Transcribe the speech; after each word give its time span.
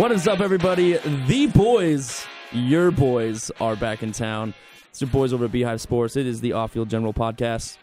What 0.00 0.12
is 0.12 0.26
up, 0.26 0.40
everybody? 0.40 0.96
The 1.26 1.48
boys, 1.48 2.26
your 2.52 2.90
boys, 2.90 3.50
are 3.60 3.76
back 3.76 4.02
in 4.02 4.12
town. 4.12 4.54
It's 4.88 5.02
your 5.02 5.10
boys 5.10 5.34
over 5.34 5.44
at 5.44 5.52
Beehive 5.52 5.78
Sports. 5.78 6.16
It 6.16 6.26
is 6.26 6.40
the 6.40 6.54
Off 6.54 6.72
Field 6.72 6.88
General 6.88 7.12
Podcast. 7.12 7.76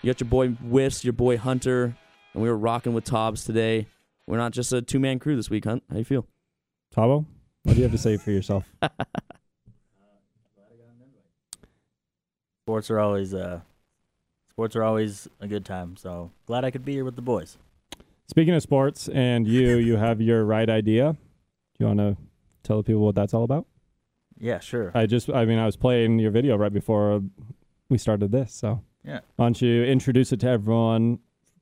You 0.00 0.12
got 0.12 0.20
your 0.20 0.28
boy 0.28 0.50
Whiffs, 0.50 1.02
your 1.02 1.14
boy 1.14 1.36
Hunter, 1.36 1.96
and 2.32 2.40
we 2.40 2.48
were 2.48 2.56
rocking 2.56 2.94
with 2.94 3.02
Tobbs 3.02 3.42
today. 3.42 3.88
We're 4.28 4.36
not 4.36 4.52
just 4.52 4.72
a 4.72 4.82
two 4.82 5.00
man 5.00 5.18
crew 5.18 5.34
this 5.34 5.50
week, 5.50 5.64
Hunt. 5.64 5.82
How 5.90 5.98
you 5.98 6.04
feel? 6.04 6.28
Tabo, 6.94 7.26
what 7.64 7.72
do 7.72 7.78
you 7.78 7.82
have 7.82 7.90
to 7.90 7.98
say 7.98 8.18
for 8.18 8.30
yourself? 8.30 8.72
Sports 12.66 12.88
are 12.88 13.00
always 13.00 13.34
uh, 13.34 13.62
sports 14.48 14.76
are 14.76 14.84
always 14.84 15.26
a 15.40 15.48
good 15.48 15.64
time. 15.64 15.96
So 15.96 16.30
glad 16.46 16.64
I 16.64 16.70
could 16.70 16.84
be 16.84 16.92
here 16.92 17.04
with 17.04 17.16
the 17.16 17.22
boys. 17.22 17.58
Speaking 18.28 18.54
of 18.54 18.62
sports 18.62 19.08
and 19.08 19.48
you, 19.48 19.78
you 19.78 19.96
have 19.96 20.20
your 20.20 20.44
right 20.44 20.70
idea. 20.70 21.16
Do 21.78 21.84
you 21.84 21.86
want 21.86 21.98
to 22.00 22.16
tell 22.62 22.76
the 22.78 22.82
people 22.82 23.02
what 23.02 23.14
that's 23.14 23.34
all 23.34 23.44
about? 23.44 23.66
Yeah, 24.38 24.58
sure. 24.60 24.90
I 24.94 25.06
just, 25.06 25.30
I 25.30 25.44
mean, 25.44 25.58
I 25.58 25.66
was 25.66 25.76
playing 25.76 26.18
your 26.18 26.30
video 26.30 26.56
right 26.56 26.72
before 26.72 27.22
we 27.88 27.98
started 27.98 28.32
this. 28.32 28.52
So 28.52 28.82
Yeah. 29.04 29.20
why 29.36 29.46
don't 29.46 29.60
you 29.60 29.84
introduce 29.84 30.32
it 30.32 30.40
to 30.40 30.48
everyone, 30.48 31.18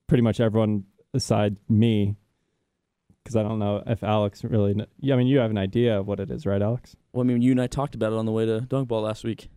pretty 0.06 0.22
much 0.22 0.40
everyone 0.40 0.84
aside 1.14 1.56
me, 1.68 2.16
because 3.22 3.36
I 3.36 3.42
don't 3.42 3.58
know 3.58 3.82
if 3.86 4.02
Alex 4.02 4.42
really. 4.44 4.74
Kn- 4.74 4.86
yeah, 5.00 5.14
I 5.14 5.18
mean, 5.18 5.26
you 5.26 5.38
have 5.38 5.50
an 5.50 5.58
idea 5.58 5.98
of 6.00 6.06
what 6.06 6.18
it 6.20 6.30
is, 6.30 6.46
right, 6.46 6.62
Alex? 6.62 6.96
Well, 7.12 7.22
I 7.22 7.26
mean, 7.26 7.42
you 7.42 7.50
and 7.52 7.60
I 7.60 7.66
talked 7.66 7.94
about 7.94 8.12
it 8.12 8.16
on 8.18 8.26
the 8.26 8.32
way 8.32 8.46
to 8.46 8.60
Dunk 8.62 8.88
Ball 8.88 9.02
last 9.02 9.22
week. 9.24 9.48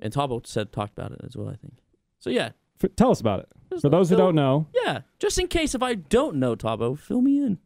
And 0.00 0.12
Tabo 0.12 0.44
said 0.46 0.72
talked 0.72 0.92
about 0.98 1.12
it 1.12 1.20
as 1.24 1.36
well, 1.36 1.48
I 1.48 1.56
think. 1.56 1.74
So, 2.18 2.28
yeah. 2.30 2.50
F 2.82 2.90
tell 2.96 3.10
us 3.10 3.20
about 3.20 3.40
it. 3.40 3.48
just 3.70 3.82
For 3.82 3.88
those 3.88 4.10
who 4.10 4.16
don't 4.16 4.34
know, 4.34 4.66
Yeah, 4.84 5.00
just 5.20 5.38
in 5.38 5.46
case 5.48 5.74
if 5.74 5.82
I 5.82 5.94
don't 5.94 6.36
know, 6.36 6.54
Tabo, 6.56 6.98
fill 6.98 7.22
me 7.22 7.38
in. 7.42 7.58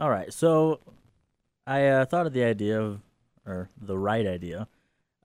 All 0.00 0.10
right. 0.10 0.32
So 0.32 0.80
I 1.66 1.86
uh, 1.86 2.04
thought 2.06 2.26
of 2.26 2.32
the 2.32 2.42
idea 2.44 2.80
of, 2.80 3.00
or 3.46 3.68
the 3.80 3.96
right 3.98 4.26
idea. 4.26 4.66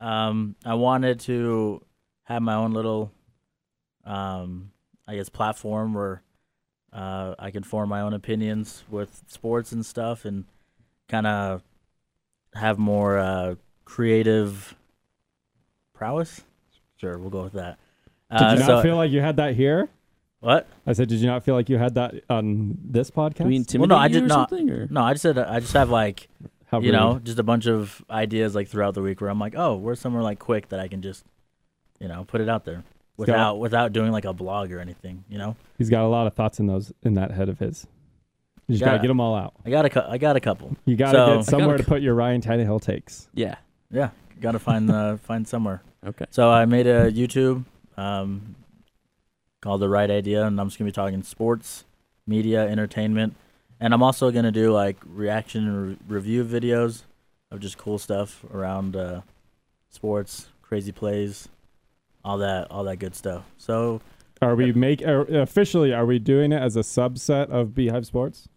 Um, 0.02 0.56
I 0.66 0.74
wanted 0.76 1.20
to 1.22 1.82
have 2.26 2.42
my 2.42 2.54
own 2.56 2.72
little, 2.74 3.12
um, 4.04 4.72
I 5.08 5.16
guess, 5.16 5.30
platform 5.30 5.94
where 5.94 6.22
uh, 6.92 7.36
I 7.40 7.52
can 7.52 7.64
form 7.64 7.90
my 7.90 8.02
own 8.02 8.14
opinions 8.14 8.84
with 8.90 9.24
sports 9.28 9.72
and 9.72 9.86
stuff, 9.86 10.26
and 10.26 10.44
kind 11.08 11.26
of 11.28 11.64
have 12.54 12.78
more 12.78 13.18
uh, 13.18 13.56
creative 13.86 14.76
prowess. 15.94 16.42
Sure, 16.98 17.18
we'll 17.18 17.30
go 17.30 17.44
with 17.44 17.54
that. 17.54 17.78
did 18.32 18.42
Uh, 18.42 18.52
you 18.54 18.60
not 18.60 18.66
so- 18.66 18.82
feel 18.82 18.96
like 18.98 19.12
you 19.12 19.22
had 19.22 19.38
that 19.38 19.56
here? 19.56 19.90
What? 20.40 20.68
I 20.86 20.94
said, 20.94 21.08
did 21.10 21.20
you 21.20 21.28
not 21.28 21.44
feel 21.44 21.56
like 21.56 21.70
you 21.70 21.78
had 21.78 21.96
that 21.96 22.14
on 22.30 22.78
this 22.84 23.10
podcast? 23.12 23.38
Do 23.68 23.78
we 23.80 23.80
Well, 23.80 23.88
no, 23.88 23.96
I 23.98 24.08
did 24.08 24.26
not. 24.28 24.52
Or? 24.52 24.88
No, 24.90 25.02
I 25.04 25.14
just 25.14 25.24
said 25.24 25.38
I 25.38 25.60
just 25.60 25.74
have 25.74 25.90
like 25.90 26.28
How 26.68 26.80
you 26.80 26.92
know, 26.92 27.20
just 27.24 27.38
a 27.40 27.44
bunch 27.44 27.68
of 27.68 28.04
ideas 28.10 28.56
like 28.56 28.68
throughout 28.68 28.96
the 28.96 29.02
week 29.02 29.22
where 29.22 29.30
I'm 29.30 29.40
like, 29.40 29.54
oh, 29.56 29.76
where's 29.76 30.00
somewhere 30.00 30.24
like 30.24 30.40
quick 30.40 30.70
that 30.70 30.80
I 30.80 30.88
can 30.88 31.02
just, 31.02 31.24
you 32.00 32.08
know, 32.08 32.26
put 32.26 32.42
it 32.42 32.50
out 32.50 32.66
there 32.66 32.84
without 33.18 33.60
without 33.60 33.94
doing 33.94 34.12
like 34.12 34.26
a 34.26 34.34
blog 34.34 34.72
or 34.72 34.80
anything. 34.80 35.24
You 35.30 35.38
know, 35.38 35.56
He's 35.78 35.90
got 35.90 36.04
a 36.04 36.08
lot 36.08 36.26
of 36.28 36.34
thoughts 36.34 36.60
in 36.60 36.66
those 36.68 36.92
in 37.04 37.14
that 37.14 37.32
head 37.32 37.50
of 37.50 37.60
his. 37.60 37.86
You 38.68 38.74
just 38.74 38.82
Yeah. 38.82 38.88
gotta 38.88 39.00
get 39.04 39.08
them 39.10 39.20
all 39.20 39.36
out. 39.36 39.54
I 39.64 39.70
got 39.70 39.86
a 39.86 39.90
cou- 39.90 40.08
I 40.10 40.18
got 40.18 40.36
a 40.36 40.40
couple. 40.40 40.76
You 40.86 40.96
gotta 40.96 41.18
So- 41.18 41.36
get 41.38 41.46
somewhere 41.46 41.76
I 41.76 41.78
to 41.78 41.84
gotta- 41.84 41.90
put 41.92 42.02
your 42.02 42.16
Ryan 42.16 42.42
Tannehill 42.42 42.82
takes. 42.82 43.30
Yeah. 43.34 43.56
Yeah, 43.92 44.10
got 44.42 44.54
to 44.54 44.60
find 44.60 44.90
the 44.90 45.20
find 45.24 45.48
somewhere. 45.48 45.84
Okay. 46.06 46.26
So 46.32 46.50
I 46.50 46.66
made 46.66 46.88
a 46.88 47.12
YouTube 47.12 47.64
um, 47.96 48.56
called 49.66 49.82
The 49.82 49.90
Right 49.90 50.12
Idea, 50.12 50.46
and 50.46 50.62
I'm 50.62 50.68
just 50.68 50.78
gonna 50.78 50.90
be 50.90 50.94
talking 50.94 51.24
sports, 51.24 51.86
media, 52.28 52.68
entertainment, 52.68 53.36
and 53.80 53.96
I'm 53.96 54.04
also 54.04 54.30
gonna 54.30 54.52
do 54.52 54.72
like 54.72 54.98
reaction 55.04 55.68
and 55.68 55.88
re- 55.88 55.98
review 56.08 56.46
videos 56.46 57.02
of 57.50 57.62
just 57.62 57.76
cool 57.76 57.98
stuff 57.98 58.46
around 58.54 58.96
uh, 58.96 59.22
sports, 59.90 60.50
crazy 60.62 60.92
plays, 60.92 61.50
all 62.24 62.38
that 62.38 62.70
all 62.70 62.84
that 62.84 62.98
good 62.98 63.16
stuff. 63.16 63.44
So 63.58 64.02
Are 64.40 64.56
we 64.56 64.72
make 64.72 65.02
are, 65.02 65.22
officially? 65.22 65.92
Are 65.92 66.06
we 66.06 66.20
doing 66.20 66.52
it 66.52 66.62
as 66.62 66.76
a 66.76 66.82
subset 66.82 67.50
of 67.50 67.74
Beehive 67.74 68.06
Sports? 68.06 68.48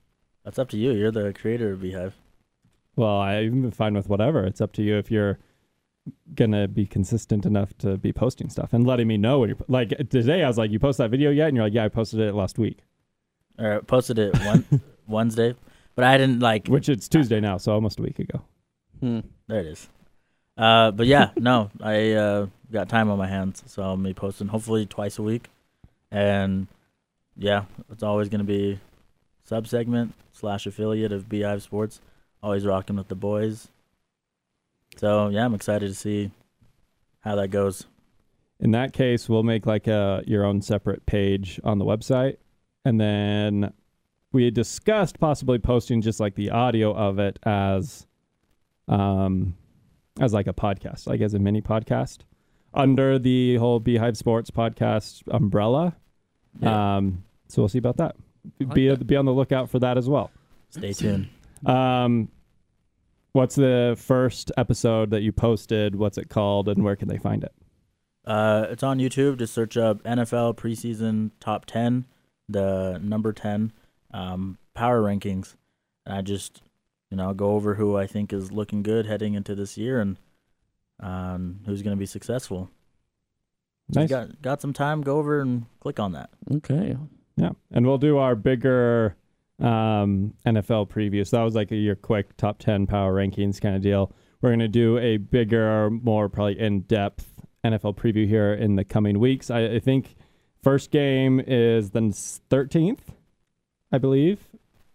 that's 0.44 0.58
up 0.58 0.68
to 0.70 0.76
you. 0.76 0.92
You're 0.92 1.10
the 1.10 1.32
creator 1.32 1.72
of 1.72 1.80
Beehive. 1.80 2.14
Well, 2.96 3.16
I 3.18 3.44
even 3.44 3.62
been 3.62 3.70
fine 3.70 3.94
with 3.94 4.10
whatever. 4.10 4.44
It's 4.44 4.60
up 4.60 4.72
to 4.72 4.82
you 4.82 4.98
if 4.98 5.10
you're 5.10 5.38
gonna 6.34 6.68
be 6.68 6.86
consistent 6.86 7.46
enough 7.46 7.76
to 7.78 7.96
be 7.96 8.12
posting 8.12 8.48
stuff 8.48 8.72
and 8.72 8.86
letting 8.86 9.08
me 9.08 9.16
know 9.16 9.40
when 9.40 9.50
you're 9.50 9.58
like 9.68 9.90
today. 10.10 10.42
I 10.42 10.48
was 10.48 10.58
like, 10.58 10.70
"You 10.70 10.78
post 10.78 10.98
that 10.98 11.10
video 11.10 11.30
yet?" 11.30 11.48
And 11.48 11.56
you're 11.56 11.66
like, 11.66 11.74
"Yeah, 11.74 11.84
I 11.84 11.88
posted 11.88 12.20
it 12.20 12.34
last 12.34 12.58
week," 12.58 12.78
Or 13.58 13.80
posted 13.82 14.18
it 14.18 14.38
one 14.44 14.64
Wednesday, 15.06 15.54
but 15.94 16.04
I 16.04 16.18
didn't 16.18 16.40
like. 16.40 16.68
which 16.68 16.88
it's 16.88 17.08
Tuesday 17.08 17.40
now, 17.40 17.56
so 17.58 17.72
almost 17.72 17.98
a 17.98 18.02
week 18.02 18.18
ago. 18.18 18.42
Hmm. 19.00 19.20
There 19.46 19.60
it 19.60 19.66
is. 19.66 19.88
Uh, 20.56 20.90
but 20.90 21.06
yeah, 21.06 21.30
no, 21.36 21.70
I 21.80 22.12
uh, 22.12 22.46
got 22.72 22.88
time 22.88 23.10
on 23.10 23.18
my 23.18 23.28
hands, 23.28 23.62
so 23.66 23.82
I'll 23.82 23.96
be 23.96 24.14
posting 24.14 24.48
hopefully 24.48 24.86
twice 24.86 25.18
a 25.18 25.22
week, 25.22 25.48
and 26.10 26.66
yeah, 27.36 27.64
it's 27.90 28.02
always 28.02 28.28
gonna 28.28 28.44
be 28.44 28.80
sub 29.44 29.66
segment 29.66 30.14
slash 30.32 30.66
affiliate 30.66 31.12
of 31.12 31.28
Beehive 31.28 31.62
Sports. 31.62 32.00
Always 32.42 32.64
rocking 32.64 32.96
with 32.96 33.08
the 33.08 33.14
boys. 33.14 33.68
So 34.98 35.28
yeah, 35.28 35.44
I'm 35.44 35.54
excited 35.54 35.88
to 35.88 35.94
see 35.94 36.30
how 37.20 37.36
that 37.36 37.48
goes. 37.48 37.86
In 38.60 38.72
that 38.72 38.92
case, 38.92 39.28
we'll 39.28 39.44
make 39.44 39.66
like 39.66 39.86
a 39.86 40.22
your 40.26 40.44
own 40.44 40.60
separate 40.60 41.06
page 41.06 41.60
on 41.64 41.78
the 41.78 41.84
website, 41.84 42.36
and 42.84 43.00
then 43.00 43.72
we 44.32 44.44
had 44.44 44.54
discussed 44.54 45.18
possibly 45.20 45.58
posting 45.58 46.02
just 46.02 46.20
like 46.20 46.34
the 46.34 46.50
audio 46.50 46.92
of 46.94 47.18
it 47.18 47.38
as, 47.44 48.06
um, 48.88 49.56
as 50.20 50.34
like 50.34 50.46
a 50.46 50.52
podcast, 50.52 51.06
like 51.06 51.20
as 51.20 51.34
a 51.34 51.38
mini 51.38 51.62
podcast 51.62 52.18
under 52.74 53.18
the 53.18 53.56
whole 53.56 53.80
Beehive 53.80 54.16
Sports 54.16 54.50
podcast 54.50 55.22
umbrella. 55.30 55.96
Yeah. 56.60 56.96
Um, 56.96 57.24
so 57.48 57.62
we'll 57.62 57.68
see 57.68 57.78
about 57.78 57.96
that. 57.98 58.16
like 58.60 58.74
be 58.74 58.88
that. 58.88 59.06
be 59.06 59.16
on 59.16 59.24
the 59.24 59.32
lookout 59.32 59.70
for 59.70 59.78
that 59.78 59.96
as 59.96 60.08
well. 60.08 60.30
Stay 60.70 60.92
tuned. 60.92 61.28
Um, 61.64 62.28
what's 63.32 63.54
the 63.54 63.96
first 63.98 64.52
episode 64.56 65.10
that 65.10 65.22
you 65.22 65.32
posted? 65.32 65.96
What's 65.96 66.18
it 66.18 66.28
called, 66.28 66.68
and 66.68 66.84
where 66.84 66.96
can 66.96 67.08
they 67.08 67.18
find 67.18 67.44
it? 67.44 67.52
Uh, 68.24 68.66
it's 68.70 68.82
on 68.82 68.98
YouTube. 68.98 69.38
Just 69.38 69.54
search 69.54 69.76
up 69.76 70.02
NFL 70.02 70.56
preseason 70.56 71.30
top 71.40 71.66
ten, 71.66 72.06
the 72.48 73.00
number 73.02 73.32
ten 73.32 73.72
um, 74.12 74.58
power 74.74 75.00
rankings, 75.02 75.54
and 76.06 76.16
I 76.16 76.22
just 76.22 76.62
you 77.10 77.16
know 77.16 77.32
go 77.32 77.52
over 77.52 77.74
who 77.74 77.96
I 77.96 78.06
think 78.06 78.32
is 78.32 78.52
looking 78.52 78.82
good 78.82 79.06
heading 79.06 79.34
into 79.34 79.54
this 79.54 79.78
year 79.78 80.00
and 80.00 80.18
um, 81.00 81.60
who's 81.66 81.82
going 81.82 81.96
to 81.96 82.00
be 82.00 82.06
successful. 82.06 82.70
Nice. 83.90 84.10
you 84.10 84.16
got 84.16 84.42
got 84.42 84.60
some 84.60 84.72
time? 84.72 85.02
Go 85.02 85.18
over 85.18 85.40
and 85.40 85.66
click 85.80 85.98
on 85.98 86.12
that. 86.12 86.30
Okay. 86.52 86.96
Yeah, 87.36 87.50
and 87.70 87.86
we'll 87.86 87.98
do 87.98 88.18
our 88.18 88.34
bigger 88.34 89.16
um, 89.60 90.34
NFL 90.46 90.88
preview. 90.88 91.26
So 91.26 91.38
that 91.38 91.42
was 91.42 91.54
like 91.54 91.70
a 91.72 91.76
your 91.76 91.96
quick 91.96 92.36
top 92.36 92.58
ten 92.58 92.86
power 92.86 93.14
rankings 93.14 93.60
kind 93.60 93.74
of 93.74 93.82
deal. 93.82 94.12
We're 94.40 94.50
gonna 94.50 94.68
do 94.68 94.98
a 94.98 95.16
bigger, 95.16 95.90
more 95.90 96.28
probably 96.28 96.58
in 96.58 96.82
depth 96.82 97.26
NFL 97.64 97.96
preview 97.96 98.26
here 98.26 98.54
in 98.54 98.76
the 98.76 98.84
coming 98.84 99.18
weeks. 99.18 99.50
I, 99.50 99.64
I 99.64 99.78
think 99.80 100.16
first 100.62 100.90
game 100.90 101.40
is 101.44 101.90
the 101.90 102.12
thirteenth, 102.50 103.12
I 103.92 103.98
believe. 103.98 104.40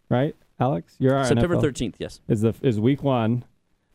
Right, 0.10 0.36
Alex? 0.60 0.96
You're 1.00 1.16
our 1.16 1.26
September 1.26 1.58
13th, 1.58 1.96
yes. 1.98 2.22
is 2.28 2.42
the 2.42 2.54
is 2.62 2.80
week 2.80 3.04
one. 3.04 3.44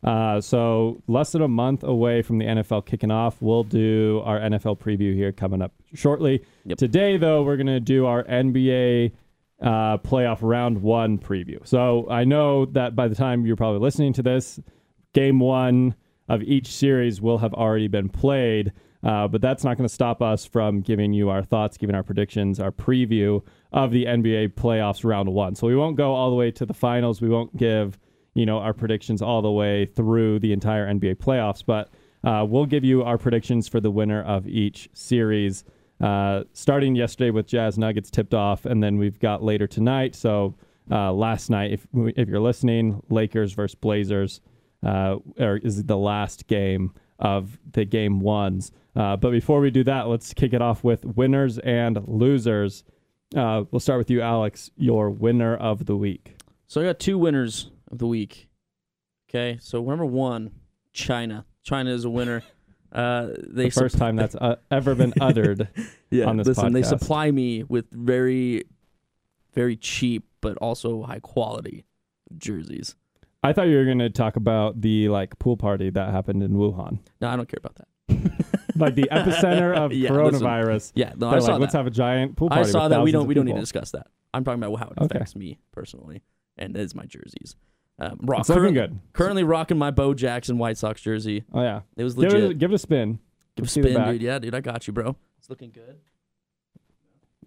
Uh, 0.03 0.39
so 0.39 1.01
less 1.07 1.33
than 1.33 1.41
a 1.41 1.47
month 1.47 1.83
away 1.83 2.21
from 2.21 2.37
the 2.37 2.45
NFL 2.45 2.85
kicking 2.85 3.11
off. 3.11 3.41
We'll 3.41 3.63
do 3.63 4.21
our 4.23 4.39
NFL 4.39 4.79
preview 4.79 5.13
here 5.13 5.31
coming 5.31 5.61
up 5.61 5.73
shortly. 5.93 6.45
Yep. 6.65 6.77
Today, 6.77 7.17
though, 7.17 7.43
we're 7.43 7.57
gonna 7.57 7.79
do 7.79 8.05
our 8.05 8.23
NBA 8.23 9.11
uh, 9.61 9.97
playoff 9.97 10.39
round 10.41 10.81
one 10.81 11.17
preview. 11.17 11.65
So 11.67 12.07
I 12.09 12.23
know 12.23 12.65
that 12.65 12.95
by 12.95 13.07
the 13.07 13.15
time 13.15 13.45
you're 13.45 13.55
probably 13.55 13.79
listening 13.79 14.13
to 14.13 14.23
this, 14.23 14.59
game 15.13 15.39
one 15.39 15.95
of 16.27 16.43
each 16.43 16.67
series 16.67 17.21
will 17.21 17.39
have 17.39 17.53
already 17.53 17.87
been 17.87 18.09
played. 18.09 18.71
Uh, 19.01 19.27
but 19.27 19.41
that's 19.41 19.63
not 19.63 19.77
going 19.77 19.87
to 19.87 19.93
stop 19.93 20.21
us 20.21 20.45
from 20.45 20.81
giving 20.81 21.13
you 21.13 21.29
our 21.29 21.43
thoughts, 21.43 21.77
giving 21.77 21.95
our 21.95 22.03
predictions, 22.03 22.59
our 22.59 22.71
preview 22.71 23.41
of 23.71 23.91
the 23.91 24.05
NBA 24.05 24.55
playoffs 24.55 25.05
round 25.05 25.29
one. 25.29 25.55
So 25.55 25.67
we 25.67 25.75
won't 25.75 25.95
go 25.95 26.13
all 26.13 26.29
the 26.29 26.35
way 26.35 26.51
to 26.51 26.65
the 26.65 26.73
finals. 26.73 27.21
We 27.21 27.29
won't 27.29 27.55
give, 27.55 27.97
you 28.33 28.45
know, 28.45 28.59
our 28.59 28.73
predictions 28.73 29.21
all 29.21 29.41
the 29.41 29.51
way 29.51 29.85
through 29.85 30.39
the 30.39 30.51
entire 30.51 30.85
NBA 30.85 31.15
playoffs, 31.15 31.63
but 31.65 31.89
uh, 32.25 32.45
we'll 32.47 32.65
give 32.65 32.83
you 32.83 33.03
our 33.03 33.17
predictions 33.17 33.69
for 33.69 33.79
the 33.79 33.89
winner 33.89 34.21
of 34.21 34.47
each 34.47 34.89
series. 34.93 35.63
Uh, 36.01 36.43
starting 36.53 36.95
yesterday 36.95 37.29
with 37.29 37.47
Jazz 37.47 37.77
Nuggets 37.77 38.09
tipped 38.09 38.33
off, 38.33 38.65
and 38.65 38.81
then 38.81 38.97
we've 38.97 39.19
got 39.19 39.43
later 39.43 39.67
tonight. 39.67 40.15
So 40.15 40.55
uh, 40.89 41.11
last 41.11 41.49
night, 41.49 41.71
if 41.71 41.87
if 41.93 42.29
you're 42.29 42.39
listening, 42.39 43.01
Lakers 43.09 43.53
versus 43.53 43.75
Blazers 43.75 44.41
uh, 44.85 45.17
is 45.37 45.83
the 45.83 45.97
last 45.97 46.47
game 46.47 46.93
of 47.19 47.59
the 47.71 47.85
game 47.85 48.21
ones. 48.21 48.71
Uh, 48.95 49.17
but 49.17 49.31
before 49.31 49.59
we 49.59 49.71
do 49.71 49.83
that, 49.83 50.07
let's 50.07 50.33
kick 50.33 50.53
it 50.53 50.61
off 50.61 50.83
with 50.83 51.05
winners 51.05 51.59
and 51.59 51.99
losers. 52.07 52.83
Uh, 53.35 53.63
we'll 53.71 53.79
start 53.79 53.99
with 53.99 54.09
you, 54.09 54.21
Alex. 54.21 54.71
Your 54.77 55.09
winner 55.09 55.55
of 55.55 55.85
the 55.85 55.95
week. 55.95 56.35
So 56.67 56.81
I 56.81 56.85
got 56.85 56.99
two 56.99 57.17
winners 57.17 57.71
of 57.91 57.97
the 57.97 58.07
week. 58.07 58.47
Okay, 59.29 59.59
so 59.61 59.83
number 59.83 60.05
one, 60.05 60.51
China. 60.93 61.45
China 61.61 61.91
is 61.91 62.05
a 62.05 62.09
winner. 62.09 62.41
Uh, 62.91 63.27
they 63.47 63.65
the 63.65 63.69
first 63.69 63.95
supp- 63.95 63.99
time 63.99 64.15
that's 64.15 64.35
uh, 64.35 64.55
ever 64.71 64.95
been 64.95 65.13
uttered. 65.21 65.67
yeah, 66.09 66.25
on 66.25 66.37
this 66.37 66.47
listen, 66.47 66.73
they 66.73 66.83
supply 66.83 67.29
me 67.31 67.63
with 67.63 67.89
very, 67.91 68.63
very 69.53 69.75
cheap 69.75 70.25
but 70.41 70.57
also 70.57 71.03
high 71.03 71.19
quality 71.19 71.85
jerseys. 72.37 72.95
I 73.43 73.53
thought 73.53 73.67
you 73.67 73.77
were 73.77 73.85
going 73.85 73.99
to 73.99 74.09
talk 74.09 74.35
about 74.35 74.81
the 74.81 75.09
like 75.09 75.37
pool 75.39 75.55
party 75.57 75.89
that 75.91 76.11
happened 76.11 76.43
in 76.43 76.51
Wuhan, 76.53 76.99
No, 77.21 77.29
I 77.29 77.35
don't 77.35 77.47
care 77.47 77.59
about 77.63 77.75
that. 77.75 77.87
like 78.75 78.95
the 78.95 79.07
epicenter 79.11 79.75
of 79.75 79.91
Yeah, 79.93 80.11
listen. 80.11 80.41
coronavirus. 80.41 80.91
Yeah, 80.95 81.13
no, 81.17 81.29
They're 81.29 81.39
I 81.39 81.41
saw 81.41 81.51
like, 81.53 81.61
let's 81.61 81.71
that. 81.73 81.77
have 81.79 81.87
a 81.87 81.91
giant 81.91 82.35
pool 82.37 82.49
party. 82.49 82.67
I 82.67 82.71
saw 82.71 82.87
that. 82.87 83.01
We 83.03 83.11
don't. 83.11 83.27
We 83.27 83.33
don't 83.33 83.45
need 83.45 83.53
to 83.55 83.59
discuss 83.59 83.91
that. 83.91 84.07
I'm 84.33 84.43
talking 84.43 84.61
about 84.63 84.77
how 84.79 84.87
it 84.87 84.97
Okay. 84.99 85.15
affects 85.17 85.35
me 85.35 85.59
personally, 85.71 86.21
and 86.57 86.75
it 86.75 86.79
is 86.81 86.93
my 86.95 87.05
jerseys. 87.05 87.55
Um, 88.01 88.17
rock, 88.23 88.39
It's 88.41 88.49
looking 88.49 88.73
current- 88.75 88.93
good. 88.93 88.99
Currently 89.13 89.43
rocking 89.43 89.77
my 89.77 89.91
Bo 89.91 90.13
Jackson 90.13 90.57
White 90.57 90.77
Sox 90.77 91.01
jersey. 91.01 91.43
Oh 91.53 91.61
yeah, 91.61 91.81
It 91.97 92.03
was 92.03 92.13
give 92.15 92.31
legit. 92.31 92.51
it, 92.51 92.57
give 92.59 92.71
it 92.71 92.75
a 92.75 92.77
spin. 92.79 93.19
Give 93.57 93.65
a 93.65 93.69
see 93.69 93.81
the 93.81 93.89
spin, 93.91 94.05
dude. 94.13 94.21
Yeah, 94.21 94.39
dude, 94.39 94.55
I 94.55 94.61
got 94.61 94.87
you, 94.87 94.93
bro. 94.93 95.15
It's 95.37 95.49
looking 95.49 95.71
good. 95.71 95.97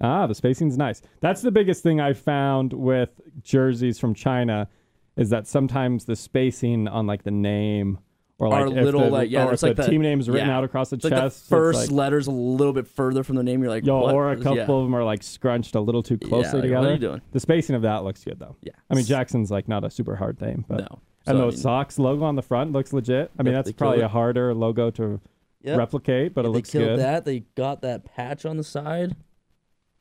Ah, 0.00 0.26
the 0.26 0.34
spacing's 0.34 0.76
nice. 0.76 1.00
That's 1.20 1.42
the 1.42 1.50
biggest 1.52 1.82
thing 1.82 2.00
I 2.00 2.12
found 2.12 2.72
with 2.72 3.20
jerseys 3.42 3.98
from 3.98 4.14
China, 4.14 4.68
is 5.16 5.30
that 5.30 5.46
sometimes 5.46 6.04
the 6.06 6.16
spacing 6.16 6.88
on 6.88 7.06
like 7.06 7.22
the 7.22 7.30
name 7.30 7.98
or 8.42 8.48
like 8.48 8.62
Are 8.62 8.68
little, 8.70 9.02
the, 9.02 9.08
like- 9.10 9.30
yeah, 9.30 9.50
it's 9.52 9.62
like 9.62 9.76
the, 9.76 9.82
the- 9.84 9.88
team 9.90 10.02
name's 10.02 10.28
written 10.28 10.48
yeah. 10.48 10.56
out 10.56 10.64
across 10.64 10.90
the 10.90 10.96
It's 10.96 11.04
like 11.04 11.12
chest. 11.12 11.48
the 11.48 11.56
first 11.56 11.80
like, 11.82 11.90
letters 11.90 12.26
a 12.26 12.32
little 12.32 12.72
bit 12.72 12.88
further 12.88 13.22
from 13.22 13.36
the 13.36 13.42
name. 13.44 13.60
You're 13.62 13.70
like, 13.70 13.86
yo, 13.86 14.00
what? 14.00 14.14
or 14.14 14.32
a 14.32 14.36
couple 14.36 14.56
Yeah. 14.56 14.62
of 14.62 14.68
them 14.84 14.94
are 14.96 15.04
like 15.04 15.22
scrunched 15.22 15.76
a 15.76 15.80
little 15.80 16.02
too 16.02 16.18
Yeah, 16.20 16.28
closely 16.28 16.54
like, 16.54 16.62
together. 16.62 16.80
What 16.80 16.90
are 16.90 16.92
you 16.94 16.98
doing? 16.98 17.20
The 17.30 17.38
spacing 17.40 17.76
of 17.76 17.82
that 17.82 18.02
looks 18.02 18.24
good 18.24 18.38
though. 18.40 18.56
Yeah. 18.62 18.72
I 18.90 18.94
mean, 18.94 19.04
Jackson's 19.04 19.50
like 19.52 19.68
not 19.68 19.84
a 19.84 19.90
super 19.90 20.16
hard 20.16 20.40
name, 20.40 20.64
but 20.68 20.78
no. 20.80 20.86
and 20.88 20.98
So, 21.26 21.32
I 21.34 21.36
the 21.36 21.46
mean, 21.46 21.56
Sox 21.56 21.98
logo 22.00 22.24
on 22.24 22.34
the 22.34 22.42
front 22.42 22.72
looks 22.72 22.92
legit. 22.92 23.30
I 23.38 23.44
mean, 23.44 23.54
that's 23.54 23.70
probably 23.72 24.00
a 24.00 24.08
harder 24.08 24.52
logo 24.54 24.90
to 24.90 25.20
Yep. 25.64 25.78
replicate, 25.78 26.34
but 26.34 26.44
Yeah, 26.44 26.48
it 26.48 26.52
looks 26.54 26.70
they 26.72 26.78
killed 26.80 26.90
good. 26.90 26.98
that. 26.98 27.24
They 27.24 27.40
got 27.54 27.82
that 27.82 28.04
patch 28.04 28.44
on 28.44 28.56
the 28.56 28.64
side. 28.64 29.14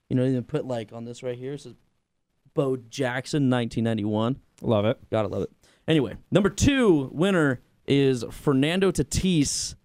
You 0.10 0.16
know, 0.16 0.30
they 0.32 0.42
put 0.42 0.66
like 0.66 0.92
on 0.92 1.06
this 1.06 1.22
right 1.22 1.38
here. 1.38 1.54
It 1.54 1.62
says 1.62 1.76
Bo 2.56 2.78
Jackson, 2.78 3.50
1991. 3.50 4.38
Love 4.64 4.86
it. 4.86 4.98
Gotta 5.12 5.28
love 5.28 5.44
it. 5.44 5.52
Anyway, 5.88 6.16
number 6.32 6.50
two 6.50 7.10
winner 7.14 7.62
is 7.92 8.24
Fernando 8.32 8.92
Tatis. 8.92 9.76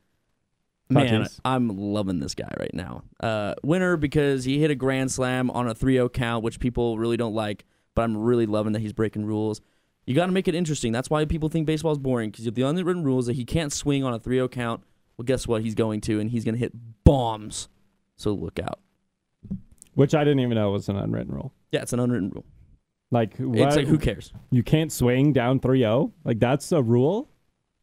Man, 0.88 1.22
Tatis. 1.22 1.40
I'm 1.44 1.68
loving 1.68 2.20
this 2.20 2.34
guy 2.34 2.52
right 2.58 2.72
now. 2.72 3.02
Uh, 3.20 3.54
winner 3.64 3.96
because 3.96 4.44
he 4.44 4.58
hit 4.60 4.70
a 4.70 4.74
grand 4.74 5.10
slam 5.10 5.50
on 5.50 5.68
a 5.68 5.74
3-0 5.74 6.12
count, 6.12 6.44
which 6.44 6.60
people 6.60 6.98
really 6.98 7.16
don't 7.16 7.34
like, 7.34 7.64
but 7.94 8.02
I'm 8.02 8.16
really 8.16 8.46
loving 8.46 8.72
that 8.74 8.80
he's 8.80 8.92
breaking 8.92 9.26
rules. 9.26 9.60
You 10.06 10.14
got 10.14 10.26
to 10.26 10.32
make 10.32 10.46
it 10.46 10.54
interesting. 10.54 10.92
That's 10.92 11.10
why 11.10 11.24
people 11.24 11.48
think 11.48 11.66
baseball 11.66 11.90
is 11.90 11.98
boring 11.98 12.30
because 12.30 12.44
the 12.44 12.62
unwritten 12.62 13.02
rule 13.02 13.18
is 13.18 13.26
that 13.26 13.34
he 13.34 13.44
can't 13.44 13.72
swing 13.72 14.04
on 14.04 14.14
a 14.14 14.20
3-0 14.20 14.50
count. 14.52 14.84
Well, 15.16 15.24
guess 15.24 15.48
what? 15.48 15.62
He's 15.62 15.74
going 15.74 16.00
to, 16.02 16.20
and 16.20 16.30
he's 16.30 16.44
going 16.44 16.54
to 16.54 16.60
hit 16.60 16.72
bombs. 17.02 17.68
So 18.16 18.32
look 18.32 18.60
out. 18.60 18.78
Which 19.94 20.14
I 20.14 20.22
didn't 20.22 20.40
even 20.40 20.54
know 20.54 20.70
was 20.70 20.88
an 20.88 20.96
unwritten 20.96 21.34
rule. 21.34 21.52
Yeah, 21.72 21.82
it's 21.82 21.92
an 21.92 21.98
unwritten 21.98 22.30
rule. 22.30 22.44
Like, 23.10 23.36
what? 23.38 23.58
It's 23.58 23.76
like 23.76 23.86
who 23.86 23.98
cares? 23.98 24.32
you 24.50 24.62
can't 24.62 24.92
swing 24.92 25.32
down 25.32 25.58
3-0? 25.58 26.12
Like 26.24 26.38
that's 26.38 26.70
a 26.70 26.82
rule? 26.82 27.30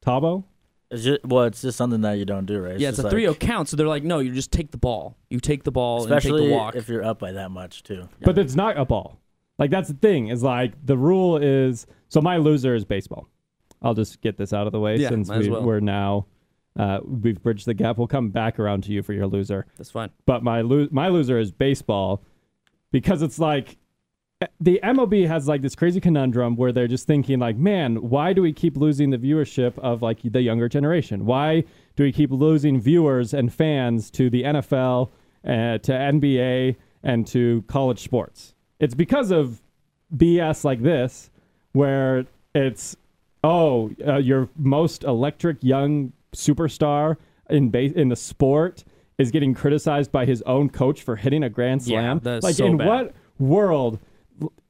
Tabo? 0.04 0.44
It's 0.92 1.04
just, 1.04 1.26
well, 1.26 1.46
it's 1.46 1.62
just 1.64 1.78
something 1.78 2.02
that 2.02 2.14
you 2.14 2.26
don't 2.26 2.46
do, 2.46 2.60
right? 2.60 2.80
yeah, 2.80 2.90
it's 2.90 3.00
a 3.00 3.04
just 3.04 3.16
3-0 3.16 3.28
like- 3.30 3.40
count, 3.40 3.68
so 3.70 3.76
they're 3.78 3.88
like, 3.88 4.04
no, 4.04 4.20
you 4.20 4.32
just 4.32 4.52
take 4.52 4.70
the 4.72 4.78
ball. 4.78 5.18
You 5.30 5.40
take 5.40 5.64
the 5.64 5.72
ball 5.72 6.02
and 6.04 6.10
take 6.10 6.18
especially 6.20 6.48
the 6.48 6.54
walk. 6.54 6.76
if 6.76 6.88
you're 6.88 7.04
up 7.04 7.18
by 7.20 7.32
that 7.32 7.50
much 7.50 7.82
too. 7.84 7.96
Yeah. 8.20 8.26
But 8.26 8.38
it's 8.38 8.56
not 8.56 8.78
a 8.78 8.86
ball. 8.86 9.20
Like 9.58 9.70
that's 9.72 9.88
the 9.88 9.96
thing 9.96 10.28
is 10.28 10.44
like 10.44 10.74
the 10.86 10.98
rule 10.98 11.38
is 11.38 11.86
so 12.10 12.22
my 12.22 12.38
loser 12.38 12.76
is 12.76 12.86
baseball. 12.86 13.28
I'll 13.82 13.94
just 13.94 14.22
get 14.22 14.38
this 14.38 14.52
out 14.54 14.66
of 14.68 14.72
the 14.74 14.80
way 14.80 14.98
Yeah, 14.98 15.10
since 15.10 15.28
might 15.30 15.40
as 15.40 15.46
we, 15.48 15.52
well. 15.52 15.64
we're 15.64 15.80
now 15.80 16.26
uh, 16.78 17.00
we've 17.06 17.42
bridged 17.42 17.66
the 17.68 17.74
gap. 17.76 17.98
We'll 18.00 18.08
come 18.08 18.30
back 18.30 18.58
around 18.60 18.84
to 18.86 18.92
you 18.92 19.04
for 19.04 19.14
your 19.14 19.28
loser. 19.28 19.68
That's 19.78 19.92
fine. 19.92 20.10
But 20.26 20.44
my 20.44 20.62
lo- 20.62 20.88
my 20.92 21.08
loser 21.10 21.38
is 21.40 21.52
baseball 21.52 22.24
because 22.92 23.22
it's 23.22 23.38
like 23.40 23.78
the 24.60 24.80
MLB 24.84 25.28
has 25.28 25.48
like 25.48 25.62
this 25.62 25.75
crazy 25.75 26.00
conundrum 26.00 26.56
where 26.56 26.72
they're 26.72 26.88
just 26.88 27.06
thinking 27.07 27.40
like, 27.40 27.57
man, 27.57 27.95
why 27.98 28.34
do 28.34 28.42
we 28.42 28.54
keep 28.54 28.78
losing 28.78 29.10
the 29.10 29.18
viewership 29.18 29.78
of 29.80 30.01
like 30.01 30.19
the 30.24 30.42
younger 30.42 30.68
generation? 30.69 31.25
Why 31.25 31.63
do 31.95 32.04
we 32.04 32.12
keep 32.12 32.31
losing 32.31 32.80
viewers 32.80 33.34
and 33.34 33.54
fans 33.54 34.10
to 34.12 34.30
the 34.30 34.44
NFL, 34.44 35.10
uh, 35.45 35.78
to 35.78 35.92
NBA, 35.92 36.75
and 37.04 37.28
to 37.28 37.63
college 37.68 38.00
sports? 38.00 38.54
It's 38.80 38.95
because 38.95 39.31
of 39.31 39.62
BS 40.16 40.63
like 40.63 40.81
this, 40.81 41.30
where 41.74 42.25
it's 42.56 42.96
oh, 43.44 43.92
uh, 44.07 44.18
your 44.18 44.50
most 44.57 45.04
electric 45.04 45.57
young 45.63 46.13
superstar 46.34 47.18
in 47.50 47.69
base 47.69 47.92
in 47.94 48.10
the 48.10 48.16
sport 48.16 48.84
is 49.18 49.31
getting 49.31 49.54
criticized 49.54 50.12
by 50.12 50.25
his 50.25 50.42
own 50.44 50.69
coach 50.69 51.01
for 51.04 51.16
hitting 51.18 51.44
a 51.44 51.50
grand 51.50 51.81
Yeah, 51.86 52.18
slam. 52.18 52.36
is 52.38 52.44
like 52.44 52.56
so 52.56 52.66
in 52.66 52.78
bad. 52.78 52.88
what 52.88 53.13
world 53.39 54.00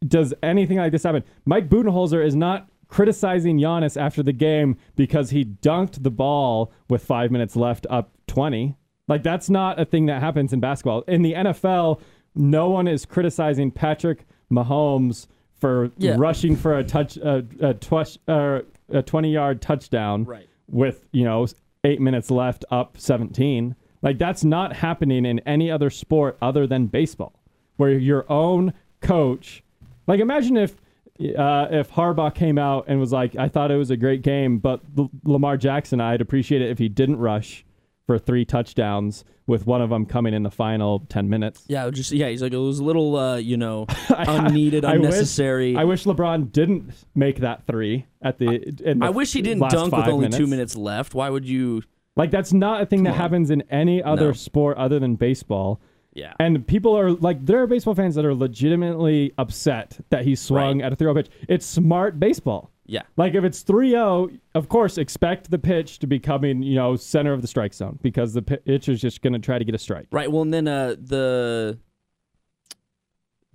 does 0.07 0.33
anything 0.43 0.77
like 0.77 0.91
this 0.91 1.03
happen? 1.03 1.23
Mike 1.45 1.69
Budenholzer 1.69 2.23
is 2.25 2.35
not 2.35 2.69
criticizing 2.87 3.57
Giannis 3.57 3.99
after 3.99 4.21
the 4.21 4.33
game 4.33 4.77
because 4.95 5.31
he 5.31 5.43
dunked 5.45 6.03
the 6.03 6.11
ball 6.11 6.71
with 6.89 7.03
five 7.03 7.31
minutes 7.31 7.55
left 7.55 7.87
up 7.89 8.11
20. 8.27 8.75
Like, 9.07 9.23
that's 9.23 9.49
not 9.49 9.79
a 9.79 9.85
thing 9.85 10.05
that 10.05 10.21
happens 10.21 10.53
in 10.53 10.59
basketball. 10.59 11.01
In 11.07 11.21
the 11.23 11.33
NFL, 11.33 11.99
no 12.35 12.69
one 12.69 12.87
is 12.87 13.05
criticizing 13.05 13.71
Patrick 13.71 14.25
Mahomes 14.51 15.27
for 15.55 15.91
Yeah. 15.97 16.15
rushing 16.17 16.55
for 16.55 16.77
a 16.77 16.83
touch, 16.83 17.17
a, 17.17 17.45
a, 17.59 18.31
uh, 18.31 18.61
a 18.89 19.01
20 19.01 19.31
yard 19.31 19.61
touchdown 19.61 20.23
Right. 20.25 20.47
with, 20.69 21.05
you 21.11 21.23
know, 21.23 21.47
eight 21.83 21.99
minutes 21.99 22.29
left 22.29 22.63
up 22.69 22.97
17. 22.97 23.75
Like, 24.01 24.17
that's 24.19 24.43
not 24.43 24.75
happening 24.77 25.25
in 25.25 25.39
any 25.39 25.71
other 25.71 25.89
sport 25.89 26.37
other 26.41 26.67
than 26.67 26.87
baseball, 26.87 27.33
where 27.77 27.91
your 27.91 28.25
own 28.31 28.73
coach, 29.01 29.62
like, 30.07 30.19
imagine 30.19 30.57
if. 30.57 30.75
Uh, 31.19 31.67
if 31.69 31.91
Harbaugh 31.91 32.33
came 32.33 32.57
out 32.57 32.85
and 32.87 32.99
was 32.99 33.11
like, 33.13 33.35
"I 33.35 33.47
thought 33.47 33.69
it 33.69 33.77
was 33.77 33.91
a 33.91 33.95
great 33.95 34.23
game, 34.23 34.57
but 34.57 34.81
L- 34.97 35.11
Lamar 35.23 35.57
Jackson, 35.57 36.01
I'd 36.01 36.21
appreciate 36.21 36.63
it 36.63 36.71
if 36.71 36.79
he 36.79 36.89
didn't 36.89 37.17
rush 37.17 37.63
for 38.07 38.17
three 38.17 38.45
touchdowns, 38.45 39.23
with 39.45 39.67
one 39.67 39.79
of 39.79 39.91
them 39.91 40.07
coming 40.07 40.33
in 40.33 40.41
the 40.41 40.49
final 40.49 41.01
ten 41.09 41.29
minutes." 41.29 41.65
Yeah, 41.67 41.87
just 41.91 42.11
yeah, 42.13 42.29
he's 42.29 42.41
like 42.41 42.51
it 42.51 42.57
was 42.57 42.79
a 42.79 42.83
little 42.83 43.15
uh, 43.15 43.35
you 43.37 43.57
know, 43.57 43.85
unneeded, 44.09 44.83
I 44.83 44.93
wish- 44.97 45.03
unnecessary. 45.05 45.75
I 45.77 45.83
wish 45.83 46.03
LeBron 46.05 46.51
didn't 46.51 46.91
make 47.13 47.41
that 47.41 47.67
three 47.67 48.07
at 48.23 48.39
the. 48.39 48.47
in 48.83 48.97
the 48.97 49.05
I 49.05 49.09
wish 49.11 49.33
he 49.33 49.43
didn't 49.43 49.69
dunk 49.69 49.95
with 49.95 50.07
only 50.07 50.29
two 50.29 50.47
minutes 50.47 50.75
left. 50.75 51.13
Why 51.13 51.29
would 51.29 51.47
you? 51.47 51.83
Like 52.15 52.31
that's 52.31 52.53
not 52.53 52.81
a 52.81 52.87
thing 52.87 52.99
Come 52.99 53.03
that 53.05 53.11
on. 53.11 53.17
happens 53.17 53.51
in 53.51 53.61
any 53.69 54.01
other 54.01 54.27
No. 54.27 54.33
sport 54.33 54.77
other 54.77 54.97
than 54.99 55.13
baseball. 55.15 55.79
Yeah, 56.15 56.33
And 56.39 56.65
people 56.67 56.97
are 56.97 57.11
like, 57.11 57.45
there 57.45 57.61
are 57.61 57.67
baseball 57.67 57.95
fans 57.95 58.15
that 58.15 58.25
are 58.25 58.35
legitimately 58.35 59.33
upset 59.37 59.99
that 60.09 60.23
he 60.25 60.35
swung 60.35 60.79
Right. 60.79 60.85
at 60.85 60.93
a 60.93 60.95
3 60.95 61.05
0 61.05 61.13
pitch. 61.15 61.29
It's 61.49 61.65
smart 61.65 62.19
baseball. 62.19 62.71
yeah, 62.85 63.01
Like 63.17 63.33
if 63.33 63.43
it's 63.43 63.63
3-0, 63.63 64.37
of 64.55 64.69
course, 64.69 64.97
expect 64.97 65.49
the 65.49 65.57
pitch 65.57 65.99
to 65.99 66.07
be 66.07 66.19
coming, 66.19 66.61
you 66.61 66.75
know, 66.75 66.95
center 66.95 67.33
of 67.33 67.41
the 67.41 67.47
strike 67.47 67.73
zone 67.73 67.97
because 68.01 68.33
the 68.33 68.41
pitcher 68.41 68.91
is 68.91 69.01
just 69.01 69.21
going 69.21 69.33
to 69.33 69.39
try 69.39 69.57
to 69.57 69.65
get 69.65 69.73
a 69.73 69.77
strike. 69.79 70.07
right. 70.11 70.31
Well, 70.31 70.41
and 70.43 70.53
then 70.53 70.67
uh, 70.67 70.95
the 70.99 71.79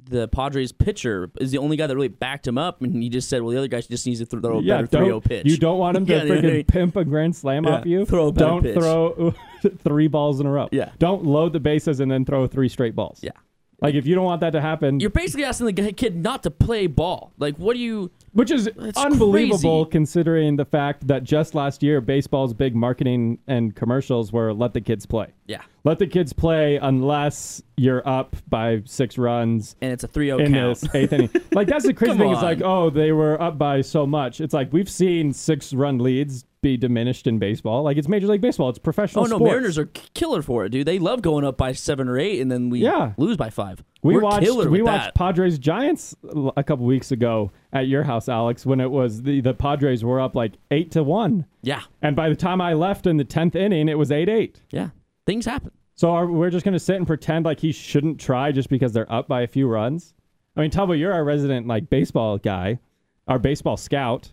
the 0.04 0.28
Padres 0.28 0.72
pitcher 0.72 1.30
is 1.40 1.50
the 1.50 1.58
only 1.58 1.76
guy 1.76 1.86
that 1.86 1.94
really 1.94 2.08
backed 2.08 2.46
him 2.46 2.56
up, 2.58 2.80
and 2.82 3.02
he 3.02 3.08
just 3.08 3.28
said, 3.28 3.42
"Well, 3.42 3.50
the 3.52 3.58
other 3.58 3.68
guy 3.68 3.80
just 3.80 4.06
needs 4.06 4.20
to 4.20 4.26
throw 4.26 4.58
a 4.58 4.62
yeah, 4.62 4.76
better 4.82 4.86
3 4.86 5.08
don't, 5.08 5.24
pitch." 5.24 5.46
you 5.46 5.56
don't 5.58 5.78
want 5.78 5.96
him 5.96 6.06
to 6.06 6.12
Yeah, 6.16 6.22
freaking 6.24 6.66
pimp 6.66 6.96
a 6.96 7.04
grand 7.04 7.36
slam 7.36 7.64
Yeah, 7.64 7.70
off 7.78 7.86
you. 7.86 8.04
throw 8.06 8.30
don't 8.32 8.62
pitch. 8.62 8.74
throw 8.74 9.34
three 9.84 10.08
balls 10.08 10.40
in 10.40 10.46
a 10.46 10.50
row. 10.50 10.68
Yeah. 10.72 10.90
Don't 10.98 11.24
load 11.24 11.52
the 11.52 11.60
bases 11.60 12.00
and 12.00 12.10
then 12.10 12.24
throw 12.24 12.46
three 12.46 12.68
straight 12.68 12.94
balls. 12.96 13.20
Yeah. 13.22 13.32
Like 13.80 13.94
if 13.94 14.06
you 14.06 14.14
don't 14.16 14.24
want 14.24 14.40
that 14.40 14.50
to 14.50 14.60
happen, 14.60 14.98
You're 14.98 15.10
basically 15.10 15.44
asking 15.44 15.72
the 15.74 15.92
kid 15.92 16.16
not 16.16 16.42
to 16.42 16.50
play 16.50 16.88
ball. 16.88 17.32
Like, 17.38 17.56
what 17.58 17.74
do 17.74 17.78
you? 17.80 18.10
which 18.32 18.50
is 18.50 18.68
unbelievable 18.96 19.84
crazy. 19.84 19.90
considering 19.92 20.56
the 20.56 20.64
fact 20.64 21.06
that 21.06 21.22
just 21.24 21.54
last 21.54 21.82
year 21.82 22.00
baseball's 22.00 22.52
big 22.54 22.74
marketing 22.74 23.38
and 23.46 23.74
commercials 23.76 24.32
were 24.32 24.52
let 24.52 24.74
the 24.74 24.80
kids 24.80 25.06
play. 25.06 25.28
Yeah, 25.48 25.62
Let 25.82 25.98
the 25.98 26.06
kids 26.06 26.32
play 26.32 26.76
unless 26.76 27.62
you're 27.76 28.06
up 28.06 28.36
by 28.50 28.82
six 28.84 29.16
runs 29.18 29.74
and 29.80 29.92
it's 29.92 30.04
a 30.04 30.08
3-0 30.08 30.44
in 30.44 30.52
count. 30.52 30.78
this 30.80 30.94
eighth 30.94 31.12
inning. 31.12 31.30
Like 31.52 31.66
that's 31.68 31.86
the 31.86 31.94
crazy 31.94 32.18
thing. 32.18 32.30
It's 32.30 32.42
like, 32.42 32.60
oh, 32.62 32.90
they 32.90 33.10
were 33.12 33.40
up 33.40 33.56
by 33.58 33.80
so 33.80 34.06
much. 34.06 34.40
It's 34.42 34.52
like 34.54 34.72
we've 34.72 34.90
seen 34.90 35.32
six 35.32 35.72
run 35.72 35.98
leads 35.98 36.44
be 36.60 36.76
diminished 36.76 37.26
in 37.26 37.38
baseball. 37.38 37.82
Like 37.82 37.96
it's 37.96 38.08
Major 38.08 38.26
League 38.26 38.40
Baseball. 38.42 38.68
It's 38.68 38.78
professional. 38.78 39.24
Oh 39.24 39.28
no, 39.28 39.36
sports. 39.36 39.50
Mariners 39.50 39.78
are 39.78 39.86
killer 39.86 40.42
for 40.42 40.64
it, 40.66 40.68
dude. 40.70 40.86
They 40.86 40.98
love 40.98 41.22
going 41.22 41.44
up 41.44 41.56
by 41.56 41.72
seven 41.72 42.08
or 42.08 42.18
eight, 42.18 42.40
and 42.40 42.50
then 42.52 42.68
we 42.68 42.80
Yeah. 42.80 43.12
lose 43.16 43.36
by 43.36 43.48
five. 43.50 43.82
We 44.02 44.14
We're 44.14 44.20
watched 44.22 44.50
we 44.68 44.82
watched 44.82 45.04
that. 45.06 45.14
Padres 45.14 45.58
Giants 45.58 46.14
a 46.56 46.62
couple 46.62 46.84
weeks 46.84 47.10
ago 47.12 47.50
at 47.72 47.86
your 47.88 48.02
house, 48.02 48.28
Alex, 48.28 48.66
when 48.66 48.80
it 48.80 48.90
was 48.90 49.22
the 49.22 49.40
the 49.40 49.54
Padres 49.54 50.04
were 50.04 50.20
up 50.20 50.34
like 50.36 50.52
eight 50.70 50.90
to 50.92 51.02
one, 51.02 51.46
yeah, 51.62 51.82
and 52.02 52.14
by 52.14 52.28
the 52.28 52.36
time 52.36 52.60
I 52.60 52.74
left 52.74 53.06
in 53.06 53.16
the 53.16 53.24
tenth 53.24 53.56
inning, 53.56 53.88
it 53.88 53.96
was 53.98 54.10
eight 54.12 54.28
eight. 54.28 54.60
yeah. 54.70 54.90
Things 55.28 55.44
happen. 55.44 55.72
So 55.94 56.10
are, 56.12 56.26
we're 56.26 56.48
just 56.48 56.64
gonna 56.64 56.78
sit 56.78 56.96
and 56.96 57.06
pretend 57.06 57.44
like 57.44 57.60
he 57.60 57.70
shouldn't 57.70 58.18
try 58.18 58.50
just 58.50 58.70
because 58.70 58.94
they're 58.94 59.12
up 59.12 59.28
by 59.28 59.42
a 59.42 59.46
few 59.46 59.68
runs. 59.68 60.14
I 60.56 60.62
mean, 60.62 60.70
Tubbo, 60.70 60.98
you're 60.98 61.12
our 61.12 61.22
resident 61.22 61.66
like 61.66 61.90
baseball 61.90 62.38
guy, 62.38 62.78
our 63.26 63.38
baseball 63.38 63.76
scout. 63.76 64.32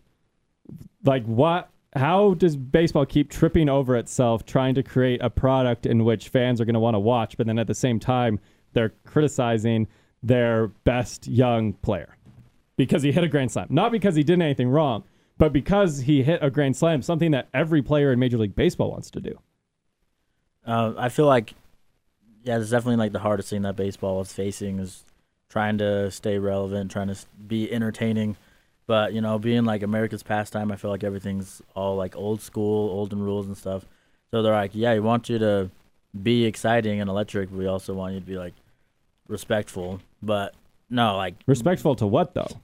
Like 1.03 1.25
what? 1.25 1.69
How 1.97 2.35
does 2.35 2.55
baseball 2.55 3.05
keep 3.05 3.29
tripping 3.29 3.67
over 3.67 3.97
itself 3.97 4.45
trying 4.45 4.73
to 4.75 4.83
create 4.83 5.19
a 5.21 5.29
product 5.29 5.85
in 5.85 6.05
which 6.05 6.29
fans 6.29 6.61
are 6.61 6.65
going 6.65 6.75
to 6.75 6.79
want 6.79 6.95
to 6.95 6.99
watch, 6.99 7.35
but 7.35 7.45
then 7.45 7.59
at 7.59 7.67
the 7.67 7.75
same 7.75 7.99
time 7.99 8.39
they're 8.71 8.93
criticizing 9.05 9.89
their 10.23 10.67
best 10.85 11.27
young 11.27 11.73
player 11.73 12.15
because 12.77 13.03
he 13.03 13.11
hit 13.11 13.25
a 13.25 13.27
grand 13.27 13.51
slam, 13.51 13.67
not 13.69 13.91
because 13.91 14.15
he 14.15 14.23
did 14.23 14.41
anything 14.41 14.69
wrong, 14.69 15.03
but 15.37 15.51
because 15.51 15.99
he 15.99 16.23
hit 16.23 16.39
a 16.41 16.49
grand 16.49 16.77
slam, 16.77 17.01
something 17.01 17.31
that 17.31 17.49
every 17.53 17.81
player 17.81 18.13
in 18.13 18.19
Major 18.19 18.37
League 18.37 18.55
Baseball 18.55 18.91
wants 18.91 19.11
to 19.11 19.19
do. 19.19 19.37
Uh, 20.65 20.93
I 20.97 21.09
feel 21.09 21.25
like, 21.25 21.53
yeah, 22.43 22.57
it's 22.57 22.69
definitely 22.69 22.97
like 22.97 23.11
the 23.11 23.19
hardest 23.19 23.49
thing 23.49 23.61
that 23.63 23.75
baseball 23.75 24.21
is 24.21 24.33
facing 24.33 24.79
is 24.79 25.03
trying 25.49 25.77
to 25.77 26.09
stay 26.11 26.37
relevant, 26.37 26.91
trying 26.91 27.07
to 27.07 27.17
be 27.47 27.71
entertaining. 27.71 28.35
But 28.87 29.13
you 29.13 29.21
know, 29.21 29.39
being 29.39 29.65
like 29.65 29.83
America's 29.83 30.23
pastime, 30.23 30.71
I 30.71 30.75
feel 30.75 30.91
like 30.91 31.03
everything's 31.03 31.61
all 31.75 31.95
like 31.95 32.15
old 32.15 32.41
school, 32.41 32.89
olden 32.89 33.21
rules 33.21 33.47
and 33.47 33.57
stuff. 33.57 33.85
So 34.31 34.41
they're 34.41 34.53
like, 34.53 34.71
yeah, 34.73 34.93
we 34.93 34.99
want 34.99 35.29
you 35.29 35.39
to 35.39 35.69
be 36.21 36.45
exciting 36.45 36.99
and 37.01 37.09
electric, 37.09 37.49
but 37.49 37.57
we 37.57 37.67
also 37.67 37.93
want 37.93 38.13
you 38.13 38.19
to 38.19 38.25
be 38.25 38.37
like 38.37 38.53
respectful. 39.27 40.01
But 40.21 40.53
no, 40.89 41.15
like 41.15 41.35
Respectful 41.47 41.95
to 41.95 42.07
what 42.07 42.33
though? 42.33 42.59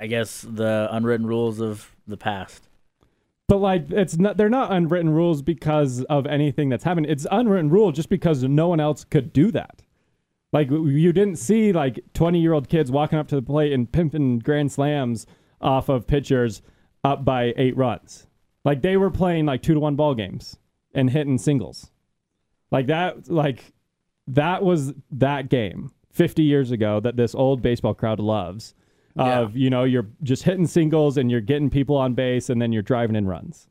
I 0.00 0.06
guess 0.06 0.42
the 0.48 0.88
unwritten 0.90 1.26
rules 1.26 1.60
of 1.60 1.90
the 2.06 2.16
past. 2.16 2.67
But 3.48 3.58
like 3.58 3.90
it's 3.90 4.18
not 4.18 4.36
they're 4.36 4.50
not 4.50 4.70
unwritten 4.70 5.10
rules 5.10 5.40
because 5.40 6.04
of 6.04 6.26
anything 6.26 6.68
that's 6.68 6.84
happened. 6.84 7.06
It's 7.06 7.26
unwritten 7.30 7.70
rule 7.70 7.92
just 7.92 8.10
because 8.10 8.42
no 8.44 8.68
one 8.68 8.78
else 8.78 9.04
could 9.04 9.32
do 9.32 9.50
that. 9.52 9.82
Like 10.52 10.70
you 10.70 11.12
didn't 11.12 11.36
see 11.36 11.72
like 11.72 12.00
20-year-old 12.14 12.68
kids 12.68 12.90
walking 12.90 13.18
up 13.18 13.28
to 13.28 13.36
the 13.36 13.42
plate 13.42 13.72
and 13.72 13.90
pimping 13.90 14.38
grand 14.38 14.70
slams 14.70 15.26
off 15.60 15.88
of 15.88 16.06
pitchers 16.06 16.62
up 17.04 17.24
by 17.24 17.52
8 17.56 17.76
runs. 17.76 18.26
Like 18.64 18.82
they 18.82 18.96
were 18.96 19.10
playing 19.10 19.46
like 19.46 19.62
2 19.62 19.74
to 19.74 19.80
1 19.80 19.96
ball 19.96 20.14
games 20.14 20.58
and 20.94 21.10
hitting 21.10 21.38
singles. 21.38 21.90
Like 22.70 22.86
that 22.88 23.30
like 23.30 23.72
that 24.26 24.62
was 24.62 24.92
that 25.10 25.48
game 25.48 25.92
50 26.12 26.42
years 26.42 26.70
ago 26.70 27.00
that 27.00 27.16
this 27.16 27.34
old 27.34 27.62
baseball 27.62 27.94
crowd 27.94 28.20
loves 28.20 28.74
Yeah. 29.18 29.40
of 29.40 29.56
you 29.56 29.70
know 29.70 29.84
you're 29.84 30.06
just 30.22 30.42
hitting 30.42 30.66
singles 30.66 31.16
and 31.16 31.30
you're 31.30 31.40
getting 31.40 31.70
people 31.70 31.96
on 31.96 32.14
base 32.14 32.50
and 32.50 32.60
then 32.60 32.72
you're 32.72 32.82
driving 32.82 33.16
in 33.16 33.26
runs. 33.26 33.68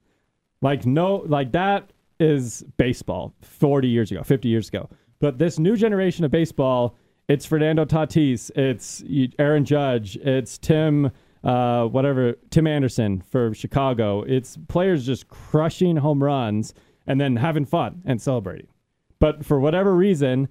Like 0.62 0.86
no 0.86 1.24
like 1.28 1.52
that 1.54 1.92
is 2.20 2.64
baseball 2.78 3.34
40 3.42 3.88
years 3.88 4.12
ago 4.12 4.24
50 4.24 4.50
years 4.50 4.68
ago. 4.68 4.90
But 5.20 5.38
this 5.38 5.60
new 5.60 5.76
generation 5.76 6.26
of 6.26 6.32
baseball 6.32 6.96
it's 7.28 7.46
fernando 7.46 7.86
tatis 7.86 8.50
it's 8.56 9.04
aaron 9.38 9.66
judge 9.66 10.16
it's 10.18 10.58
tim 10.58 11.12
uh, 11.44 11.86
whatever 11.86 12.36
tim 12.50 12.68
anderson 12.68 13.22
for 13.22 13.54
chicago. 13.54 14.24
It's 14.24 14.58
players 14.68 15.06
just 15.06 15.28
crushing 15.28 15.98
home 15.98 16.22
runs 16.24 16.74
and 17.06 17.22
then 17.22 17.38
having 17.38 17.66
fun 17.66 18.02
and 18.06 18.22
celebrating. 18.22 18.68
But 19.20 19.46
for 19.46 19.60
whatever 19.60 19.96
reason 19.96 20.50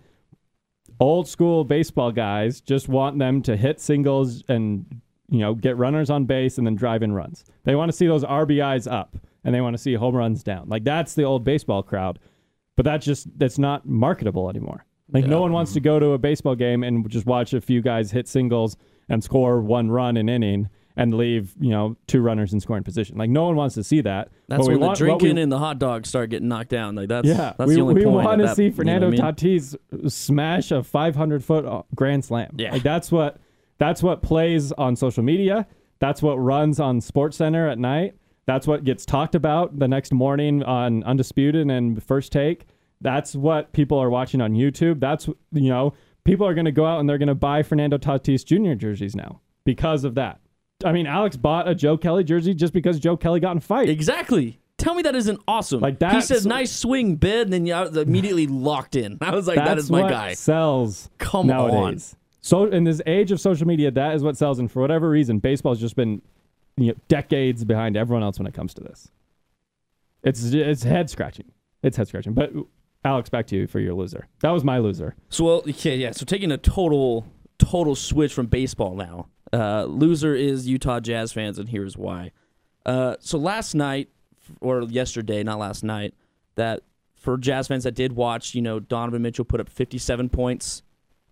old 1.01 1.29
school 1.29 1.65
baseball 1.65 2.13
guys 2.13 2.61
just 2.61 2.89
want 2.89 3.19
them 3.19 3.43
to 3.43 3.57
hit 3.57 3.81
singles 3.81 4.43
and 4.49 5.01
you 5.29 5.39
know 5.39 5.55
get 5.55 5.77
runners 5.77 6.11
on 6.11 6.25
base 6.25 6.59
and 6.59 6.67
then 6.67 6.75
drive 6.75 7.03
in 7.03 7.13
runs. 7.13 7.45
They 7.65 7.75
want 7.75 7.91
to 7.91 7.97
see 7.97 8.07
those 8.07 8.25
RBIs 8.25 8.91
up 8.91 9.17
and 9.45 9.55
they 9.55 9.61
want 9.61 9.75
to 9.75 9.79
see 9.79 9.95
home 9.95 10.15
runs 10.15 10.43
down. 10.43 10.69
Like 10.69 10.85
that's 10.85 11.15
the 11.15 11.25
old 11.25 11.45
baseball 11.45 11.83
crowd. 11.83 12.19
But 12.77 12.85
that's 12.85 13.07
just 13.07 13.27
that's 13.39 13.59
not 13.59 13.87
marketable 13.87 14.51
anymore. 14.51 14.85
Like 15.13 15.27
no 15.27 15.41
one 15.41 15.53
wants 15.53 15.73
to 15.75 15.81
go 15.81 15.99
to 15.99 16.13
a 16.13 16.19
baseball 16.19 16.57
game 16.57 16.83
and 16.83 17.09
just 17.09 17.27
watch 17.27 17.55
a 17.55 17.61
few 17.61 17.81
guys 17.81 18.11
hit 18.11 18.29
singles 18.29 18.77
and 19.09 19.23
score 19.23 19.61
one 19.61 19.91
run 19.91 20.17
an 20.17 20.29
inning 20.29 20.69
and 20.97 21.13
leave, 21.15 21.53
you 21.61 21.71
know, 21.71 21.97
two 22.07 22.21
runners 22.23 22.53
in 22.55 22.61
scoring 22.61 22.83
position. 22.83 23.19
Like 23.19 23.29
no 23.31 23.45
one 23.45 23.55
wants 23.57 23.75
to 23.75 23.85
see 23.85 24.01
that. 24.01 24.31
That's 24.49 24.61
What 24.61 24.69
we 24.69 24.75
when 24.75 24.81
the 24.81 24.87
want- 24.87 25.01
what 25.01 25.01
we- 25.01 25.19
drinking 25.19 25.39
and 25.39 25.53
the 25.53 25.59
hot 25.59 25.79
dogs 25.79 26.09
start 26.09 26.31
getting 26.31 26.49
knocked 26.49 26.71
down. 26.71 26.95
Like 26.95 27.09
that's 27.09 27.29
yeah, 27.29 27.53
that's 27.59 27.69
we, 27.69 27.75
the 27.75 27.81
only 27.83 27.95
we 27.95 28.05
point. 28.05 28.25
want 28.25 28.41
to 28.41 28.55
see 28.55 28.65
you 28.65 28.71
know 28.71 28.77
Fernando 28.77 29.07
I 29.09 29.11
mean? 29.11 29.21
Tatis 29.21 29.77
smash 30.11 30.71
a 30.71 30.83
500 30.83 31.45
foot 31.45 31.65
uh, 31.67 31.83
grand 31.95 32.25
slam. 32.25 32.55
Yeah. 32.59 32.73
like 32.73 32.83
that's 32.83 33.13
what 33.13 33.39
that's 33.79 34.03
what 34.03 34.23
plays 34.23 34.73
on 34.73 34.97
social 34.97 35.23
media. 35.23 35.67
That's 35.99 36.23
what 36.23 36.37
runs 36.37 36.81
on 36.81 37.01
Sports 37.01 37.37
Center 37.37 37.69
at 37.69 37.79
night. 37.79 38.15
That's 38.47 38.67
what 38.67 38.85
gets 38.85 39.05
talked 39.05 39.35
about 39.35 39.79
the 39.79 39.89
next 39.89 40.13
morning 40.13 40.63
on 40.63 41.03
Undisputed 41.05 41.69
and 41.71 42.03
First 42.03 42.33
Take. 42.33 42.67
That's 43.01 43.35
what 43.35 43.73
people 43.73 43.99
are 43.99 44.09
watching 44.09 44.41
on 44.41 44.53
YouTube. 44.55 45.01
That's 45.01 45.27
you 45.53 45.69
know 45.69 45.93
people 46.25 46.47
are 46.47 46.55
going 46.55 46.65
to 46.65 46.73
go 46.73 46.87
out 46.87 47.01
and 47.01 47.09
they're 47.09 47.19
going 47.19 47.29
to 47.29 47.35
buy 47.35 47.63
Fernando 47.63 47.99
Tatis 47.99 48.45
Jr. 48.45 48.75
jerseys 48.75 49.15
now 49.15 49.41
because 49.65 50.05
of 50.05 50.15
that. 50.15 50.41
I 50.85 50.93
mean, 50.93 51.07
Alex 51.07 51.37
bought 51.37 51.69
a 51.69 51.75
Joe 51.75 51.97
Kelly 51.97 52.25
jersey 52.25 52.55
just 52.55 52.73
because 52.73 52.99
Joe 52.99 53.17
Kelly 53.17 53.41
got 53.41 53.53
in 53.53 53.59
a 53.59 53.63
fight. 53.63 53.89
Exactly. 53.89 54.61
Tell 54.79 54.95
me 54.95 55.03
that 55.03 55.15
isn't 55.15 55.41
awesome. 55.49 55.81
Like, 55.81 56.01
that. 56.01 56.15
he 56.15 56.21
said, 56.21 56.45
"Nice 56.45 56.71
swing, 56.71 57.17
bid," 57.17 57.47
and 57.47 57.53
then 57.53 57.65
you 57.67 57.75
out- 57.75 57.97
immediately 57.97 58.47
locked 58.47 58.95
in. 58.95 59.17
I 59.23 59.35
was 59.35 59.47
like, 59.47 59.57
That's 59.57 59.89
my 59.89 60.09
guy." 60.09 60.35
Sells 60.35 61.09
Come 61.19 61.47
nowadays. 61.47 62.15
So 62.43 62.67
in 62.67 62.85
this 62.85 63.01
age 63.07 63.33
of 63.33 63.41
social 63.41 63.67
media, 63.67 63.91
that 63.91 64.15
is 64.15 64.23
what 64.23 64.37
sells. 64.37 64.59
And 64.59 64.71
for 64.71 64.81
whatever 64.81 65.09
reason, 65.09 65.39
baseball's 65.39 65.81
just 65.81 65.97
been 65.97 66.21
you 66.77 66.89
know, 66.89 66.95
decades 67.09 67.65
behind 67.65 67.97
everyone 67.97 68.23
else 68.23 68.39
when 68.39 68.47
it 68.47 68.55
comes 68.55 68.75
to 68.75 68.83
this. 68.83 69.11
It's 70.23 70.45
it's 70.53 70.83
head 70.83 71.09
scratching. 71.09 71.51
It's 71.83 71.97
head 71.97 72.09
scratching. 72.09 72.35
But 72.35 72.53
Alex, 73.05 73.29
back 73.31 73.47
to 73.49 73.57
you 73.57 73.67
for 73.67 73.81
your 73.81 73.95
loser. 73.95 74.29
That 74.41 74.51
was 74.51 74.63
my 74.63 74.79
loser. 74.79 75.15
So 75.31 75.45
well, 75.45 75.63
okay, 75.69 75.97
yeah. 75.97 76.11
So 76.11 76.25
taking 76.25 76.53
a 76.53 76.59
total 76.59 77.27
total 77.59 77.95
switch 77.95 78.35
from 78.35 78.47
baseball 78.47 78.95
now. 78.95 79.29
Uh, 79.53 79.85
loser 79.85 80.35
is 80.35 80.69
Utah 80.69 81.01
Jazz 81.01 81.33
fans, 81.33 81.59
and 81.59 81.69
here's 81.69 81.97
why. 81.97 82.33
Uh, 82.85 83.17
so 83.21 83.39
last 83.39 83.75
night 83.75 84.09
or 84.61 84.83
yesterday, 84.83 85.43
not 85.43 85.59
last 85.59 85.83
night, 85.83 86.15
that 86.55 86.83
for 87.15 87.37
Jazz 87.37 87.69
fans 87.69 87.85
that 87.85 87.95
did 87.95 88.13
watch, 88.13 88.55
you 88.55 88.63
know, 88.63 88.79
Donovan 88.81 89.23
Mitchell 89.23 89.45
put 89.45 89.61
up 89.61 89.69
57 89.69 90.29
points, 90.29 90.83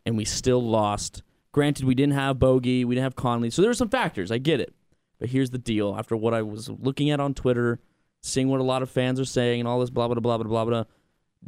and 0.04 0.16
we 0.16 0.24
still 0.24 0.62
lost. 0.62 1.22
Granted, 1.52 1.84
we 1.84 1.94
didn't 1.94 2.14
have 2.14 2.38
Bogey, 2.38 2.84
we 2.84 2.94
didn't 2.94 3.04
have 3.04 3.16
Conley, 3.16 3.50
so 3.50 3.62
there 3.62 3.68
were 3.68 3.74
some 3.74 3.88
factors. 3.88 4.32
I 4.32 4.38
get 4.38 4.60
it, 4.60 4.74
but 5.18 5.28
here's 5.28 5.50
the 5.50 5.58
deal: 5.58 5.94
after 5.96 6.16
what 6.16 6.34
I 6.34 6.42
was 6.42 6.68
looking 6.68 7.10
at 7.10 7.20
on 7.20 7.34
Twitter, 7.34 7.78
seeing 8.22 8.48
what 8.48 8.60
a 8.60 8.64
lot 8.64 8.82
of 8.82 8.90
fans 8.90 9.20
are 9.20 9.24
saying, 9.24 9.60
and 9.60 9.68
all 9.68 9.78
this 9.78 9.90
blah 9.90 10.08
blah 10.08 10.18
blah 10.18 10.38
blah 10.38 10.44
blah 10.46 10.64
blah. 10.64 10.84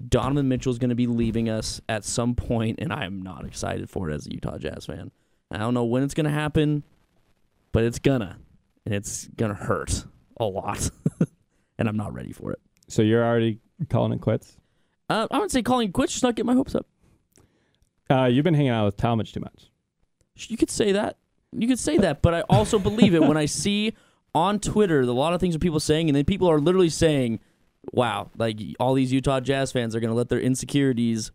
Donovan 0.08 0.46
Mitchell 0.46 0.70
is 0.70 0.78
going 0.78 0.90
to 0.90 0.94
be 0.94 1.06
leaving 1.06 1.48
us 1.48 1.80
at 1.88 2.04
some 2.04 2.34
point, 2.34 2.78
and 2.80 2.92
I 2.92 3.06
am 3.06 3.22
not 3.22 3.46
excited 3.46 3.88
for 3.88 4.10
it 4.10 4.14
as 4.14 4.26
a 4.26 4.34
Utah 4.34 4.58
Jazz 4.58 4.86
fan. 4.86 5.10
I 5.50 5.58
don't 5.58 5.74
know 5.74 5.84
when 5.84 6.02
it's 6.02 6.14
going 6.14 6.24
to 6.26 6.30
happen, 6.30 6.82
but 7.72 7.84
it's 7.84 7.98
gonna, 7.98 8.38
and 8.86 8.94
it's 8.94 9.28
gonna 9.36 9.52
hurt 9.52 10.04
a 10.40 10.44
lot, 10.46 10.90
and 11.78 11.88
I'm 11.88 11.96
not 11.96 12.14
ready 12.14 12.32
for 12.32 12.50
it. 12.52 12.58
So 12.88 13.02
you're 13.02 13.22
already 13.22 13.60
calling 13.90 14.12
it 14.12 14.20
quits. 14.22 14.56
Uh, 15.10 15.28
I 15.30 15.38
would 15.38 15.50
say 15.50 15.62
calling 15.62 15.88
it 15.90 15.92
quits, 15.92 16.14
just 16.14 16.22
not 16.22 16.34
get 16.34 16.46
my 16.46 16.54
hopes 16.54 16.74
up. 16.74 16.86
Uh, 18.08 18.24
you've 18.24 18.44
been 18.44 18.54
hanging 18.54 18.70
out 18.70 18.86
with 18.86 18.96
Talmadge 18.96 19.32
too 19.32 19.40
much. 19.40 19.70
You 20.36 20.56
could 20.56 20.70
say 20.70 20.92
that. 20.92 21.18
You 21.52 21.68
could 21.68 21.78
say 21.78 21.98
that, 21.98 22.22
but 22.22 22.34
I 22.34 22.40
also 22.42 22.78
believe 22.78 23.14
it 23.14 23.22
when 23.22 23.36
I 23.36 23.46
see 23.46 23.94
on 24.34 24.58
Twitter 24.58 25.02
a 25.02 25.06
lot 25.06 25.32
of 25.34 25.40
things 25.40 25.54
that 25.54 25.60
people 25.60 25.76
are 25.76 25.80
saying, 25.80 26.08
and 26.08 26.16
then 26.16 26.24
people 26.24 26.50
are 26.50 26.60
literally 26.60 26.88
saying, 26.88 27.40
"Wow, 27.92 28.30
like 28.36 28.58
all 28.80 28.94
these 28.94 29.12
Utah 29.12 29.40
Jazz 29.40 29.70
fans 29.72 29.94
are 29.94 30.00
going 30.00 30.10
to 30.10 30.16
let 30.16 30.28
their 30.28 30.40
insecurities 30.40 31.30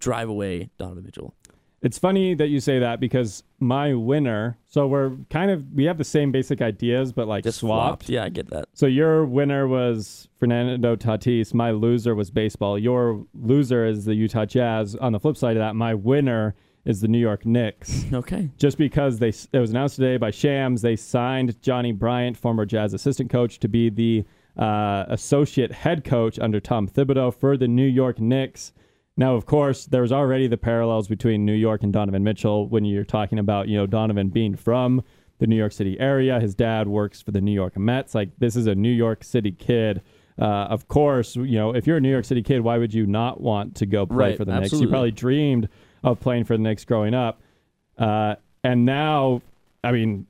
drive 0.00 0.28
away 0.28 0.70
Donovan 0.78 1.04
Mitchell." 1.04 1.34
It's 1.82 1.98
funny 1.98 2.34
that 2.34 2.46
you 2.48 2.60
say 2.60 2.78
that 2.78 3.00
because 3.00 3.42
my 3.58 3.92
winner. 3.94 4.56
So 4.68 4.86
we're 4.86 5.16
kind 5.30 5.50
of 5.50 5.64
we 5.74 5.84
have 5.84 5.98
the 5.98 6.04
same 6.04 6.30
basic 6.30 6.62
ideas, 6.62 7.12
but 7.12 7.26
like 7.26 7.42
Just 7.44 7.58
swapped. 7.58 8.04
swapped. 8.04 8.08
Yeah, 8.08 8.24
I 8.24 8.28
get 8.28 8.50
that. 8.50 8.66
So 8.72 8.86
your 8.86 9.24
winner 9.24 9.66
was 9.66 10.28
Fernando 10.38 10.94
Tatis. 10.96 11.52
My 11.52 11.72
loser 11.72 12.14
was 12.14 12.30
baseball. 12.30 12.78
Your 12.78 13.26
loser 13.34 13.84
is 13.84 14.04
the 14.04 14.14
Utah 14.14 14.44
Jazz. 14.44 14.94
On 14.96 15.12
the 15.12 15.18
flip 15.20 15.36
side 15.36 15.56
of 15.56 15.60
that, 15.60 15.74
my 15.74 15.92
winner 15.94 16.54
is 16.84 17.00
the 17.00 17.08
New 17.08 17.18
York 17.18 17.44
Knicks. 17.46 18.04
Okay. 18.12 18.50
Just 18.58 18.76
because 18.78 19.18
they 19.18 19.28
it 19.52 19.58
was 19.58 19.70
announced 19.70 19.96
today 19.96 20.16
by 20.18 20.30
Shams, 20.30 20.82
they 20.82 20.94
signed 20.96 21.60
Johnny 21.62 21.90
Bryant, 21.92 22.36
former 22.36 22.64
Jazz 22.66 22.94
assistant 22.94 23.30
coach, 23.30 23.58
to 23.60 23.68
be 23.68 23.88
the 23.90 24.24
uh, 24.56 25.04
associate 25.08 25.72
head 25.72 26.04
coach 26.04 26.38
under 26.38 26.60
Tom 26.60 26.86
Thibodeau 26.86 27.34
for 27.34 27.56
the 27.56 27.66
New 27.68 27.86
York 27.86 28.20
Knicks. 28.20 28.72
Now, 29.16 29.34
of 29.34 29.44
course, 29.44 29.84
there 29.86 30.02
was 30.02 30.12
already 30.12 30.46
the 30.46 30.56
parallels 30.56 31.06
between 31.06 31.44
New 31.44 31.52
York 31.52 31.82
and 31.82 31.92
Donovan 31.92 32.24
Mitchell 32.24 32.68
when 32.68 32.84
you're 32.84 33.04
talking 33.04 33.38
about, 33.38 33.68
you 33.68 33.76
know, 33.76 33.86
Donovan 33.86 34.30
being 34.30 34.56
from 34.56 35.02
the 35.38 35.46
New 35.46 35.56
York 35.56 35.72
City 35.72 35.98
area. 36.00 36.40
His 36.40 36.54
dad 36.54 36.88
works 36.88 37.20
for 37.20 37.30
the 37.30 37.40
New 37.40 37.52
York 37.52 37.76
Mets. 37.76 38.14
Like, 38.14 38.30
this 38.38 38.56
is 38.56 38.66
a 38.66 38.74
New 38.74 38.90
York 38.90 39.22
City 39.22 39.52
kid. 39.52 40.02
Uh, 40.40 40.44
of 40.44 40.88
course, 40.88 41.36
you 41.36 41.58
know, 41.58 41.74
if 41.74 41.86
you're 41.86 41.98
a 41.98 42.00
New 42.00 42.10
York 42.10 42.24
City 42.24 42.42
kid, 42.42 42.60
why 42.60 42.78
would 42.78 42.94
you 42.94 43.06
not 43.06 43.40
want 43.40 43.76
to 43.76 43.86
go 43.86 44.06
play 44.06 44.16
Right, 44.16 44.36
for 44.36 44.46
the 44.46 44.58
Knicks? 44.58 44.72
You 44.72 44.88
probably 44.88 45.10
dreamed 45.10 45.68
of 46.02 46.18
playing 46.20 46.44
for 46.44 46.56
the 46.56 46.62
Knicks 46.62 46.84
growing 46.84 47.12
up. 47.12 47.42
Uh, 47.98 48.36
and 48.64 48.86
now, 48.86 49.42
I 49.84 49.92
mean, 49.92 50.26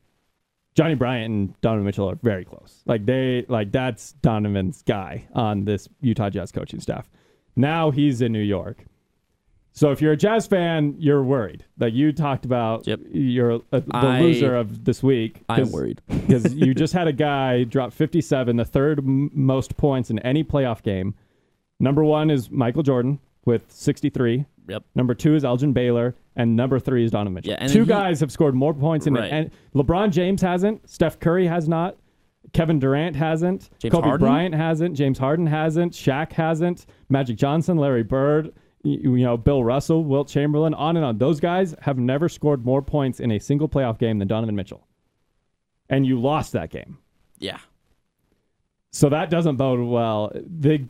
Johnny 0.74 0.94
Bryant 0.94 1.30
and 1.30 1.60
Donovan 1.60 1.84
Mitchell 1.84 2.10
are 2.10 2.16
very 2.16 2.44
close. 2.44 2.82
Like 2.84 3.06
they, 3.06 3.44
like 3.48 3.70
that's 3.70 4.12
Donovan's 4.14 4.82
guy 4.82 5.28
on 5.34 5.64
this 5.64 5.88
Utah 6.00 6.30
Jazz 6.30 6.50
coaching 6.50 6.80
staff. 6.80 7.08
Now 7.56 7.90
he's 7.90 8.21
in 8.23 8.32
New 8.32 8.40
York. 8.40 8.85
So 9.75 9.90
if 9.90 10.02
you're 10.02 10.12
a 10.12 10.16
Jazz 10.16 10.47
fan, 10.47 10.94
you're 10.99 11.23
worried. 11.23 11.64
Like 11.78 11.94
you 11.94 12.12
talked 12.12 12.44
about, 12.44 12.87
Yep. 12.87 13.00
you're 13.11 13.54
uh, 13.73 13.80
the 13.80 13.85
I- 13.92 14.21
loser 14.21 14.54
of 14.54 14.85
this 14.85 15.02
week. 15.02 15.42
I'm 15.49 15.71
worried. 15.73 16.02
because 16.09 16.54
you 16.54 16.75
just 16.75 16.92
had 16.92 17.09
a 17.09 17.12
guy 17.12 17.64
drop 17.64 17.92
57, 17.92 18.56
the 18.56 18.64
third 18.66 18.99
m- 18.99 19.30
most 19.32 19.76
points 19.78 20.11
in 20.11 20.18
any 20.21 20.44
playoff 20.44 20.82
game. 20.82 21.14
Number 21.80 22.04
one 22.04 22.30
is 22.30 22.50
Michael 22.50 22.82
Jordan 22.82 23.18
with 23.47 23.64
63. 23.73 24.44
Yep. 24.68 24.85
Number 24.94 25.14
two 25.14 25.35
is 25.35 25.44
Elgin 25.44 25.73
Baylor, 25.73 26.14
and 26.37 26.54
number 26.54 26.78
three 26.78 27.04
is 27.04 27.11
Donovan 27.11 27.35
Mitchell. 27.35 27.52
Yeah, 27.59 27.66
Two 27.66 27.80
he- 27.80 27.87
guys 27.87 28.21
have 28.21 28.30
scored 28.30 28.54
more 28.54 28.75
points 28.75 29.06
in 29.06 29.14
Right. 29.14 29.25
it. 29.25 29.32
And 29.32 29.50
LeBron 29.75 30.11
James 30.12 30.42
hasn't. 30.42 30.88
Steph 30.88 31.18
Curry 31.18 31.47
has 31.47 31.66
not. 31.68 31.97
Kevin 32.52 32.78
Durant 32.78 33.16
hasn't. 33.16 33.70
James 33.78 33.92
Kobe 33.92 34.06
Harden? 34.08 34.26
Bryant 34.26 34.54
hasn't. 34.54 34.96
James 34.96 35.18
Harden 35.18 35.46
hasn't. 35.46 35.92
Shaq 35.92 36.32
hasn't. 36.32 36.87
Magic 37.08 37.37
Johnson, 37.37 37.76
Larry 37.76 38.02
Bird, 38.02 38.52
you 38.82 39.16
know, 39.18 39.37
Bill 39.37 39.64
Russell, 39.64 40.04
Wilt 40.04 40.28
Chamberlain, 40.28 40.75
on 40.75 40.96
and 40.96 41.04
on. 41.04 41.18
Those 41.18 41.40
guys 41.40 41.75
have 41.80 41.99
never 41.99 42.28
scored 42.28 42.64
more 42.64 42.82
points 42.82 43.20
in 43.20 43.30
a 43.30 43.38
single 43.38 43.68
playoff 43.68 43.99
game 43.99 44.18
than 44.18 44.28
Donovan 44.28 44.56
Mitchell. 44.56 44.87
And 45.88 46.06
you 46.06 46.20
lost 46.20 46.52
that 46.52 46.70
game. 46.70 46.99
Yeah. 47.38 47.58
So 48.90 49.08
that 49.08 49.30
doesn't 49.30 49.56
bode 49.56 49.80
well. 49.80 50.32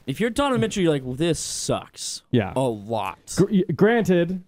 If 0.06 0.20
you're 0.20 0.30
Donovan 0.30 0.60
Mitchell, 0.60 0.82
you're 0.82 0.92
like, 0.92 1.04
well, 1.04 1.14
this 1.14 1.38
sucks 1.38 2.22
yeah. 2.32 2.52
a 2.56 2.60
lot. 2.60 3.34
Gr- 3.36 3.72
granted, 3.76 4.42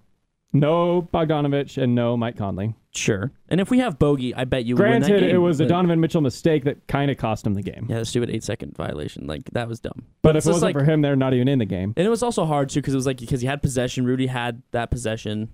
no 0.55 1.03
Bogdanovich 1.13 1.77
and 1.83 1.95
no 1.95 2.17
Mike 2.17 2.37
Conley. 2.39 2.75
Sure. 2.93 3.33
And 3.49 3.61
if 3.61 3.71
we 3.71 3.81
have 3.81 3.99
Bogey, 3.99 4.35
I 4.35 4.45
bet 4.45 4.65
you 4.65 4.77
win 4.77 4.85
that 4.85 5.09
Granted, 5.09 5.21
game. 5.27 5.35
it 5.35 5.39
was 5.39 5.59
a 5.61 5.65
but- 5.65 5.69
Donovan 5.71 6.01
Mitchell 6.01 6.21
mistake 6.21 6.63
that 6.65 6.87
kind 6.87 7.11
of 7.11 7.17
cost 7.19 7.45
him 7.47 7.55
the 7.55 7.63
game. 7.63 7.87
Yeah, 7.91 7.99
the 7.99 8.05
stupid 8.05 8.31
eight 8.31 8.45
second 8.45 8.77
violation. 8.77 9.27
Like 9.27 9.51
that 9.51 9.69
was 9.69 9.81
dumb. 9.81 10.05
But 10.23 10.37
it's 10.37 10.47
if 10.47 10.51
it 10.51 10.53
just 10.53 10.63
wasn't 10.63 10.77
like- 10.77 10.85
for 10.87 10.91
him, 10.91 11.03
they're 11.03 11.17
not 11.17 11.35
even 11.35 11.49
in 11.49 11.59
the 11.59 11.65
game. 11.65 11.93
And 11.97 12.07
it 12.07 12.11
was 12.11 12.23
also 12.23 12.45
hard 12.45 12.69
too 12.69 12.81
because 12.81 12.95
it 12.95 12.97
was 12.97 13.07
like 13.07 13.19
because 13.19 13.41
he 13.41 13.47
had 13.49 13.61
possession. 13.63 14.07
Rudy 14.07 14.29
had 14.29 14.63
that 14.71 14.91
possession, 14.93 15.51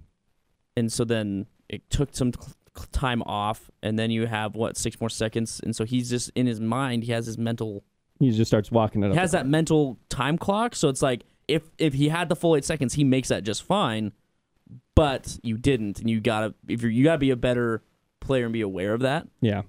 and 0.76 0.92
so 0.92 1.04
then 1.04 1.47
it 1.69 1.88
took 1.90 2.14
some 2.14 2.33
cl- 2.33 2.52
cl- 2.76 2.87
time 2.92 3.23
off, 3.23 3.71
and 3.83 3.99
then 3.99 4.11
you 4.11 4.26
have 4.26 4.54
what 4.54 4.76
six 4.76 5.00
more 5.00 5.09
seconds, 5.11 5.61
and 5.64 5.75
so 5.75 5.85
he's 5.85 6.11
just 6.11 6.30
in 6.35 6.47
his 6.47 6.61
mind. 6.61 7.04
He 7.04 7.12
has 7.12 7.25
his 7.26 7.38
mental. 7.38 7.85
He 8.19 8.30
just 8.33 8.50
starts 8.50 8.71
walking 8.71 9.02
it 9.02 9.07
up. 9.07 9.12
He 9.14 9.19
has 9.19 9.33
that 9.33 9.47
mental 9.47 9.99
time 10.11 10.37
clock. 10.37 10.75
So 10.76 10.90
it's 10.90 11.00
like 11.00 11.23
if 11.49 11.62
if 11.78 11.95
he 11.95 12.11
had 12.11 12.28
the 12.28 12.37
full 12.37 12.54
eight 12.54 12.66
seconds, 12.66 12.92
he 12.95 13.02
makes 13.04 13.28
that 13.28 13.45
just 13.45 13.62
fine. 13.62 14.12
But 14.95 15.39
you 15.43 15.57
didn't, 15.57 16.00
and 16.00 16.11
you 16.11 16.21
gotta 16.21 16.55
if 16.69 16.83
you're 16.83 16.91
you 16.91 17.05
gotta 17.05 17.19
be 17.19 17.31
a 17.31 17.37
better 17.37 17.83
player 18.21 18.45
and 18.45 18.53
be 18.53 18.61
aware 18.61 18.93
of 18.93 19.00
that. 19.00 19.27
Yeah. 19.41 19.62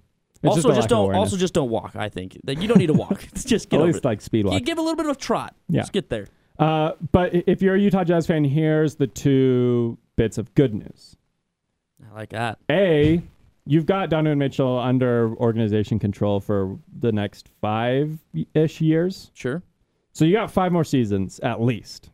It's 0.43 0.55
also, 0.55 0.69
a 0.69 0.71
lack 0.71 0.77
just 0.77 0.89
don't 0.89 1.15
also 1.15 1.37
just 1.37 1.53
don't 1.53 1.69
walk. 1.69 1.95
I 1.95 2.09
think 2.09 2.37
that 2.45 2.61
you 2.61 2.67
don't 2.67 2.79
need 2.79 2.87
to 2.87 2.93
walk. 2.93 3.27
just 3.35 3.69
get 3.69 3.79
at 3.79 3.85
least 3.85 4.03
like 4.03 4.21
speed 4.21 4.45
You 4.51 4.59
give 4.59 4.77
a 4.77 4.81
little 4.81 4.95
bit 4.95 5.05
of 5.05 5.17
trot. 5.17 5.55
Yeah. 5.69 5.81
Just 5.81 5.93
get 5.93 6.09
there. 6.09 6.27
Uh, 6.57 6.93
but 7.11 7.33
if 7.33 7.61
you're 7.61 7.75
a 7.75 7.79
Utah 7.79 8.03
Jazz 8.03 8.27
fan, 8.27 8.43
here's 8.43 8.95
the 8.95 9.07
two 9.07 9.97
bits 10.15 10.37
of 10.37 10.53
good 10.55 10.73
news. 10.73 11.15
I 12.09 12.13
like 12.13 12.29
that. 12.29 12.59
A, 12.69 13.21
you've 13.65 13.85
got 13.85 14.09
Donovan 14.09 14.37
Mitchell 14.37 14.79
under 14.79 15.33
organization 15.35 15.99
control 15.99 16.39
for 16.39 16.77
the 16.99 17.11
next 17.11 17.49
five 17.61 18.17
ish 18.53 18.81
years. 18.81 19.31
Sure. 19.33 19.61
So 20.13 20.25
you 20.25 20.33
got 20.33 20.51
five 20.51 20.71
more 20.71 20.83
seasons 20.83 21.39
at 21.39 21.61
least. 21.61 22.09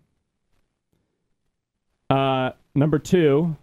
Uh, 2.10 2.52
number 2.78 3.00
two, 3.00 3.56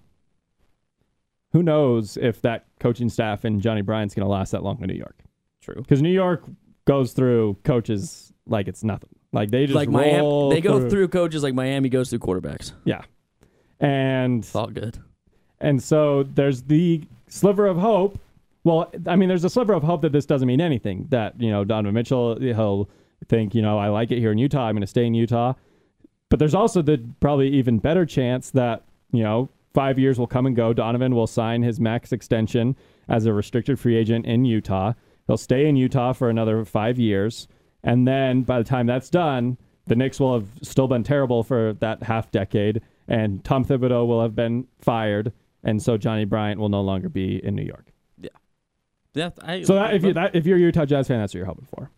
who 1.53 1.63
knows 1.63 2.17
if 2.17 2.43
that 2.43 2.67
coaching 2.81 3.09
staff 3.09 3.45
and 3.45 3.61
Johnny 3.63 3.81
Bryant's 3.83 4.15
going 4.15 4.25
to 4.27 4.31
last 4.31 4.51
that 4.53 4.63
long 4.63 4.81
in 4.83 4.89
New 4.89 4.95
York? 4.95 5.17
True. 5.63 5.77
Because 5.77 6.03
New 6.03 6.13
York 6.13 6.43
goes 6.85 7.13
through 7.13 7.57
coaches 7.65 8.33
like 8.47 8.69
it's 8.69 8.85
nothing. 8.85 9.11
Like 9.33 9.51
they 9.51 9.67
just 9.67 9.75
like 9.75 9.89
Miami, 9.89 10.51
they 10.51 10.61
go 10.61 10.89
through 10.89 11.09
coaches 11.09 11.43
like 11.43 11.55
Miami 11.55 11.89
goes 11.89 12.11
through 12.11 12.21
quarterbacks. 12.21 12.73
Yeah, 12.85 13.03
and 13.81 14.45
It's 14.45 14.55
all 14.55 14.69
good. 14.69 14.99
and 15.61 15.83
so 15.83 16.23
there's 16.23 16.63
the 16.63 17.03
sliver 17.29 17.67
of 17.67 17.77
hope. 17.79 18.19
Well, 18.63 18.93
I 19.07 19.17
mean, 19.17 19.29
there's 19.29 19.45
a 19.45 19.51
sliver 19.51 19.73
of 19.73 19.83
hope 19.83 20.03
that 20.03 20.13
this 20.13 20.25
doesn't 20.25 20.47
mean 20.47 20.61
anything. 20.61 21.07
That 21.11 21.41
you 21.41 21.51
know, 21.51 21.65
Donovan 21.65 21.95
Mitchell, 21.95 22.39
he'll 22.39 22.89
think, 23.29 23.55
you 23.57 23.63
know, 23.63 23.77
I 23.77 23.89
like 23.89 24.13
it 24.13 24.19
here 24.21 24.31
in 24.31 24.39
Utah. 24.39 24.67
I'm 24.69 24.75
going 24.75 24.83
to 24.83 24.87
stay 24.87 25.05
in 25.07 25.15
Utah. 25.15 25.55
But 26.29 26.39
there's 26.39 26.55
also 26.55 26.81
the 26.81 27.03
probably 27.21 27.49
even 27.49 27.79
better 27.79 28.07
chance 28.07 28.51
that 28.51 28.83
you 29.15 29.23
know, 29.23 29.49
five 29.73 29.99
years 29.99 30.19
will 30.19 30.27
come 30.27 30.47
and 30.47 30.57
go. 30.57 30.73
Donovan 30.73 31.15
will 31.15 31.27
sign 31.27 31.63
his 31.63 31.81
max 31.81 32.13
extension 32.13 32.77
as 33.09 33.27
a 33.27 33.33
restricted 33.33 33.79
free 33.79 33.97
agent 33.97 34.27
in 34.27 34.45
Utah. 34.45 34.93
He'll 35.27 35.37
stay 35.37 35.67
in 35.67 35.77
Utah 35.77 36.13
for 36.13 36.29
another 36.29 36.65
five 36.65 36.99
years, 36.99 37.49
and 37.83 38.07
then 38.07 38.43
by 38.43 38.59
the 38.59 38.65
time 38.65 38.87
that's 38.87 39.11
done, 39.11 39.57
the 39.87 39.97
Knicks 39.97 40.21
will 40.21 40.35
have 40.35 40.49
still 40.63 40.89
been 40.89 41.03
terrible 41.03 41.43
for 41.43 41.75
that 41.81 42.03
half 42.03 42.31
decade, 42.31 42.83
and 43.09 43.45
Tom 43.45 43.65
Thibodeau 43.65 44.07
will 44.07 44.23
have 44.23 44.35
been 44.35 44.67
fired, 44.81 45.33
and 45.63 45.83
so 45.83 45.97
Johnny 45.97 46.25
Bryant 46.25 46.61
will 46.61 46.69
no 46.69 46.81
longer 46.81 47.09
be 47.09 47.45
in 47.45 47.55
New 47.55 47.65
York. 47.65 47.93
Yeah. 48.19 49.31
I, 49.43 49.63
So 49.63 49.75
that, 49.75 49.95
if 49.95 50.05
you 50.05 50.13
that, 50.15 50.35
if 50.35 50.47
you're 50.47 50.59
a 50.59 50.61
Utah 50.61 50.85
Jazz 50.85 51.09
fan, 51.09 51.21
that's 51.21 51.35
what 51.35 51.39
you're 51.39 51.47
hoping 51.47 51.67
for. 51.75 51.91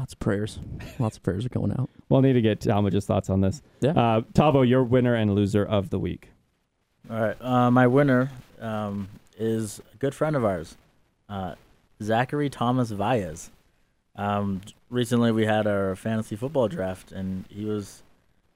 Lots 0.00 0.14
of 0.14 0.18
prayers, 0.18 0.58
lots 0.98 1.18
of 1.18 1.22
prayers 1.22 1.44
are 1.44 1.50
going 1.50 1.70
out. 1.72 1.90
We'll 2.08 2.22
need 2.22 2.32
to 2.32 2.40
get 2.40 2.58
Talmadge's 2.60 3.04
thoughts 3.04 3.28
on 3.28 3.42
this. 3.42 3.60
Yeah. 3.80 3.90
Uh, 3.90 4.20
Tavo, 4.32 4.66
your 4.66 4.82
winner 4.82 5.14
and 5.14 5.34
loser 5.34 5.62
of 5.62 5.90
the 5.90 5.98
week. 5.98 6.30
All 7.10 7.20
right. 7.20 7.36
Uh, 7.40 7.70
my 7.70 7.86
winner 7.86 8.30
um, 8.60 9.10
is 9.38 9.82
a 9.92 9.96
good 9.98 10.14
friend 10.14 10.36
of 10.36 10.44
ours, 10.44 10.78
uh, 11.28 11.54
Zachary 12.02 12.48
Thomas 12.48 12.90
Valles. 12.90 13.50
Um, 14.16 14.62
recently, 14.88 15.32
we 15.32 15.44
had 15.44 15.66
our 15.66 15.94
fantasy 15.96 16.34
football 16.34 16.68
draft, 16.68 17.12
and 17.12 17.44
he 17.50 17.66
was 17.66 18.02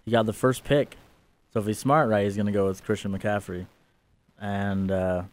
he 0.06 0.10
got 0.10 0.24
the 0.24 0.32
first 0.32 0.64
pick. 0.64 0.96
So 1.52 1.60
if 1.60 1.66
he's 1.66 1.78
smart, 1.78 2.08
right, 2.08 2.24
he's 2.24 2.38
gonna 2.38 2.52
go 2.52 2.66
with 2.66 2.82
Christian 2.84 3.16
McCaffrey. 3.16 3.66
And 4.40 4.90
uh, 4.90 5.24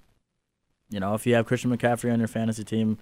you 0.90 1.00
know, 1.00 1.14
if 1.14 1.26
you 1.26 1.36
have 1.36 1.46
Christian 1.46 1.76
McCaffrey 1.76 2.12
on 2.12 2.20
your 2.20 2.28
fantasy 2.28 2.66
team, 2.66 2.98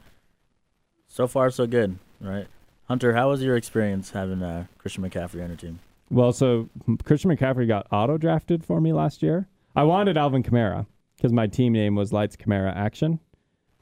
so 1.07 1.25
far 1.25 1.49
so 1.49 1.65
good, 1.65 1.97
right? 2.21 2.45
Hunter, 2.89 3.13
how 3.13 3.29
was 3.29 3.43
your 3.43 3.55
experience 3.55 4.09
having 4.09 4.41
uh, 4.41 4.65
Christian 4.79 5.07
McCaffrey 5.07 5.43
on 5.43 5.49
your 5.49 5.57
team? 5.57 5.79
Well, 6.09 6.33
so 6.33 6.69
Christian 7.03 7.29
McCaffrey 7.29 7.67
got 7.67 7.85
auto 7.91 8.17
drafted 8.17 8.65
for 8.65 8.81
me 8.81 8.93
last 8.93 9.21
year. 9.21 9.47
I 9.75 9.83
wanted 9.83 10.17
Alvin 10.17 10.41
Kamara 10.41 10.87
because 11.15 11.31
my 11.31 11.45
team 11.45 11.71
name 11.71 11.93
was 11.93 12.11
Lights 12.11 12.35
Kamara 12.35 12.75
Action. 12.75 13.19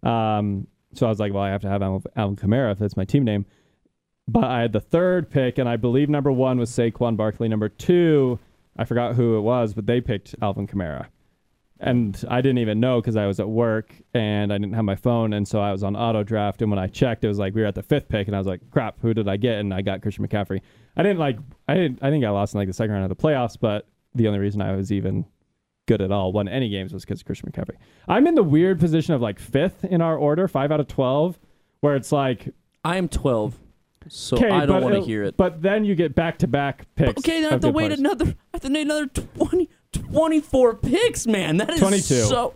Um, 0.03 0.67
so 0.93 1.05
I 1.05 1.09
was 1.09 1.19
like, 1.19 1.33
well, 1.33 1.43
I 1.43 1.49
have 1.49 1.61
to 1.61 1.69
have 1.69 1.81
Alvin 1.81 2.35
Kamara 2.35 2.73
if 2.73 2.79
that's 2.79 2.97
my 2.97 3.05
team 3.05 3.23
name. 3.23 3.45
But 4.27 4.43
I 4.43 4.59
had 4.59 4.73
the 4.73 4.81
third 4.81 5.29
pick, 5.29 5.57
and 5.57 5.69
I 5.69 5.77
believe 5.77 6.09
number 6.09 6.31
one 6.31 6.59
was 6.59 6.69
Saquon 6.69 7.15
Barkley. 7.15 7.47
Number 7.47 7.69
two, 7.69 8.39
I 8.77 8.83
forgot 8.83 9.15
who 9.15 9.37
it 9.37 9.41
was, 9.41 9.73
but 9.73 9.85
they 9.85 10.01
picked 10.01 10.35
Alvin 10.41 10.67
Kamara. 10.67 11.05
And 11.79 12.23
I 12.29 12.41
didn't 12.41 12.57
even 12.57 12.79
know 12.79 12.99
because 12.99 13.15
I 13.15 13.27
was 13.27 13.39
at 13.39 13.47
work 13.47 13.93
and 14.13 14.51
I 14.51 14.57
didn't 14.57 14.73
have 14.73 14.85
my 14.85 14.95
phone. 14.95 15.33
And 15.33 15.47
so 15.47 15.59
I 15.61 15.71
was 15.71 15.83
on 15.83 15.95
auto 15.95 16.23
draft. 16.23 16.61
And 16.61 16.71
when 16.71 16.79
I 16.79 16.87
checked, 16.87 17.23
it 17.23 17.27
was 17.27 17.37
like 17.37 17.53
we 17.53 17.61
were 17.61 17.67
at 17.67 17.75
the 17.75 17.83
fifth 17.83 18.09
pick. 18.09 18.27
And 18.27 18.35
I 18.35 18.39
was 18.39 18.47
like, 18.47 18.61
crap, 18.71 18.99
who 19.01 19.13
did 19.13 19.27
I 19.27 19.37
get? 19.37 19.59
And 19.59 19.73
I 19.73 19.81
got 19.81 20.01
Christian 20.01 20.27
McCaffrey. 20.27 20.61
I 20.95 21.03
didn't 21.03 21.19
like, 21.19 21.37
I 21.67 21.75
didn't, 21.75 21.99
I 22.01 22.09
think 22.09 22.25
I 22.25 22.29
lost 22.29 22.55
in 22.55 22.59
like 22.59 22.67
the 22.67 22.73
second 22.73 22.93
round 22.93 23.09
of 23.09 23.15
the 23.15 23.21
playoffs. 23.21 23.57
But 23.59 23.87
the 24.15 24.27
only 24.27 24.39
reason 24.39 24.61
I 24.61 24.75
was 24.75 24.91
even 24.91 25.25
good 25.87 26.01
at 26.01 26.11
all, 26.11 26.31
won 26.31 26.47
any 26.47 26.69
games, 26.69 26.93
was 26.93 27.05
because 27.05 27.21
of 27.21 27.25
Christian 27.25 27.51
McCaffrey. 27.51 27.77
I'm 28.07 28.27
in 28.27 28.35
the 28.35 28.43
weird 28.43 28.79
position 28.79 29.13
of 29.13 29.21
like 29.21 29.39
fifth 29.39 29.85
in 29.85 30.01
our 30.01 30.17
order, 30.17 30.47
five 30.47 30.71
out 30.71 30.79
of 30.79 30.87
12, 30.87 31.39
where 31.81 31.95
it's 31.95 32.11
like, 32.11 32.53
I 32.83 32.97
am 32.97 33.07
12, 33.07 33.55
so 34.09 34.37
I 34.37 34.65
don't 34.65 34.83
want 34.83 34.95
to 34.95 35.01
hear 35.01 35.23
it. 35.23 35.37
But 35.37 35.61
then 35.61 35.85
you 35.85 35.95
get 35.95 36.15
back 36.15 36.39
to 36.39 36.47
back 36.47 36.85
picks. 36.95 37.19
okay, 37.19 37.41
then 37.41 37.49
I 37.49 37.51
have 37.53 37.61
to 37.61 37.69
wait 37.69 37.87
players. 37.87 37.99
another. 37.99 38.25
I 38.25 38.33
have 38.53 38.61
to 38.61 38.69
wait 38.69 38.81
another 38.81 39.07
20, 39.07 39.69
24 39.97 40.75
picks, 40.75 41.27
man. 41.27 41.57
That 41.57 41.71
is 41.71 41.79
22. 41.79 42.01
so. 42.01 42.53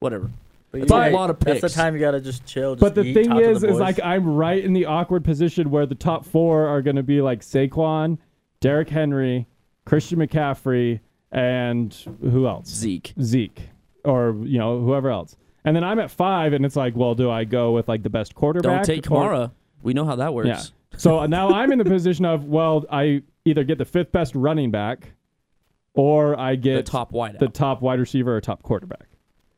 Whatever. 0.00 0.30
But 0.72 0.82
It's 0.82 0.92
a 0.92 1.10
lot 1.10 1.30
of 1.30 1.40
picks. 1.40 1.60
That's 1.60 1.74
the 1.74 1.80
time 1.80 1.94
you 1.94 2.00
gotta 2.00 2.20
just 2.20 2.46
chill. 2.46 2.74
Just 2.76 2.80
But 2.80 2.94
the 2.94 3.02
eat, 3.02 3.14
thing 3.14 3.28
talk 3.28 3.38
to 3.38 3.44
the 3.44 3.50
is, 3.50 3.64
is 3.64 3.78
like 3.78 3.98
I'm 4.02 4.26
right 4.34 4.62
in 4.64 4.72
the 4.72 4.86
awkward 4.86 5.24
position 5.24 5.70
where 5.70 5.84
the 5.84 5.96
top 5.96 6.24
four 6.24 6.66
are 6.66 6.80
going 6.80 6.94
to 6.96 7.02
be 7.02 7.20
like 7.20 7.40
Saquon, 7.40 8.18
Derrick 8.60 8.88
Henry, 8.88 9.46
Christian 9.84 10.20
McCaffrey, 10.20 11.00
and 11.32 11.92
who 12.20 12.46
else? 12.46 12.68
Zeke. 12.68 13.14
Zeke, 13.20 13.68
or 14.04 14.36
you 14.42 14.58
know 14.58 14.80
whoever 14.80 15.10
else. 15.10 15.36
And 15.64 15.74
then 15.74 15.82
I'm 15.84 15.98
at 15.98 16.10
five, 16.10 16.52
and 16.52 16.64
it's 16.64 16.76
like, 16.76 16.94
well, 16.96 17.14
do 17.16 17.30
I 17.30 17.44
go 17.44 17.72
with 17.72 17.88
like 17.88 18.02
the 18.04 18.10
best 18.10 18.34
quarterback? 18.34 18.84
Don't 18.86 18.96
take 18.96 19.10
or- 19.10 19.28
Kamara. 19.28 19.50
We 19.82 19.92
know 19.92 20.04
how 20.04 20.16
that 20.16 20.34
works. 20.34 20.46
Yeah. 20.48 20.62
So 20.98 21.26
now 21.26 21.48
I'm 21.50 21.72
in 21.72 21.78
the 21.78 21.84
position 21.96 22.24
of, 22.24 22.44
well, 22.44 22.84
I 22.90 23.22
either 23.44 23.64
get 23.64 23.78
the 23.78 23.84
fifth 23.84 24.12
best 24.12 24.34
running 24.34 24.70
back, 24.70 25.12
or 25.94 26.38
I 26.38 26.56
get 26.56 26.76
The 26.76 26.82
top 26.90 27.12
wide. 27.12 27.38
the 27.38 27.48
top 27.48 27.82
wide 27.82 27.98
receiver 28.00 28.36
or 28.36 28.40
top 28.40 28.62
quarterback. 28.62 29.08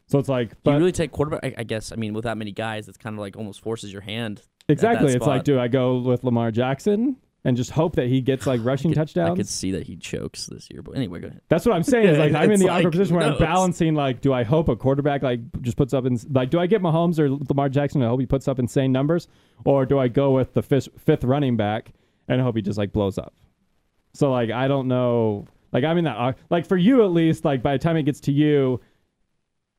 So 0.06 0.18
it's 0.18 0.28
like, 0.28 0.50
Do 0.50 0.56
but 0.64 0.70
you 0.72 0.78
really 0.78 0.92
take 0.92 1.10
quarterback? 1.12 1.44
I, 1.44 1.54
I 1.58 1.62
guess. 1.64 1.90
I 1.92 1.96
mean, 1.96 2.12
with 2.12 2.24
that 2.24 2.36
many 2.36 2.52
guys, 2.52 2.88
it's 2.88 2.98
kind 2.98 3.14
of 3.14 3.20
like 3.20 3.36
almost 3.36 3.60
forces 3.62 3.92
your 3.92 4.02
hand. 4.02 4.42
exactly, 4.68 5.12
it's 5.14 5.26
like, 5.26 5.44
do 5.44 5.58
I 5.58 5.68
go 5.68 5.98
with 5.98 6.22
Lamar 6.24 6.50
Jackson 6.50 7.16
and 7.44 7.56
just 7.56 7.70
hope 7.70 7.96
that 7.96 8.08
he 8.08 8.20
gets 8.20 8.46
like 8.46 8.60
rushing 8.64 8.90
I 8.90 8.94
could, 8.94 9.00
touchdowns? 9.00 9.30
I 9.30 9.36
could 9.36 9.48
see 9.48 9.70
that 9.72 9.84
he 9.84 9.96
chokes 9.96 10.46
this 10.46 10.68
year. 10.70 10.82
But 10.82 10.96
anyway, 10.96 11.20
go 11.20 11.28
ahead. 11.28 11.40
That's 11.48 11.64
what 11.64 11.74
I'm 11.74 11.82
saying. 11.82 12.08
Is 12.08 12.18
like 12.24 12.34
I'm 12.34 12.50
in 12.50 12.60
the 12.60 12.66
like, 12.66 12.80
awkward 12.80 12.92
position 12.92 13.16
where 13.16 13.26
who 13.26 13.32
I'm 13.34 13.38
balancing 13.38 13.94
like, 13.94 14.20
do 14.20 14.32
I 14.34 14.42
hope 14.44 14.68
a 14.68 14.76
quarterback 14.76 15.22
like 15.22 15.40
just 15.62 15.76
puts 15.78 15.94
up 15.94 16.04
in 16.04 16.18
like, 16.30 16.50
do 16.50 16.58
I 16.60 16.66
get 16.66 16.82
Mahomes 16.82 17.18
or 17.18 17.30
Lamar 17.30 17.68
Jackson 17.70 18.02
and 18.02 18.10
hope 18.10 18.20
he 18.20 18.26
puts 18.26 18.48
up 18.48 18.58
insane 18.58 18.92
numbers, 18.92 19.28
or 19.64 19.86
do 19.86 19.98
I 19.98 20.08
go 20.08 20.32
with 20.32 20.52
the 20.52 20.62
fifth, 20.62 20.88
fifth 20.98 21.24
running 21.24 21.56
back 21.56 21.92
and 22.28 22.40
hope 22.42 22.56
he 22.56 22.60
just 22.62 22.76
like 22.78 22.92
blows 22.92 23.16
up? 23.16 23.34
So 24.12 24.30
like 24.30 24.50
I 24.50 24.68
don't 24.68 24.88
know. 24.88 25.46
Like 25.72 25.84
I'm 25.84 25.98
in 25.98 26.04
that 26.04 26.36
like 26.50 26.66
for 26.66 26.76
you 26.76 27.02
at 27.04 27.10
least. 27.12 27.44
Like 27.44 27.62
by 27.62 27.72
the 27.72 27.78
time 27.78 27.96
it 27.96 28.02
gets 28.02 28.20
to 28.20 28.32
you, 28.32 28.80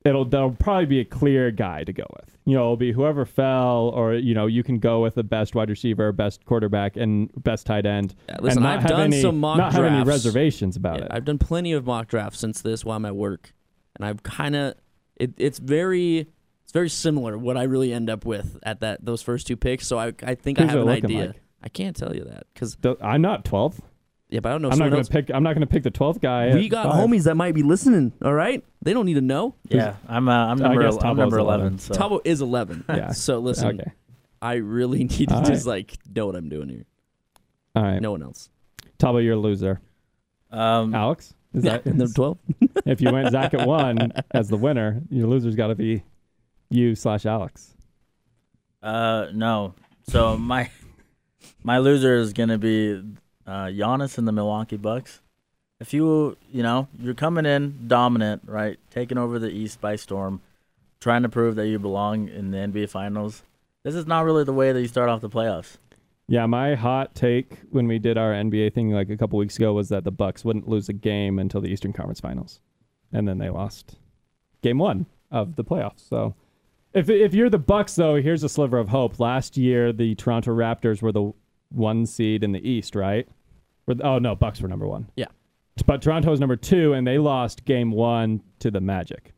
it'll 0.04 0.24
there'll 0.24 0.52
probably 0.52 0.86
be 0.86 1.00
a 1.00 1.04
clear 1.04 1.50
guy 1.50 1.84
to 1.84 1.92
go 1.92 2.04
with. 2.18 2.36
You 2.44 2.54
know, 2.54 2.62
it'll 2.62 2.76
be 2.76 2.92
whoever 2.92 3.24
fell, 3.24 3.90
or 3.94 4.14
you 4.14 4.34
know, 4.34 4.46
you 4.46 4.62
can 4.62 4.78
go 4.78 5.00
with 5.00 5.14
the 5.14 5.22
best 5.22 5.54
wide 5.54 5.70
receiver, 5.70 6.12
best 6.12 6.44
quarterback, 6.44 6.96
and 6.96 7.30
best 7.42 7.66
tight 7.66 7.86
end. 7.86 8.14
Yeah, 8.28 8.36
listen, 8.40 8.58
and 8.64 8.66
I've 8.66 8.86
done 8.86 9.00
any, 9.00 9.22
some 9.22 9.40
mock 9.40 9.56
not 9.56 9.72
have 9.72 9.84
any 9.84 10.04
drafts. 10.04 10.24
reservations 10.24 10.76
about 10.76 10.98
Yeah, 10.98 11.04
it. 11.06 11.10
I've 11.12 11.24
done 11.24 11.38
plenty 11.38 11.72
of 11.72 11.86
mock 11.86 12.08
drafts 12.08 12.38
since 12.40 12.60
this 12.60 12.84
while 12.84 12.96
I'm 12.96 13.04
at 13.06 13.16
work, 13.16 13.54
and 13.96 14.04
I've 14.04 14.22
kind 14.22 14.56
of 14.56 14.74
it, 15.16 15.32
it's 15.38 15.58
very 15.58 16.26
it's 16.64 16.72
very 16.72 16.88
similar 16.90 17.38
what 17.38 17.56
I 17.56 17.62
really 17.62 17.92
end 17.92 18.10
up 18.10 18.24
with 18.26 18.58
at 18.64 18.80
that 18.80 19.04
those 19.04 19.22
first 19.22 19.46
two 19.46 19.56
picks. 19.56 19.86
So 19.86 19.98
I 19.98 20.12
I 20.22 20.34
think 20.34 20.60
I 20.60 20.64
have 20.66 20.80
an 20.80 20.88
idea. 20.88 21.26
like? 21.28 21.40
I 21.62 21.68
can't 21.70 21.96
tell 21.96 22.14
you 22.14 22.24
that 22.24 22.46
because 22.52 22.76
I'm 23.00 23.22
not 23.22 23.46
12th. 23.46 23.78
Yeah, 24.28 24.40
but 24.40 24.48
I 24.48 24.52
don't 24.52 24.62
know. 24.62 24.68
I'm 24.68 24.70
not 24.70 24.76
someone 24.76 24.90
going 24.90 24.98
else. 25.00 25.08
to 25.08 25.12
pick. 25.12 25.30
I'm 25.34 25.42
not 25.42 25.54
going 25.54 25.60
to 25.60 25.66
pick 25.66 25.82
the 25.82 25.90
12th 25.90 26.20
guy. 26.20 26.54
we 26.54 26.68
got 26.68 26.90
five. 26.90 26.94
homies 27.08 27.24
that 27.24 27.36
might 27.36 27.54
be 27.54 27.62
listening. 27.62 28.12
All 28.24 28.34
right, 28.34 28.64
they 28.82 28.92
don't 28.92 29.06
need 29.06 29.14
to 29.14 29.20
know. 29.20 29.54
Yeah, 29.68 29.96
I'm. 30.08 30.28
Uh, 30.28 30.46
I'm 30.46 30.58
number. 30.58 30.82
guess 30.82 30.96
I'm 31.02 31.16
number 31.16 31.38
11. 31.38 31.60
eleven. 31.60 31.78
So 31.78 31.94
Tabo 31.94 32.20
is 32.24 32.40
11. 32.40 32.84
Yeah. 32.88 33.12
So 33.12 33.38
listen, 33.38 33.80
Okay. 33.80 33.92
I 34.42 34.54
really 34.54 35.04
need 35.04 35.28
to 35.28 35.34
All 35.36 35.42
just 35.42 35.66
like 35.66 35.96
know 36.14 36.26
what 36.26 36.36
I'm 36.36 36.48
doing 36.48 36.68
here. 36.68 36.84
All 37.76 37.82
right. 37.82 38.00
No 38.00 38.10
one 38.12 38.22
else. 38.22 38.50
Tabo, 38.98 39.22
you're 39.22 39.34
a 39.34 39.38
loser. 39.38 39.80
um, 40.50 40.94
Alex, 40.94 41.34
is 41.52 41.62
that 41.64 41.84
Number 41.86 42.06
12. 42.08 42.38
if 42.86 43.00
you 43.00 43.10
went 43.12 43.30
Zach 43.30 43.54
at 43.54 43.66
one 43.66 44.12
as 44.32 44.48
the 44.48 44.56
winner, 44.56 45.02
your 45.10 45.26
loser's 45.28 45.54
got 45.56 45.68
to 45.68 45.74
be 45.74 46.02
you 46.70 46.94
slash 46.94 47.26
Alex. 47.26 47.74
Uh, 48.82 49.26
no. 49.32 49.74
So 50.08 50.36
my 50.36 50.70
my 51.62 51.78
loser 51.78 52.16
is 52.16 52.32
gonna 52.34 52.58
be 52.58 53.02
uh, 53.46 53.66
Giannis 53.66 54.18
and 54.18 54.26
the 54.26 54.32
Milwaukee 54.32 54.76
Bucks. 54.76 55.20
If 55.80 55.92
you 55.92 56.36
you 56.50 56.62
know 56.62 56.88
you're 56.98 57.14
coming 57.14 57.46
in 57.46 57.86
dominant, 57.86 58.42
right, 58.46 58.78
taking 58.90 59.18
over 59.18 59.38
the 59.38 59.50
East 59.50 59.80
by 59.80 59.96
storm, 59.96 60.40
trying 61.00 61.22
to 61.22 61.28
prove 61.28 61.56
that 61.56 61.68
you 61.68 61.78
belong 61.78 62.28
in 62.28 62.50
the 62.50 62.58
NBA 62.58 62.90
Finals. 62.90 63.42
This 63.82 63.94
is 63.94 64.06
not 64.06 64.24
really 64.24 64.44
the 64.44 64.52
way 64.52 64.72
that 64.72 64.80
you 64.80 64.88
start 64.88 65.10
off 65.10 65.20
the 65.20 65.28
playoffs. 65.28 65.76
Yeah, 66.26 66.46
my 66.46 66.74
hot 66.74 67.14
take 67.14 67.58
when 67.70 67.86
we 67.86 67.98
did 67.98 68.16
our 68.16 68.32
NBA 68.32 68.72
thing 68.72 68.90
like 68.90 69.10
a 69.10 69.16
couple 69.16 69.38
weeks 69.38 69.58
ago 69.58 69.74
was 69.74 69.90
that 69.90 70.04
the 70.04 70.10
Bucks 70.10 70.44
wouldn't 70.44 70.68
lose 70.68 70.88
a 70.88 70.94
game 70.94 71.38
until 71.38 71.60
the 71.60 71.68
Eastern 71.68 71.92
Conference 71.92 72.20
Finals, 72.20 72.60
and 73.12 73.28
then 73.28 73.38
they 73.38 73.50
lost 73.50 73.96
game 74.62 74.78
one 74.78 75.04
of 75.30 75.56
the 75.56 75.64
playoffs. 75.64 76.08
So, 76.08 76.34
if 76.94 77.10
if 77.10 77.34
you're 77.34 77.50
the 77.50 77.58
Bucks, 77.58 77.96
though, 77.96 78.14
here's 78.14 78.42
a 78.42 78.48
sliver 78.48 78.78
of 78.78 78.88
hope. 78.88 79.20
Last 79.20 79.58
year, 79.58 79.92
the 79.92 80.14
Toronto 80.14 80.52
Raptors 80.52 81.02
were 81.02 81.12
the 81.12 81.32
one 81.68 82.06
seed 82.06 82.42
in 82.42 82.52
the 82.52 82.66
East, 82.66 82.94
right? 82.94 83.28
Or- 83.86 83.94
oh 84.02 84.18
no, 84.18 84.34
Bucks 84.34 84.60
were 84.60 84.68
number 84.68 84.86
one. 84.86 85.08
Yeah. 85.16 85.26
but 85.86 86.00
Toronto 86.02 86.30
was 86.30 86.40
number 86.40 86.56
two, 86.56 86.92
and 86.92 87.06
they 87.06 87.18
lost 87.18 87.64
game 87.64 87.90
one 87.90 88.42
to 88.60 88.70
the 88.70 88.80
Magic, 88.80 89.32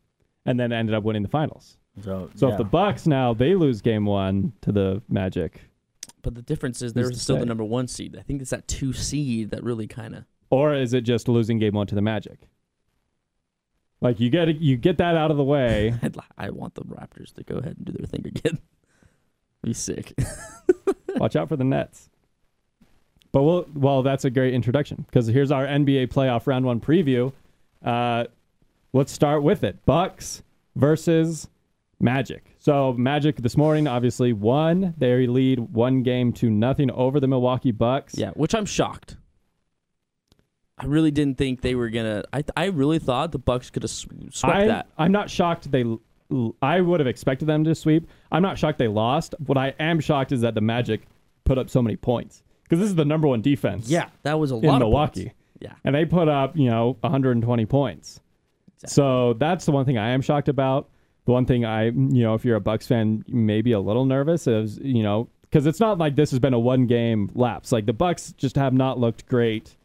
and 0.45 0.59
then 0.59 0.71
ended 0.71 0.95
up 0.95 1.03
winning 1.03 1.23
the 1.23 1.29
finals. 1.29 1.77
So 2.03 2.29
So 2.35 2.47
yeah. 2.47 2.53
if 2.53 2.57
the 2.59 2.63
Bucks 2.63 3.07
now 3.07 3.33
they 3.33 3.55
lose 3.55 3.81
game 3.81 4.05
one 4.05 4.53
to 4.61 4.71
the 4.71 5.01
Magic, 5.09 5.61
But 6.21 6.35
the 6.35 6.41
difference 6.43 6.81
is 6.81 6.93
they're 6.93 7.11
still 7.13 7.37
say? 7.37 7.39
the 7.39 7.45
number 7.45 7.63
one 7.63 7.87
seed. 7.87 8.15
I 8.17 8.21
think 8.21 8.41
it's 8.41 8.51
that 8.51 8.67
two 8.67 8.93
seed 8.93 9.49
that 9.51 9.63
really 9.63 9.87
kind 9.87 10.13
of. 10.15 10.25
or 10.51 10.73
is 10.75 10.93
it 10.93 11.01
just 11.01 11.27
losing 11.27 11.57
game 11.59 11.73
one 11.73 11.87
to 11.87 11.95
the 11.95 12.01
Magic? 12.01 12.49
Like 13.99 14.19
you 14.19 14.29
get 14.29 14.47
you 14.61 14.77
get 14.77 14.99
that 14.99 15.15
out 15.17 15.31
of 15.31 15.37
the 15.37 15.43
way. 15.43 15.93
I 16.37 16.51
want 16.51 16.75
the 16.75 16.83
Raptors 16.83 17.33
to 17.33 17.43
go 17.43 17.55
ahead 17.55 17.77
and 17.77 17.85
do 17.85 17.93
their 17.93 18.05
thing 18.05 18.25
again. 18.27 18.59
Be 19.63 19.73
sick. 19.73 20.13
Watch 21.15 21.35
out 21.35 21.49
for 21.49 21.55
the 21.57 21.63
Nets. 21.63 22.09
But 23.37 23.43
we'll, 23.43 23.67
well, 23.75 24.01
that's 24.01 24.25
a 24.25 24.31
great 24.31 24.55
introduction 24.55 25.05
because 25.05 25.27
here's 25.27 25.51
our 25.51 25.63
NBA 25.63 26.07
playoff 26.07 26.47
round 26.47 26.65
one 26.65 26.79
preview. 26.79 27.31
Uh, 27.85 28.23
let's 28.93 29.11
start 29.11 29.43
with 29.43 29.63
it. 29.63 29.85
Bucks 29.85 30.41
versus 30.75 31.47
Magic. 31.99 32.55
So 32.57 32.93
Magic 32.93 33.35
this 33.35 33.55
morning 33.55 33.85
obviously 33.85 34.33
won. 34.33 34.95
They 34.97 35.27
lead 35.27 35.59
one 35.59 36.01
game 36.01 36.33
to 36.33 36.49
nothing 36.49 36.89
over 36.89 37.19
the 37.19 37.27
Milwaukee 37.27 37.71
Bucks. 37.71 38.17
Yeah, 38.17 38.31
which 38.31 38.55
I'm 38.55 38.65
shocked. 38.65 39.17
I 40.79 40.87
really 40.87 41.11
didn't 41.11 41.37
think 41.37 41.61
they 41.61 41.75
were 41.75 41.91
gonna. 41.91 42.23
I 42.33 42.43
I 42.55 42.65
really 42.65 42.97
thought 42.97 43.33
the 43.33 43.37
Bucks 43.37 43.69
could 43.69 43.83
have 43.83 43.91
sw- 43.91 44.07
swept 44.31 44.55
I, 44.55 44.67
that. 44.67 44.87
I'm 44.97 45.11
not 45.11 45.29
shocked 45.29 45.71
they. 45.71 45.85
I 46.63 46.81
would 46.81 46.99
have 46.99 47.05
expected 47.05 47.45
them 47.45 47.63
to 47.65 47.75
sweep. 47.75 48.07
I'm 48.31 48.41
not 48.41 48.57
shocked 48.57 48.79
they 48.79 48.87
lost. 48.87 49.35
What 49.45 49.59
I 49.59 49.75
am 49.79 49.99
shocked 49.99 50.31
is 50.31 50.41
that 50.41 50.55
the 50.55 50.61
Magic 50.61 51.03
put 51.43 51.59
up 51.59 51.69
so 51.69 51.83
many 51.83 51.97
points 51.97 52.41
because 52.67 52.81
this 52.81 52.89
is 52.89 52.95
the 52.95 53.05
number 53.05 53.27
one 53.27 53.41
defense. 53.41 53.89
Yeah, 53.89 54.09
that 54.23 54.39
was 54.39 54.51
a 54.51 54.55
in 54.55 54.63
lot 54.63 54.75
of 54.75 54.79
Milwaukee. 54.87 55.33
Yeah, 55.59 55.73
and 55.83 55.95
they 55.95 56.05
put 56.05 56.27
up 56.27 56.55
you 56.57 56.69
know 56.69 56.97
120 57.01 57.65
points. 57.65 58.19
Exactly. 58.75 58.93
So 58.93 59.33
that's 59.33 59.65
the 59.65 59.71
one 59.71 59.85
thing 59.85 59.97
I 59.97 60.09
am 60.09 60.21
shocked 60.21 60.49
about. 60.49 60.89
The 61.25 61.31
one 61.31 61.45
thing 61.45 61.65
I, 61.65 61.85
you 61.85 62.23
know, 62.23 62.35
if 62.35 62.45
you're 62.45 62.55
a 62.55 62.61
Bucks 62.61 62.87
fan, 62.87 63.25
maybe 63.27 63.71
a 63.71 63.79
little 63.79 64.05
nervous 64.05 64.47
is, 64.47 64.77
you 64.77 65.03
know, 65.03 65.27
because 65.41 65.65
it's 65.65 65.79
not 65.79 65.97
like 65.97 66.15
this 66.15 66.29
has 66.29 66.39
been 66.39 66.53
a 66.53 66.59
one 66.59 66.85
game 66.85 67.29
lapse. 67.33 67.71
Like 67.71 67.85
the 67.85 67.93
Bucks 67.93 68.33
just 68.37 68.55
have 68.55 68.73
not 68.73 68.99
looked 68.99 69.25
great 69.27 69.75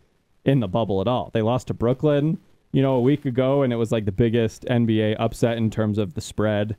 in 0.45 0.61
the 0.61 0.69
bubble 0.69 1.01
at 1.01 1.09
all. 1.09 1.31
They 1.33 1.43
lost 1.43 1.69
to 1.69 1.75
Brooklyn, 1.75 2.39
you 2.73 2.83
know, 2.83 2.95
a 2.95 3.01
week 3.01 3.25
ago, 3.25 3.63
and 3.63 3.73
it 3.73 3.77
was 3.77 3.91
like 3.91 4.05
the 4.05 4.13
biggest 4.13 4.65
NBA 4.67 5.17
upset 5.19 5.57
in 5.57 5.71
terms 5.71 5.99
of 5.99 6.15
the 6.15 6.21
spread 6.21 6.77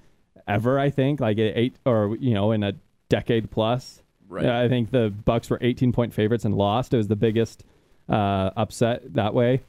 ever. 0.48 0.80
I 0.80 0.90
think 0.90 1.20
like 1.20 1.38
eight 1.40 1.76
or 1.86 2.16
you 2.20 2.34
know 2.34 2.52
in 2.52 2.64
a 2.64 2.74
decade 3.10 3.50
plus. 3.50 4.03
Right. 4.34 4.46
Yeah, 4.46 4.60
I 4.60 4.68
think 4.68 4.92
the 4.92 5.14
Bucks 5.26 5.50
were 5.50 5.58
18 5.62 5.92
point 5.92 6.14
favorites 6.14 6.46
and 6.46 6.56
lost. 6.56 6.94
It 6.94 6.98
was 6.98 7.08
the 7.08 7.16
biggest 7.16 7.64
uh, 8.10 8.52
upset 8.56 9.14
that 9.14 9.34
way. 9.34 9.62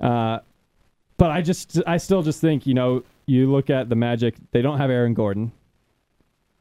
Uh, 0.00 0.40
but 1.16 1.30
I 1.30 1.42
just, 1.42 1.80
I 1.86 1.96
still 1.96 2.22
just 2.22 2.40
think, 2.40 2.66
you 2.66 2.74
know, 2.74 3.02
you 3.26 3.50
look 3.50 3.70
at 3.70 3.88
the 3.88 3.96
Magic. 3.96 4.34
They 4.52 4.62
don't 4.62 4.78
have 4.78 4.90
Aaron 4.90 5.14
Gordon, 5.14 5.52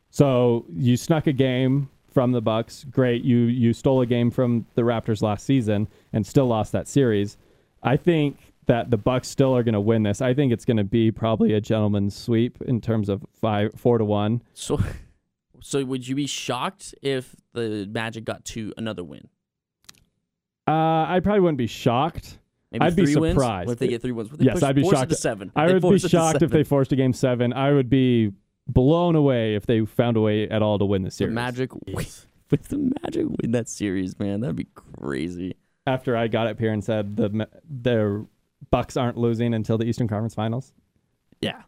so 0.10 0.66
you 0.76 0.98
snuck 0.98 1.28
a 1.28 1.34
game 1.34 1.90
from 2.12 2.32
the 2.32 2.42
Bucks. 2.42 2.86
Great, 2.90 3.24
you 3.24 3.38
you 3.38 3.74
stole 3.74 4.02
a 4.02 4.06
game 4.06 4.32
from 4.32 4.66
the 4.76 4.82
Raptors 4.82 5.22
last 5.22 5.46
season 5.46 5.88
and 6.14 6.26
still 6.26 6.48
lost 6.48 6.72
that 6.74 6.88
series. 6.88 7.38
I 7.84 7.96
think 7.96 8.38
that 8.66 8.92
the 8.92 8.98
Bucks 8.98 9.28
still 9.30 9.56
are 9.56 9.64
going 9.64 9.74
to 9.74 9.82
win 9.82 10.04
this. 10.04 10.22
I 10.22 10.34
think 10.34 10.52
it's 10.52 10.66
going 10.66 10.78
to 10.78 10.84
be 10.84 11.12
probably 11.12 11.54
a 11.54 11.62
gentleman's 11.62 12.16
sweep 12.16 12.62
in 12.62 12.82
terms 12.82 13.08
of 13.08 13.26
five, 13.34 13.74
four 13.76 13.98
to 13.98 14.06
one. 14.06 14.42
So, 14.54 14.80
so 15.68 15.84
would 15.84 16.08
you 16.08 16.16
be 16.16 16.28
shocked 16.28 16.96
if 17.02 17.36
the 17.54 17.88
Magic 17.92 18.24
got 18.24 18.46
to 18.46 18.74
another 18.78 19.04
win? 19.04 19.28
Uh, 20.68 20.72
I 21.08 21.20
probably 21.22 21.42
wouldn't 21.42 21.58
be 21.58 21.68
shocked. 21.68 22.40
Maybe 22.72 22.86
I'd 22.86 22.96
be 22.96 23.06
surprised. 23.06 23.70
If 23.72 23.80
they 23.80 23.88
get 23.88 24.02
three 24.02 24.12
wins? 24.12 24.30
They 24.30 24.46
Yes, 24.46 24.64
I'd 24.64 24.76
be 24.76 24.88
shocked. 24.88 25.14
seven. 25.14 25.52
I 25.56 25.68
would 25.68 25.76
be 25.76 25.80
force 25.82 26.04
it 26.04 26.10
to 26.10 26.10
shocked 26.10 26.42
if 26.42 26.52
they 26.52 26.64
forced 26.64 26.92
a 26.92 26.96
game 26.96 27.14
seven. 27.14 27.52
I 27.54 27.72
would 27.74 27.90
be 27.90 28.32
blown 28.68 29.16
away 29.16 29.56
if 29.56 29.66
they 29.66 29.86
found 29.86 30.18
a 30.18 30.22
way 30.22 30.50
at 30.50 30.62
all 30.62 30.80
to 30.80 30.86
win 30.86 31.04
the 31.04 31.10
the. 31.10 31.28
Magic. 31.28 31.72
Jeez. 31.72 32.26
With 32.50 32.64
the 32.70 32.94
Magic 33.04 33.26
win 33.42 33.52
that 33.52 33.68
series, 33.68 34.18
man, 34.20 34.42
that'd 34.42 34.56
be 34.56 34.68
crazy. 34.74 35.56
After 35.86 36.16
I 36.16 36.28
got 36.28 36.48
up 36.48 36.60
here 36.60 36.72
and 36.72 36.84
said 36.84 37.16
the 37.16 37.48
the 37.70 38.26
Bucks 38.72 38.98
aren't 38.98 39.18
losing 39.18 39.54
until 39.54 39.78
the 39.78 39.86
Eastern 39.86 40.08
Conference 40.08 40.36
Finals. 40.36 40.74
Yeah. 41.42 41.62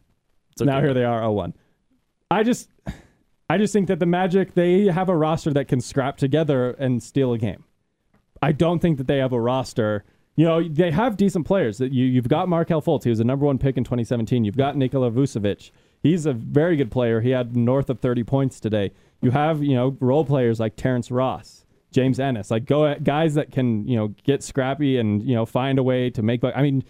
It's 0.52 0.62
Now 0.62 0.80
here 0.80 0.92
they 0.92 1.04
are, 1.04 1.20
0-1. 1.20 1.54
I 2.30 2.42
just, 2.42 2.68
I 3.50 3.58
just 3.58 3.72
think 3.72 3.88
that 3.88 3.98
the 3.98 4.06
Magic 4.06 4.54
they 4.54 4.84
have 4.84 5.08
a 5.08 5.16
roster 5.16 5.52
that 5.54 5.66
can 5.66 5.80
scrap 5.80 6.16
together 6.16 6.70
and 6.70 7.02
steal 7.02 7.32
a 7.32 7.38
game. 7.38 7.64
I 8.40 8.52
don't 8.52 8.78
think 8.78 8.96
that 8.98 9.08
they 9.08 9.18
have 9.18 9.32
a 9.32 9.40
roster. 9.40 10.04
You 10.36 10.44
know, 10.44 10.68
they 10.68 10.92
have 10.92 11.16
decent 11.16 11.48
players. 11.48 11.80
You 11.80 11.88
you've 11.88 12.28
got 12.28 12.48
Markelle 12.48 12.80
Fultz. 12.80 13.02
He 13.02 13.10
was 13.10 13.18
the 13.18 13.24
number 13.24 13.44
one 13.44 13.58
pick 13.58 13.76
in 13.76 13.82
2017. 13.82 14.44
You've 14.44 14.56
got 14.56 14.76
Nikola 14.76 15.10
Vucevic. 15.10 15.72
He's 16.00 16.26
a 16.26 16.32
very 16.32 16.76
good 16.76 16.92
player. 16.92 17.20
He 17.20 17.30
had 17.30 17.56
north 17.56 17.90
of 17.90 17.98
30 17.98 18.22
points 18.22 18.60
today. 18.60 18.92
You 19.20 19.32
have 19.32 19.64
you 19.64 19.74
know 19.74 19.96
role 19.98 20.24
players 20.24 20.60
like 20.60 20.76
Terrence 20.76 21.10
Ross, 21.10 21.64
James 21.90 22.20
Ennis, 22.20 22.52
like 22.52 22.66
go 22.66 22.86
at 22.86 23.02
guys 23.02 23.34
that 23.34 23.50
can 23.50 23.84
you 23.84 23.96
know 23.96 24.14
get 24.22 24.44
scrappy 24.44 24.96
and 24.96 25.24
you 25.24 25.34
know 25.34 25.44
find 25.44 25.76
a 25.80 25.82
way 25.82 26.08
to 26.10 26.22
make. 26.22 26.44
I 26.44 26.62
mean, 26.62 26.84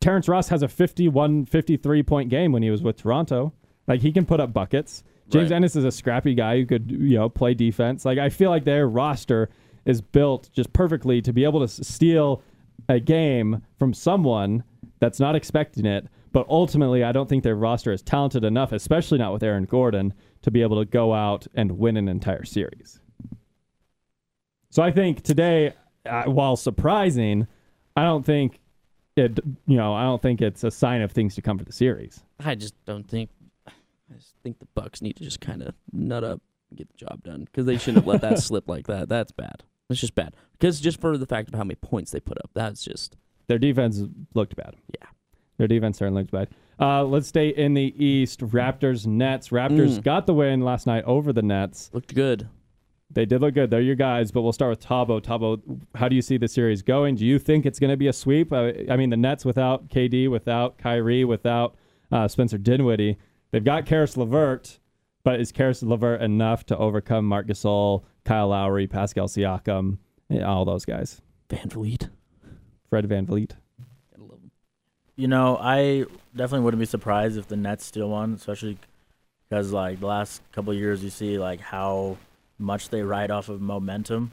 Terrence 0.00 0.26
Ross 0.26 0.48
has 0.48 0.64
a 0.64 0.68
51, 0.68 1.44
53 1.44 2.02
point 2.02 2.30
game 2.30 2.50
when 2.50 2.64
he 2.64 2.70
was 2.72 2.82
with 2.82 2.96
Toronto. 2.96 3.52
Like 3.86 4.00
he 4.00 4.10
can 4.10 4.26
put 4.26 4.40
up 4.40 4.52
buckets. 4.52 5.04
James 5.32 5.50
Right. 5.50 5.56
Ennis 5.56 5.74
is 5.76 5.84
a 5.84 5.90
scrappy 5.90 6.34
guy 6.34 6.58
who 6.58 6.66
could 6.66 6.90
you 6.90 7.16
know 7.16 7.28
play 7.28 7.54
defense. 7.54 8.04
Like 8.04 8.18
I 8.18 8.28
feel 8.28 8.50
like 8.50 8.64
their 8.64 8.86
roster 8.88 9.48
is 9.84 10.00
built 10.00 10.50
just 10.52 10.72
perfectly 10.72 11.20
to 11.22 11.32
be 11.32 11.42
able 11.44 11.60
to 11.60 11.64
s- 11.64 11.80
steal 11.86 12.42
a 12.88 13.00
game 13.00 13.62
from 13.78 13.92
someone 13.94 14.62
that's 15.00 15.18
not 15.18 15.34
expecting 15.34 15.86
it. 15.86 16.06
But 16.32 16.46
ultimately, 16.48 17.04
I 17.04 17.12
don't 17.12 17.28
think 17.28 17.42
their 17.44 17.56
roster 17.56 17.92
is 17.92 18.00
talented 18.02 18.42
enough, 18.44 18.72
especially 18.72 19.18
not 19.18 19.32
with 19.34 19.42
Aaron 19.42 19.64
Gordon, 19.64 20.14
to 20.42 20.50
be 20.50 20.62
able 20.62 20.78
to 20.78 20.86
go 20.88 21.12
out 21.12 21.46
and 21.54 21.72
win 21.78 21.96
an 21.98 22.08
entire 22.08 22.44
series. 22.44 23.00
So 24.70 24.82
I 24.82 24.90
think 24.90 25.22
today, 25.22 25.74
uh, 26.06 26.24
while 26.24 26.56
surprising, 26.56 27.46
I 27.96 28.04
don't 28.04 28.24
think 28.24 28.60
it. 29.16 29.38
You 29.66 29.76
know, 29.76 29.92
I 29.92 30.04
don't 30.04 30.22
think 30.22 30.40
it's 30.40 30.64
a 30.64 30.70
sign 30.70 31.02
of 31.02 31.12
things 31.12 31.34
to 31.34 31.42
come 31.42 31.58
for 31.58 31.64
the 31.64 31.72
series. 31.72 32.22
I 32.40 32.54
just 32.54 32.74
don't 32.86 33.06
think. 33.06 33.28
I 34.12 34.16
just 34.18 34.34
think 34.42 34.58
the 34.58 34.66
Bucks 34.74 35.00
need 35.02 35.16
to 35.16 35.24
just 35.24 35.40
kind 35.40 35.62
of 35.62 35.74
nut 35.92 36.24
up 36.24 36.40
and 36.70 36.78
get 36.78 36.88
the 36.90 36.96
job 36.96 37.22
done 37.24 37.44
because 37.44 37.66
they 37.66 37.78
shouldn't 37.78 38.04
have 38.04 38.06
let 38.06 38.20
that 38.22 38.38
slip 38.42 38.68
like 38.68 38.86
that. 38.86 39.08
That's 39.08 39.32
bad. 39.32 39.62
That's 39.88 40.00
just 40.00 40.14
bad. 40.14 40.34
Because 40.52 40.80
just 40.80 41.00
for 41.00 41.16
the 41.18 41.26
fact 41.26 41.48
of 41.48 41.54
how 41.54 41.64
many 41.64 41.76
points 41.76 42.10
they 42.12 42.20
put 42.20 42.38
up, 42.38 42.50
that's 42.54 42.82
just 42.84 43.16
their 43.48 43.58
defense 43.58 44.02
looked 44.34 44.56
bad. 44.56 44.76
Yeah. 45.00 45.06
Their 45.58 45.68
defense 45.68 45.98
certainly 45.98 46.22
looked 46.22 46.32
bad. 46.32 46.48
Uh, 46.80 47.04
let's 47.04 47.28
stay 47.28 47.48
in 47.50 47.74
the 47.74 47.94
East. 48.02 48.40
Raptors, 48.40 49.06
Nets. 49.06 49.48
Raptors 49.50 49.98
Mm. 49.98 50.02
got 50.02 50.26
the 50.26 50.34
win 50.34 50.62
last 50.62 50.86
night 50.86 51.04
over 51.04 51.32
the 51.32 51.42
Nets. 51.42 51.90
Looked 51.92 52.14
good. 52.14 52.48
They 53.10 53.26
did 53.26 53.42
look 53.42 53.52
good. 53.52 53.70
They're 53.70 53.82
your 53.82 53.94
guys, 53.94 54.32
but 54.32 54.40
we'll 54.40 54.54
start 54.54 54.70
with 54.70 54.80
Tabo. 54.80 55.20
Tabo, 55.20 55.60
how 55.94 56.08
do 56.08 56.16
you 56.16 56.22
see 56.22 56.38
the 56.38 56.48
series 56.48 56.80
going? 56.80 57.14
Do 57.16 57.26
you 57.26 57.38
think 57.38 57.66
it's 57.66 57.78
going 57.78 57.90
to 57.90 57.96
be 57.96 58.06
a 58.08 58.12
sweep? 58.12 58.50
Uh, 58.52 58.72
I 58.88 58.96
mean, 58.96 59.10
the 59.10 59.18
Nets 59.18 59.44
without 59.44 59.88
KD, 59.90 60.28
without 60.30 60.78
Kyrie, 60.78 61.24
without 61.26 61.76
uh, 62.10 62.26
Spencer 62.26 62.56
Dinwiddie, 62.56 63.18
they've 63.52 63.64
got 63.64 63.86
Caris 63.86 64.16
LeVert, 64.16 64.80
but 65.22 65.38
is 65.40 65.52
Caris 65.52 65.82
LeVert 65.82 66.20
enough 66.20 66.66
to 66.66 66.76
overcome 66.76 67.26
Marc 67.26 67.46
Gasol, 67.46 68.02
Kyle 68.24 68.48
Lowry, 68.48 68.86
Pascal 68.88 69.28
Siakam, 69.28 69.98
all 70.44 70.64
those 70.64 70.84
guys? 70.84 71.20
VanVleet. 71.48 72.08
Fred 72.90 73.08
VanVleet. 73.08 73.52
Gotta 74.10 74.24
love 74.24 74.40
him. 74.42 74.50
You 75.16 75.28
know, 75.28 75.56
I 75.60 76.06
definitely 76.34 76.64
wouldn't 76.64 76.80
be 76.80 76.86
surprised 76.86 77.38
if 77.38 77.46
the 77.46 77.56
Nets 77.56 77.84
still 77.84 78.10
won, 78.10 78.34
especially 78.34 78.78
because 79.48 79.72
like 79.72 80.00
the 80.00 80.06
last 80.06 80.42
couple 80.52 80.72
of 80.72 80.78
years, 80.78 81.04
you 81.04 81.10
see 81.10 81.38
like 81.38 81.60
how 81.60 82.16
much 82.58 82.88
they 82.88 83.02
ride 83.02 83.30
off 83.30 83.48
of 83.48 83.60
momentum, 83.60 84.32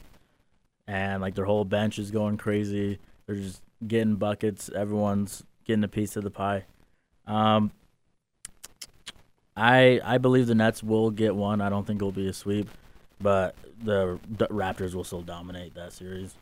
and 0.88 1.22
like 1.22 1.36
their 1.36 1.46
whole 1.46 1.66
bench 1.66 2.00
is 2.00 2.12
going 2.12 2.38
crazy. 2.38 3.00
They're 3.26 3.36
just 3.36 3.62
getting 3.86 4.16
buckets. 4.16 4.70
Everyone's 4.70 5.44
getting 5.66 5.84
a 5.84 5.90
piece 5.90 6.16
of 6.16 6.24
the 6.24 6.32
pie. 6.32 6.66
Um, 7.28 7.72
I 9.60 10.00
I 10.04 10.18
believe 10.18 10.48
the 10.48 10.56
Nets 10.56 10.82
will 10.82 11.12
get 11.12 11.36
one. 11.36 11.62
I 11.62 11.70
don't 11.70 11.86
think 11.86 11.98
it'll 11.98 12.12
be 12.12 12.28
a 12.28 12.34
sweep, 12.34 12.70
but 13.22 13.56
the, 13.84 14.20
the 14.30 14.48
Raptors 14.48 14.94
will 14.94 15.04
still 15.04 15.22
dominate 15.22 15.76
that 15.76 15.94
series. 15.94 16.36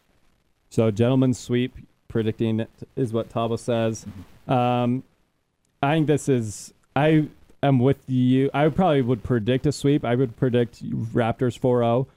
So, 0.70 0.92
gentleman's 0.92 1.40
sweep, 1.40 1.76
predicting 2.08 2.60
it 2.62 2.70
is 2.96 3.14
what 3.14 3.30
Tabo 3.30 3.58
says. 3.58 4.06
Um, 4.48 5.04
I 5.82 5.96
think 5.96 6.08
this 6.08 6.30
is. 6.30 6.74
I 6.96 7.28
am 7.62 7.80
with 7.80 8.10
you. 8.10 8.50
I 8.54 8.68
probably 8.70 9.02
would 9.02 9.24
predict 9.24 9.66
a 9.66 9.72
sweep. 9.72 10.04
I 10.04 10.16
would 10.16 10.36
predict 10.36 10.84
Raptors 10.84 11.58
4 11.58 11.80
0. 11.82 12.08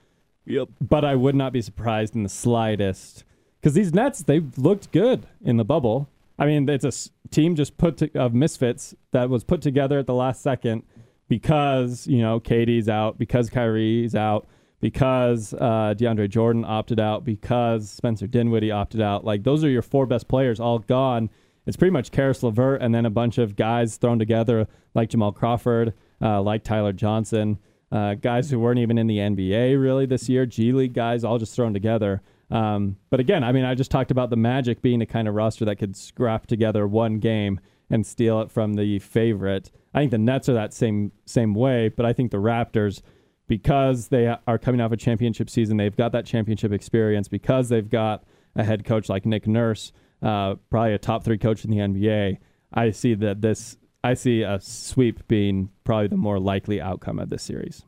Yep. 0.46 0.68
But 0.80 1.04
I 1.04 1.14
would 1.14 1.34
not 1.34 1.52
be 1.52 1.62
surprised 1.62 2.14
in 2.14 2.22
the 2.22 2.28
slightest 2.28 3.24
because 3.60 3.74
these 3.74 3.92
Nets 3.92 4.22
they've 4.22 4.56
looked 4.58 4.90
good 4.90 5.26
in 5.42 5.56
the 5.58 5.64
bubble. 5.64 6.08
I 6.38 6.46
mean, 6.46 6.68
it's 6.68 6.84
a 6.84 7.28
team 7.30 7.54
just 7.54 7.76
put 7.76 7.98
to, 7.98 8.10
of 8.18 8.32
misfits 8.32 8.94
that 9.12 9.28
was 9.28 9.44
put 9.44 9.60
together 9.60 9.98
at 9.98 10.06
the 10.06 10.14
last 10.14 10.42
second 10.42 10.82
because 11.30 12.06
you 12.08 12.18
know 12.18 12.40
KD's 12.40 12.90
out, 12.90 13.16
because 13.16 13.48
Kyrie's 13.48 14.14
out, 14.14 14.46
because 14.80 15.54
uh, 15.54 15.94
DeAndre 15.96 16.28
Jordan 16.28 16.64
opted 16.66 17.00
out, 17.00 17.24
because 17.24 17.88
Spencer 17.88 18.26
Dinwiddie 18.26 18.72
opted 18.72 19.00
out. 19.00 19.24
Like 19.24 19.44
those 19.44 19.64
are 19.64 19.70
your 19.70 19.80
four 19.80 20.04
best 20.04 20.28
players 20.28 20.60
all 20.60 20.80
gone. 20.80 21.30
It's 21.66 21.76
pretty 21.76 21.92
much 21.92 22.10
Caris 22.10 22.42
LeVert 22.42 22.82
and 22.82 22.92
then 22.94 23.06
a 23.06 23.10
bunch 23.10 23.38
of 23.38 23.54
guys 23.54 23.96
thrown 23.96 24.18
together 24.18 24.66
like 24.94 25.08
Jamal 25.10 25.30
Crawford, 25.30 25.94
uh, 26.20 26.42
like 26.42 26.64
Tyler 26.64 26.92
Johnson, 26.92 27.58
uh, 27.92 28.14
guys 28.14 28.50
who 28.50 28.58
weren't 28.58 28.80
even 28.80 28.98
in 28.98 29.06
the 29.06 29.18
NBA 29.18 29.80
really 29.80 30.06
this 30.06 30.28
year, 30.28 30.46
G 30.46 30.72
League 30.72 30.94
guys, 30.94 31.22
all 31.22 31.38
just 31.38 31.54
thrown 31.54 31.72
together. 31.72 32.22
Um, 32.50 32.96
but 33.08 33.20
again, 33.20 33.44
I 33.44 33.52
mean, 33.52 33.64
I 33.64 33.76
just 33.76 33.92
talked 33.92 34.10
about 34.10 34.30
the 34.30 34.36
Magic 34.36 34.82
being 34.82 35.00
a 35.00 35.06
kind 35.06 35.28
of 35.28 35.34
roster 35.34 35.64
that 35.66 35.76
could 35.76 35.96
scrap 35.96 36.48
together 36.48 36.88
one 36.88 37.20
game 37.20 37.60
and 37.90 38.06
steal 38.06 38.40
it 38.40 38.50
from 38.50 38.74
the 38.74 38.98
favorite. 39.00 39.70
I 39.92 40.00
think 40.00 40.12
the 40.12 40.18
Nets 40.18 40.48
are 40.48 40.54
that 40.54 40.72
same 40.72 41.12
same 41.26 41.54
way, 41.54 41.88
but 41.88 42.06
I 42.06 42.12
think 42.12 42.30
the 42.30 42.38
Raptors, 42.38 43.02
because 43.48 44.08
they 44.08 44.34
are 44.46 44.58
coming 44.58 44.80
off 44.80 44.92
a 44.92 44.96
championship 44.96 45.50
season, 45.50 45.76
they've 45.76 45.96
got 45.96 46.12
that 46.12 46.24
championship 46.24 46.72
experience. 46.72 47.28
Because 47.28 47.68
they've 47.68 47.88
got 47.88 48.24
a 48.54 48.64
head 48.64 48.84
coach 48.84 49.08
like 49.08 49.26
Nick 49.26 49.46
Nurse, 49.46 49.92
uh, 50.22 50.54
probably 50.70 50.94
a 50.94 50.98
top 50.98 51.24
three 51.24 51.38
coach 51.38 51.64
in 51.64 51.70
the 51.70 51.78
NBA. 51.78 52.38
I 52.72 52.90
see 52.92 53.14
that 53.14 53.42
this. 53.42 53.76
I 54.02 54.14
see 54.14 54.42
a 54.42 54.58
sweep 54.60 55.28
being 55.28 55.68
probably 55.84 56.06
the 56.06 56.16
more 56.16 56.38
likely 56.38 56.80
outcome 56.80 57.18
of 57.18 57.28
this 57.28 57.42
series. 57.42 57.84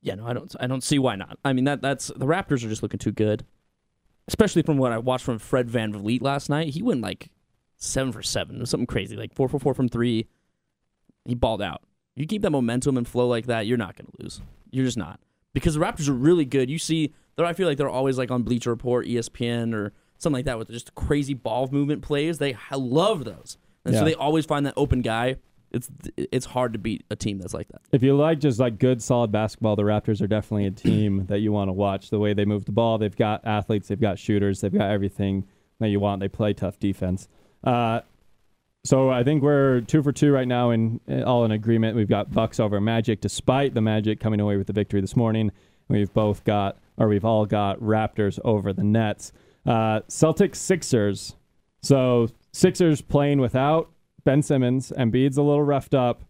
Yeah, 0.00 0.16
no, 0.16 0.26
I 0.26 0.32
don't. 0.32 0.54
I 0.60 0.66
don't 0.66 0.84
see 0.84 0.98
why 0.98 1.16
not. 1.16 1.38
I 1.44 1.52
mean, 1.52 1.64
that 1.64 1.80
that's 1.80 2.08
the 2.08 2.26
Raptors 2.26 2.64
are 2.64 2.68
just 2.68 2.82
looking 2.82 2.98
too 2.98 3.12
good, 3.12 3.44
especially 4.28 4.62
from 4.62 4.76
what 4.76 4.92
I 4.92 4.98
watched 4.98 5.24
from 5.24 5.38
Fred 5.38 5.68
VanVleet 5.68 6.20
last 6.20 6.50
night. 6.50 6.74
He 6.74 6.82
went 6.82 7.00
like 7.00 7.30
seven 7.82 8.12
for 8.12 8.22
seven, 8.22 8.56
it 8.56 8.60
was 8.60 8.70
something 8.70 8.86
crazy, 8.86 9.16
like 9.16 9.34
four 9.34 9.48
for 9.48 9.58
four 9.58 9.74
from 9.74 9.88
three. 9.88 10.26
He 11.24 11.34
balled 11.34 11.62
out. 11.62 11.82
You 12.16 12.26
keep 12.26 12.42
that 12.42 12.50
momentum 12.50 12.96
and 12.96 13.06
flow 13.08 13.26
like 13.28 13.46
that, 13.46 13.66
you're 13.66 13.78
not 13.78 13.96
going 13.96 14.06
to 14.06 14.22
lose. 14.22 14.40
You're 14.70 14.84
just 14.84 14.98
not 14.98 15.20
because 15.54 15.74
the 15.74 15.80
Raptors 15.80 16.08
are 16.08 16.12
really 16.14 16.44
good. 16.44 16.70
You 16.70 16.78
see, 16.78 17.12
they're, 17.36 17.46
I 17.46 17.52
feel 17.52 17.66
like 17.68 17.78
they're 17.78 17.88
always 17.88 18.18
like 18.18 18.30
on 18.30 18.42
Bleacher 18.42 18.70
Report, 18.70 19.06
ESPN, 19.06 19.74
or 19.74 19.92
something 20.18 20.38
like 20.38 20.44
that 20.46 20.58
with 20.58 20.68
just 20.70 20.94
crazy 20.94 21.34
ball 21.34 21.68
movement 21.70 22.02
plays. 22.02 22.38
They 22.38 22.56
love 22.72 23.24
those, 23.24 23.56
and 23.84 23.94
Yeah. 23.94 24.00
so 24.00 24.04
they 24.04 24.14
always 24.14 24.44
find 24.46 24.66
that 24.66 24.74
open 24.76 25.00
guy. 25.02 25.36
It's 25.70 25.88
it's 26.16 26.44
hard 26.46 26.74
to 26.74 26.78
beat 26.78 27.02
a 27.10 27.16
team 27.16 27.38
that's 27.38 27.54
like 27.54 27.68
that. 27.68 27.80
If 27.92 28.02
you 28.02 28.14
like 28.14 28.40
just 28.40 28.60
like 28.60 28.78
good 28.78 29.02
solid 29.02 29.32
basketball, 29.32 29.74
the 29.74 29.84
Raptors 29.84 30.20
are 30.20 30.26
definitely 30.26 30.66
a 30.66 30.70
team 30.70 31.24
that 31.26 31.38
you 31.40 31.50
want 31.50 31.68
to 31.68 31.72
watch. 31.72 32.10
The 32.10 32.18
way 32.18 32.34
they 32.34 32.44
move 32.44 32.66
the 32.66 32.72
ball, 32.72 32.98
they've 32.98 33.16
got 33.16 33.44
athletes, 33.46 33.88
they've 33.88 34.00
got 34.00 34.18
shooters, 34.18 34.60
they've 34.60 34.72
got 34.72 34.90
everything 34.90 35.46
that 35.80 35.88
you 35.88 35.98
want. 35.98 36.20
They 36.20 36.28
play 36.28 36.52
tough 36.52 36.78
defense. 36.78 37.26
Uh, 37.64 38.00
so 38.84 39.10
I 39.10 39.22
think 39.22 39.42
we're 39.42 39.82
two 39.82 40.02
for 40.02 40.12
two 40.12 40.32
right 40.32 40.48
now, 40.48 40.70
and 40.70 41.00
all 41.24 41.44
in 41.44 41.52
agreement. 41.52 41.96
We've 41.96 42.08
got 42.08 42.32
Bucks 42.32 42.58
over 42.58 42.80
Magic, 42.80 43.20
despite 43.20 43.74
the 43.74 43.80
Magic 43.80 44.18
coming 44.18 44.40
away 44.40 44.56
with 44.56 44.66
the 44.66 44.72
victory 44.72 45.00
this 45.00 45.14
morning. 45.14 45.52
We've 45.88 46.12
both 46.12 46.42
got, 46.44 46.78
or 46.96 47.08
we've 47.08 47.24
all 47.24 47.46
got 47.46 47.78
Raptors 47.80 48.40
over 48.44 48.72
the 48.72 48.82
Nets. 48.82 49.32
Uh, 49.64 50.00
Celtics 50.08 50.56
Sixers. 50.56 51.36
So 51.82 52.28
Sixers 52.52 53.00
playing 53.00 53.40
without 53.40 53.90
Ben 54.24 54.42
Simmons. 54.42 54.92
Embiid's 54.96 55.36
a 55.36 55.42
little 55.42 55.62
roughed 55.62 55.94
up. 55.94 56.24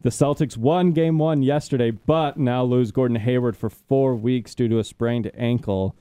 The 0.00 0.10
Celtics 0.10 0.56
won 0.56 0.92
game 0.92 1.18
one 1.18 1.42
yesterday, 1.42 1.90
but 1.90 2.36
now 2.36 2.62
lose 2.64 2.90
Gordon 2.90 3.16
Hayward 3.16 3.56
for 3.56 3.70
four 3.70 4.14
weeks 4.14 4.54
due 4.54 4.68
to 4.68 4.78
a 4.78 4.84
sprained 4.84 5.30
ankle. 5.34 5.96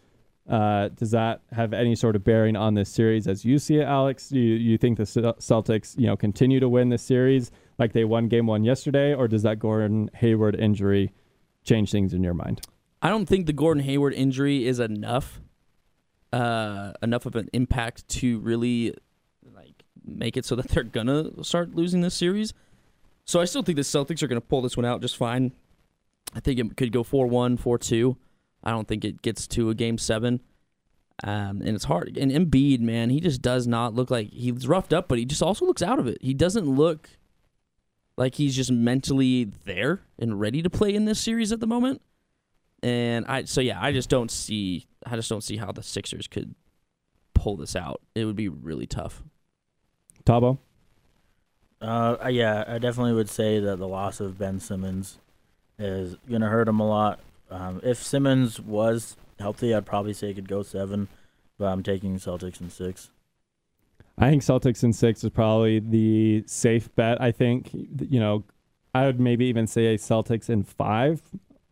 Uh, 0.49 0.89
does 0.89 1.11
that 1.11 1.41
have 1.51 1.71
any 1.71 1.95
sort 1.95 2.15
of 2.15 2.23
bearing 2.23 2.55
on 2.55 2.73
this 2.73 2.89
series 2.89 3.27
as 3.27 3.45
you 3.45 3.57
see 3.57 3.77
it, 3.77 3.83
Alex? 3.83 4.29
Do 4.29 4.39
you, 4.39 4.55
you 4.55 4.77
think 4.77 4.97
the 4.97 5.03
Celtics, 5.05 5.97
you 5.97 6.05
know, 6.05 6.17
continue 6.17 6.59
to 6.59 6.67
win 6.67 6.89
this 6.89 7.01
series 7.01 7.51
like 7.79 7.93
they 7.93 8.03
won 8.03 8.27
game 8.27 8.47
one 8.47 8.63
yesterday, 8.63 9.13
or 9.13 9.27
does 9.27 9.43
that 9.43 9.59
Gordon 9.59 10.09
Hayward 10.15 10.55
injury 10.55 11.13
change 11.63 11.91
things 11.91 12.13
in 12.13 12.23
your 12.23 12.33
mind? 12.33 12.61
I 13.01 13.09
don't 13.09 13.25
think 13.25 13.45
the 13.45 13.53
Gordon 13.53 13.83
Hayward 13.83 14.13
injury 14.13 14.67
is 14.67 14.79
enough, 14.79 15.41
uh, 16.33 16.93
enough 17.01 17.25
of 17.25 17.35
an 17.35 17.49
impact 17.53 18.07
to 18.09 18.39
really 18.39 18.93
like 19.55 19.83
make 20.05 20.35
it 20.35 20.45
so 20.45 20.55
that 20.55 20.67
they're 20.69 20.83
gonna 20.83 21.43
start 21.43 21.73
losing 21.73 22.01
this 22.01 22.15
series. 22.15 22.53
So 23.25 23.39
I 23.39 23.45
still 23.45 23.63
think 23.63 23.77
the 23.77 23.83
Celtics 23.83 24.21
are 24.21 24.27
gonna 24.27 24.41
pull 24.41 24.61
this 24.61 24.75
one 24.75 24.85
out 24.85 25.01
just 25.01 25.15
fine. 25.15 25.53
I 26.33 26.41
think 26.41 26.59
it 26.59 26.75
could 26.75 26.91
go 26.91 27.03
4-1, 27.03 27.59
4-2. 27.59 28.17
I 28.63 28.71
don't 28.71 28.87
think 28.87 29.03
it 29.03 29.21
gets 29.21 29.47
to 29.47 29.69
a 29.69 29.75
game 29.75 29.97
seven. 29.97 30.41
Um, 31.23 31.61
and 31.61 31.69
it's 31.69 31.85
hard. 31.85 32.17
And 32.17 32.31
Embiid, 32.31 32.79
man, 32.79 33.09
he 33.09 33.19
just 33.19 33.41
does 33.41 33.67
not 33.67 33.93
look 33.93 34.09
like 34.09 34.31
he's 34.31 34.67
roughed 34.67 34.93
up, 34.93 35.07
but 35.07 35.19
he 35.19 35.25
just 35.25 35.43
also 35.43 35.65
looks 35.65 35.81
out 35.81 35.99
of 35.99 36.07
it. 36.07 36.17
He 36.21 36.33
doesn't 36.33 36.65
look 36.65 37.09
like 38.17 38.35
he's 38.35 38.55
just 38.55 38.71
mentally 38.71 39.45
there 39.65 40.01
and 40.19 40.39
ready 40.39 40.61
to 40.61 40.69
play 40.69 40.93
in 40.93 41.05
this 41.05 41.19
series 41.19 41.51
at 41.51 41.59
the 41.59 41.67
moment. 41.67 42.01
And 42.81 43.25
I 43.27 43.45
so 43.45 43.61
yeah, 43.61 43.81
I 43.81 43.91
just 43.91 44.09
don't 44.09 44.29
see 44.29 44.87
I 45.05 45.15
just 45.15 45.29
don't 45.29 45.43
see 45.43 45.57
how 45.57 45.71
the 45.71 45.83
Sixers 45.83 46.27
could 46.27 46.53
pull 47.33 47.55
this 47.55 47.75
out. 47.75 48.01
It 48.15 48.25
would 48.25 48.35
be 48.35 48.49
really 48.49 48.87
tough. 48.87 49.23
Tabo? 50.25 50.59
Uh, 51.81 52.17
uh, 52.23 52.27
yeah, 52.29 52.63
I 52.67 52.77
definitely 52.79 53.13
would 53.13 53.29
say 53.29 53.59
that 53.59 53.77
the 53.77 53.87
loss 53.87 54.19
of 54.19 54.37
Ben 54.37 54.59
Simmons 54.59 55.17
is 55.79 56.15
gonna 56.29 56.49
hurt 56.49 56.67
him 56.67 56.79
a 56.79 56.87
lot. 56.87 57.19
Um, 57.53 57.79
if 57.83 58.01
Simmons 58.01 58.59
was 58.59 59.15
healthy, 59.39 59.73
I'd 59.73 59.85
probably 59.85 60.13
say 60.13 60.29
he 60.29 60.33
could 60.33 60.49
go 60.49 60.63
seven, 60.63 61.07
but 61.59 61.65
I'm 61.65 61.83
taking 61.83 62.17
Celtics 62.17 62.59
in 62.59 62.69
six. 62.71 63.11
I 64.17 64.29
think 64.29 64.41
Celtics 64.41 64.83
in 64.83 64.91
six 64.91 65.23
is 65.23 65.29
probably 65.29 65.79
the 65.79 66.43
safe 66.47 66.93
bet. 66.95 67.21
I 67.21 67.31
think, 67.31 67.69
you 67.73 68.19
know, 68.19 68.43
I 68.95 69.05
would 69.05 69.19
maybe 69.19 69.45
even 69.45 69.67
say 69.67 69.93
a 69.93 69.97
Celtics 69.97 70.49
in 70.49 70.63
five, 70.63 71.21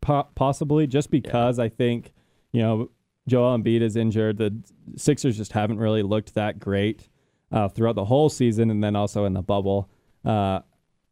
po- 0.02 0.28
possibly, 0.36 0.86
just 0.86 1.10
because 1.10 1.58
I 1.58 1.70
think, 1.70 2.14
you 2.52 2.62
know, 2.62 2.92
Joel 3.28 3.58
Embiid 3.58 3.82
is 3.82 3.96
injured. 3.96 4.38
The 4.38 4.56
Sixers 4.96 5.38
just 5.38 5.52
haven't 5.52 5.78
really 5.78 6.04
looked 6.04 6.36
that 6.36 6.60
great 6.60 7.10
uh, 7.52 7.70
throughout 7.70 7.96
the 7.96 8.06
whole 8.06 8.30
season 8.30 8.70
and 8.70 8.84
then 8.84 8.96
also 8.96 9.26
in 9.26 9.34
the 9.34 9.42
bubble. 9.42 9.90
Uh, 10.24 10.62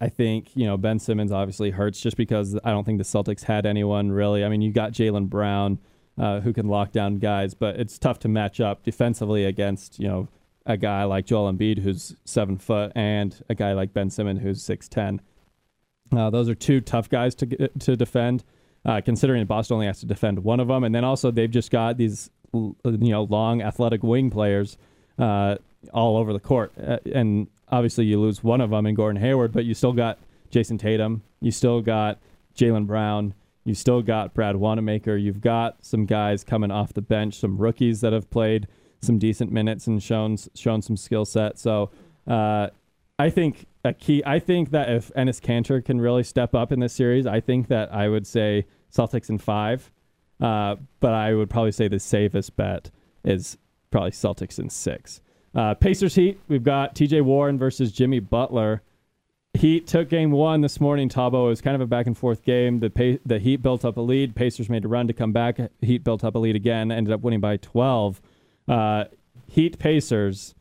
I 0.02 0.10
think, 0.10 0.56
you 0.56 0.66
know, 0.66 0.78
Ben 0.78 1.00
Simmons 1.00 1.32
obviously 1.32 1.72
hurts 1.72 2.00
just 2.00 2.16
because 2.16 2.58
I 2.64 2.72
don't 2.72 2.86
think 2.86 3.00
the 3.00 3.04
Celtics 3.04 3.44
had 3.44 3.66
anyone 3.66 4.12
really. 4.12 4.46
I 4.46 4.50
mean, 4.50 4.62
you 4.62 4.72
got 4.72 4.94
Jaylen 4.94 5.28
Brown 5.30 5.80
uh, 6.18 6.40
who 6.40 6.54
can 6.54 6.68
lock 6.68 6.92
down 6.92 7.18
guys, 7.18 7.54
but 7.54 7.78
it's 7.78 8.00
tough 8.00 8.20
to 8.20 8.28
match 8.28 8.62
up 8.62 8.84
defensively 8.84 9.46
against, 9.46 10.00
you 10.00 10.08
know, 10.08 10.28
a 10.66 10.78
guy 10.78 11.04
like 11.04 11.26
Joel 11.26 11.52
Embiid 11.52 11.80
who's 11.80 12.16
seven 12.26 12.58
foot 12.58 12.92
and 12.96 13.44
a 13.50 13.56
guy 13.56 13.74
like 13.74 13.94
Ben 13.94 14.10
Simmons 14.10 14.42
who's 14.42 14.62
six 14.62 14.88
ten. 14.88 15.20
Uh, 16.16 16.30
those 16.30 16.50
are 16.50 16.56
two 16.56 16.80
tough 16.80 17.10
guys 17.10 17.36
to 17.36 17.70
to 17.80 17.96
defend. 17.96 18.44
Uh, 18.86 19.02
considering 19.02 19.46
Boston 19.46 19.76
only 19.76 19.88
has 19.88 20.00
to 20.00 20.06
defend 20.06 20.44
one 20.44 20.60
of 20.60 20.68
them, 20.70 20.84
and 20.84 20.96
then 20.96 21.04
also 21.04 21.32
they've 21.32 21.52
just 21.52 21.72
got 21.72 21.98
these 21.98 22.30
you 22.54 22.76
know 22.84 23.24
long 23.24 23.62
athletic 23.62 24.04
wing 24.04 24.30
players 24.30 24.78
uh, 25.18 25.56
all 25.94 26.18
over 26.18 26.34
the 26.34 26.40
court. 26.40 26.72
Uh, 26.82 26.98
and 27.14 27.48
obviously, 27.72 28.06
you 28.06 28.20
lose 28.20 28.44
one 28.44 28.62
of 28.62 28.70
them 28.70 28.86
in 28.86 28.96
Gordon 28.96 29.22
Hayward, 29.22 29.52
but 29.52 29.66
you 29.66 29.74
still 29.74 29.94
got 29.94 30.20
Jayson 30.52 30.78
Tatum. 30.78 31.24
You 31.42 31.52
still 31.52 31.82
got 31.82 32.20
Jaylen 32.56 32.88
Brown. 32.88 33.34
You 33.66 33.76
still 33.76 34.02
got 34.02 34.34
Brad 34.34 34.56
Wanamaker. 34.56 35.16
You've 35.16 35.42
got 35.42 35.86
some 35.86 36.06
guys 36.06 36.44
coming 36.44 36.72
off 36.72 36.94
the 36.94 37.02
bench, 37.02 37.36
some 37.36 37.58
rookies 37.58 38.02
that 38.02 38.14
have 38.14 38.30
played 38.30 38.68
some 39.02 39.18
decent 39.18 39.52
minutes 39.52 39.88
and 39.88 40.02
shown 40.02 40.38
shown 40.56 40.82
some 40.82 40.98
skill 40.98 41.26
set. 41.26 41.58
So 41.58 41.92
uh, 42.28 42.70
I 43.18 43.30
think 43.30 43.66
a 43.84 43.94
key. 43.94 44.24
I 44.26 44.40
think 44.40 44.72
that 44.72 44.90
if 44.90 45.12
Enes 45.16 45.42
Kanter 45.42 45.84
can 45.84 46.02
really 46.02 46.24
step 46.24 46.56
up 46.56 46.72
in 46.72 46.80
this 46.80 46.94
series, 46.94 47.26
I 47.26 47.40
think 47.40 47.68
that 47.68 47.94
I 47.94 48.10
would 48.10 48.26
say 48.26 48.66
Celtics 48.92 49.30
in 49.30 49.38
five. 49.38 49.92
Uh, 50.40 50.78
but 51.02 51.14
I 51.14 51.34
would 51.34 51.50
probably 51.50 51.74
say 51.74 51.90
the 51.90 52.00
safest 52.00 52.56
bet 52.56 52.90
is 53.26 53.58
probably 53.92 54.12
Celtics 54.12 54.58
in 54.58 54.70
six. 54.70 55.22
Uh, 55.56 55.74
Pacers 55.74 56.16
Heat. 56.16 56.40
We've 56.48 56.64
got 56.64 56.96
T.J. 56.96 57.22
Warren 57.22 57.58
versus 57.58 57.92
Jimmy 57.92 58.20
Butler. 58.20 58.82
Heat 59.56 59.88
took 59.88 60.10
game 60.10 60.32
one 60.32 60.62
this 60.62 60.80
morning. 60.80 61.10
Tabo 61.10 61.46
it 61.46 61.50
was 61.50 61.62
kind 61.62 61.74
of 61.76 61.82
a 61.82 61.88
back 61.88 62.06
and 62.06 62.16
forth 62.18 62.44
game. 62.44 62.80
The 62.80 62.90
pa- 62.92 63.20
the 63.26 63.40
Heat 63.40 63.58
built 63.64 63.84
up 63.84 63.98
a 63.98 64.02
lead. 64.02 64.36
Pacers 64.36 64.70
made 64.70 64.86
a 64.86 64.88
run 64.88 65.08
to 65.08 65.14
come 65.14 65.32
back. 65.34 65.58
Heat 65.82 66.04
built 66.04 66.24
up 66.24 66.36
a 66.36 66.40
lead 66.40 66.56
again. 66.56 66.92
Ended 66.92 67.12
up 67.12 67.22
winning 67.22 67.40
by 67.40 67.58
12. 67.58 68.22
Uh, 68.68 69.06
Heat 69.48 69.80
Pacers. 69.80 70.54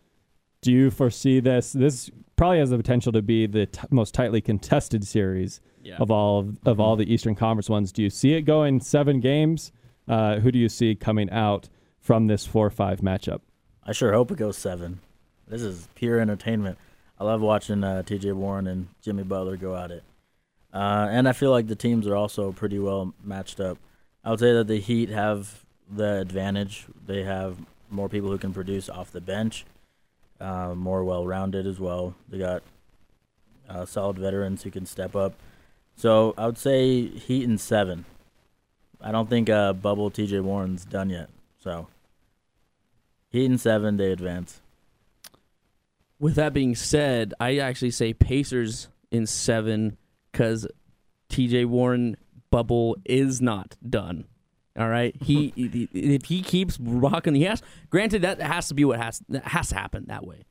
Do 0.63 0.73
you 0.73 0.91
foresee 0.91 1.39
this? 1.39 1.73
This 1.75 2.11
probably 2.37 2.59
has 2.61 2.71
the 2.71 2.79
potential 2.79 3.13
to 3.13 3.21
be 3.23 3.47
the 3.47 3.67
t- 3.67 3.81
most 3.91 4.15
tightly 4.15 4.41
contested 4.41 5.07
series 5.07 5.61
Yeah. 5.83 5.97
of 5.99 6.11
all 6.11 6.39
of, 6.41 6.59
of 6.65 6.81
all 6.81 6.97
the 6.97 7.13
Eastern 7.13 7.35
Conference 7.35 7.69
ones. 7.69 7.93
Do 7.93 8.03
you 8.03 8.11
see 8.11 8.33
it 8.33 8.43
going 8.43 8.81
seven 8.81 9.21
games? 9.21 9.71
Uh, 10.09 10.41
who 10.41 10.51
do 10.51 10.59
you 10.59 10.71
see 10.71 10.95
coming 10.95 11.29
out 11.31 11.69
from 12.01 12.27
this 12.27 12.47
four-five 12.47 13.01
matchup? 13.03 13.41
I 13.89 13.93
sure 13.93 14.13
hope 14.13 14.31
it 14.31 14.37
goes 14.37 14.59
seven. 14.59 15.01
This 15.47 15.63
is 15.63 15.89
pure 15.95 16.21
entertainment. 16.21 16.77
I 17.19 17.25
love 17.25 17.41
watching 17.41 17.83
uh, 17.83 18.03
T.J. 18.03 18.33
Warren 18.33 18.67
and 18.67 18.89
Jimmy 19.01 19.23
Butler 19.23 19.57
go 19.57 19.75
at 19.75 19.91
it, 19.91 20.05
uh, 20.75 21.09
and 21.11 21.27
I 21.27 21.33
feel 21.33 21.51
like 21.51 21.69
the 21.69 21.75
teams 21.75 22.07
are 22.07 22.15
also 22.15 22.53
pretty 22.53 22.79
well 22.79 23.15
matched 23.25 23.61
up. 23.61 23.79
I 24.23 24.31
would 24.31 24.41
say 24.41 24.53
that 24.53 24.69
the 24.69 24.79
Heat 24.79 25.09
have 25.09 25.65
the 25.91 26.21
advantage. 26.21 26.85
They 27.07 27.23
have 27.23 27.57
more 27.89 28.11
people 28.11 28.29
who 28.29 28.37
can 28.37 28.53
produce 28.53 28.91
off 28.91 29.11
the 29.11 29.23
bench, 29.23 29.65
uh, 30.39 30.75
more 30.75 31.03
well-rounded 31.03 31.67
as 31.67 31.81
well. 31.81 32.15
They 32.29 32.37
got 32.37 32.63
uh, 33.71 33.87
solid 33.87 34.19
veterans 34.19 34.65
who 34.65 34.71
can 34.71 34.85
step 34.85 35.17
up. 35.17 35.33
So 35.97 36.35
I 36.37 36.45
would 36.45 36.59
say 36.59 37.07
Heat 37.07 37.45
in 37.45 37.57
seven. 37.57 38.05
I 39.01 39.13
don't 39.13 39.31
think 39.31 39.49
uh, 39.49 39.73
Bubble 39.73 40.11
T.J. 40.11 40.41
Warren's 40.41 40.85
done 40.85 41.09
yet. 41.09 41.31
So 41.59 41.87
Heat 43.31 43.45
in 43.45 43.59
seven, 43.59 43.97
they 43.97 44.13
advance. 44.13 44.61
With 46.19 46.35
that 46.37 46.53
being 46.53 46.75
said, 46.75 47.35
I 47.39 47.59
actually 47.59 47.93
say 47.93 48.13
Pacers 48.13 48.89
in 49.11 49.27
seven 49.27 49.97
because 50.33 50.67
TJ 51.31 51.67
Warren 51.67 52.17
bubble 52.51 52.97
is 53.05 53.41
not 53.41 53.77
done. 53.89 54.25
All 54.79 54.89
right, 54.89 55.15
he 55.21 55.53
if 55.93 56.27
he 56.27 56.43
keeps 56.43 56.79
rocking, 56.81 57.35
he 57.35 57.45
has. 57.45 57.63
Granted, 57.91 58.23
that 58.23 58.41
has 58.41 58.69
to 58.69 58.75
be 58.75 58.85
what 58.85 59.01
has 59.01 59.23
that 59.29 59.45
has 59.49 59.71
to 59.71 59.75
happen 59.75 60.07
that 60.09 60.25
way. 60.25 60.45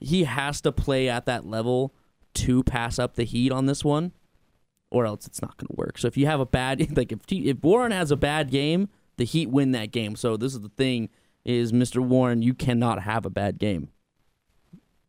He 0.00 0.24
has 0.24 0.60
to 0.62 0.72
play 0.72 1.08
at 1.08 1.26
that 1.26 1.46
level 1.46 1.94
to 2.34 2.62
pass 2.64 2.98
up 2.98 3.14
the 3.14 3.24
heat 3.24 3.52
on 3.52 3.66
this 3.66 3.84
one, 3.84 4.12
or 4.90 5.06
else 5.06 5.26
it's 5.26 5.40
not 5.40 5.56
going 5.56 5.68
to 5.68 5.76
work. 5.76 5.98
So 5.98 6.08
if 6.08 6.16
you 6.16 6.26
have 6.26 6.40
a 6.40 6.46
bad 6.46 6.96
like 6.96 7.12
if 7.12 7.24
T, 7.26 7.48
if 7.48 7.62
Warren 7.62 7.92
has 7.92 8.10
a 8.10 8.16
bad 8.16 8.50
game, 8.50 8.88
the 9.16 9.24
Heat 9.24 9.50
win 9.50 9.72
that 9.72 9.92
game. 9.92 10.16
So 10.16 10.36
this 10.36 10.52
is 10.52 10.60
the 10.60 10.70
thing: 10.70 11.08
is 11.44 11.72
Mr. 11.72 12.00
Warren, 12.00 12.42
you 12.42 12.54
cannot 12.54 13.02
have 13.02 13.24
a 13.26 13.30
bad 13.30 13.58
game. 13.58 13.88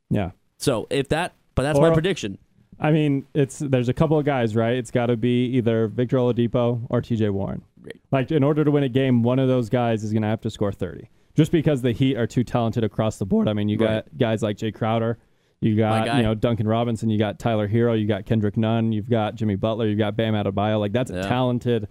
Yeah. 0.10 0.32
So 0.58 0.88
if 0.90 1.10
that, 1.10 1.34
but 1.56 1.64
that's 1.64 1.80
Or- 1.80 1.88
my 1.88 1.94
prediction. 1.94 2.38
I 2.80 2.90
mean, 2.92 3.28
it's 3.36 3.60
there's 3.60 3.90
a 3.90 3.94
couple 3.94 4.18
of 4.18 4.26
guys, 4.26 4.56
right? 4.56 4.76
It's 4.76 4.90
got 4.90 5.06
to 5.08 5.16
be 5.16 5.46
either 5.58 5.86
Victor 5.88 6.18
Oladipo 6.18 6.82
or 6.90 7.00
T.J. 7.00 7.30
Warren. 7.30 7.62
Right. 7.80 8.02
Like 8.12 8.32
in 8.32 8.44
order 8.44 8.64
to 8.64 8.72
win 8.72 8.84
a 8.84 8.90
game, 8.90 9.22
one 9.22 9.38
of 9.38 9.48
those 9.48 9.70
guys 9.70 10.04
is 10.04 10.12
going 10.12 10.24
to 10.24 10.28
have 10.28 10.42
to 10.42 10.50
score 10.50 10.72
30. 10.72 11.08
Just 11.36 11.52
because 11.52 11.84
the 11.84 11.92
Heat 11.92 12.18
are 12.18 12.26
too 12.26 12.44
talented 12.44 12.84
across 12.84 13.18
the 13.18 13.26
board. 13.26 13.48
I 13.48 13.54
mean, 13.54 13.70
you 13.70 13.78
got 13.78 14.06
guys 14.18 14.42
like 14.42 14.58
Jae 14.58 14.74
Crowder, 14.74 15.20
you 15.62 15.76
got 15.78 16.18
you 16.18 16.24
know 16.24 16.34
Duncan 16.34 16.68
Robinson, 16.68 17.10
you 17.10 17.20
got 17.20 17.38
Tyler 17.38 17.68
Herro, 17.70 17.94
you 18.00 18.08
got 18.08 18.26
Kendrick 18.26 18.58
Nunn, 18.58 18.92
you've 18.92 19.10
got 19.10 19.36
Jimmy 19.36 19.56
Butler, 19.56 19.88
you've 19.88 20.00
got 20.00 20.18
Bam 20.18 20.34
Adebayo. 20.34 20.80
Like 20.80 20.92
that's 20.92 21.12
a 21.12 21.22
talented, 21.22 21.88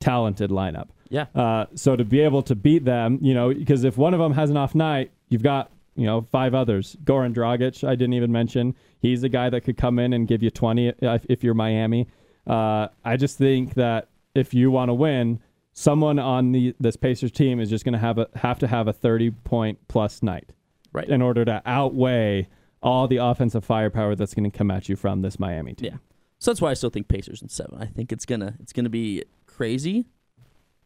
talented 0.00 0.50
lineup. 0.50 0.88
Yeah. 1.12 1.26
Uh, 1.34 1.66
so 1.74 1.94
to 1.94 2.04
be 2.04 2.20
able 2.20 2.42
to 2.44 2.54
beat 2.54 2.84
them, 2.84 3.18
you 3.20 3.34
know, 3.34 3.52
because 3.52 3.84
if 3.84 3.96
one 3.98 4.14
of 4.14 4.20
them 4.20 4.32
has 4.32 4.48
an 4.50 4.56
off 4.56 4.74
night, 4.74 5.12
you've 5.28 5.42
got 5.42 5.70
you 5.94 6.06
know 6.06 6.26
five 6.32 6.54
others. 6.54 6.96
Goran 7.04 7.34
Dragic, 7.34 7.86
I 7.86 7.94
didn't 7.94 8.14
even 8.14 8.32
mention. 8.32 8.74
He's 9.00 9.22
a 9.22 9.28
guy 9.28 9.50
that 9.50 9.60
could 9.60 9.76
come 9.76 9.98
in 9.98 10.12
and 10.14 10.26
give 10.26 10.42
you 10.42 10.50
twenty 10.50 10.88
if, 10.88 11.26
if 11.28 11.44
you're 11.44 11.54
Miami. 11.54 12.08
Uh, 12.46 12.88
I 13.04 13.16
just 13.16 13.36
think 13.38 13.74
that 13.74 14.08
if 14.34 14.54
you 14.54 14.70
want 14.70 14.88
to 14.88 14.94
win, 14.94 15.40
someone 15.74 16.18
on 16.18 16.52
the 16.52 16.74
this 16.80 16.96
Pacers 16.96 17.30
team 17.30 17.60
is 17.60 17.68
just 17.68 17.84
going 17.84 17.92
to 17.92 17.98
have 17.98 18.16
a 18.18 18.28
have 18.36 18.58
to 18.60 18.66
have 18.66 18.88
a 18.88 18.92
thirty 18.92 19.30
point 19.30 19.78
plus 19.88 20.22
night 20.22 20.50
Right. 20.94 21.08
in 21.08 21.22
order 21.22 21.44
to 21.44 21.62
outweigh 21.66 22.48
all 22.82 23.06
the 23.06 23.16
offensive 23.18 23.64
firepower 23.64 24.14
that's 24.14 24.34
going 24.34 24.50
to 24.50 24.56
come 24.56 24.70
at 24.70 24.88
you 24.88 24.96
from 24.96 25.22
this 25.22 25.38
Miami 25.38 25.74
team. 25.74 25.92
Yeah. 25.92 25.98
So 26.38 26.50
that's 26.50 26.60
why 26.60 26.70
I 26.70 26.74
still 26.74 26.90
think 26.90 27.08
Pacers 27.08 27.40
in 27.40 27.48
seven. 27.48 27.78
I 27.80 27.86
think 27.86 28.12
it's 28.12 28.24
gonna 28.26 28.54
it's 28.60 28.72
gonna 28.72 28.88
be 28.88 29.24
crazy, 29.46 30.06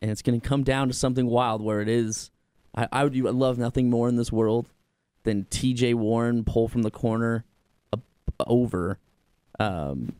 and 0.02 0.10
it's 0.10 0.22
gonna 0.22 0.40
come 0.40 0.62
down 0.62 0.88
to 0.88 0.94
something 0.94 1.26
wild 1.26 1.62
where 1.62 1.80
it 1.80 1.88
is. 1.88 2.30
I, 2.74 2.88
I 2.92 3.04
would 3.04 3.16
I 3.16 3.30
love 3.30 3.58
nothing 3.58 3.90
more 3.90 4.08
in 4.08 4.16
this 4.16 4.30
world 4.30 4.68
than 5.24 5.44
T.J. 5.50 5.94
Warren 5.94 6.44
pull 6.44 6.68
from 6.68 6.82
the 6.82 6.90
corner 6.90 7.44
up, 7.92 8.00
over, 8.46 8.98
um, 9.58 10.12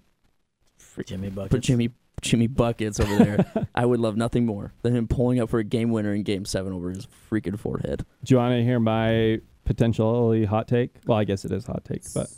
freaking- 0.80 1.06
Jimmy 1.06 1.28
put 1.28 1.34
Buckets. 1.36 1.66
Jimmy 1.66 1.90
Jimmy 2.22 2.46
buckets 2.46 2.98
over 2.98 3.16
there. 3.16 3.68
I 3.74 3.84
would 3.84 4.00
love 4.00 4.16
nothing 4.16 4.46
more 4.46 4.72
than 4.82 4.96
him 4.96 5.06
pulling 5.06 5.38
up 5.38 5.50
for 5.50 5.58
a 5.58 5.64
game 5.64 5.90
winner 5.90 6.14
in 6.14 6.22
Game 6.22 6.44
Seven 6.46 6.72
over 6.72 6.88
his 6.90 7.06
freaking 7.30 7.58
forehead. 7.58 8.04
Do 8.24 8.34
you 8.34 8.38
want 8.38 8.52
to 8.54 8.64
hear 8.64 8.80
my 8.80 9.40
potentially 9.66 10.46
hot 10.46 10.66
take? 10.66 10.94
Well, 11.06 11.18
I 11.18 11.24
guess 11.24 11.44
it 11.44 11.52
is 11.52 11.66
hot 11.66 11.84
take, 11.84 12.02
but 12.14 12.28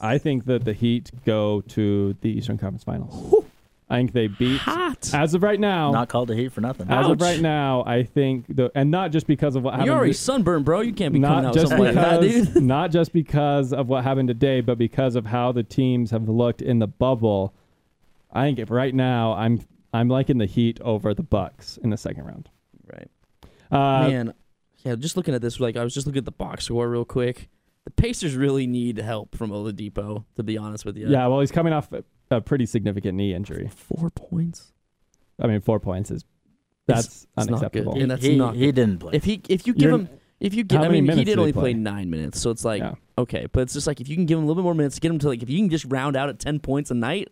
I 0.00 0.18
think 0.18 0.46
that 0.46 0.64
the 0.64 0.72
Heat 0.72 1.10
go 1.24 1.60
to 1.68 2.16
the 2.20 2.28
Eastern 2.30 2.58
Conference 2.58 2.82
Finals. 2.84 3.44
I 3.90 3.96
think 3.96 4.12
they 4.12 4.26
beat. 4.26 4.58
Hot. 4.60 5.14
As 5.14 5.32
of 5.34 5.42
right 5.42 5.58
now, 5.58 5.90
Not 5.92 6.08
called 6.08 6.28
the 6.28 6.36
Heat 6.36 6.52
for 6.52 6.60
nothing. 6.60 6.90
as 6.90 7.06
of 7.08 7.20
right 7.20 7.40
now, 7.40 7.84
I 7.86 8.02
think 8.02 8.44
the 8.54 8.70
and 8.74 8.90
not 8.90 9.12
just 9.12 9.26
because 9.26 9.56
of 9.56 9.62
what 9.62 9.72
happened. 9.72 9.86
You're 9.86 9.96
already 9.96 10.12
to- 10.12 10.18
sunburned, 10.18 10.64
bro. 10.66 10.80
You 10.80 10.92
can't 10.92 11.12
be 11.14 11.20
coming 11.20 11.42
not 11.42 11.44
out 11.44 11.54
with 11.54 11.62
just 11.62 11.70
something 11.70 11.86
like 11.86 11.94
that, 11.94 12.20
because 12.20 12.48
dude. 12.54 12.62
not 12.64 12.90
just 12.90 13.12
because 13.12 13.72
of 13.72 13.88
what 13.88 14.04
happened 14.04 14.28
today, 14.28 14.60
but 14.60 14.76
because 14.76 15.16
of 15.16 15.24
how 15.26 15.52
the 15.52 15.62
teams 15.62 16.10
have 16.10 16.28
looked 16.28 16.60
in 16.60 16.78
the 16.80 16.86
bubble. 16.86 17.54
I 18.30 18.44
think 18.44 18.58
if 18.58 18.70
right 18.70 18.94
now 18.94 19.32
I'm 19.32 19.60
I'm 19.94 20.08
liking 20.08 20.36
the 20.36 20.46
Heat 20.46 20.80
over 20.82 21.14
the 21.14 21.22
Bucks 21.22 21.78
in 21.78 21.88
the 21.88 21.96
second 21.96 22.24
round. 22.24 22.50
Right. 22.92 23.08
Uh, 23.70 24.08
Man, 24.08 24.34
yeah, 24.84 24.96
just 24.96 25.16
looking 25.16 25.34
at 25.34 25.40
this, 25.40 25.60
like 25.60 25.76
I 25.78 25.84
was 25.84 25.94
just 25.94 26.06
looking 26.06 26.18
at 26.18 26.24
the 26.26 26.30
box 26.30 26.64
score 26.66 26.88
real 26.90 27.06
quick. 27.06 27.48
The 27.84 27.90
Pacers 27.92 28.36
really 28.36 28.66
need 28.66 28.98
help 28.98 29.34
from 29.34 29.50
Oladipo, 29.50 30.24
to 30.36 30.42
be 30.42 30.58
honest 30.58 30.84
with 30.84 30.98
you. 30.98 31.08
yeah, 31.08 31.26
well, 31.26 31.40
he's 31.40 31.50
coming 31.50 31.72
off 31.72 31.88
a, 32.30 32.36
a 32.36 32.40
pretty 32.40 32.66
significant 32.66 33.16
knee 33.16 33.34
injury. 33.34 33.70
Four 33.74 34.10
points. 34.10 34.72
I 35.40 35.46
mean, 35.46 35.60
four 35.60 35.80
points 35.80 36.10
is 36.10 36.24
that's 36.86 37.06
It's- 37.06 37.26
it's 37.36 37.36
not 37.36 37.72
good. 37.72 37.86
unacceptable. 37.86 37.94
he, 37.94 38.00
and 38.02 38.10
that's 38.10 38.24
he, 38.24 38.36
not 38.36 38.54
he 38.56 38.72
didn't 38.72 38.98
play. 38.98 39.10
If 39.14 39.24
he 39.24 39.40
if 39.48 39.66
you 39.66 39.74
give 39.74 39.82
You're- 39.90 39.94
him 40.02 40.08
if 40.40 40.54
you 40.54 40.62
give, 40.64 40.80
I 40.80 40.88
mean 40.88 41.04
he 41.08 41.16
did 41.16 41.24
did 41.24 41.38
only 41.38 41.52
play 41.52 41.72
play? 41.72 41.74
nine 41.74 42.10
minutes, 42.10 42.40
so 42.40 42.50
it's 42.50 42.64
like 42.64 42.80
Yeah. 42.80 42.94
okay, 43.18 43.46
but 43.52 43.60
it's 43.62 43.72
just 43.74 43.86
like 43.86 44.00
if 44.00 44.08
you 44.08 44.14
can 44.16 44.24
give 44.26 44.38
him 44.38 44.44
a 44.44 44.46
little 44.46 44.62
bit 44.62 44.64
more 44.64 44.74
minutes, 44.74 44.98
get 45.00 45.10
him 45.10 45.18
to 45.20 45.28
like 45.28 45.42
if 45.42 45.50
you 45.50 45.58
can 45.58 45.68
just 45.68 45.84
round 45.86 46.16
out 46.16 46.28
at 46.28 46.38
ten 46.38 46.60
points 46.60 46.90
a 46.90 46.94
night, 46.94 47.28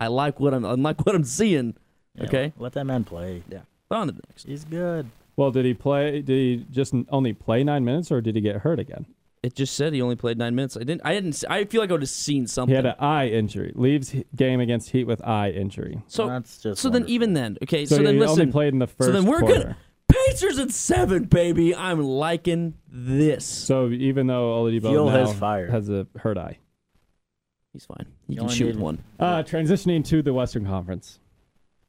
I 0.00 0.08
like 0.08 0.40
what 0.40 0.52
I'm 0.52 0.64
I 0.64 0.72
like 0.72 1.04
what 1.06 1.14
I'm 1.14 1.24
seeing. 1.24 1.74
Yeah, 2.16 2.24
okay. 2.24 2.52
Let 2.58 2.72
that 2.72 2.84
man 2.84 3.04
play. 3.04 3.42
Yeah, 3.50 3.60
on 3.90 4.08
to 4.08 4.12
the 4.12 4.22
next. 4.28 4.44
He's 4.44 4.64
good. 4.64 5.06
Well, 5.36 5.50
did 5.50 5.64
he 5.66 5.74
play? 5.74 6.22
Did 6.22 6.28
he 6.28 6.66
just 6.70 6.94
only 7.10 7.32
play 7.32 7.62
nine 7.62 7.84
minutes, 7.84 8.10
or 8.10 8.20
did 8.20 8.34
he 8.34 8.40
get 8.40 8.56
hurt 8.56 8.78
again? 8.80 9.06
It 9.46 9.54
just 9.54 9.76
said 9.76 9.92
he 9.92 10.02
only 10.02 10.16
played 10.16 10.38
nine 10.38 10.56
minutes. 10.56 10.76
I 10.76 10.80
didn't. 10.80 11.02
I 11.04 11.14
didn't. 11.14 11.44
I 11.48 11.64
feel 11.66 11.80
like 11.80 11.90
I 11.90 11.92
would 11.92 12.02
have 12.02 12.08
seen 12.08 12.48
something. 12.48 12.72
He 12.72 12.74
had 12.74 12.84
an 12.84 12.96
eye 12.98 13.28
injury. 13.28 13.70
Leaves 13.76 14.10
he- 14.10 14.24
game 14.34 14.58
against 14.58 14.90
Heat 14.90 15.04
with 15.04 15.24
eye 15.24 15.50
injury. 15.50 16.02
so 16.08 16.26
that's 16.26 16.60
just 16.60 16.82
so 16.82 16.90
then 16.90 17.04
even 17.06 17.32
then, 17.34 17.56
okay. 17.62 17.86
So, 17.86 17.96
So, 17.98 18.02
then 18.02 18.14
he 18.14 18.20
listen. 18.20 18.40
only 18.40 18.52
played 18.52 18.72
in 18.72 18.80
the 18.80 18.88
first. 18.88 19.06
So 19.06 19.12
then 19.12 19.24
we're 19.24 19.38
quarter. 19.38 19.54
gonna- 19.62 19.76
Pacers 20.08 20.58
at 20.58 20.72
seven, 20.72 21.24
baby. 21.26 21.76
I'm 21.76 22.00
liking 22.02 22.74
this. 22.88 23.44
So 23.44 23.88
even 23.90 24.26
though 24.26 24.64
Oladipo 24.64 24.88
Fuel 24.88 25.06
now 25.10 25.26
has 25.26 25.34
fire. 25.34 25.70
has 25.70 25.88
a 25.90 26.08
hurt 26.16 26.38
eye. 26.38 26.58
He's 27.72 27.84
fine. 27.86 28.06
He 28.26 28.34
You 28.34 28.40
can 28.40 28.48
shoot 28.48 28.66
with 28.66 28.76
need- 28.76 28.82
one. 28.82 28.98
Uh, 29.20 29.44
transitioning 29.44 30.04
to 30.06 30.22
the 30.22 30.32
Western 30.32 30.66
Conference. 30.66 31.20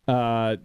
Uh, 0.08 0.58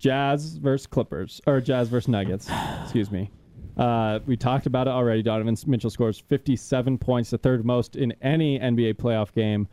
Jazz 0.00 0.56
versus 0.56 0.88
Clippers 0.88 1.40
or 1.46 1.60
Jazz 1.60 1.88
versus 1.88 2.08
Nuggets. 2.08 2.48
Excuse 2.82 3.12
me. 3.12 3.30
Uh, 3.76 4.18
we 4.26 4.36
talked 4.36 4.66
about 4.66 4.86
it 4.86 4.90
already. 4.90 5.22
Donovan 5.22 5.56
Mitchell 5.66 5.90
scores 5.90 6.18
57 6.18 6.98
points, 6.98 7.30
the 7.30 7.38
third 7.38 7.64
most 7.64 7.96
in 7.96 8.12
any 8.22 8.58
NBA 8.58 8.94
playoff 8.94 9.32
game, 9.32 9.66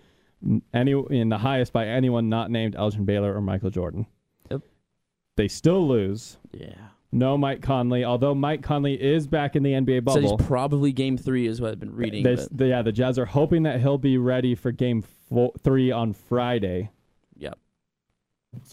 any 0.73 0.91
in 1.09 1.29
the 1.29 1.37
highest 1.37 1.73
by 1.73 1.85
anyone 1.87 2.29
not 2.29 2.49
named 2.49 2.75
Elgin 2.75 3.03
Baylor 3.05 3.35
or 3.35 3.41
Michael 3.41 3.69
Jordan. 3.69 4.05
Yep. 4.49 4.61
They 5.35 5.47
still 5.47 5.87
lose. 5.87 6.37
Yeah. 6.53 6.73
no 7.11 7.37
Mike 7.37 7.61
Conley. 7.61 8.05
Although 8.05 8.35
Mike 8.35 8.61
Conley 8.61 8.93
is 9.01 9.25
back 9.27 9.55
in 9.55 9.63
the 9.63 9.71
NBA 9.73 9.97
So 9.97 10.01
bubble. 10.01 10.37
he's 10.37 10.45
probably 10.47 10.91
game 10.91 11.17
three, 11.17 11.47
is 11.47 11.59
what 11.59 11.71
I've 11.71 11.79
been 11.79 11.95
reading. 11.95 12.23
They- 12.23 12.35
but- 12.35 12.55
the- 12.57 12.67
yeah, 12.67 12.81
the 12.83 12.91
Jazz 12.91 13.17
are 13.19 13.25
hoping 13.25 13.63
that 13.63 13.81
he'll 13.81 13.97
be 13.97 14.17
ready 14.17 14.53
for 14.55 14.71
Game 14.71 15.01
four, 15.01 15.51
three 15.63 15.91
on 15.91 16.13
Friday. 16.13 16.89
Yep. 17.37 17.57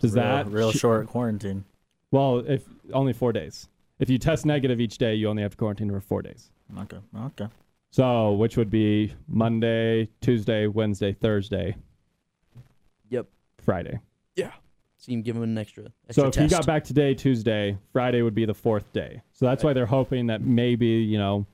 Does 0.01 0.15
real, 0.15 0.23
that 0.25 0.47
real 0.49 0.71
short 0.73 1.07
quarantine? 1.09 1.65
Well, 2.11 2.39
if 2.47 2.65
only 2.93 3.13
four 3.13 3.33
days. 3.33 3.69
If 3.99 4.11
you 4.11 4.19
test 4.19 4.45
negative 4.45 4.81
each 4.81 4.99
day, 4.99 5.15
you 5.15 5.29
only 5.29 5.43
have 5.43 5.53
to 5.53 5.57
quarantine 5.57 5.91
for 5.91 6.01
four 6.01 6.23
days. 6.23 6.51
Okay, 6.81 6.99
okay. 7.25 7.47
So, 7.91 8.33
which 8.35 8.57
would 8.57 8.71
be 8.71 9.15
Monday, 9.29 10.09
Tuesday, 10.21 10.67
Wednesday, 10.67 11.13
Thursday, 11.13 11.77
Yep. 13.09 13.27
Friday. 13.65 14.01
Yeah. 14.35 14.53
So 14.99 15.13
you 15.13 15.17
can 15.19 15.23
give 15.23 15.37
him 15.37 15.43
an 15.45 15.57
extra. 15.57 15.85
extra 16.09 16.13
So 16.23 16.27
if 16.29 16.35
test. 16.35 16.51
you 16.51 16.57
got 16.59 16.67
back 16.67 16.85
today, 16.85 17.15
Tuesday, 17.15 17.79
Friday 17.93 18.23
would 18.23 18.35
be 18.35 18.45
the 18.45 18.55
fourth 18.55 18.93
day. 18.93 19.23
So 19.33 19.47
that's 19.47 19.63
why 19.65 19.73
they're 19.73 19.87
hoping 19.87 20.27
that 20.27 20.43
maybe 20.43 20.87
you 20.87 21.17
know 21.19 21.47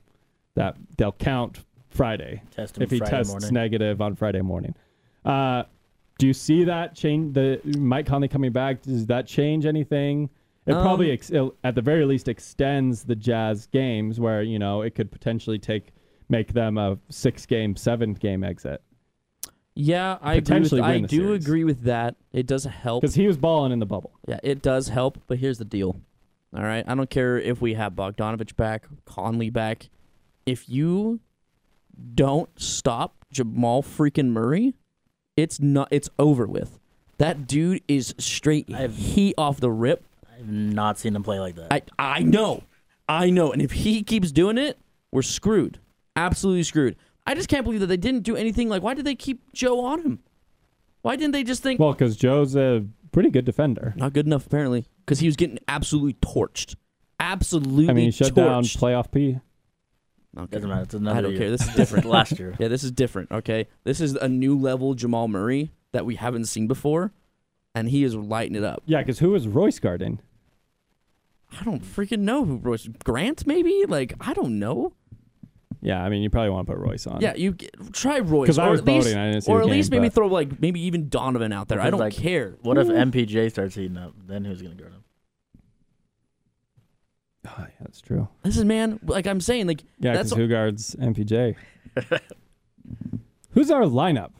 that 0.55 0.75
they'll 0.97 1.11
count 1.13 1.59
Friday 1.89 2.41
Test 2.51 2.77
him 2.77 2.83
if 2.83 2.91
he 2.91 2.97
Friday 2.97 3.11
tests 3.11 3.31
morning. 3.31 3.53
negative 3.53 4.01
on 4.01 4.15
Friday 4.15 4.41
morning. 4.41 4.73
Uh, 5.23 5.63
do 6.17 6.27
you 6.27 6.33
see 6.33 6.63
that 6.65 6.95
change? 6.95 7.33
The 7.35 7.61
Mike 7.77 8.05
Conley 8.07 8.27
coming 8.27 8.51
back 8.51 8.81
does 8.81 9.05
that 9.07 9.27
change 9.27 9.65
anything? 9.65 10.29
It 10.65 10.73
Um, 10.73 10.81
probably, 10.81 11.11
ex- 11.11 11.29
it- 11.29 11.51
at 11.63 11.75
the 11.75 11.81
very 11.81 12.05
least, 12.05 12.27
extends 12.27 13.03
the 13.03 13.15
Jazz 13.15 13.67
games 13.67 14.19
where 14.19 14.41
you 14.43 14.59
know 14.59 14.81
it 14.81 14.95
could 14.95 15.11
potentially 15.11 15.59
take 15.59 15.91
make 16.29 16.53
them 16.53 16.77
a 16.77 16.97
six 17.09 17.45
game, 17.45 17.75
seven 17.75 18.13
game 18.13 18.43
exit 18.43 18.81
yeah, 19.75 20.19
I 20.21 20.35
agree 20.35 20.59
with, 20.59 20.73
I 20.81 20.99
do 20.99 21.07
series. 21.07 21.43
agree 21.45 21.63
with 21.63 21.81
that. 21.85 22.15
It 22.31 22.45
does 22.45 22.63
help. 22.65 23.01
because 23.01 23.15
he 23.15 23.25
was 23.25 23.37
balling 23.37 23.71
in 23.71 23.79
the 23.79 23.87
bubble. 23.87 24.11
Yeah, 24.27 24.39
it 24.43 24.61
does 24.61 24.89
help, 24.89 25.17
but 25.25 25.39
here's 25.39 25.57
the 25.57 25.65
deal. 25.65 25.99
All 26.55 26.61
right, 26.63 26.83
I 26.87 26.93
don't 26.93 27.09
care 27.09 27.39
if 27.39 27.59
we 27.59 27.73
have 27.73 27.93
Bogdanovich 27.93 28.55
back, 28.55 28.85
Conley 29.05 29.49
back. 29.49 29.89
If 30.45 30.69
you 30.69 31.21
don't 32.13 32.49
stop 32.59 33.25
Jamal 33.31 33.81
freaking 33.81 34.27
Murray, 34.29 34.75
it's 35.35 35.59
not. 35.59 35.87
It's 35.89 36.09
over 36.19 36.45
with. 36.45 36.79
That 37.17 37.47
dude 37.47 37.81
is 37.87 38.13
straight 38.19 38.69
heat 38.69 39.33
off 39.39 39.59
the 39.59 39.71
rip. 39.71 40.05
I've 40.37 40.47
not 40.49 40.97
seen 40.99 41.15
him 41.15 41.23
play 41.23 41.39
like 41.39 41.55
that. 41.55 41.71
I 41.71 41.81
I 42.17 42.23
know, 42.23 42.63
I 43.07 43.29
know. 43.29 43.51
And 43.51 43.61
if 43.61 43.71
he 43.71 44.03
keeps 44.03 44.31
doing 44.31 44.57
it, 44.57 44.77
we're 45.11 45.21
screwed. 45.21 45.79
Absolutely 46.15 46.63
screwed. 46.63 46.95
I 47.25 47.35
just 47.35 47.49
can't 47.49 47.63
believe 47.63 47.79
that 47.79 47.87
they 47.87 47.97
didn't 47.97 48.23
do 48.23 48.35
anything. 48.35 48.67
Like, 48.69 48.83
why 48.83 48.93
did 48.93 49.05
they 49.05 49.15
keep 49.15 49.51
Joe 49.53 49.79
on 49.85 50.01
him? 50.01 50.19
Why 51.01 51.15
didn't 51.15 51.31
they 51.33 51.43
just 51.43 51.63
think 51.63 51.79
Well, 51.79 51.91
because 51.93 52.15
Joe's 52.15 52.55
a 52.55 52.85
pretty 53.11 53.29
good 53.29 53.45
defender. 53.45 53.93
not 53.97 54.13
good 54.13 54.25
enough? 54.25 54.45
Apparently, 54.45 54.85
because 55.05 55.19
he 55.19 55.27
was 55.27 55.35
getting 55.35 55.59
absolutely 55.67 56.13
torched. 56.15 56.75
Absolutely. 57.19 57.89
I 57.89 57.93
mean, 57.93 58.05
he 58.05 58.11
shut 58.11 58.33
down 58.33 58.63
torched. 58.63 58.77
playoff 58.77 59.11
P. 59.11 59.39
Okay. 60.37 60.47
Doesn't 60.51 60.69
matter. 60.69 60.81
It's 60.81 60.93
another 60.95 61.17
I 61.17 61.21
don't 61.21 61.31
year. 61.31 61.39
care. 61.41 61.51
This 61.51 61.67
is 61.67 61.75
different. 61.75 62.05
Last 62.05 62.39
year. 62.39 62.55
yeah, 62.59 62.67
this 62.67 62.83
is 62.83 62.91
different. 62.91 63.31
Okay, 63.31 63.67
this 63.83 64.01
is 64.01 64.15
a 64.15 64.27
new 64.27 64.57
level 64.57 64.93
Jamal 64.95 65.27
Murray 65.27 65.71
that 65.91 66.05
we 66.05 66.15
haven't 66.15 66.45
seen 66.45 66.67
before, 66.67 67.13
and 67.75 67.89
he 67.89 68.03
is 68.03 68.15
lighting 68.15 68.55
it 68.55 68.63
up. 68.63 68.83
Yeah, 68.85 68.99
because 68.99 69.19
who 69.19 69.31
was 69.31 69.47
Royce 69.47 69.79
guarding? 69.79 70.19
I 71.59 71.63
don't 71.63 71.83
freaking 71.83 72.19
know 72.19 72.45
who 72.45 72.57
Royce 72.57 72.87
Grant. 73.03 73.45
Maybe 73.45 73.85
like 73.87 74.13
I 74.19 74.33
don't 74.33 74.59
know. 74.59 74.93
Yeah, 75.81 76.01
I 76.01 76.07
mean, 76.09 76.23
you 76.23 76.29
probably 76.29 76.49
want 76.49 76.65
to 76.67 76.73
put 76.73 76.79
Royce 76.79 77.05
on. 77.05 77.19
Yeah, 77.19 77.35
you 77.35 77.51
get, 77.51 77.75
try 77.91 78.19
Royce. 78.19 78.47
'Cause 78.47 78.57
I 78.57 78.69
was 78.69 78.79
at 78.79 78.87
least, 78.87 79.07
voting, 79.07 79.19
I 79.19 79.31
didn't 79.31 79.41
see 79.41 79.51
or 79.51 79.57
the 79.59 79.65
at 79.65 79.69
least 79.69 79.91
game, 79.91 79.99
maybe 79.99 80.09
but- 80.09 80.15
throw 80.15 80.27
like 80.27 80.61
maybe 80.61 80.79
even 80.81 81.09
Donovan 81.09 81.51
out 81.51 81.67
there. 81.67 81.81
I 81.81 81.89
don't 81.89 81.99
like, 81.99 82.13
care. 82.13 82.57
What 82.61 82.77
if 82.77 82.87
hmm. 82.87 82.93
MPJ 82.93 83.51
starts 83.51 83.75
heating 83.75 83.97
up? 83.97 84.13
Then 84.25 84.45
who's 84.45 84.61
gonna 84.61 84.75
guard 84.75 84.93
him? 84.93 85.03
Oh, 87.45 87.55
yeah, 87.59 87.65
that's 87.81 87.99
true. 87.99 88.29
This 88.43 88.55
is 88.55 88.63
man. 88.63 88.99
Like 89.03 89.27
I'm 89.27 89.41
saying, 89.41 89.67
like 89.67 89.83
Yeah, 89.99 90.13
That's 90.13 90.29
because 90.29 90.37
who 90.37 90.47
guards 90.47 90.95
MPJ? 90.95 91.55
Who's 93.51 93.69
our 93.69 93.83
lineup? 93.83 94.31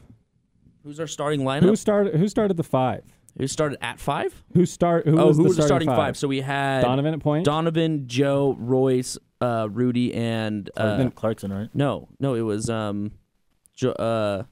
who's 0.82 1.00
our 1.00 1.06
starting 1.06 1.40
lineup? 1.40 1.62
Who 1.62 1.76
started? 1.76 2.16
Who 2.16 2.28
started 2.28 2.56
the 2.56 2.64
five? 2.64 3.02
Who 3.36 3.46
started 3.48 3.78
at 3.82 3.98
five? 3.98 4.44
Who 4.54 4.64
start? 4.64 5.06
Who 5.06 5.18
oh, 5.18 5.26
was 5.26 5.36
who 5.36 5.42
the 5.42 5.48
was 5.48 5.56
the 5.56 5.62
starting, 5.64 5.86
starting 5.86 6.04
five? 6.04 6.16
So 6.16 6.28
we 6.28 6.40
had 6.40 6.82
Donovan 6.82 7.14
at 7.14 7.20
point. 7.20 7.44
Donovan, 7.44 8.06
Joe, 8.06 8.56
Royce, 8.58 9.18
uh, 9.40 9.68
Rudy, 9.70 10.14
and 10.14 10.70
uh, 10.76 10.82
Clarkson, 10.82 11.10
Clarkson, 11.10 11.52
right? 11.52 11.68
no, 11.74 12.08
no, 12.20 12.34
it 12.34 12.42
was 12.42 12.70
um, 12.70 13.10
jo- 13.74 13.90
uh, 13.92 14.44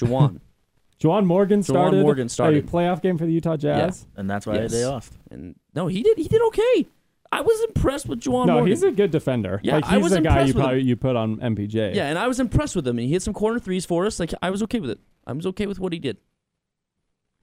Juwan. 0.00 0.40
Juwan 1.00 1.26
Morgan 1.26 1.62
started. 1.62 2.02
Morgan 2.02 2.28
started. 2.28 2.64
a 2.64 2.66
playoff 2.66 3.00
game 3.02 3.18
for 3.18 3.24
the 3.24 3.32
Utah 3.32 3.56
Jazz. 3.56 4.06
And 4.16 4.28
that's 4.28 4.46
why 4.46 4.54
Yes. 4.54 4.72
they 4.72 4.84
lost. 4.84 5.12
and 5.30 5.54
no, 5.74 5.86
he 5.86 6.02
did. 6.02 6.18
He 6.18 6.26
did 6.26 6.42
okay. 6.48 6.86
I 7.30 7.42
was 7.42 7.60
impressed 7.64 8.08
with 8.08 8.20
Juwan 8.20 8.46
No, 8.46 8.54
Morgan. 8.54 8.68
he's 8.68 8.82
a 8.82 8.90
good 8.90 9.10
defender. 9.10 9.60
Yeah, 9.62 9.76
like 9.76 9.84
I 9.84 9.94
he's 9.94 10.02
was 10.02 10.12
the 10.12 10.20
guy 10.22 10.30
impressed 10.30 10.48
you 10.48 10.54
with 10.54 10.62
probably 10.64 10.82
you 10.82 10.96
put 10.96 11.14
on 11.14 11.36
MPJ. 11.36 11.94
yeah, 11.94 12.08
and 12.08 12.18
I 12.18 12.26
was 12.26 12.40
impressed 12.40 12.74
with 12.74 12.88
him. 12.88 12.98
And 12.98 13.06
he 13.06 13.12
hit 13.12 13.22
some 13.22 13.34
corner 13.34 13.58
threes 13.60 13.84
for 13.84 14.06
us. 14.06 14.18
Like 14.18 14.32
I 14.40 14.50
was 14.50 14.62
okay 14.64 14.80
with 14.80 14.90
it. 14.90 14.98
I 15.26 15.32
was 15.32 15.46
okay 15.46 15.66
with 15.66 15.78
what 15.78 15.92
he 15.92 15.98
did. 15.98 16.16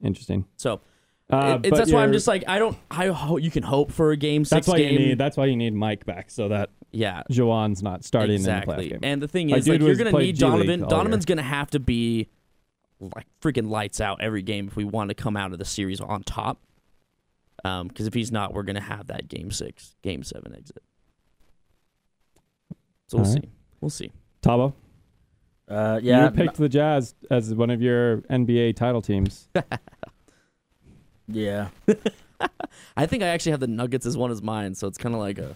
Interesting. 0.02 0.46
So 0.58 0.82
Uh, 1.30 1.60
it- 1.64 1.74
that's 1.74 1.91
why 1.91 2.04
I'm 2.04 2.14
just 2.14 2.28
like 2.28 2.43
I 2.48 2.60
don't. 2.60 2.78
I 2.91 3.08
ho- 3.08 3.38
you 3.38 3.50
can 3.52 3.64
hope 3.64 3.91
for 3.91 4.12
a 4.12 4.18
game 4.18 4.43
That's 4.43 4.50
six 4.50 4.68
why 4.68 4.78
game. 4.78 4.93
you 4.93 5.00
need. 5.00 5.18
That's 5.18 5.38
why 5.38 5.46
you 5.46 5.56
need 5.56 5.74
Mike 5.74 6.06
back 6.06 6.30
so 6.30 6.50
that 6.50 6.70
yeah, 6.91 7.24
Juwan's 7.32 7.82
not 7.84 8.04
starting 8.06 8.36
exactly. 8.36 8.91
in 8.93 9.00
the. 9.02 9.08
And 9.08 9.22
the 9.22 9.28
thing 9.28 9.50
is, 9.50 9.68
like 9.68 9.82
you're 9.82 9.96
gonna 9.96 10.12
need 10.12 10.36
G 10.36 10.41
Donovan. 10.41 10.82
Donovan's 10.88 11.26
gonna 11.26 11.41
have 11.41 11.72
to 11.72 11.80
be 11.80 12.30
like 13.00 13.26
freaking 13.41 13.70
lights 13.70 14.00
out 14.00 14.22
every 14.22 14.41
game 14.43 14.68
if 14.68 14.76
we 14.76 14.84
want 14.86 15.10
to 15.10 15.16
come 15.16 15.36
out 15.36 15.52
of 15.52 15.60
the 15.60 15.66
series 15.66 16.00
on 16.00 16.24
top. 16.24 16.62
Um, 17.64 17.88
because 17.88 18.06
if 18.06 18.14
he's 18.14 18.32
not, 18.32 18.54
we're 18.54 18.64
gonna 18.64 18.80
have 18.80 19.08
that 19.08 19.28
game 19.28 19.50
six, 19.50 19.96
game 20.04 20.22
seven 20.24 20.54
exit. 20.56 20.84
So 23.08 23.18
we'll 23.18 23.26
right. 23.26 23.43
see. 23.43 23.50
We'll 23.82 23.89
see. 23.89 24.12
Tabo, 24.41 24.74
Uh, 25.68 25.99
yeah. 26.01 26.26
you 26.26 26.32
picked 26.32 26.57
the 26.57 26.70
Jazz 26.70 27.16
as 27.32 27.53
one 27.53 27.70
of 27.70 27.82
your 27.82 28.18
NBA 28.22 28.76
title 28.76 29.01
teams. 29.01 29.47
yeah. 31.28 31.70
I 32.97 33.05
think 33.05 33.24
I 33.24 33.28
actually 33.28 33.51
have 33.51 33.61
the 33.61 33.68
Nuggets 33.68 34.05
as 34.05 34.18
one 34.18 34.32
as 34.32 34.41
mine, 34.41 34.76
so 34.76 34.88
it's 34.88 34.97
kind 34.97 35.16
of 35.16 35.22
like 35.22 35.38
a 35.38 35.55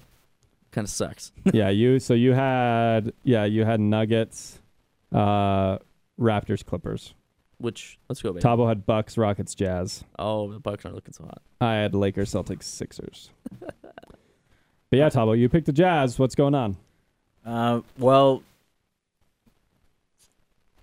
kind 0.72 0.86
of 0.86 0.90
sucks. 0.90 1.32
yeah, 1.54 1.70
you. 1.70 2.00
So 2.00 2.14
you 2.14 2.34
had. 2.34 3.14
Yeah, 3.24 3.46
you 3.46 3.66
had 3.66 3.80
Nuggets, 3.80 4.60
uh, 5.14 5.78
Raptors, 6.20 6.66
Clippers. 6.66 7.14
Which 7.58 8.00
let's 8.08 8.22
go, 8.22 8.32
baby. 8.32 8.42
Tabo 8.42 8.68
had 8.68 8.86
Bucks, 8.86 9.18
Rockets, 9.18 9.54
Jazz. 9.54 10.04
Oh, 10.18 10.52
the 10.52 10.60
Bucks 10.60 10.86
aren't 10.86 10.96
looking 10.96 11.14
so 11.14 11.26
hot. 11.26 11.42
I 11.60 11.76
had 11.76 11.94
Lakers, 11.94 12.32
Celtics, 12.32 12.64
Sixers. 12.64 13.32
but 13.60 13.74
yeah, 14.92 15.10
Tabo, 15.10 15.38
you 15.38 15.50
picked 15.50 15.66
the 15.66 15.74
Jazz. 15.74 16.18
What's 16.18 16.36
going 16.36 16.56
on? 16.56 16.78
Uh, 17.46 17.82
well, 17.98 18.44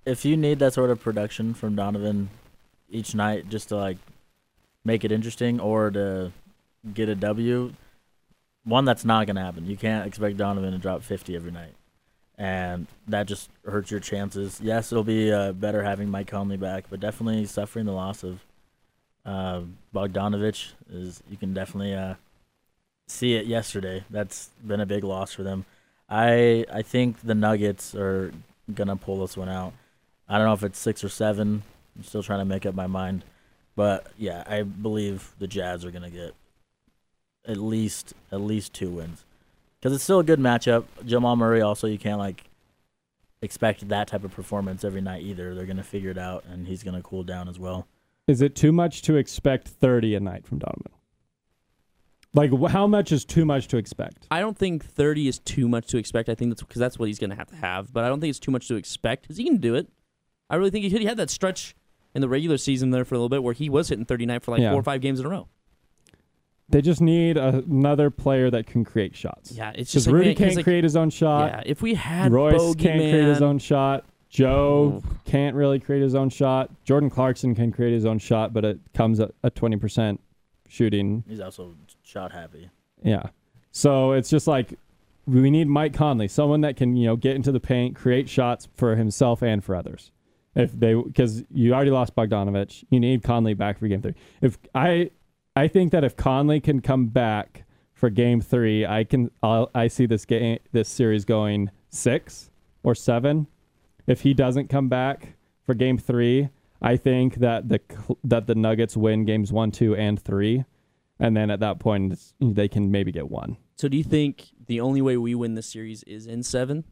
if 0.07 0.25
you 0.25 0.37
need 0.37 0.61
that 0.61 0.73
sort 0.73 0.91
of 0.91 1.01
production 1.01 1.53
from 1.53 1.75
Donovan 1.75 2.31
each 2.89 3.15
night 3.15 3.49
just 3.49 3.69
to 3.69 3.77
like 3.77 3.99
make 4.85 5.05
it 5.05 5.11
interesting 5.11 5.59
or 5.61 5.91
to 5.91 6.33
get 6.95 7.09
a 7.09 7.17
W, 7.17 7.73
one 8.65 8.85
that's 8.85 9.05
not 9.05 9.27
gonna 9.27 9.45
happen. 9.45 9.67
You 9.67 9.77
can't 9.77 10.07
expect 10.07 10.37
Donovan 10.37 10.73
to 10.73 10.79
drop 10.79 11.03
50 11.03 11.35
every 11.35 11.51
night, 11.51 11.75
and 12.39 12.87
that 13.09 13.27
just 13.27 13.51
hurts 13.65 13.91
your 13.91 14.01
chances. 14.01 14.61
Yes, 14.63 14.93
it'll 14.93 15.05
be 15.05 15.33
uh, 15.33 15.53
better 15.53 15.83
having 15.83 16.09
Mike 16.09 16.29
Conley 16.29 16.57
back, 16.57 16.85
but 16.89 17.01
definitely 17.01 17.45
suffering 17.47 17.85
the 17.85 17.93
loss 17.93 18.23
of 18.23 18.41
uh, 19.25 19.63
Bogdanovich 19.93 20.73
is 20.89 21.21
you 21.29 21.37
can 21.37 21.53
definitely 21.53 21.95
uh, 21.95 22.15
see 23.09 23.35
it 23.35 23.47
yesterday. 23.47 24.05
That's 24.09 24.51
been 24.65 24.81
a 24.81 24.87
big 24.87 25.03
loss 25.03 25.33
for 25.33 25.43
them. 25.43 25.65
I 26.09 26.65
I 26.73 26.83
think 26.83 27.23
the 27.23 27.35
Nuggets 27.35 27.93
are 27.97 28.33
gonna 28.73 28.95
pull 28.95 29.21
this 29.21 29.37
one 29.37 29.49
out. 29.49 29.73
I 30.29 30.39
don't 30.39 30.47
know 30.47 30.53
if 30.53 30.63
it's 30.63 30.79
six 30.79 31.05
or 31.05 31.09
seven. 31.09 31.63
I'm 31.97 32.05
still 32.05 32.23
trying 32.23 32.41
to 32.41 32.45
make 32.45 32.67
up 32.67 32.75
my 32.75 32.87
mind, 32.87 33.25
but 33.75 34.07
yeah, 34.19 34.45
I 34.47 34.63
believe 34.63 35.33
the 35.39 35.47
Jazz 35.47 35.85
are 35.85 35.91
gonna 35.91 36.11
get 36.11 36.35
at 37.47 37.57
least 37.59 38.13
at 38.33 38.41
least 38.41 38.73
two 38.75 38.91
wins 38.91 39.25
because 39.79 39.95
it's 39.95 40.05
still 40.05 40.19
a 40.19 40.25
good 40.25 40.41
matchup. 40.41 40.85
Jamal 41.05 41.37
Murray 41.37 41.63
also 41.63 41.87
you 41.87 41.99
can't 41.99 42.19
like 42.19 42.45
expect 43.41 43.89
that 43.89 44.09
type 44.09 44.25
of 44.25 44.33
performance 44.33 44.85
every 44.85 45.01
night 45.01 45.23
either. 45.23 45.55
They're 45.55 45.67
gonna 45.67 45.83
figure 45.83 46.11
it 46.11 46.19
out, 46.19 46.45
and 46.45 46.67
he's 46.67 46.83
gonna 46.83 47.03
cool 47.03 47.23
down 47.23 47.49
as 47.49 47.59
well. 47.59 47.87
Is 48.27 48.43
it 48.43 48.57
too 48.57 48.73
much 48.73 49.03
to 49.03 49.17
expect 49.17 49.69
30 49.69 50.17
a 50.17 50.21
night 50.21 50.47
from 50.47 50.59
Donovan? 50.59 50.93
Like, 52.35 52.51
how 52.69 52.87
much 52.87 53.13
is 53.13 53.25
too 53.25 53.47
much 53.47 53.69
to 53.69 53.79
expect? 53.79 54.27
I 54.31 54.41
don't 54.41 54.59
think 54.59 54.85
30 54.85 55.29
is 55.29 55.39
too 55.39 55.69
much 55.69 55.87
to 55.89 55.97
expect. 55.97 56.29
I 56.29 56.35
think 56.35 56.51
that's 56.51 56.63
because 56.63 56.81
that's 56.81 56.99
what 56.99 57.07
he's 57.07 57.19
going 57.19 57.31
to 57.31 57.37
have 57.37 57.49
to 57.49 57.57
have. 57.57 57.95
But 57.95 58.05
I 58.05 58.09
don't 58.09 58.21
think 58.21 58.29
it's 58.29 58.39
too 58.39 58.51
much 58.51 58.69
to 58.69 58.75
expect 58.75 59.23
because 59.23 59.39
he 59.39 59.45
can 59.45 59.57
do 59.57 59.75
it. 59.75 59.89
I 60.51 60.57
really 60.57 60.71
think 60.71 60.85
he 60.85 60.91
could. 60.91 61.01
He 61.01 61.07
had 61.07 61.17
that 61.17 61.31
stretch 61.31 61.75
in 62.15 62.21
the 62.21 62.29
regular 62.29 62.57
season 62.59 62.91
there 62.91 63.05
for 63.05 63.15
a 63.15 63.19
little 63.19 63.29
bit 63.29 63.43
where 63.43 63.55
he 63.55 63.69
was 63.69 63.89
hitting 63.89 64.05
39 64.05 64.41
for 64.41 64.51
like 64.53 64.61
Yeah. 64.61 64.71
four 64.71 64.81
or 64.81 64.83
five 64.83 65.01
games 65.01 65.21
in 65.21 65.27
a 65.27 65.29
row. 65.29 65.49
They 66.69 66.83
just 66.83 67.01
need 67.01 67.37
a, 67.37 67.59
another 67.69 68.11
player 68.11 68.51
that 68.51 68.67
can 68.67 68.85
create 68.85 69.15
shots. 69.15 69.53
Yeah, 69.53 69.71
it's 69.71 69.91
Because 69.91 69.93
just 69.93 70.07
like, 70.09 70.15
Rudy 70.15 70.29
man, 70.31 70.35
'cause, 70.35 70.45
can't 70.45 70.57
like, 70.57 70.65
create 70.65 70.85
his 70.85 70.97
own 70.97 71.11
shot. 71.11 71.51
Yeah, 71.51 71.63
if 71.67 71.81
we 71.83 71.95
had 71.95 72.33
Royce 72.33 72.55
Bogey, 72.57 72.83
can't 72.85 72.99
create 72.99 73.25
his 73.25 73.43
own 73.43 73.59
shot. 73.59 74.05
Joe 74.29 75.03
can't 75.25 75.55
really 75.55 75.79
create 75.79 76.03
his 76.03 76.17
own 76.17 76.29
shot. 76.29 76.71
Jordan 76.85 77.09
Clarkson 77.09 77.55
can 77.55 77.71
create 77.71 77.93
his 77.93 78.05
own 78.05 78.19
shot, 78.19 78.53
but 78.53 78.65
it 78.65 78.79
comes 78.93 79.21
at 79.21 79.31
a 79.45 79.51
twenty 79.51 79.77
percent 79.77 80.21
shooting. 80.69 81.23
He's 81.29 81.41
also 81.41 81.75
shot 82.03 82.33
happy. 82.33 82.69
Yeah. 83.03 83.29
So 83.71 84.13
it's 84.13 84.29
just 84.29 84.49
like 84.49 84.75
we 85.27 85.49
need 85.51 85.69
Mike 85.69 85.95
Conley, 85.95 86.27
someone 86.29 86.63
that 86.63 86.77
can 86.77 86.97
you 86.97 87.07
know 87.07 87.15
get 87.17 87.37
into 87.37 87.53
the 87.53 87.61
paint, 87.61 87.95
create 87.95 88.29
shots 88.29 88.67
for 88.75 88.97
himself 88.97 89.43
and 89.43 89.63
for 89.63 89.77
others. 89.77 90.11
If 90.57 90.73
they 90.73 90.95
because 90.95 91.45
you 91.53 91.75
already 91.75 91.91
lost 91.91 92.17
Bogdanovich, 92.17 92.83
you 92.91 92.99
need 92.99 93.23
Conley 93.23 93.55
back 93.55 93.79
for 93.79 93.87
game 93.89 94.01
three. 94.01 94.15
If 94.41 94.59
I 94.75 95.11
I 95.55 95.69
think 95.69 95.93
that 95.93 96.03
if 96.03 96.17
Conley 96.17 96.61
can 96.61 96.81
come 96.81 97.07
back 97.07 97.65
for 97.93 98.09
game 98.09 98.41
three, 98.41 98.87
I 98.87 99.05
can 99.05 99.31
I'll, 99.43 99.71
I 99.75 99.89
see 99.89 100.07
this 100.07 100.25
game 100.25 100.59
this 100.73 100.89
series 100.89 101.27
going 101.27 101.71
six 101.91 102.51
or 102.83 102.95
seven. 102.95 103.47
If 104.07 104.23
he 104.23 104.33
doesn't 104.33 104.69
come 104.69 104.89
back 104.89 105.37
for 105.67 105.75
game 105.75 105.99
three, 105.99 106.49
I 106.81 106.97
think 106.97 107.37
that 107.37 107.69
the 107.69 107.81
that 108.25 108.47
the 108.47 108.55
Nuggets 108.55 108.97
win 108.97 109.27
games 109.27 109.53
one, 109.53 109.71
two, 109.71 109.95
and 109.95 110.19
three, 110.19 110.65
and 111.19 111.37
then 111.37 111.51
at 111.51 111.61
that 111.61 111.81
point 111.81 112.19
they 112.41 112.69
can 112.69 112.91
maybe 112.91 113.13
get 113.13 113.31
one. 113.31 113.59
So 113.77 113.89
do 113.89 113.99
you 113.99 114.05
think 114.05 114.47
the 114.67 114.81
only 114.81 115.03
way 115.03 115.19
we 115.19 115.35
win 115.35 115.55
this 115.55 115.67
series 115.67 116.03
is 116.05 116.27
in 116.27 116.43
seven, 116.43 116.85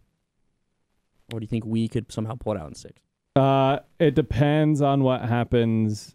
or 1.32 1.40
do 1.40 1.44
you 1.44 1.48
think 1.48 1.64
we 1.64 1.88
could 1.88 2.12
somehow 2.12 2.34
pull 2.34 2.52
it 2.52 2.60
out 2.60 2.68
in 2.68 2.74
six? 2.74 3.00
Uh, 3.36 3.80
it 3.98 4.14
depends 4.14 4.80
on 4.80 5.02
what 5.02 5.22
happens. 5.22 6.14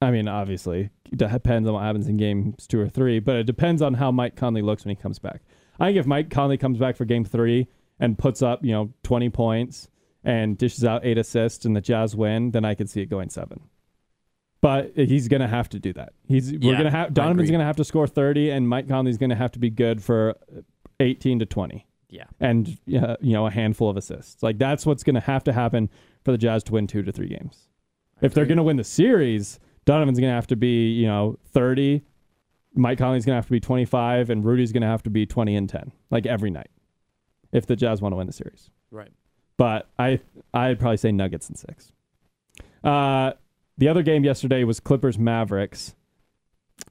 I 0.00 0.10
mean, 0.10 0.28
obviously, 0.28 0.90
it 1.10 1.18
depends 1.18 1.66
on 1.68 1.74
what 1.74 1.82
happens 1.82 2.06
in 2.08 2.16
games 2.16 2.66
two 2.66 2.80
or 2.80 2.88
three, 2.88 3.18
but 3.18 3.36
it 3.36 3.44
depends 3.44 3.82
on 3.82 3.94
how 3.94 4.10
Mike 4.12 4.36
Conley 4.36 4.62
looks 4.62 4.84
when 4.84 4.94
he 4.94 5.00
comes 5.00 5.18
back. 5.18 5.42
I 5.80 5.86
think 5.88 5.98
if 5.98 6.06
Mike 6.06 6.30
Conley 6.30 6.56
comes 6.58 6.78
back 6.78 6.96
for 6.96 7.04
game 7.04 7.24
three 7.24 7.66
and 7.98 8.16
puts 8.18 8.42
up, 8.42 8.64
you 8.64 8.72
know, 8.72 8.92
20 9.02 9.30
points 9.30 9.88
and 10.22 10.56
dishes 10.56 10.84
out 10.84 11.04
eight 11.04 11.18
assists 11.18 11.64
and 11.64 11.74
the 11.74 11.80
Jazz 11.80 12.14
win, 12.14 12.52
then 12.52 12.64
I 12.64 12.74
could 12.74 12.88
see 12.88 13.00
it 13.00 13.06
going 13.06 13.30
seven. 13.30 13.60
But 14.60 14.92
he's 14.96 15.28
going 15.28 15.42
to 15.42 15.48
have 15.48 15.68
to 15.70 15.78
do 15.78 15.92
that. 15.94 16.12
He's 16.26 16.52
we're 16.52 16.72
going 16.72 16.84
to 16.84 16.90
have 16.90 17.12
Donovan's 17.12 17.50
going 17.50 17.60
to 17.60 17.66
have 17.66 17.76
to 17.76 17.84
score 17.84 18.06
30 18.06 18.50
and 18.50 18.66
Mike 18.68 18.88
Conley's 18.88 19.18
going 19.18 19.30
to 19.30 19.36
have 19.36 19.52
to 19.52 19.58
be 19.58 19.68
good 19.68 20.02
for 20.02 20.36
18 21.00 21.40
to 21.40 21.46
20 21.46 21.86
Yeah. 22.08 22.24
and 22.40 22.68
uh, 22.96 23.16
you 23.20 23.32
know 23.34 23.46
a 23.46 23.50
handful 23.50 23.90
of 23.90 23.96
assists. 23.98 24.42
Like 24.42 24.56
that's 24.58 24.86
what's 24.86 25.02
going 25.02 25.14
to 25.16 25.20
have 25.20 25.44
to 25.44 25.52
happen 25.52 25.90
for 26.24 26.32
the 26.32 26.38
Jazz 26.38 26.62
to 26.64 26.72
win 26.72 26.86
two 26.86 27.02
to 27.02 27.12
three 27.12 27.28
games. 27.28 27.68
If 28.22 28.32
they're 28.34 28.46
going 28.46 28.56
to 28.58 28.62
win 28.62 28.76
the 28.76 28.84
series, 28.84 29.58
Donovan's 29.84 30.18
going 30.18 30.30
to 30.30 30.34
have 30.34 30.46
to 30.48 30.56
be 30.56 30.90
you 30.92 31.06
know 31.06 31.38
thirty, 31.52 32.02
Mike 32.74 32.98
Conley's 32.98 33.24
going 33.24 33.34
to 33.34 33.38
have 33.38 33.46
to 33.46 33.52
be 33.52 33.60
twenty 33.60 33.84
five, 33.84 34.30
and 34.30 34.44
Rudy's 34.44 34.72
going 34.72 34.82
to 34.82 34.86
have 34.88 35.02
to 35.04 35.10
be 35.10 35.26
twenty 35.26 35.54
and 35.56 35.68
ten, 35.68 35.92
like 36.10 36.26
every 36.26 36.50
night. 36.50 36.70
If 37.52 37.66
the 37.66 37.76
Jazz 37.76 38.00
want 38.02 38.12
to 38.12 38.16
win 38.16 38.26
the 38.26 38.32
series, 38.32 38.70
Right. 38.90 39.12
but 39.56 39.88
I 39.98 40.20
I'd 40.52 40.78
probably 40.80 40.96
say 40.96 41.12
Nuggets 41.12 41.48
in 41.48 41.54
six. 41.56 41.92
Uh, 42.82 43.32
the 43.78 43.88
other 43.88 44.02
game 44.02 44.24
yesterday 44.24 44.64
was 44.64 44.80
Clippers 44.80 45.18
Mavericks. 45.18 45.94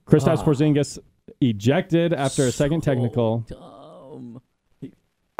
Kristaps 0.08 0.40
Ah. 0.40 0.46
Porzingis 0.46 1.00
ejected 1.42 2.14
after 2.14 2.44
a 2.44 2.52
second 2.52 2.82
technical. 2.82 3.40
Dumb. 3.48 4.42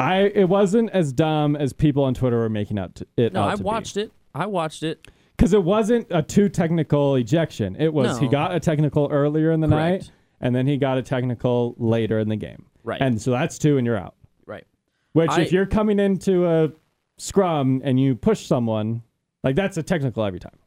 I 0.04 0.22
it 0.34 0.48
wasn't 0.48 0.90
as 0.90 1.12
dumb 1.12 1.56
as 1.56 1.72
people 1.72 2.04
on 2.04 2.14
Twitter 2.14 2.38
were 2.38 2.48
making 2.48 2.78
out 2.78 2.94
to, 2.96 3.06
it 3.16 3.32
No, 3.32 3.42
out 3.42 3.50
I 3.60 3.62
watched 3.62 3.96
it. 3.96 4.12
I 4.34 4.46
watched 4.46 4.82
it. 4.82 5.06
because 5.36 5.52
it 5.52 5.62
wasn't 5.62 6.06
a 6.10 6.22
two 6.22 6.48
technical 6.48 7.14
ejection. 7.16 7.76
It 7.78 7.92
was 7.92 8.18
he 8.18 8.28
got 8.28 8.54
a 8.54 8.60
technical 8.60 9.08
earlier 9.10 9.50
in 9.52 9.60
the 9.60 9.68
Correct. 9.68 10.04
night, 10.04 10.10
and 10.40 10.54
then 10.54 10.66
he 10.66 10.76
got 10.76 10.98
a 10.98 11.02
technical 11.02 11.74
later 11.78 12.18
in 12.18 12.28
the 12.28 12.36
game, 12.36 12.66
Right. 12.82 13.00
and 13.00 13.20
so 13.20 13.30
that's 13.30 13.58
two, 13.58 13.78
and 13.78 13.86
you're 13.86 13.96
out. 13.96 14.14
right. 14.46 14.64
Which 15.12 15.30
I- 15.30 15.42
if 15.42 15.52
you're 15.52 15.66
coming 15.66 15.98
into 16.00 16.46
a 16.46 16.70
scrum 17.18 17.80
and 17.84 17.98
you 18.00 18.14
push 18.16 18.44
someone, 18.46 19.02
like 19.44 19.54
that's 19.56 19.76
a 19.76 19.82
technical 19.82 20.24
every 20.24 20.40
time. 20.40 20.58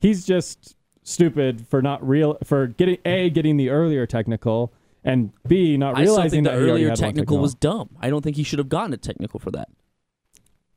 He's 0.00 0.24
just 0.26 0.76
stupid 1.02 1.66
for 1.66 1.80
not 1.82 2.06
real 2.06 2.36
for 2.44 2.66
getting 2.68 2.98
a 3.04 3.30
getting 3.30 3.56
the 3.56 3.70
earlier 3.70 4.06
technical 4.06 4.72
and 5.04 5.32
b 5.46 5.76
not 5.76 5.96
I 5.96 6.02
realizing 6.02 6.42
the 6.44 6.50
that 6.50 6.56
he 6.56 6.64
already 6.68 6.84
earlier 6.84 6.96
technical 6.96 7.38
was 7.38 7.54
dumb. 7.54 7.90
I 8.00 8.10
don't 8.10 8.22
think 8.22 8.36
he 8.36 8.42
should 8.42 8.58
have 8.58 8.68
gotten 8.68 8.92
a 8.92 8.96
technical 8.96 9.40
for 9.40 9.50
that. 9.52 9.68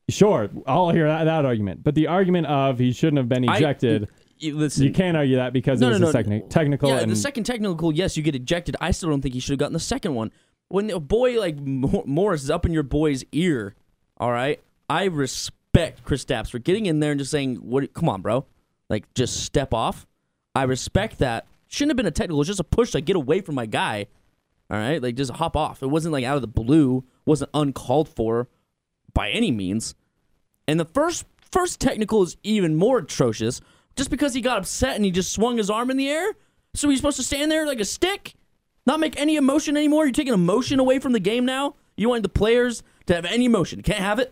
Sure, 0.10 0.50
I'll 0.68 0.90
hear 0.90 1.08
that, 1.08 1.24
that 1.26 1.46
argument. 1.46 1.84
But 1.84 1.96
the 1.96 2.08
argument 2.08 2.48
of 2.48 2.78
he 2.78 2.92
shouldn't 2.92 3.18
have 3.18 3.30
been 3.30 3.48
I- 3.48 3.56
ejected, 3.58 4.10
You, 4.38 4.58
listen, 4.58 4.84
you 4.84 4.92
can't 4.92 5.16
argue 5.16 5.38
that 5.38 5.54
because 5.54 5.80
No, 5.80 5.88
it 5.88 5.92
was 5.92 6.02
no, 6.02 6.10
a 6.10 6.14
techni- 6.14 6.50
technical. 6.50 6.90
Yeah, 6.90 7.06
the 7.06 7.16
second 7.16 7.46
technical, 7.46 7.94
yes, 7.94 8.18
you 8.18 8.24
get 8.24 8.36
ejected. 8.36 8.76
I 8.82 8.92
still 8.92 9.10
don't 9.10 9.22
think 9.22 9.34
he 9.34 9.40
should 9.40 9.52
have 9.52 9.60
gotten 9.60 9.74
the 9.74 9.80
second 9.80 10.14
one. 10.16 10.32
When 10.68 10.90
a 10.90 11.00
boy 11.00 11.40
like 11.40 11.58
Morris 11.58 12.44
is 12.44 12.50
up 12.50 12.66
in 12.66 12.74
your 12.74 12.84
boy's 12.84 13.24
ear, 13.32 13.76
all 14.18 14.32
right, 14.32 14.60
I 14.90 15.06
respect 15.06 16.04
Kristaps 16.04 16.50
for 16.50 16.60
getting 16.60 16.86
in 16.88 17.00
there 17.00 17.12
and 17.12 17.20
just 17.20 17.32
saying, 17.32 17.56
"What? 17.58 17.94
Come 17.94 18.10
on, 18.10 18.22
bro, 18.22 18.46
like 18.90 19.12
just 19.14 19.44
step 19.44 19.74
off." 19.74 20.06
I 20.56 20.64
respect 20.64 21.20
that. 21.20 21.46
Shouldn't 21.74 21.90
have 21.90 21.98
been 21.98 22.06
a 22.06 22.12
technical. 22.12 22.40
It's 22.40 22.50
just 22.50 22.60
a 22.60 22.64
push 22.64 22.92
to 22.92 23.02
get 23.02 23.16
away 23.16 23.42
from 23.42 23.56
my 23.56 23.66
guy. 23.66 24.06
All 24.70 24.78
right, 24.78 25.02
like 25.02 25.16
just 25.16 25.32
hop 25.32 25.58
off. 25.58 25.82
It 25.82 25.88
wasn't 25.88 26.14
like 26.14 26.24
out 26.24 26.36
of 26.36 26.42
the 26.42 26.48
blue. 26.48 27.04
wasn't 27.26 27.50
uncalled 27.52 28.08
for 28.08 28.48
by 29.12 29.32
any 29.32 29.50
means. 29.50 29.96
And 30.68 30.80
the 30.80 30.86
first 30.86 31.26
first 31.52 31.80
technical 31.80 32.22
is 32.22 32.38
even 32.44 32.76
more 32.76 33.00
atrocious, 33.00 33.60
just 33.96 34.12
because 34.12 34.36
he 34.36 34.42
got 34.42 34.60
upset 34.60 34.96
and 34.96 35.04
he 35.04 35.10
just 35.10 35.34
swung 35.34 35.58
his 35.58 35.72
arm 35.72 35.90
in 35.90 35.98
the 35.98 36.10
air. 36.10 36.34
So 36.76 36.90
he's 36.90 37.00
supposed 37.00 37.18
to 37.18 37.24
stand 37.24 37.52
there 37.52 37.66
like 37.66 37.80
a 37.80 37.86
stick, 37.86 38.36
not 38.86 39.00
make 39.00 39.20
any 39.20 39.36
emotion 39.36 39.76
anymore. 39.76 40.06
You're 40.06 40.14
taking 40.14 40.36
emotion 40.36 40.80
away 40.80 41.00
from 41.00 41.14
the 41.14 41.20
game 41.20 41.44
now. 41.44 41.74
You 41.98 42.08
want 42.08 42.22
the 42.22 42.30
players 42.30 42.84
to 43.08 43.16
have 43.16 43.26
any 43.26 43.46
emotion. 43.46 43.82
Can't 43.82 43.98
have 43.98 44.20
it. 44.20 44.32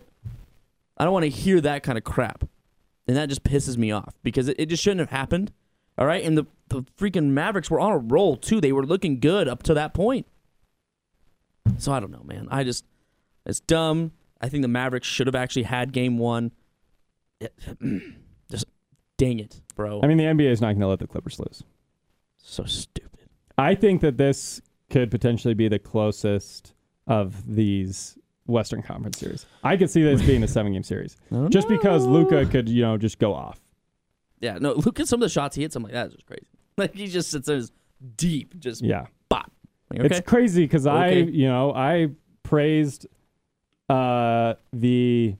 I 0.96 1.02
don't 1.02 1.12
want 1.12 1.24
to 1.24 1.28
hear 1.28 1.60
that 1.60 1.82
kind 1.82 1.98
of 1.98 2.04
crap, 2.04 2.44
and 3.08 3.16
that 3.16 3.28
just 3.28 3.42
pisses 3.42 3.76
me 3.76 3.90
off 3.90 4.14
because 4.22 4.46
it, 4.46 4.60
it 4.60 4.66
just 4.66 4.80
shouldn't 4.80 5.00
have 5.00 5.10
happened. 5.10 5.50
All 5.98 6.06
right, 6.06 6.24
and 6.24 6.36
the 6.38 6.46
the 6.68 6.82
freaking 6.98 7.28
Mavericks 7.30 7.70
were 7.70 7.80
on 7.80 7.92
a 7.92 7.98
roll 7.98 8.36
too. 8.36 8.60
They 8.60 8.72
were 8.72 8.84
looking 8.86 9.20
good 9.20 9.46
up 9.48 9.62
to 9.64 9.74
that 9.74 9.92
point. 9.94 10.26
So 11.78 11.92
I 11.92 12.00
don't 12.00 12.10
know, 12.10 12.22
man. 12.24 12.48
I 12.50 12.64
just 12.64 12.84
it's 13.46 13.60
dumb. 13.60 14.12
I 14.40 14.48
think 14.48 14.62
the 14.62 14.68
Mavericks 14.68 15.06
should 15.06 15.26
have 15.26 15.34
actually 15.34 15.64
had 15.64 15.92
game 15.92 16.18
one. 16.18 16.52
It- 17.40 17.54
just 18.50 18.66
dang 19.18 19.38
it, 19.38 19.60
bro. 19.76 20.00
I 20.02 20.06
mean, 20.06 20.16
the 20.16 20.24
NBA 20.24 20.50
is 20.50 20.60
not 20.60 20.68
going 20.68 20.80
to 20.80 20.86
let 20.88 20.98
the 20.98 21.06
Clippers 21.06 21.38
lose. 21.38 21.62
so 22.38 22.64
stupid. 22.64 23.28
I 23.58 23.74
think 23.74 24.00
that 24.00 24.16
this 24.16 24.60
could 24.90 25.10
potentially 25.10 25.54
be 25.54 25.68
the 25.68 25.78
closest 25.78 26.72
of 27.06 27.54
these 27.54 28.16
Western 28.46 28.82
Conference 28.82 29.18
series. 29.18 29.46
I 29.62 29.76
could 29.76 29.90
see 29.90 30.02
this 30.02 30.22
being 30.22 30.42
a 30.42 30.48
seven-game 30.56 30.82
series, 30.82 31.16
just 31.50 31.68
because 31.68 32.06
Luka 32.06 32.46
could, 32.46 32.68
you 32.68 32.82
know, 32.82 32.96
just 32.96 33.18
go 33.18 33.32
off. 33.34 33.60
Yeah, 34.42 34.58
no, 34.60 34.72
look 34.72 35.00
at 35.00 35.08
some 35.08 35.18
of 35.18 35.22
the 35.22 35.30
shots 35.30 35.56
he 35.56 35.62
hits. 35.62 35.76
I'm 35.76 35.82
like, 35.82 35.92
that's 35.92 36.12
just 36.12 36.26
crazy. 36.26 36.46
Like 36.78 36.94
he 36.94 37.06
just 37.06 37.30
sits 37.30 37.46
there 37.46 37.58
just 37.58 37.72
deep, 38.16 38.58
just 38.58 38.82
Yeah, 38.82 39.04
bop. 39.28 39.52
Like, 39.90 40.00
okay. 40.00 40.16
it's 40.16 40.26
crazy 40.26 40.64
because 40.64 40.86
I, 40.86 41.10
you 41.10 41.46
know, 41.46 41.74
I 41.74 42.08
praised 42.44 43.06
uh, 43.90 44.54
the 44.72 45.36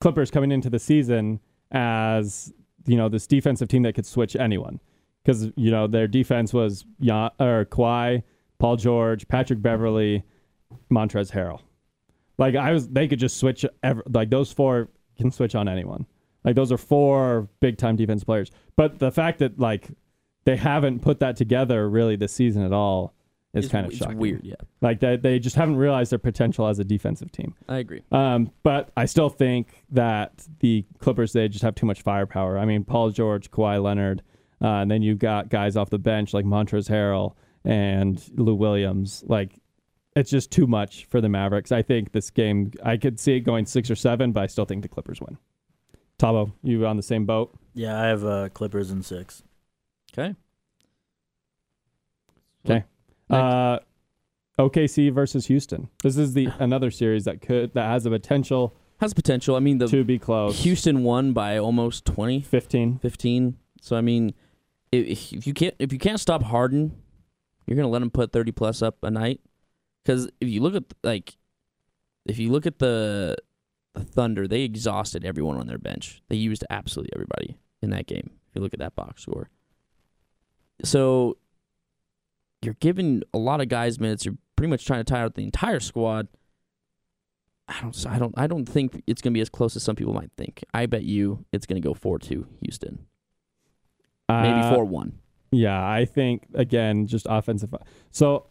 Clippers 0.00 0.30
coming 0.30 0.50
into 0.50 0.70
the 0.70 0.78
season 0.78 1.38
as 1.70 2.50
you 2.86 2.96
know 2.96 3.10
this 3.10 3.26
defensive 3.26 3.68
team 3.68 3.82
that 3.82 3.94
could 3.94 4.06
switch 4.06 4.36
anyone 4.36 4.80
because 5.22 5.50
you 5.56 5.70
know 5.70 5.86
their 5.86 6.08
defense 6.08 6.52
was 6.52 6.84
Jan, 7.00 7.30
or 7.38 7.66
Kawhi, 7.66 8.22
Paul 8.58 8.76
George, 8.76 9.28
Patrick 9.28 9.60
Beverley, 9.60 10.24
Montrezl 10.90 11.32
Harrell. 11.32 11.60
Like 12.38 12.56
I 12.56 12.72
was, 12.72 12.88
they 12.88 13.06
could 13.06 13.18
just 13.18 13.36
switch. 13.36 13.64
Ever, 13.82 14.02
like 14.08 14.30
those 14.30 14.50
four 14.50 14.88
can 15.18 15.30
switch 15.30 15.54
on 15.54 15.68
anyone. 15.68 16.06
Like 16.44 16.56
those 16.56 16.72
are 16.72 16.78
four 16.78 17.48
big 17.60 17.78
time 17.78 17.96
defense 17.96 18.24
players. 18.24 18.50
But 18.76 18.98
the 18.98 19.10
fact 19.10 19.38
that 19.38 19.58
like 19.58 19.90
they 20.44 20.56
haven't 20.56 21.00
put 21.00 21.20
that 21.20 21.36
together 21.36 21.88
really 21.88 22.16
this 22.16 22.32
season 22.32 22.62
at 22.64 22.72
all 22.72 23.14
is 23.54 23.66
it's, 23.66 23.72
kind 23.72 23.86
of 23.86 23.92
it's 23.92 23.98
shocking. 23.98 24.18
weird. 24.18 24.44
Yeah, 24.44 24.54
Like 24.80 25.00
they 25.00 25.16
they 25.16 25.38
just 25.38 25.56
haven't 25.56 25.76
realized 25.76 26.10
their 26.10 26.18
potential 26.18 26.66
as 26.66 26.78
a 26.78 26.84
defensive 26.84 27.30
team. 27.30 27.54
I 27.68 27.78
agree. 27.78 28.02
Um, 28.10 28.50
but 28.62 28.90
I 28.96 29.04
still 29.04 29.28
think 29.28 29.84
that 29.90 30.46
the 30.60 30.84
Clippers 30.98 31.32
they 31.32 31.48
just 31.48 31.62
have 31.62 31.74
too 31.74 31.86
much 31.86 32.02
firepower. 32.02 32.58
I 32.58 32.64
mean, 32.64 32.84
Paul 32.84 33.10
George, 33.10 33.50
Kawhi 33.50 33.82
Leonard, 33.82 34.22
uh, 34.62 34.66
and 34.66 34.90
then 34.90 35.02
you've 35.02 35.18
got 35.18 35.50
guys 35.50 35.76
off 35.76 35.90
the 35.90 35.98
bench 35.98 36.32
like 36.32 36.44
Montrezl 36.44 36.90
Harrell 36.90 37.34
and 37.64 38.22
Lou 38.36 38.54
Williams. 38.54 39.22
Like 39.26 39.60
it's 40.16 40.30
just 40.30 40.50
too 40.50 40.66
much 40.66 41.04
for 41.06 41.20
the 41.20 41.28
Mavericks. 41.28 41.72
I 41.72 41.82
think 41.82 42.12
this 42.12 42.30
game 42.30 42.72
I 42.82 42.96
could 42.96 43.20
see 43.20 43.36
it 43.36 43.40
going 43.40 43.66
six 43.66 43.90
or 43.90 43.96
seven, 43.96 44.32
but 44.32 44.42
I 44.42 44.46
still 44.46 44.64
think 44.64 44.82
the 44.82 44.88
Clippers 44.88 45.20
win. 45.20 45.36
Tabo, 46.22 46.52
you 46.62 46.86
on 46.86 46.96
the 46.96 47.02
same 47.02 47.26
boat? 47.26 47.52
Yeah, 47.74 48.00
I 48.00 48.06
have 48.06 48.24
uh, 48.24 48.48
Clippers 48.50 48.92
in 48.92 49.02
six. 49.02 49.42
Okay. 50.12 50.36
Okay. 52.64 52.84
Uh, 53.28 53.78
OKC 54.58 55.12
versus 55.12 55.46
Houston. 55.46 55.88
This 56.02 56.16
is 56.16 56.34
the 56.34 56.48
another 56.60 56.92
series 56.92 57.24
that 57.24 57.40
could 57.40 57.74
that 57.74 57.86
has 57.86 58.04
the 58.04 58.10
potential 58.10 58.76
Has 59.00 59.12
potential. 59.12 59.56
I 59.56 59.60
mean, 59.60 59.78
the 59.78 59.88
to 59.88 60.04
be 60.04 60.18
close. 60.18 60.62
Houston 60.62 61.02
won 61.02 61.32
by 61.32 61.58
almost 61.58 62.04
20, 62.04 62.42
15. 62.42 62.98
15. 62.98 63.56
So 63.80 63.96
I 63.96 64.00
mean, 64.00 64.32
if, 64.92 65.32
if 65.32 65.46
you 65.46 65.54
can't 65.54 65.74
if 65.80 65.92
you 65.92 65.98
can't 65.98 66.20
stop 66.20 66.44
Harden, 66.44 67.02
you're 67.66 67.76
gonna 67.76 67.88
let 67.88 68.00
him 68.00 68.10
put 68.10 68.30
30 68.32 68.52
plus 68.52 68.80
up 68.80 68.98
a 69.02 69.10
night. 69.10 69.40
Because 70.04 70.28
if 70.40 70.48
you 70.48 70.60
look 70.60 70.76
at 70.76 70.84
like, 71.02 71.36
if 72.26 72.38
you 72.38 72.50
look 72.52 72.66
at 72.66 72.78
the 72.78 73.36
the 73.94 74.04
Thunder, 74.04 74.48
they 74.48 74.62
exhausted 74.62 75.24
everyone 75.24 75.58
on 75.58 75.66
their 75.66 75.78
bench. 75.78 76.22
They 76.28 76.36
used 76.36 76.64
absolutely 76.70 77.12
everybody 77.14 77.58
in 77.82 77.90
that 77.90 78.06
game. 78.06 78.30
If 78.48 78.56
you 78.56 78.62
look 78.62 78.72
at 78.72 78.80
that 78.80 78.94
box 78.96 79.22
score. 79.22 79.50
So 80.84 81.36
you're 82.62 82.76
giving 82.80 83.22
a 83.34 83.38
lot 83.38 83.60
of 83.60 83.68
guys 83.68 84.00
minutes. 84.00 84.24
You're 84.24 84.36
pretty 84.56 84.70
much 84.70 84.84
trying 84.86 85.00
to 85.00 85.04
tire 85.04 85.24
out 85.24 85.34
the 85.34 85.42
entire 85.42 85.80
squad. 85.80 86.28
I 87.68 87.80
don't. 87.80 88.06
I 88.06 88.18
don't. 88.18 88.34
I 88.36 88.46
don't 88.46 88.66
think 88.66 89.02
it's 89.06 89.22
going 89.22 89.32
to 89.32 89.36
be 89.36 89.40
as 89.40 89.48
close 89.48 89.76
as 89.76 89.82
some 89.82 89.96
people 89.96 90.12
might 90.12 90.30
think. 90.36 90.64
I 90.74 90.86
bet 90.86 91.04
you 91.04 91.44
it's 91.52 91.64
going 91.64 91.80
to 91.80 91.86
go 91.86 91.94
four 91.94 92.18
two 92.18 92.46
Houston, 92.60 93.06
maybe 94.28 94.60
Uh, 94.60 94.74
four 94.74 94.84
one. 94.84 95.18
Yeah, 95.52 95.82
I 95.86 96.04
think 96.04 96.46
again, 96.54 97.06
just 97.06 97.26
offensive. 97.30 97.74
So 98.10 98.46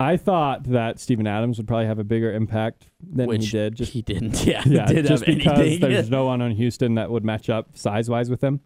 I 0.00 0.16
thought 0.16 0.64
that 0.64 0.98
Steven 0.98 1.26
Adams 1.26 1.56
would 1.58 1.68
probably 1.68 1.86
have 1.86 1.98
a 1.98 2.04
bigger 2.04 2.32
impact 2.32 2.88
than 3.00 3.28
Which 3.28 3.46
he 3.46 3.50
did. 3.52 3.76
Just 3.76 3.92
he 3.92 4.02
didn't. 4.02 4.44
Yeah, 4.46 4.62
yeah, 4.66 4.86
did 4.86 5.06
just 5.06 5.24
because 5.24 5.58
anything. 5.58 5.90
there's 5.90 6.10
no 6.18 6.26
one 6.26 6.42
on 6.42 6.50
Houston 6.50 6.96
that 6.96 7.10
would 7.10 7.24
match 7.24 7.48
up 7.48 7.76
size 7.76 8.10
wise 8.10 8.28
with 8.28 8.42
him. 8.42 8.60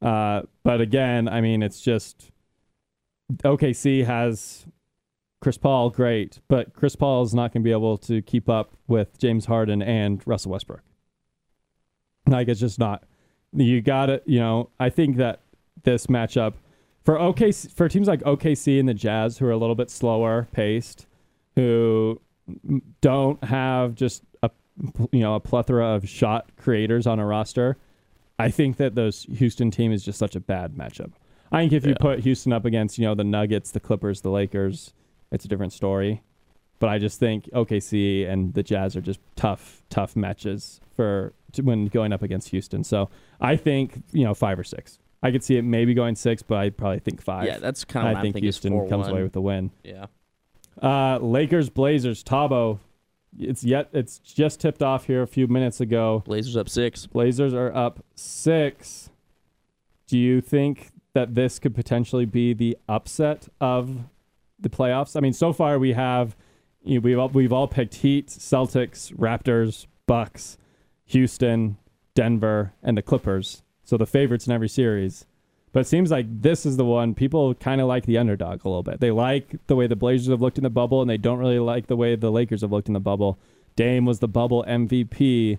Uh, 0.00 0.42
but 0.62 0.80
again, 0.80 1.28
I 1.28 1.40
mean, 1.40 1.62
it's 1.62 1.80
just 1.80 2.30
OKC 3.44 4.04
has 4.04 4.66
Chris 5.40 5.58
Paul, 5.58 5.90
great, 5.90 6.40
but 6.48 6.72
Chris 6.74 6.94
Paul 6.96 7.22
is 7.22 7.34
not 7.34 7.52
going 7.52 7.62
to 7.62 7.64
be 7.64 7.72
able 7.72 7.98
to 7.98 8.22
keep 8.22 8.48
up 8.48 8.76
with 8.86 9.18
James 9.18 9.46
Harden 9.46 9.82
and 9.82 10.22
Russell 10.26 10.52
Westbrook. 10.52 10.82
Like 12.26 12.48
it's 12.48 12.60
just 12.60 12.78
not. 12.78 13.04
You 13.52 13.82
got 13.82 14.06
to, 14.06 14.22
you 14.24 14.38
know. 14.38 14.70
I 14.80 14.88
think 14.90 15.16
that 15.16 15.40
this 15.82 16.06
matchup 16.06 16.54
for 17.04 17.16
OKC 17.16 17.72
for 17.72 17.88
teams 17.88 18.08
like 18.08 18.20
OKC 18.20 18.78
and 18.78 18.88
the 18.88 18.94
Jazz, 18.94 19.38
who 19.38 19.46
are 19.46 19.50
a 19.50 19.56
little 19.56 19.74
bit 19.74 19.90
slower 19.90 20.48
paced, 20.52 21.06
who 21.56 22.20
don't 23.00 23.42
have 23.44 23.94
just 23.94 24.22
a 24.42 24.50
you 25.10 25.20
know 25.20 25.34
a 25.34 25.40
plethora 25.40 25.94
of 25.94 26.08
shot 26.08 26.50
creators 26.56 27.06
on 27.06 27.18
a 27.18 27.26
roster. 27.26 27.76
I 28.38 28.50
think 28.50 28.76
that 28.78 28.94
those 28.94 29.24
Houston 29.24 29.70
team 29.70 29.92
is 29.92 30.04
just 30.04 30.18
such 30.18 30.34
a 30.34 30.40
bad 30.40 30.74
matchup. 30.74 31.12
I 31.50 31.60
think 31.60 31.72
if 31.74 31.86
you 31.86 31.94
put 31.94 32.20
Houston 32.20 32.52
up 32.52 32.64
against 32.64 32.98
you 32.98 33.04
know 33.04 33.14
the 33.14 33.24
Nuggets, 33.24 33.70
the 33.70 33.80
Clippers, 33.80 34.22
the 34.22 34.30
Lakers, 34.30 34.94
it's 35.30 35.44
a 35.44 35.48
different 35.48 35.72
story. 35.72 36.22
But 36.78 36.88
I 36.88 36.98
just 36.98 37.20
think 37.20 37.48
OKC 37.52 38.28
and 38.28 38.54
the 38.54 38.62
Jazz 38.64 38.96
are 38.96 39.00
just 39.00 39.20
tough, 39.36 39.84
tough 39.88 40.16
matches 40.16 40.80
for 40.96 41.32
to, 41.52 41.62
when 41.62 41.86
going 41.86 42.12
up 42.12 42.22
against 42.22 42.48
Houston. 42.48 42.82
So 42.82 43.08
I 43.40 43.54
think 43.54 44.02
you 44.12 44.24
know 44.24 44.34
five 44.34 44.58
or 44.58 44.64
six. 44.64 44.98
I 45.22 45.30
could 45.30 45.44
see 45.44 45.56
it 45.56 45.62
maybe 45.62 45.94
going 45.94 46.16
six, 46.16 46.42
but 46.42 46.58
I 46.58 46.70
probably 46.70 46.98
think 46.98 47.22
five. 47.22 47.46
yeah, 47.46 47.58
that's 47.58 47.84
kind 47.84 48.08
of 48.08 48.16
I 48.16 48.22
think 48.22 48.36
Houston 48.38 48.88
comes 48.88 49.08
away 49.08 49.22
with 49.22 49.32
the 49.32 49.40
win. 49.40 49.70
Yeah, 49.84 50.06
Uh, 50.80 51.18
Lakers 51.18 51.70
Blazers 51.70 52.24
Tabo. 52.24 52.78
It's 53.38 53.64
yet 53.64 53.88
it's 53.92 54.18
just 54.18 54.60
tipped 54.60 54.82
off 54.82 55.06
here 55.06 55.22
a 55.22 55.26
few 55.26 55.46
minutes 55.46 55.80
ago. 55.80 56.22
Blazers 56.26 56.56
up 56.56 56.68
six. 56.68 57.06
Blazers 57.06 57.54
are 57.54 57.74
up 57.74 58.04
six. 58.14 59.10
Do 60.06 60.18
you 60.18 60.40
think 60.40 60.90
that 61.14 61.34
this 61.34 61.58
could 61.58 61.74
potentially 61.74 62.26
be 62.26 62.52
the 62.52 62.76
upset 62.88 63.48
of 63.60 64.00
the 64.58 64.68
playoffs? 64.68 65.16
I 65.16 65.20
mean, 65.20 65.32
so 65.32 65.52
far 65.52 65.78
we 65.78 65.92
have 65.94 66.36
you 66.84 66.96
know, 66.96 67.00
we've 67.00 67.18
all, 67.18 67.28
we've 67.28 67.52
all 67.52 67.68
picked 67.68 67.96
Heat, 67.96 68.26
Celtics, 68.26 69.14
Raptors, 69.16 69.86
Bucks, 70.06 70.58
Houston, 71.06 71.78
Denver, 72.14 72.72
and 72.82 72.98
the 72.98 73.02
Clippers. 73.02 73.62
So 73.92 73.98
the 73.98 74.06
favorites 74.06 74.46
in 74.46 74.54
every 74.54 74.70
series. 74.70 75.26
But 75.72 75.80
it 75.80 75.86
seems 75.86 76.10
like 76.10 76.24
this 76.40 76.64
is 76.64 76.78
the 76.78 76.84
one 76.86 77.12
people 77.14 77.54
kind 77.54 77.78
of 77.78 77.88
like 77.88 78.06
the 78.06 78.16
underdog 78.16 78.64
a 78.64 78.68
little 78.70 78.82
bit. 78.82 79.00
They 79.00 79.10
like 79.10 79.54
the 79.66 79.76
way 79.76 79.86
the 79.86 79.96
Blazers 79.96 80.28
have 80.28 80.40
looked 80.40 80.56
in 80.56 80.64
the 80.64 80.70
bubble, 80.70 81.02
and 81.02 81.10
they 81.10 81.18
don't 81.18 81.38
really 81.38 81.58
like 81.58 81.88
the 81.88 81.96
way 81.96 82.16
the 82.16 82.32
Lakers 82.32 82.62
have 82.62 82.72
looked 82.72 82.88
in 82.88 82.94
the 82.94 83.00
bubble. 83.00 83.38
Dame 83.76 84.06
was 84.06 84.20
the 84.20 84.28
bubble 84.28 84.64
MVP. 84.66 85.58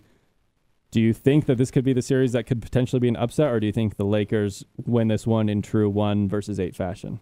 Do 0.90 1.00
you 1.00 1.14
think 1.14 1.46
that 1.46 1.60
this 1.60 1.70
could 1.70 1.84
be 1.84 1.94
the 1.94 2.02
series 2.02 2.32
that 2.32 2.48
could 2.48 2.60
potentially 2.60 3.00
be 3.00 3.08
an 3.08 3.16
upset, 3.18 3.52
or 3.52 3.60
do 3.60 3.68
you 3.68 3.72
think 3.72 3.98
the 3.98 4.04
Lakers 4.04 4.66
win 4.84 5.10
this 5.10 5.28
one 5.28 5.48
in 5.48 5.62
true 5.62 5.88
one 5.88 6.28
versus 6.28 6.60
eight 6.60 6.76
fashion? 6.76 7.20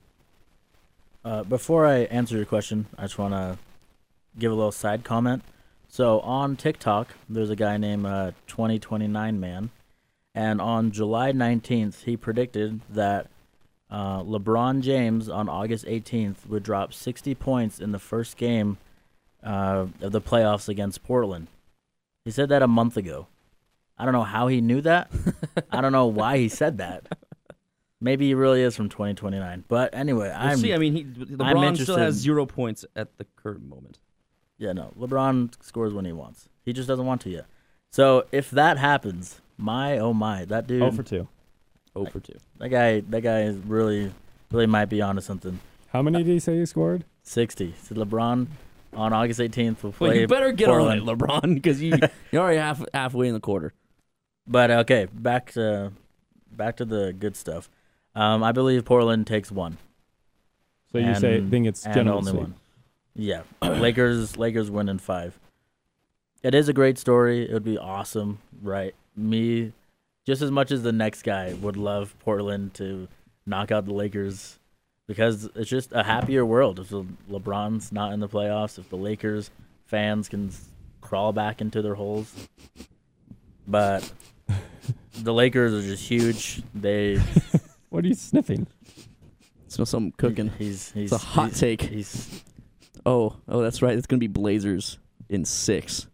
Uh, 1.26 1.44
before 1.44 1.86
I 1.86 2.04
answer 2.04 2.38
your 2.38 2.46
question, 2.46 2.86
I 2.98 3.02
just 3.02 3.18
want 3.18 3.34
to 3.34 3.58
give 4.40 4.54
a 4.54 4.56
little 4.56 4.72
side 4.72 5.04
comment. 5.04 5.44
So 5.90 6.22
on 6.22 6.56
TikTok, 6.56 7.10
there's 7.28 7.50
a 7.50 7.58
guy 7.58 7.76
named 7.76 8.06
uh, 8.06 8.32
2029 8.48 9.38
Man, 9.42 9.72
and 10.34 10.62
on 10.62 10.92
July 10.92 11.32
19th, 11.32 12.04
he 12.04 12.16
predicted 12.16 12.82
that 12.90 13.28
uh, 13.90 14.24
LeBron 14.24 14.82
James 14.82 15.28
on 15.28 15.50
August 15.50 15.86
18th 15.86 16.48
would 16.48 16.64
drop 16.64 16.94
60 16.94 17.36
points 17.36 17.80
in 17.80 17.92
the 17.92 18.00
first 18.00 18.38
game 18.38 18.78
uh, 19.44 19.88
of 20.02 20.12
the 20.12 20.22
playoffs 20.22 20.70
against 20.70 21.04
Portland. 21.04 21.48
He 22.24 22.32
said 22.32 22.50
that 22.50 22.62
a 22.62 22.68
month 22.68 22.96
ago. 22.96 23.28
I 23.98 24.06
don't 24.06 24.14
know 24.14 24.24
how 24.24 24.48
he 24.48 24.62
knew 24.62 24.82
that. 24.82 25.12
I 25.72 25.82
don't 25.82 25.92
know 25.92 26.08
why 26.08 26.38
he 26.38 26.48
said 26.48 26.78
that. 26.78 27.06
Maybe 28.00 28.28
he 28.28 28.34
really 28.34 28.62
is 28.62 28.76
from 28.76 28.90
2029. 28.90 29.66
But 29.68 29.94
anyway, 29.94 30.30
We'll 30.30 30.38
I'm 30.38 30.58
see. 30.58 30.74
I 30.74 30.78
mean, 30.78 30.94
he, 30.94 31.04
LeBron 31.04 31.80
still 31.80 31.98
has 31.98 32.16
zero 32.16 32.46
points 32.46 32.86
at 32.96 33.18
the 33.18 33.26
current 33.36 33.68
moment. 33.68 34.00
Yeah, 34.58 34.74
no. 34.74 34.92
LeBron 34.98 35.54
scores 35.62 35.94
when 35.94 36.06
he 36.06 36.12
wants. 36.12 36.50
He 36.64 36.74
just 36.74 36.88
doesn't 36.88 37.06
want 37.06 37.22
to 37.22 37.30
yet. 37.30 37.46
So 37.92 38.26
if 38.32 38.50
that 38.52 38.78
happens, 38.78 39.41
my 39.58 39.98
oh 40.00 40.14
my, 40.14 40.46
that 40.46 40.68
dude, 40.68 40.82
Oh 40.82 40.92
for 40.92 41.04
two. 41.04 41.28
Oh 41.96 42.06
for 42.06 42.20
two. 42.20 42.38
that 42.60 42.70
guy, 42.70 43.02
that 43.02 43.22
guy 43.22 43.42
is 43.42 43.58
really, 43.58 44.12
really 44.52 44.66
might 44.68 44.86
be 44.86 45.02
onto 45.02 45.22
something. 45.22 45.60
How 45.90 46.02
many 46.02 46.20
did 46.24 46.28
he 46.32 46.40
say 46.40 46.58
he 46.58 46.66
scored? 46.66 47.04
Sixty. 47.24 47.76
So 47.84 47.96
LeBron 47.96 48.48
on 48.94 49.14
August 49.14 49.40
18th 49.40 49.84
will 49.84 49.94
Well, 50.00 50.12
play. 50.12 50.20
you 50.22 50.28
better 50.28 50.52
get 50.52 50.68
Portland. 50.68 51.02
on 51.02 51.10
it, 51.10 51.18
LeBron, 51.18 51.56
because 51.56 51.82
you 51.82 51.94
you're 52.32 52.42
already 52.42 52.58
half 52.58 52.84
halfway 52.94 53.28
in 53.28 53.34
the 53.34 53.40
quarter. 53.40 53.74
But 54.48 54.72
okay, 54.72 55.08
back 55.14 55.52
to 55.54 55.92
back 56.52 56.78
to 56.78 56.86
the 56.86 57.14
good 57.14 57.36
stuff. 57.36 57.70
Um, 58.16 58.44
I 58.44 58.52
believe 58.52 58.84
Portland 58.86 59.28
takes 59.28 59.52
one. 59.52 59.78
So 60.92 60.98
you 60.98 61.16
say 61.16 61.38
And- 61.38 61.50
think 61.52 61.68
it's 61.68 61.86
and 61.86 61.94
general 61.94 62.18
only 62.18 62.34
one. 62.34 62.56
Yeah, 63.16 63.44
Lakers 63.62 64.38
Lakers 64.38 64.72
win 64.72 64.88
in 64.90 64.98
five. 65.00 65.38
It 66.44 66.56
is 66.56 66.68
a 66.70 66.74
great 66.74 66.98
story. 66.98 67.48
It 67.48 67.54
would 67.54 67.64
be 67.64 67.78
awesome, 67.78 68.40
right? 68.62 68.96
Me, 69.16 69.74
just 70.26 70.42
as 70.42 70.52
much 70.52 70.72
as 70.72 70.84
the 70.84 70.92
next 70.92 71.24
guy, 71.24 71.54
would 71.54 71.78
love 71.78 72.16
Portland 72.20 72.74
to 72.76 73.08
knock 73.46 73.72
out 73.72 73.86
the 73.86 73.94
Lakers 73.94 74.58
because 75.08 75.50
it's 75.56 75.70
just 75.70 75.92
a 75.92 76.04
happier 76.04 76.46
world 76.46 76.80
if 76.80 76.90
the 76.90 77.04
LeBron's 77.30 77.92
not 77.92 78.14
in 78.14 78.20
the 78.20 78.30
playoffs. 78.30 78.78
If 78.80 78.90
the 78.90 78.96
Lakers 78.98 79.52
fans 79.86 80.30
can 80.30 80.52
crawl 81.02 81.34
back 81.34 81.60
into 81.62 81.82
their 81.82 81.96
holes, 81.96 82.34
but 83.68 84.10
the 85.22 85.34
Lakers 85.34 85.74
are 85.74 85.82
just 85.88 86.08
huge. 86.08 86.62
They 86.74 87.20
What 87.90 88.06
are 88.06 88.08
you 88.08 88.14
sniffing? 88.14 88.68
Smell 89.68 89.86
something 89.86 90.14
cooking. 90.18 90.52
He's 90.58 90.92
he's 90.94 91.12
It's 91.12 91.22
a 91.24 91.26
hot 91.26 91.48
he's- 91.50 91.60
take. 91.60 91.82
He's 91.82 92.44
Oh, 93.06 93.36
oh, 93.48 93.62
that's 93.64 93.82
right. 93.82 93.98
It's 93.98 94.06
gonna 94.08 94.20
be 94.20 94.28
Blazers 94.28 95.00
in 95.28 95.44
six. 95.44 96.08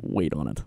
Wait 0.00 0.32
on 0.34 0.48
it. 0.48 0.64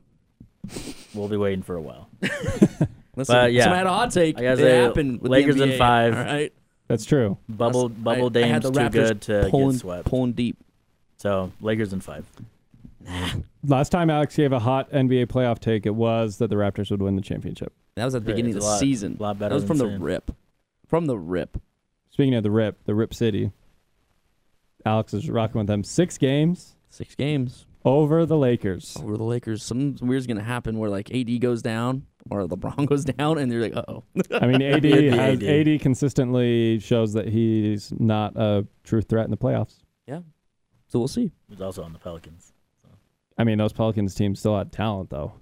We'll 1.16 1.28
be 1.30 1.38
waiting 1.38 1.64
for 1.64 1.76
a 1.76 1.82
while. 1.82 2.10
Listen, 2.22 2.88
But, 3.36 3.54
yeah. 3.54 3.64
somebody 3.64 3.78
had 3.78 3.88
a 3.88 3.90
hot 3.94 4.12
take. 4.12 4.38
I 4.38 4.42
gotta 4.42 4.54
it 4.54 4.58
say, 4.58 4.78
happened. 4.78 5.22
With 5.22 5.32
Lakers 5.32 5.56
the 5.56 5.72
in 5.72 5.78
five. 5.80 6.14
All 6.16 6.24
right. 6.24 6.54
That's 6.88 7.06
true. 7.06 7.38
Bubble 7.50 7.90
That's- 7.90 8.04
bubble 8.04 8.32
I- 8.36 8.42
I 8.44 8.48
had 8.48 8.62
Dame's 8.62 8.76
the 8.76 8.84
too 8.84 8.90
good 8.90 9.22
to 9.22 9.48
pulling, 9.50 9.72
get 9.72 9.80
swept. 9.82 10.06
pulling 10.10 10.34
deep. 10.34 10.58
So 11.18 11.52
Lakers 11.62 11.94
in 11.94 12.02
five. 12.02 12.26
Nah. 13.02 13.30
Last 13.66 13.90
time 13.90 14.10
Alex 14.10 14.36
gave 14.36 14.52
a 14.52 14.60
hot 14.60 14.92
NBA 14.92 15.28
playoff 15.28 15.60
take, 15.60 15.86
it 15.86 15.96
was 15.96 16.38
that 16.38 16.50
the 16.50 16.56
Raptors 16.56 16.92
would 16.92 17.02
win 17.02 17.16
the 17.16 17.22
championship. 17.22 17.72
That 17.96 18.06
was 18.06 18.16
at 18.16 18.24
the 18.26 18.32
Yeah, 18.32 18.36
beginning 18.36 18.56
of 18.56 18.62
the 18.62 18.68
a 18.68 18.70
lot- 18.70 18.80
season. 18.80 19.18
A 19.20 19.24
lot 19.24 19.40
better. 19.40 19.50
That 19.50 19.56
was 19.56 19.64
than 19.64 19.68
from 19.70 19.78
the 19.78 19.86
saying- 19.92 20.02
rip. 20.02 20.32
From 20.88 21.06
the 21.06 21.18
rip. 21.18 21.58
Speaking 22.12 22.36
of 22.36 22.44
the 22.44 22.52
Rip, 22.52 22.84
the 22.86 22.94
Rip 22.96 23.14
City, 23.14 23.52
Alex 24.86 25.14
is 25.14 25.30
rocking 25.30 25.60
with 25.60 25.68
them. 25.68 25.84
Six 25.84 26.18
games 26.18 26.76
Six 26.90 27.14
games 27.16 27.65
over 27.86 28.26
the 28.26 28.38
Lakers. 28.38 28.98
over 29.02 29.16
the 29.16 29.24
Lakers. 29.24 29.64
Something 29.64 30.06
weird's 30.08 30.28
gonna 30.28 30.44
happen 30.44 30.78
where 30.78 30.90
like 30.90 31.14
AD 31.14 31.40
goes 31.40 31.62
down 31.62 32.06
or 32.30 32.46
LeBron 32.48 32.86
goes 32.90 33.06
down, 33.06 33.38
and 33.38 33.52
they're 33.52 33.62
like, 33.62 33.76
uh 33.76 33.84
oh. 33.88 34.04
I 34.32 34.48
mean, 34.48 34.62
AD 34.62 34.84
has 34.84 35.42
AD. 35.42 35.44
AD 35.44 35.82
consistently 35.82 36.80
shows 36.80 37.14
that 37.14 37.28
he's 37.28 37.94
not 38.00 38.34
a 38.36 38.66
true 38.84 39.02
threat 39.02 39.26
in 39.26 39.32
the 39.32 39.38
playoffs. 39.38 39.76
Yeah. 40.08 40.22
So 40.88 41.00
we'll 41.00 41.08
see. 41.08 41.32
He's 41.50 41.62
also 41.62 41.84
on 41.84 41.94
the 41.94 42.00
Pelicans. 42.00 42.52
I 43.38 43.44
mean, 43.44 43.58
those 43.58 43.74
Pelicans 43.74 44.16
teams 44.16 44.40
still 44.40 44.58
had 44.58 44.72
talent 44.72 45.10
though. 45.10 45.34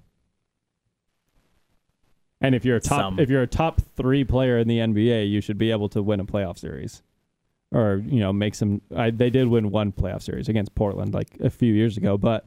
And 2.41 2.53
if 2.55 2.65
you're 2.65 2.75
a 2.75 2.81
top 2.81 2.99
Some. 2.99 3.19
if 3.19 3.29
you're 3.29 3.43
a 3.43 3.47
top 3.47 3.81
3 3.95 4.25
player 4.25 4.57
in 4.57 4.67
the 4.67 4.79
NBA, 4.79 5.29
you 5.29 5.39
should 5.39 5.57
be 5.57 5.71
able 5.71 5.87
to 5.89 6.03
win 6.03 6.19
a 6.19 6.25
playoff 6.25 6.57
series. 6.57 7.01
Or, 7.73 8.03
you 8.05 8.19
know, 8.19 8.31
make 8.31 8.55
some 8.55 8.81
I, 8.95 9.09
they 9.09 9.29
did 9.29 9.47
win 9.47 9.71
one 9.71 9.91
playoff 9.91 10.21
series 10.21 10.47
against 10.47 10.75
Portland 10.75 11.13
like 11.13 11.29
a 11.39 11.49
few 11.49 11.73
years 11.73 11.97
ago, 11.97 12.17
but 12.17 12.45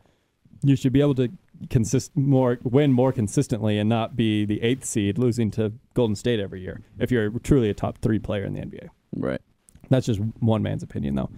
you 0.62 0.76
should 0.76 0.92
be 0.92 1.00
able 1.00 1.16
to 1.16 1.30
consist 1.70 2.16
more 2.16 2.58
win 2.62 2.92
more 2.92 3.12
consistently 3.12 3.78
and 3.78 3.88
not 3.88 4.14
be 4.14 4.44
the 4.44 4.60
8th 4.60 4.84
seed 4.84 5.18
losing 5.18 5.50
to 5.52 5.72
Golden 5.94 6.14
State 6.14 6.38
every 6.38 6.60
year 6.60 6.82
if 6.98 7.10
you're 7.10 7.30
truly 7.40 7.70
a 7.70 7.74
top 7.74 7.98
3 7.98 8.18
player 8.18 8.44
in 8.44 8.52
the 8.52 8.60
NBA. 8.60 8.88
Right. 9.16 9.40
That's 9.88 10.06
just 10.06 10.20
one 10.40 10.62
man's 10.62 10.82
opinion, 10.82 11.14
though. 11.14 11.30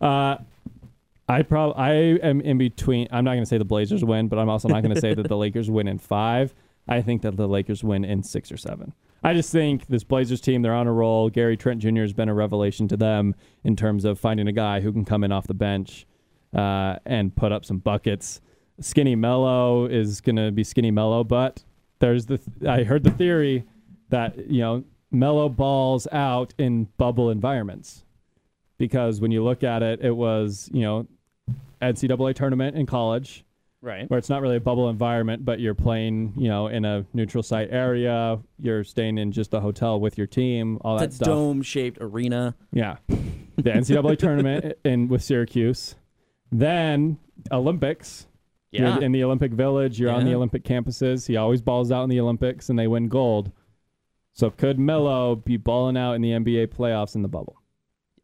Uh, 0.00 0.38
I 1.28 1.42
probably 1.42 1.80
I 1.82 1.92
am 2.26 2.40
in 2.40 2.58
between. 2.58 3.08
I'm 3.10 3.24
not 3.24 3.32
going 3.32 3.42
to 3.42 3.48
say 3.48 3.58
the 3.58 3.64
Blazers 3.64 4.04
win, 4.04 4.28
but 4.28 4.38
I'm 4.38 4.48
also 4.48 4.68
not 4.68 4.82
going 4.82 4.94
to 4.94 5.00
say 5.00 5.14
that 5.14 5.28
the 5.28 5.36
Lakers 5.44 5.70
win 5.70 5.88
in 5.88 5.98
five. 5.98 6.54
I 6.88 7.00
think 7.00 7.22
that 7.22 7.36
the 7.36 7.46
Lakers 7.46 7.84
win 7.84 8.04
in 8.04 8.22
six 8.22 8.50
or 8.50 8.56
seven. 8.56 8.92
I 9.24 9.34
just 9.34 9.52
think 9.52 9.86
this 9.86 10.02
Blazers 10.02 10.40
team, 10.40 10.62
they're 10.62 10.74
on 10.74 10.88
a 10.88 10.92
roll. 10.92 11.30
Gary 11.30 11.56
Trent 11.56 11.80
Jr. 11.80 12.00
has 12.00 12.12
been 12.12 12.28
a 12.28 12.34
revelation 12.34 12.88
to 12.88 12.96
them 12.96 13.34
in 13.62 13.76
terms 13.76 14.04
of 14.04 14.18
finding 14.18 14.48
a 14.48 14.52
guy 14.52 14.80
who 14.80 14.92
can 14.92 15.04
come 15.04 15.22
in 15.22 15.30
off 15.30 15.46
the 15.46 15.54
bench 15.54 16.06
uh, 16.54 16.96
and 17.06 17.34
put 17.34 17.52
up 17.52 17.64
some 17.64 17.78
buckets. 17.78 18.40
Skinny 18.80 19.14
Melo 19.14 19.86
is 19.86 20.20
going 20.20 20.36
to 20.36 20.50
be 20.50 20.64
Skinny 20.64 20.90
Melo, 20.90 21.22
but 21.22 21.62
there's 22.00 22.26
the 22.26 22.38
th- 22.38 22.68
I 22.68 22.82
heard 22.82 23.04
the 23.04 23.10
theory 23.12 23.64
that 24.08 24.50
you 24.50 24.60
know 24.60 24.84
Melo 25.12 25.48
balls 25.48 26.08
out 26.10 26.52
in 26.58 26.88
bubble 26.96 27.30
environments 27.30 28.04
because 28.76 29.20
when 29.20 29.30
you 29.30 29.44
look 29.44 29.62
at 29.62 29.82
it, 29.82 30.00
it 30.02 30.16
was 30.16 30.68
you 30.72 30.82
know 30.82 31.06
NCAA 31.80 32.34
tournament 32.34 32.76
in 32.76 32.86
college 32.86 33.44
Right. 33.82 34.08
where 34.08 34.16
it's 34.18 34.28
not 34.30 34.40
really 34.42 34.56
a 34.56 34.60
bubble 34.60 34.88
environment, 34.88 35.44
but 35.44 35.58
you're 35.58 35.74
playing, 35.74 36.34
you 36.36 36.48
know, 36.48 36.68
in 36.68 36.84
a 36.84 37.04
neutral 37.12 37.42
site 37.42 37.68
area. 37.72 38.38
You're 38.58 38.84
staying 38.84 39.18
in 39.18 39.32
just 39.32 39.52
a 39.54 39.60
hotel 39.60 39.98
with 39.98 40.16
your 40.16 40.28
team, 40.28 40.78
all 40.82 40.96
that 40.98 41.10
That 41.10 41.14
stuff. 41.16 41.26
dome 41.26 41.62
shaped 41.62 41.98
arena. 42.00 42.54
Yeah, 42.72 42.98
the 43.08 43.70
NCAA 43.72 44.16
tournament 44.18 44.78
in 44.84 45.08
with 45.08 45.22
Syracuse, 45.22 45.96
then 46.52 47.18
Olympics. 47.50 48.28
Yeah. 48.70 48.94
You're 48.94 49.02
in 49.02 49.12
the 49.12 49.24
Olympic 49.24 49.52
Village. 49.52 49.98
You're 50.00 50.10
on 50.12 50.24
the 50.24 50.30
Yeah. 50.30 50.36
Olympic 50.36 50.62
campuses. 50.64 51.26
He 51.26 51.36
always 51.36 51.60
balls 51.60 51.90
out 51.92 52.04
in 52.04 52.08
the 52.08 52.20
Olympics, 52.20 52.70
and 52.70 52.78
they 52.78 52.86
win 52.86 53.08
gold. 53.08 53.50
So 54.32 54.48
could 54.48 54.78
Melo 54.78 55.34
be 55.34 55.56
balling 55.58 55.96
out 55.98 56.14
in 56.14 56.22
the 56.22 56.30
NBA 56.30 56.68
playoffs 56.68 57.14
in 57.16 57.22
the 57.22 57.28
bubble? 57.28 57.56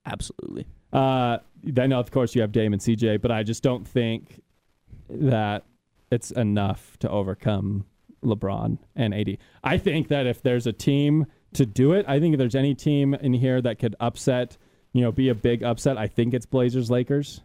Absolutely. 0.07 0.67
Uh, 0.93 1.39
then 1.63 1.93
of 1.93 2.11
course 2.11 2.35
you 2.35 2.41
have 2.41 2.53
Dame 2.53 2.73
and 2.73 2.81
CJ, 2.81 3.21
but 3.21 3.31
I 3.31 3.43
just 3.43 3.63
don't 3.63 3.87
think 3.87 4.41
that 5.09 5.65
it's 6.11 6.31
enough 6.31 6.97
to 7.01 7.11
overcome 7.11 7.85
LeBron 8.23 8.79
and 8.97 9.15
AD. 9.15 9.39
I 9.63 9.79
think 9.79 10.09
that 10.09 10.27
if 10.27 10.43
there's 10.43 10.67
a 10.67 10.73
team 10.73 11.27
to 11.55 11.67
do 11.67 11.93
it, 11.93 12.05
I 12.09 12.21
think 12.21 12.35
if 12.35 12.39
there's 12.39 12.55
any 12.55 12.75
team 12.75 13.15
in 13.15 13.33
here 13.33 13.61
that 13.63 13.79
could 13.79 13.97
upset, 14.01 14.57
you 14.93 15.03
know, 15.03 15.13
be 15.13 15.29
a 15.29 15.35
big 15.35 15.63
upset, 15.63 15.97
I 15.99 16.07
think 16.07 16.35
it's 16.35 16.47
Blazers 16.47 16.91
Lakers. 16.91 17.41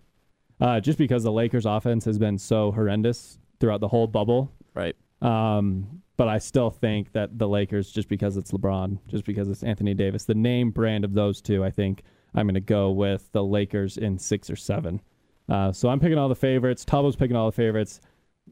Uh, 0.61 0.79
just 0.79 0.97
because 0.97 1.23
the 1.23 1.31
Lakers 1.31 1.65
offense 1.65 2.05
has 2.05 2.17
been 2.17 2.37
so 2.37 2.71
horrendous 2.71 3.37
throughout 3.59 3.81
the 3.81 3.87
whole 3.87 4.07
bubble. 4.07 4.51
Right. 4.73 4.95
Um, 5.21 6.01
but 6.15 6.27
I 6.27 6.37
still 6.37 6.69
think 6.69 7.11
that 7.13 7.37
the 7.37 7.47
Lakers, 7.47 7.91
just 7.91 8.07
because 8.07 8.37
it's 8.37 8.51
LeBron, 8.51 8.99
just 9.07 9.25
because 9.25 9.49
it's 9.49 9.63
Anthony 9.63 9.93
Davis, 9.93 10.25
the 10.25 10.35
name 10.35 10.69
brand 10.71 11.03
of 11.03 11.13
those 11.13 11.41
two, 11.41 11.63
I 11.63 11.71
think 11.71 12.03
I'm 12.35 12.45
going 12.45 12.53
to 12.55 12.61
go 12.61 12.91
with 12.91 13.31
the 13.31 13.43
Lakers 13.43 13.97
in 13.97 14.19
six 14.19 14.49
or 14.49 14.55
seven. 14.55 15.01
Uh, 15.49 15.71
so 15.71 15.89
I'm 15.89 15.99
picking 15.99 16.17
all 16.17 16.29
the 16.29 16.35
favorites. 16.35 16.85
Tabo's 16.85 17.15
picking 17.15 17.35
all 17.35 17.45
the 17.47 17.51
favorites. 17.55 17.99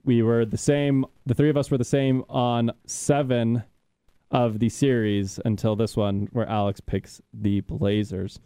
We 0.03 0.21
were 0.21 0.45
the 0.45 0.57
same. 0.57 1.05
The 1.25 1.33
three 1.33 1.49
of 1.49 1.57
us 1.57 1.69
were 1.71 1.77
the 1.77 1.83
same 1.83 2.23
on 2.29 2.71
seven 2.85 3.63
of 4.29 4.59
the 4.59 4.69
series 4.69 5.39
until 5.45 5.75
this 5.75 5.95
one, 5.97 6.29
where 6.31 6.47
Alex 6.47 6.79
picks 6.79 7.21
the 7.33 7.61
Blazers. 7.61 8.39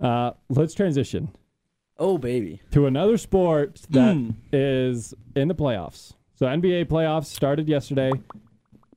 Uh, 0.00 0.32
let's 0.48 0.74
transition 0.74 1.30
Oh 1.98 2.18
baby. 2.18 2.60
to 2.72 2.86
another 2.86 3.16
sport 3.16 3.80
that 3.90 4.16
Mm. 4.16 5.14
in 5.36 5.48
the 5.48 5.54
playoffs. 5.54 6.14
So 6.34 6.46
NBA 6.46 6.86
playoffs 6.86 7.26
started 7.26 7.68
yesterday. 7.68 8.10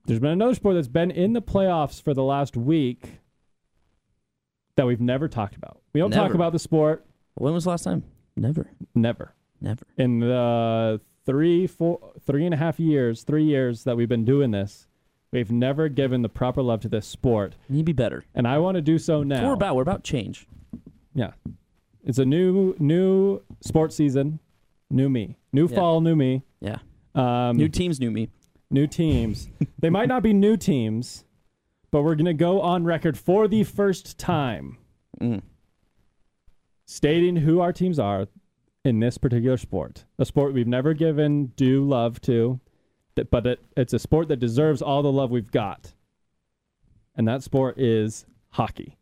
There's 0.06 0.20
been 0.20 0.32
another 0.32 0.56
sport 0.56 0.76
that's 0.76 0.88
been 0.88 1.12
in 1.12 1.34
the 1.34 1.41
playoffs 1.41 2.02
for 2.02 2.14
the 2.14 2.24
last 2.24 2.58
week 2.58 3.20
that 4.76 4.86
we've 4.86 5.02
never 5.02 5.28
talked 5.28 5.56
about. 5.56 5.80
We 5.93 6.00
don't 6.00 6.12
talk 6.12 6.34
about 6.34 6.52
the 6.54 6.60
sport 6.60 7.06
When 7.36 7.54
was 7.54 7.64
the 7.66 7.70
last 7.72 7.84
time? 7.84 8.04
Never. 8.36 8.69
never. 8.93 9.33
Never. 9.61 9.86
In 9.97 10.19
the 10.19 10.99
three, 11.25 11.65
four, 11.67 11.99
three 12.25 12.45
and 12.45 12.53
a 12.53 12.57
half 12.57 12.79
years, 12.79 13.23
three 13.23 13.43
years 13.45 13.83
that 13.86 13.95
we've 13.97 14.09
been 14.09 14.25
doing 14.25 14.51
this, 14.51 14.88
we've 15.31 15.51
never 15.51 15.88
given 15.89 16.21
the 16.21 16.29
proper 16.29 16.61
love 16.61 16.81
to 16.81 16.89
this 16.89 17.07
sport, 17.07 17.55
Need 17.69 17.79
to 17.79 17.83
be 17.86 17.93
better. 17.93 18.25
and 18.36 18.47
I 18.47 18.57
want 18.57 18.75
to 18.75 18.81
do 18.81 18.97
so 18.99 19.23
now. 19.23 19.47
we're 19.47 19.53
about. 19.53 19.75
We're 19.75 19.81
about 19.81 20.03
change. 20.03 20.47
Yeah. 21.13 21.31
It's 22.03 22.19
a 22.19 22.25
new 22.25 22.75
new 22.77 23.41
sports 23.61 23.95
season, 23.95 24.39
new 24.91 25.09
me, 25.09 25.38
new 25.53 25.67
Yeah. 25.67 25.75
fall, 25.75 26.01
new 26.01 26.15
me. 26.15 26.43
Yeah. 26.59 26.77
Um, 27.15 27.55
New 27.57 27.69
teams, 27.69 27.99
new 27.99 28.11
me. 28.11 28.29
new 28.69 28.86
teams. 28.88 29.47
they 29.79 29.89
might 29.89 30.09
not 30.09 30.21
be 30.21 30.33
new 30.33 30.57
teams, 30.57 31.23
but 31.91 32.03
we're 32.03 32.15
going 32.15 32.25
to 32.25 32.33
go 32.33 32.59
on 32.61 32.83
record 32.83 33.17
for 33.17 33.47
the 33.47 33.63
first 33.63 34.17
time 34.19 34.77
Mm. 35.21 35.41
Stating 36.86 37.38
who 37.38 37.59
our 37.59 37.73
teams 37.73 37.99
are 37.99 38.27
in 38.83 38.99
this 38.99 39.17
particular 39.17 39.57
sport. 39.57 40.05
A 40.19 40.25
sport 40.25 40.53
we've 40.53 40.67
never 40.67 40.93
given 40.93 41.47
due 41.55 41.83
love 41.88 42.21
to, 42.21 42.59
but 43.31 43.45
it, 43.47 43.59
it's 43.75 43.93
a 43.93 43.99
sport 43.99 44.27
that 44.27 44.38
deserves 44.38 44.81
all 44.81 45.01
the 45.01 45.11
love 45.11 45.31
we've 45.31 45.51
got. 45.51 45.93
And 47.15 47.27
that 47.27 47.43
sport 47.43 47.79
is 47.79 48.25
hockey. 48.51 48.97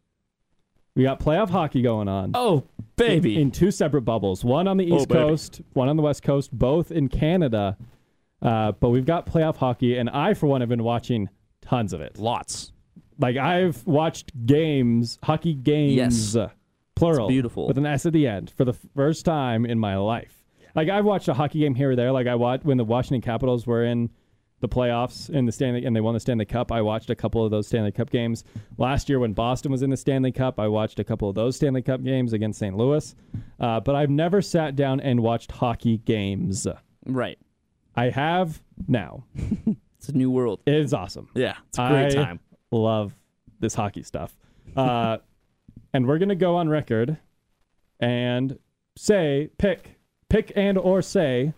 We 0.95 1.03
got 1.03 1.19
playoff 1.19 1.49
hockey 1.49 1.81
going 1.81 2.07
on. 2.07 2.31
Oh 2.35 2.63
baby. 2.95 3.35
In, 3.35 3.41
in 3.43 3.51
two 3.51 3.71
separate 3.71 4.03
bubbles, 4.03 4.43
one 4.43 4.67
on 4.67 4.77
the 4.77 4.91
Oh, 4.91 4.97
East 4.97 5.07
baby. 5.09 5.19
Coast, 5.19 5.61
one 5.73 5.89
on 5.89 5.97
the 5.97 6.03
West 6.03 6.21
Coast, 6.21 6.51
both 6.57 6.91
in 6.91 7.09
Canada. 7.09 7.75
Uh, 8.41 8.73
but 8.73 8.89
we've 8.89 9.05
got 9.05 9.25
playoff 9.25 9.55
hockey, 9.55 9.97
and 9.97 10.09
I, 10.09 10.33
for 10.33 10.47
one, 10.47 10.59
have 10.61 10.69
been 10.69 10.83
watching 10.83 11.29
tons 11.61 11.93
of 11.93 12.01
it. 12.01 12.19
Lots. 12.19 12.71
Like 13.17 13.37
I've 13.37 13.85
watched 13.87 14.31
games, 14.45 15.17
hockey 15.23 15.53
games, 15.55 16.35
Yes. 16.35 16.51
Plural, 16.95 17.27
It's 17.27 17.33
beautiful. 17.33 17.67
with 17.67 17.77
an 17.77 17.85
S 17.85 18.05
at 18.05 18.13
the 18.13 18.27
end, 18.27 18.49
for 18.51 18.65
the 18.65 18.73
first 18.73 19.25
time 19.25 19.65
in 19.65 19.79
my 19.79 19.95
life. 19.97 20.43
Like 20.75 20.89
I've 20.89 21.05
watched 21.05 21.27
a 21.27 21.33
hockey 21.33 21.59
game 21.59 21.75
here 21.75 21.91
or 21.91 21.95
there. 21.95 22.11
Like 22.11 22.27
I 22.27 22.35
watched 22.35 22.65
when 22.65 22.77
the 22.77 22.83
Washington 22.83 23.21
Capitals 23.21 23.67
were 23.67 23.83
in 23.85 24.09
the 24.59 24.67
playoffs 24.69 25.29
in 25.29 25.45
the 25.45 25.51
Stanley 25.51 25.85
and 25.85 25.95
they 25.95 25.99
won 26.01 26.13
the 26.13 26.19
Stanley 26.19 26.45
Cup. 26.45 26.71
I 26.71 26.81
watched 26.81 27.09
a 27.09 27.15
couple 27.15 27.43
of 27.43 27.51
those 27.51 27.67
Stanley 27.67 27.91
Cup 27.91 28.09
games. 28.09 28.43
Last 28.77 29.09
year 29.09 29.19
when 29.19 29.33
Boston 29.33 29.71
was 29.71 29.83
in 29.83 29.89
the 29.89 29.97
Stanley 29.97 30.31
Cup, 30.31 30.59
I 30.59 30.67
watched 30.67 30.99
a 30.99 31.03
couple 31.03 31.27
of 31.29 31.35
those 31.35 31.57
Stanley 31.57 31.81
Cup 31.81 32.01
games 32.01 32.31
against 32.33 32.59
St. 32.59 32.75
Louis. 32.75 33.13
Uh, 33.59 33.81
but 33.81 33.93
I've 33.95 34.09
never 34.09 34.41
sat 34.41 34.75
down 34.75 34.99
and 35.01 35.19
watched 35.21 35.51
hockey 35.51 35.97
games. 35.99 36.65
Right. 37.05 37.37
I 37.95 38.09
have 38.09 38.61
now. 38.87 39.25
It's 39.97 40.09
a 40.09 40.17
new 40.17 40.29
world. 40.31 40.59
It 40.65 40.73
is 40.73 40.93
awesome. 40.93 41.29
Yeah. 41.33 41.55
It's 41.69 41.79
a 41.79 41.87
great 41.87 42.17
I 42.17 42.23
time. 42.25 42.39
Love 42.71 43.15
this 43.61 43.73
hockey 43.73 44.03
stuff. 44.03 44.37
Uh, 44.75 45.19
and 45.93 46.07
we're 46.07 46.17
gonna 46.19 46.35
go 46.35 46.55
on 46.55 46.69
record 46.69 47.17
and 47.99 48.57
say 48.97 49.49
pick 49.57 49.95
pick 50.29 50.51
and 50.55 50.77
or 50.77 51.01
say 51.01 51.53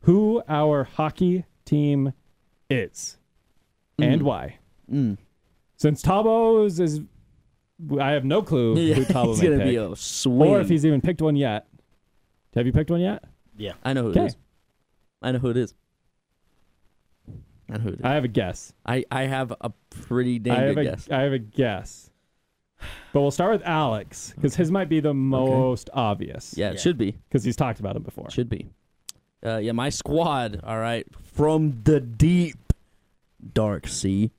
who 0.00 0.42
our 0.48 0.84
hockey 0.84 1.44
team 1.64 2.12
is 2.70 3.16
and 3.98 4.22
why. 4.22 4.58
Mm. 4.90 5.16
Since 5.76 6.02
Tabo's 6.02 6.78
is, 6.80 7.00
I 8.00 8.10
have 8.12 8.24
no 8.24 8.42
clue 8.42 8.74
Yeah, 8.78 8.94
who 8.96 9.04
Tabo 9.04 9.32
it's 9.32 9.40
may 9.42 9.48
gonna 9.48 9.58
pick, 9.58 9.66
be 9.68 9.76
a 9.76 9.96
swing. 9.96 10.50
or 10.50 10.60
if 10.60 10.68
he's 10.68 10.84
even 10.86 11.00
picked 11.00 11.22
one 11.22 11.36
yet. 11.36 11.66
Have 12.54 12.66
you 12.66 12.72
picked 12.72 12.90
one 12.90 13.00
yet? 13.00 13.24
Yeah. 13.56 13.72
I 13.82 13.92
know 13.92 14.04
who 14.04 14.10
Okay. 14.10 14.20
it 14.22 14.26
is. 14.26 14.36
I 15.22 15.32
know 15.32 15.38
who 15.38 15.50
it 15.50 15.56
is. 15.56 15.74
I 17.70 17.76
know 17.76 17.80
who 17.80 17.88
it 17.90 17.94
is. 17.94 18.00
I 18.04 18.12
have 18.14 18.24
a 18.24 18.28
guess. 18.28 18.72
I, 18.84 19.04
I 19.10 19.22
have 19.22 19.52
a 19.60 19.70
pretty 19.90 20.38
damn 20.38 20.56
I 20.56 20.60
have 20.62 20.74
good 20.74 20.86
a 20.86 20.90
guess. 20.90 21.08
I 21.10 21.20
have 21.22 21.32
a 21.32 21.38
guess. 21.38 22.10
But 23.12 23.20
we'll 23.22 23.30
start 23.30 23.52
with 23.52 23.62
Alex 23.66 24.32
because 24.36 24.56
his 24.56 24.70
might 24.70 24.88
be 24.88 25.00
the 25.00 25.14
most 25.14 25.90
obvious. 25.94 26.54
Yeah, 26.56 26.70
it 26.70 26.74
Yeah. 26.74 26.80
should 26.80 26.98
be. 26.98 27.12
because 27.28 27.44
he's 27.44 27.56
talked 27.56 27.80
about 27.80 27.96
him 27.96 28.02
before. 28.02 28.30
Should 28.30 28.48
be. 28.48 28.68
Uh, 29.44 29.58
yeah, 29.58 29.72
my 29.72 29.90
squad, 29.90 30.60
all 30.64 30.78
right, 30.78 31.06
from 31.22 31.80
the 31.84 32.00
deep 32.00 32.72
dark 33.52 33.86
sea, 33.86 34.30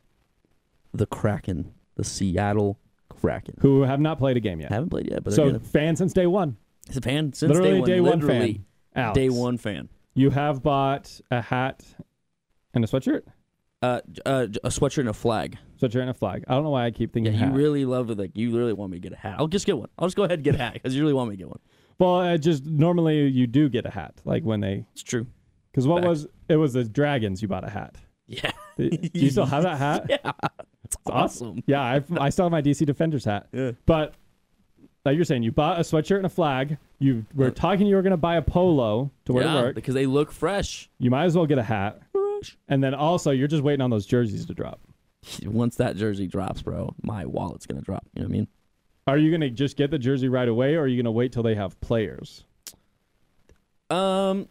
the 0.93 1.06
Kraken, 1.06 1.74
the 1.96 2.04
Seattle 2.04 2.80
Kraken. 3.10 3.56
Who 3.60 3.84
have 3.84 4.00
not 4.00 4.18
played 4.18 4.36
a 4.38 4.39
game 4.39 4.60
yet. 4.60 4.72
Haven't 4.72 4.89
played 4.89 5.10
yet, 5.12 5.24
but 5.24 5.34
so 5.34 5.43
they're 5.43 5.52
gonna, 5.54 5.64
fan 5.64 5.96
since 5.96 6.12
day 6.14 6.26
one. 6.28 6.58
he's 6.88 6.98
a 6.98 7.02
fan 7.02 7.34
since 7.34 7.50
Literally 7.50 7.72
day 7.72 7.80
one. 7.80 7.89
day 7.89 8.02
one 8.02 8.20
literally 8.20 8.54
fan. 8.54 8.66
Alex, 9.04 9.16
day 9.16 9.30
one 9.30 9.58
fan. 9.58 9.89
You 10.16 10.30
have 10.32 10.64
bought 10.64 11.20
a 11.30 11.41
hat 11.41 11.84
and 12.74 12.84
a 12.84 12.88
sweatshirt, 12.88 13.24
Uh, 13.82 14.02
j- 14.12 14.22
uh, 14.26 14.46
j- 14.48 14.60
a 14.64 14.70
sweatshirt 14.70 15.00
and 15.00 15.10
a 15.10 15.14
flag. 15.14 15.58
Sweatshirt 15.88 16.01
and 16.01 16.09
a 16.09 16.13
flag. 16.13 16.43
I 16.47 16.53
don't 16.53 16.63
know 16.63 16.69
why 16.71 16.86
I 16.86 16.91
keep 16.91 17.13
thinking. 17.13 17.33
Yeah, 17.33 17.39
you 17.39 17.45
hat. 17.47 17.53
really 17.55 17.86
love 17.86 18.09
it. 18.09 18.17
Like 18.17 18.31
you 18.36 18.55
really 18.55 18.73
want 18.73 18.91
me 18.91 18.97
to 18.97 19.01
get 19.01 19.13
a 19.13 19.17
hat. 19.21 19.36
I'll 19.39 19.47
just 19.47 19.65
get 19.65 19.77
one. 19.77 19.89
I'll 19.99 20.07
just 20.07 20.17
go 20.17 20.23
ahead 20.23 20.39
and 20.39 20.43
get 20.43 20.55
a 20.55 20.57
hat 20.59 20.73
because 20.73 20.95
you 20.95 21.01
really 21.01 21.13
want 21.13 21.29
me 21.29 21.36
to 21.36 21.38
get 21.38 21.47
one. 21.47 21.59
well, 21.99 22.15
I 22.19 22.38
just 22.38 22.65
normally 22.65 23.27
you 23.27 23.47
do 23.47 23.69
get 23.69 23.86
a 23.86 23.89
hat, 23.91 24.15
like 24.25 24.43
when 24.43 24.59
they 24.61 24.86
It's 24.93 25.03
true. 25.03 25.27
because 25.71 25.88
what 25.88 25.99
Fact. 26.03 26.09
was 26.09 26.27
it 26.49 26.55
was 26.57 26.73
the 26.73 26.83
dragons 26.83 27.41
you 27.41 27.47
bought 27.47 27.63
a 27.65 27.69
hat. 27.69 27.95
Yeah, 28.27 28.51
Do 28.77 28.89
you 29.13 29.29
still 29.31 29.45
have 29.45 29.63
that 29.63 29.77
hat? 29.77 30.05
yeah, 30.09 30.31
it's 30.83 30.97
awesome. 31.05 31.61
Yeah, 31.67 31.81
I've, 31.83 32.17
I 32.17 32.29
still 32.29 32.45
have 32.45 32.51
my 32.51 32.61
DC 32.63 32.86
Defenders 32.86 33.23
hat. 33.25 33.47
Yeah. 33.51 33.71
But 33.86 34.15
like 35.05 35.15
you're 35.15 35.25
saying, 35.25 35.43
you 35.43 35.51
bought 35.51 35.77
a 35.77 35.81
sweatshirt 35.81 36.17
and 36.17 36.25
a 36.25 36.29
flag. 36.29 36.77
You 36.97 37.25
were 37.36 37.51
talking 37.51 37.86
you 37.86 37.95
were 37.95 38.01
going 38.01 38.11
to 38.11 38.17
buy 38.17 38.38
a 38.38 38.41
polo 38.41 39.11
to 39.25 39.33
wear 39.33 39.43
yeah, 39.43 39.53
to 39.53 39.61
work. 39.61 39.75
because 39.75 39.93
they 39.93 40.07
look 40.07 40.31
fresh. 40.31 40.89
You 40.97 41.11
might 41.11 41.25
as 41.25 41.36
well 41.38 41.45
get 41.45 41.59
a 41.59 41.63
hat. 41.63 42.01
Fresh. 42.11 42.57
And 42.67 42.83
then 42.83 42.95
also, 42.95 43.29
you're 43.29 43.47
just 43.47 43.61
waiting 43.61 43.81
on 43.81 43.91
those 43.91 44.07
jerseys 44.07 44.47
to 44.47 44.53
drop. 44.55 44.79
Once 45.45 45.76
that 45.78 45.95
jersey 45.95 46.28
drops, 46.28 46.61
bro, 46.61 46.93
my 47.03 47.26
wallet's 47.26 47.65
gonna 47.65 47.82
drop. 47.82 48.05
You 48.13 48.21
know 48.21 48.28
what 48.28 48.34
I 48.34 48.38
mean? 48.38 48.47
Are 49.07 49.17
you 49.19 49.30
going 49.30 49.41
to 49.41 49.51
just 49.51 49.78
get 49.78 49.91
the 49.91 49.99
jersey 49.99 50.30
right 50.30 50.47
away, 50.47 50.73
or 50.73 50.82
are 50.82 50.88
you 50.88 50.95
going 50.97 51.05
to 51.05 51.11
wait 51.11 51.32
till 51.32 51.43
they 51.43 51.53
have 51.53 51.80
players? 51.80 52.43
Um, 53.89 54.47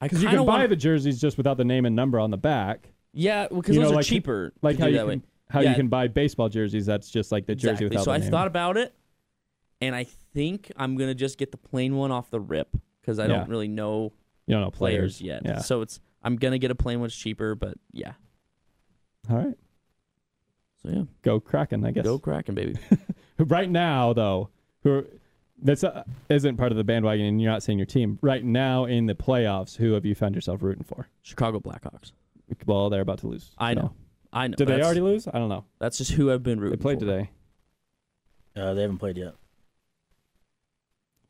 I 0.00 0.06
Because 0.06 0.22
you 0.22 0.28
can 0.28 0.38
buy 0.40 0.44
wanna- 0.44 0.68
the 0.68 0.76
jerseys 0.76 1.18
just 1.18 1.38
without 1.38 1.56
the 1.56 1.64
name 1.64 1.86
and 1.86 1.96
number 1.96 2.20
on 2.20 2.30
the 2.30 2.36
back. 2.36 2.90
Yeah, 3.14 3.48
because 3.48 3.74
You 3.74 3.80
those 3.80 3.90
know, 3.90 3.94
are 3.94 3.96
like- 4.00 4.04
cheaper. 4.06 4.52
Like 4.60 4.78
how 4.78 4.86
you 4.88 4.98
can 4.98 5.06
way. 5.08 5.22
how 5.48 5.60
Yeah. 5.60 5.70
you 5.70 5.76
can 5.76 5.88
buy 5.88 6.08
baseball 6.08 6.50
jerseys. 6.50 6.84
That's 6.84 7.10
just 7.10 7.32
like 7.32 7.46
the 7.46 7.54
jersey 7.54 7.86
Exactly. 7.86 7.86
without 7.88 8.04
So 8.04 8.12
I 8.12 8.18
name. 8.18 8.30
thought 8.30 8.46
about 8.46 8.76
it, 8.76 8.92
and 9.80 9.94
I 9.94 10.04
think 10.04 10.70
I'm 10.76 10.94
gonna 10.98 11.14
just 11.14 11.38
get 11.38 11.50
the 11.50 11.56
plain 11.56 11.96
one 11.96 12.10
off 12.10 12.28
the 12.30 12.40
rip 12.40 12.76
because 13.00 13.18
I 13.18 13.22
Yeah. 13.22 13.38
don't 13.38 13.48
really 13.48 13.68
know 13.68 14.12
you 14.46 14.54
don't 14.54 14.60
know 14.64 14.70
players, 14.70 15.18
players, 15.18 15.22
yet. 15.22 15.42
Yeah. 15.46 15.58
So 15.60 15.80
it's 15.80 15.98
I'm 16.22 16.36
gonna 16.36 16.58
get 16.58 16.70
a 16.70 16.74
plain 16.74 17.00
one 17.00 17.06
it's 17.06 17.16
cheaper, 17.16 17.54
but 17.54 17.78
yeah. 17.92 18.12
All 19.30 19.36
right. 19.36 19.54
So 20.82 20.90
yeah, 20.90 21.02
Go 21.22 21.40
Kraken, 21.40 21.84
I 21.84 21.90
guess. 21.90 22.04
go 22.04 22.18
Kraken, 22.18 22.54
baby. 22.54 22.76
right 23.38 23.68
now, 23.68 24.12
though, 24.12 24.50
who 24.82 25.04
this 25.60 25.82
uh, 25.82 26.04
isn't 26.28 26.56
part 26.56 26.70
of 26.70 26.78
the 26.78 26.84
bandwagon, 26.84 27.26
and 27.26 27.42
you're 27.42 27.50
not 27.50 27.62
seeing 27.62 27.78
your 27.78 27.86
team. 27.86 28.18
Right 28.22 28.44
now 28.44 28.84
in 28.84 29.06
the 29.06 29.14
playoffs, 29.14 29.76
who 29.76 29.92
have 29.92 30.06
you 30.06 30.14
found 30.14 30.34
yourself 30.34 30.62
rooting 30.62 30.84
for? 30.84 31.08
Chicago 31.22 31.58
Blackhawks. 31.58 32.12
Well, 32.64 32.90
they're 32.90 33.00
about 33.00 33.18
to 33.20 33.26
lose. 33.26 33.50
I 33.58 33.74
so. 33.74 33.80
know. 33.80 33.92
I 34.32 34.46
know. 34.46 34.56
Did 34.56 34.68
they 34.68 34.82
already 34.82 35.00
lose? 35.00 35.26
I 35.26 35.38
don't 35.38 35.48
know. 35.48 35.64
That's 35.78 35.98
just 35.98 36.12
who 36.12 36.30
I've 36.30 36.42
been 36.42 36.60
rooting. 36.60 36.78
They 36.78 36.82
played 36.82 37.00
for. 37.00 37.06
today. 37.06 37.30
Uh, 38.56 38.74
they 38.74 38.82
haven't 38.82 38.98
played 38.98 39.16
yet. 39.16 39.34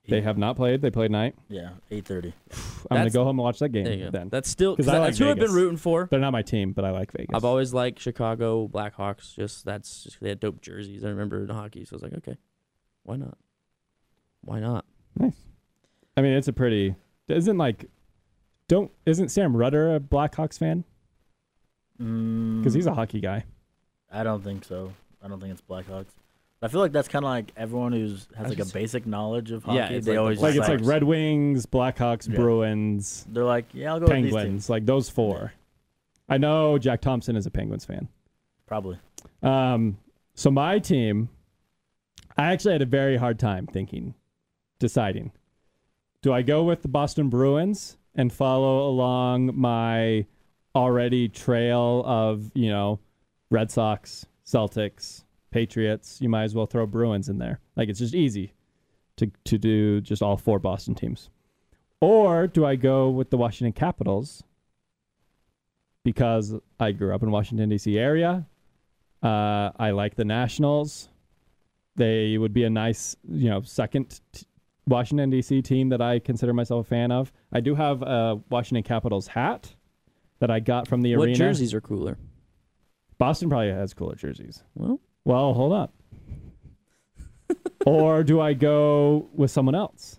They 0.09 0.21
have 0.23 0.39
not 0.39 0.57
played. 0.57 0.81
They 0.83 0.91
played 0.91 1.11
night. 1.11 1.35
Yeah, 1.49 1.71
eight 1.91 2.05
thirty. 2.07 2.29
I'm 2.51 2.55
gonna 2.89 2.99
That's- 3.01 3.13
go 3.15 3.25
home 3.25 3.39
and 3.39 3.45
watch 3.45 3.59
that 3.61 3.69
game 3.71 3.85
There 3.85 3.93
you 3.95 4.05
go. 4.07 4.11
then. 4.11 4.29
That's 4.29 4.49
still 4.49 4.73
'Cause 4.77 4.87
because 4.87 4.95
I 4.95 4.99
like 4.99 5.07
that's 5.09 5.19
who 5.19 5.25
I've 5.29 5.37
been 5.37 5.43
Vegas. 5.47 5.55
rooting 5.55 5.77
for. 5.77 6.09
They're 6.11 6.19
not 6.21 6.33
my 6.33 6.43
team, 6.43 6.73
but 6.73 6.85
I 6.85 6.91
like 6.91 7.13
Vegas. 7.13 7.35
I've 7.35 7.45
always 7.45 7.75
liked 7.75 7.99
Chicago 8.01 8.67
Blackhawks. 8.69 9.35
Just 9.37 9.65
that's 9.65 10.05
just 10.05 10.21
they 10.21 10.31
had 10.31 10.41
dope 10.41 10.61
jerseys. 10.61 11.05
I 11.05 11.09
remember 11.09 11.43
in 11.45 11.49
hockey, 11.51 11.85
so 11.85 11.95
I 11.95 11.97
was 11.97 12.03
like, 12.03 12.15
okay, 12.15 12.37
why 13.05 13.17
not? 13.17 13.37
Why 14.43 14.61
not? 14.61 14.85
nice. 15.19 15.37
I 16.17 16.23
mean, 16.23 16.33
it's 16.33 16.49
a 16.49 16.53
pretty. 16.53 16.95
Isn't 17.29 17.59
like, 17.59 17.87
don't 18.69 18.91
isn't 19.07 19.29
Sam 19.31 19.57
Rudder 19.57 19.95
a 19.95 20.01
Blackhawks 20.01 20.59
fan? 20.59 20.85
Mm. 22.01 22.59
Because 22.59 22.59
Because 22.63 22.75
he's 22.75 22.87
a 22.87 22.95
hockey 22.95 23.21
guy. 23.21 23.45
I 24.11 24.23
don't 24.23 24.43
think 24.43 24.65
so. 24.65 24.93
I 25.23 25.29
don't 25.29 25.41
think 25.41 25.53
it's 25.53 25.61
Blackhawks. 25.61 26.07
I 26.61 26.69
feel 26.69 26.81
like 26.81 26.93
that's 26.93 27.09
kind 27.09 27.25
of 27.25 27.31
like 27.31 27.53
everyone 27.57 27.93
who's 27.93 28.27
has 28.37 28.47
I 28.47 28.49
like 28.49 28.59
a 28.59 28.65
basic 28.65 29.07
knowledge 29.07 29.53
of 29.53 29.63
hockey. 29.65 29.77
Yeah, 29.79 29.89
it's 29.91 30.07
they 30.07 30.13
like 30.13 30.17
the 30.17 30.21
always 30.21 30.41
Like 30.41 30.57
it's 30.57 30.69
like 30.69 30.81
Red 30.83 31.05
Wings, 31.05 31.67
Blackhawks, 31.67 32.29
Yeah. 32.29 32.37
Bruins, 32.37 33.27
They're 33.31 33.45
like, 33.45 33.67
yeah, 33.73 33.93
I'll 33.93 34.01
go 34.01 34.07
with 34.07 34.15
these 34.17 34.25
teams. 34.25 34.35
Penguins, 34.35 34.71
like 34.71 34.85
those 34.87 35.09
four. 35.09 35.53
I 36.29 36.37
know 36.39 36.77
Jack 36.79 37.01
Thompson 37.01 37.37
is 37.37 37.47
a 37.47 37.51
Penguins 37.51 37.85
fan. 37.85 38.09
Probably. 38.67 38.99
Um, 39.43 39.99
so 40.35 40.51
my 40.51 40.79
team, 40.81 41.29
I 42.37 42.53
actually 42.53 42.73
had 42.73 42.83
a 42.83 42.87
very 42.87 43.17
hard 43.17 43.39
time 43.39 43.67
thinking, 43.67 44.15
deciding. 44.79 45.33
Do 46.23 46.33
I 46.33 46.43
go 46.43 46.65
with 46.65 46.83
the 46.83 46.89
Boston 46.89 47.29
Bruins 47.29 47.97
and 48.17 48.33
follow 48.33 48.89
along 48.89 49.53
my 49.55 50.27
already 50.75 51.29
trail 51.29 52.03
of, 52.05 52.51
you 52.55 52.69
know, 52.69 52.99
Red 53.51 53.71
Sox, 53.71 54.27
Celtics, 54.45 55.25
Patriots? 55.51 56.21
You 56.21 56.29
might 56.29 56.45
as 56.45 56.55
well 56.55 56.67
throw 56.67 56.87
Bruins 56.87 57.29
in 57.29 57.39
there. 57.39 57.61
Like 57.77 57.89
it's 57.89 57.99
just 57.99 58.15
easy 58.15 58.53
to 59.17 59.31
to 59.45 59.59
do 59.59 60.01
just 60.01 60.23
all 60.23 60.37
four 60.37 60.59
Boston 60.59 60.95
teams. 60.95 61.31
Or 62.01 62.47
do 62.47 62.65
I 62.65 62.77
go 62.77 63.11
with 63.11 63.31
the 63.31 63.37
Washington 63.37 63.73
Capitals 63.73 64.45
because 66.05 66.55
I 66.79 66.93
grew 66.93 67.15
up 67.15 67.23
in 67.23 67.31
Washington 67.31 67.69
D.C. 67.69 67.99
area. 67.99 68.47
Uh, 69.23 69.71
I 69.77 69.91
like 69.91 70.15
the 70.15 70.25
Nationals. 70.25 71.09
They 71.97 72.39
would 72.39 72.53
be 72.55 72.65
a 72.65 72.71
nice, 72.71 73.17
you 73.29 73.51
know, 73.51 73.63
second 73.63 74.21
t- 74.33 74.47
Washington 74.87 75.29
D.C. 75.31 75.61
team 75.63 75.89
that 75.89 76.01
I 76.01 76.21
consider 76.21 76.55
myself 76.55 76.87
a 76.87 76.89
fan 76.89 77.11
of. 77.11 77.33
I 77.53 77.61
do 77.61 77.75
have 77.75 78.03
a 78.03 78.41
Washington 78.49 78.85
Capitals 78.85 79.27
hat 79.27 79.75
that 80.39 80.51
I 80.51 80.61
got 80.61 80.87
from 80.87 81.03
the 81.03 81.17
what 81.17 81.25
arena. 81.27 81.37
jerseys 81.37 81.75
are 81.75 81.81
cooler? 81.81 82.17
Boston 83.19 83.49
probably 83.49 83.73
has 83.73 83.93
cooler 83.93 84.15
jerseys. 84.15 84.63
Well, 84.77 85.01
Well, 85.25 85.53
hold 85.55 85.73
up. 85.73 85.93
or 87.87 88.23
do 88.25 88.41
I 88.41 88.55
go 88.55 89.29
with 89.35 89.51
someone 89.51 89.75
else? 89.75 90.19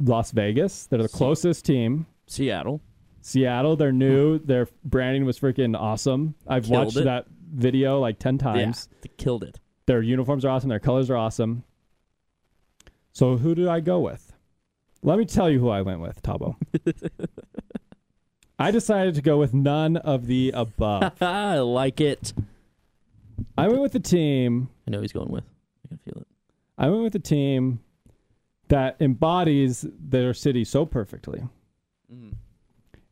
Las 0.00 0.30
Vegas. 0.32 0.86
They're 0.86 1.02
the 1.02 1.08
Se- 1.08 1.16
closest 1.18 1.64
team. 1.64 2.06
Seattle. 2.26 2.80
Seattle, 3.20 3.76
they're 3.76 3.92
new. 3.92 4.38
Their 4.38 4.68
branding 4.84 5.24
was 5.24 5.38
freaking 5.38 5.78
awesome. 5.78 6.34
I've 6.46 6.64
Killed 6.64 6.86
watched 6.86 6.96
it. 6.98 7.04
that 7.04 7.26
video 7.52 8.00
like 8.00 8.18
10 8.18 8.38
times. 8.38 8.88
Yeah, 8.90 8.98
they 9.02 9.10
killed 9.16 9.44
it. 9.44 9.60
Their 9.86 10.02
uniforms 10.02 10.44
are 10.44 10.48
awesome. 10.50 10.68
Their 10.70 10.78
colors 10.80 11.10
are 11.10 11.16
awesome. 11.16 11.64
So 13.12 13.36
who 13.36 13.54
do 13.54 13.68
I 13.68 13.80
go 13.80 13.98
with? 14.00 14.32
Let 15.02 15.18
me 15.18 15.24
tell 15.24 15.50
you 15.50 15.58
who 15.60 15.68
I 15.68 15.82
went 15.82 16.00
with, 16.00 16.22
Tabo. 16.22 16.56
I 18.58 18.70
decided 18.70 19.14
to 19.14 19.22
go 19.22 19.38
with 19.38 19.54
none 19.54 19.96
of 19.96 20.26
the 20.26 20.52
above. 20.54 21.12
I 21.22 21.58
like 21.58 22.00
it. 22.00 22.32
I 23.58 23.68
went 23.68 23.80
with 23.82 23.92
the 23.92 24.00
team. 24.00 24.68
I 24.86 24.90
know 24.90 25.00
he's 25.00 25.12
going 25.12 25.30
with. 25.30 25.44
I 25.84 25.88
can 25.88 25.98
feel 25.98 26.20
it. 26.20 26.26
I 26.78 26.88
went 26.88 27.02
with 27.02 27.12
the 27.12 27.18
team 27.18 27.80
that 28.68 28.96
embodies 29.00 29.84
their 29.98 30.32
city 30.32 30.64
so 30.64 30.86
perfectly. 30.86 31.42
Mm. 32.12 32.34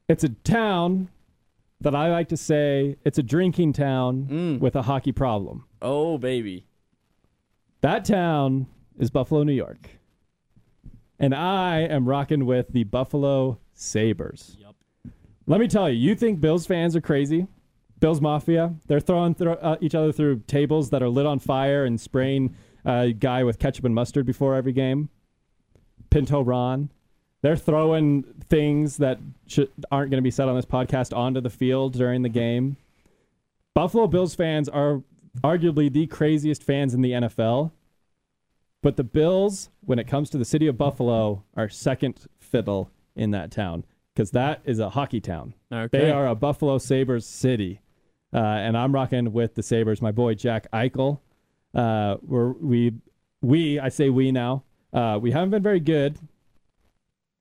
It's 0.08 0.24
a 0.24 0.28
town 0.30 1.10
that 1.80 1.94
I 1.94 2.10
like 2.10 2.28
to 2.28 2.36
say 2.36 2.96
it's 3.04 3.18
a 3.18 3.22
drinking 3.22 3.72
town 3.74 4.26
Mm. 4.30 4.60
with 4.60 4.74
a 4.76 4.82
hockey 4.82 5.12
problem. 5.12 5.64
Oh 5.82 6.16
baby. 6.18 6.64
That 7.82 8.04
town 8.04 8.66
is 8.98 9.10
Buffalo, 9.10 9.42
New 9.42 9.52
York. 9.52 9.90
And 11.20 11.34
I 11.34 11.80
am 11.80 12.08
rocking 12.08 12.46
with 12.46 12.72
the 12.72 12.84
Buffalo 12.84 13.58
Sabres. 13.74 14.56
Yep. 14.60 14.74
Let 15.46 15.60
me 15.60 15.68
tell 15.68 15.88
you, 15.90 15.96
you 15.96 16.14
think 16.14 16.40
Bills 16.40 16.66
fans 16.66 16.94
are 16.96 17.00
crazy? 17.00 17.46
Bills 18.00 18.20
Mafia, 18.20 18.74
they're 18.86 19.00
throwing 19.00 19.34
thro- 19.34 19.54
uh, 19.54 19.76
each 19.80 19.94
other 19.94 20.12
through 20.12 20.40
tables 20.46 20.90
that 20.90 21.02
are 21.02 21.08
lit 21.08 21.26
on 21.26 21.38
fire 21.38 21.84
and 21.84 22.00
spraying 22.00 22.54
a 22.84 23.12
guy 23.12 23.44
with 23.44 23.58
ketchup 23.58 23.84
and 23.84 23.94
mustard 23.94 24.26
before 24.26 24.54
every 24.54 24.72
game. 24.72 25.08
Pinto 26.10 26.42
Ron. 26.42 26.90
They're 27.42 27.56
throwing 27.56 28.24
things 28.48 28.96
that 28.96 29.18
sh- 29.46 29.60
aren't 29.90 30.10
going 30.10 30.18
to 30.18 30.22
be 30.22 30.30
said 30.30 30.48
on 30.48 30.56
this 30.56 30.64
podcast 30.64 31.16
onto 31.16 31.40
the 31.40 31.50
field 31.50 31.92
during 31.92 32.22
the 32.22 32.28
game. 32.28 32.76
Buffalo 33.74 34.06
Bills 34.06 34.34
fans 34.34 34.68
are 34.68 35.02
arguably 35.42 35.92
the 35.92 36.06
craziest 36.06 36.62
fans 36.62 36.94
in 36.94 37.00
the 37.00 37.12
NFL. 37.12 37.70
But 38.82 38.96
the 38.96 39.04
Bills, 39.04 39.70
when 39.80 39.98
it 39.98 40.06
comes 40.06 40.30
to 40.30 40.38
the 40.38 40.44
city 40.44 40.66
of 40.66 40.78
Buffalo, 40.78 41.44
are 41.56 41.68
second 41.68 42.26
fiddle 42.38 42.90
in 43.14 43.32
that 43.32 43.50
town 43.50 43.84
because 44.14 44.30
that 44.32 44.60
is 44.64 44.78
a 44.78 44.90
hockey 44.90 45.20
town. 45.20 45.54
Okay. 45.72 45.98
They 45.98 46.10
are 46.10 46.26
a 46.26 46.34
Buffalo 46.34 46.78
Sabres 46.78 47.26
city. 47.26 47.80
Uh, 48.32 48.38
and 48.38 48.76
I'm 48.76 48.92
rocking 48.94 49.32
with 49.32 49.54
the 49.54 49.62
Sabres. 49.62 50.02
My 50.02 50.12
boy 50.12 50.34
Jack 50.34 50.70
Eichel. 50.72 51.20
Uh, 51.74 52.16
we're, 52.22 52.52
we, 52.52 52.92
we, 53.40 53.78
I 53.78 53.88
say 53.88 54.10
we 54.10 54.32
now. 54.32 54.64
Uh, 54.92 55.18
we 55.20 55.30
haven't 55.30 55.50
been 55.50 55.62
very 55.62 55.80
good, 55.80 56.18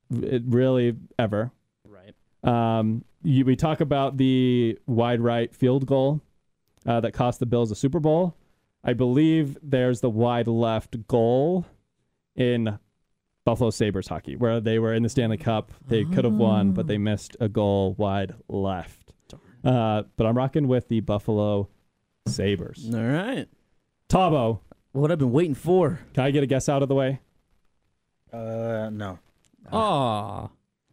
really 0.09 0.95
ever. 1.17 1.51
right. 1.85 2.13
Um, 2.43 3.03
you, 3.23 3.45
we 3.45 3.55
talk 3.55 3.81
about 3.81 4.17
the 4.17 4.77
wide 4.85 5.21
right 5.21 5.53
field 5.53 5.85
goal 5.85 6.21
uh, 6.85 6.99
that 7.01 7.13
cost 7.13 7.39
the 7.39 7.45
Bills 7.45 7.71
a 7.71 7.75
Super 7.75 7.99
Bowl. 7.99 8.35
I 8.83 8.93
believe 8.93 9.57
there's 9.61 9.99
the 10.01 10.09
wide 10.09 10.47
left 10.47 11.07
goal 11.07 11.65
in 12.35 12.79
Buffalo 13.43 13.69
Sabres 13.69 14.07
hockey 14.07 14.35
where 14.35 14.59
they 14.59 14.79
were 14.79 14.93
in 14.93 15.03
the 15.03 15.09
Stanley 15.09 15.38
Cup. 15.38 15.71
They 15.88 16.05
could 16.05 16.25
have 16.25 16.33
won, 16.33 16.71
but 16.73 16.88
they 16.88 16.97
missed 16.97 17.35
a 17.39 17.49
goal 17.49 17.95
wide 17.97 18.33
left. 18.47 19.07
Uh, 19.64 20.03
but 20.16 20.26
I'm 20.28 20.38
rocking 20.38 20.68
with 20.68 20.88
the 20.88 20.99
Buffalo 21.01 21.68
Sabres. 22.28 22.89
All 22.93 22.99
right. 23.01 23.47
Tabo, 24.10 24.60
What 24.93 25.12
I've 25.12 25.20
been 25.20 25.32
waiting 25.32 25.55
for. 25.55 25.99
can 26.14 26.24
I 26.24 26.32
get 26.32 26.43
a 26.43 26.47
guess 26.47 26.70
out 26.70 26.82
of 26.82 26.88
the 26.89 26.95
way? 26.95 27.20
Uh, 28.32 28.89
no. 28.91 29.20
Aw. 29.72 30.49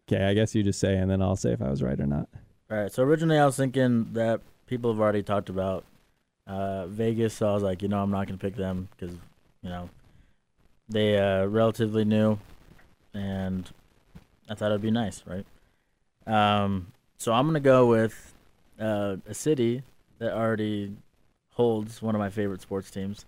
Okay, 0.09 0.25
I 0.25 0.35
guess 0.35 0.55
you 0.55 0.62
just 0.62 0.81
say, 0.81 0.97
and 0.97 1.11
then 1.11 1.23
I'll 1.23 1.37
say 1.37 1.53
if 1.53 1.62
I 1.62 1.71
was 1.71 1.83
right 1.83 1.99
or 1.99 2.07
not. 2.07 2.29
All 2.71 2.77
right. 2.79 2.93
So 2.93 3.03
originally 3.03 3.39
I 3.39 3.47
was 3.47 3.57
thinking 3.57 4.12
that 4.12 4.41
people 4.67 4.93
have 4.93 5.01
already 5.01 5.23
talked 5.23 5.49
about 5.49 5.85
uh, 6.47 6.87
Vegas, 6.87 7.35
so 7.35 7.49
I 7.49 7.55
was 7.55 7.62
like, 7.62 7.83
you 7.83 7.89
know, 7.89 8.03
I'm 8.03 8.11
not 8.11 8.27
gonna 8.27 8.39
pick 8.39 8.57
them 8.57 8.89
because 8.91 9.15
you 9.62 9.71
know 9.71 9.89
they 10.89 11.19
uh, 11.19 11.47
relatively 11.47 12.05
new, 12.05 12.39
and 13.15 13.71
I 14.51 14.55
thought 14.55 14.71
it'd 14.71 14.83
be 14.83 14.91
nice, 14.91 15.23
right? 15.27 15.47
Um, 16.27 16.89
so 17.17 17.33
I'm 17.33 17.47
gonna 17.47 17.61
go 17.61 17.87
with 17.87 18.34
uh, 18.81 19.16
a 19.27 19.35
city 19.35 19.83
that 20.18 20.33
already 20.33 20.97
holds 21.51 22.03
one 22.03 22.14
of 22.14 22.18
my 22.18 22.31
favorite 22.31 22.61
sports 22.61 22.91
teams 22.91 23.25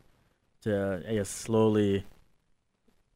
to, 0.62 1.02
I 1.08 1.14
guess, 1.14 1.28
slowly 1.28 2.04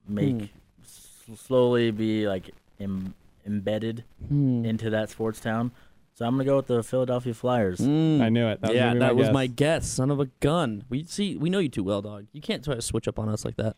make, 0.08 0.36
Hmm. 0.36 0.44
s- 0.82 1.28
slowly 1.36 1.90
be 1.90 2.26
like 2.28 2.50
Im- 2.78 3.14
embedded 3.46 4.04
Hmm. 4.28 4.64
into 4.64 4.90
that 4.90 5.10
sports 5.10 5.40
town. 5.40 5.72
So 6.14 6.26
I'm 6.26 6.34
gonna 6.34 6.44
go 6.44 6.56
with 6.56 6.66
the 6.66 6.82
Philadelphia 6.82 7.32
Flyers. 7.32 7.78
Mm. 7.80 8.20
I 8.20 8.28
knew 8.28 8.46
it. 8.46 8.60
That 8.60 8.68
was 8.70 8.76
yeah, 8.76 8.88
gonna 8.88 9.00
that 9.00 9.06
my 9.06 9.12
was 9.12 9.26
guess. 9.28 9.34
my 9.34 9.46
guess. 9.46 9.88
Son 9.90 10.10
of 10.10 10.20
a 10.20 10.26
gun. 10.40 10.84
We 10.90 11.04
see. 11.04 11.36
We 11.36 11.48
know 11.48 11.58
you 11.60 11.68
too 11.70 11.82
well, 11.84 12.02
dog. 12.02 12.26
You 12.32 12.40
can't 12.42 12.62
try 12.62 12.74
to 12.74 12.82
switch 12.82 13.08
up 13.08 13.18
on 13.18 13.28
us 13.30 13.44
like 13.44 13.56
that. 13.56 13.76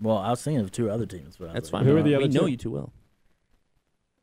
Well, 0.00 0.16
I 0.16 0.30
was 0.30 0.42
thinking 0.42 0.62
of 0.64 0.70
two 0.72 0.90
other 0.90 1.04
teams, 1.04 1.36
but 1.36 1.44
I 1.44 1.48
was 1.48 1.54
That's 1.54 1.72
like, 1.72 1.80
fine. 1.82 1.86
Who 1.90 1.96
are 1.98 2.02
the 2.02 2.10
know 2.12 2.16
other 2.16 2.26
We 2.28 2.32
know 2.34 2.46
you 2.46 2.56
too 2.56 2.70
well. 2.70 2.92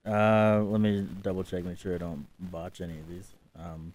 Uh, 0.07 0.63
let 0.63 0.81
me 0.81 1.07
double 1.21 1.43
check, 1.43 1.63
make 1.63 1.77
sure 1.77 1.93
I 1.95 1.97
don't 1.99 2.25
botch 2.39 2.81
any 2.81 2.97
of 2.99 3.07
these. 3.09 3.33
Um, 3.57 3.93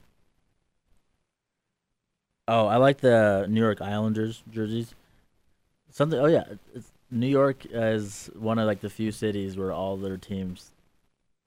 oh, 2.48 2.66
I 2.66 2.76
like 2.76 2.98
the 3.00 3.46
New 3.48 3.60
York 3.60 3.80
Islanders 3.80 4.42
jerseys. 4.50 4.94
Something. 5.90 6.18
Oh 6.20 6.26
yeah, 6.26 6.44
it's, 6.74 6.90
New 7.10 7.26
York 7.26 7.66
is 7.70 8.30
one 8.38 8.58
of 8.58 8.66
like 8.66 8.80
the 8.80 8.90
few 8.90 9.10
cities 9.12 9.56
where 9.56 9.72
all 9.72 9.96
their 9.96 10.16
teams 10.16 10.70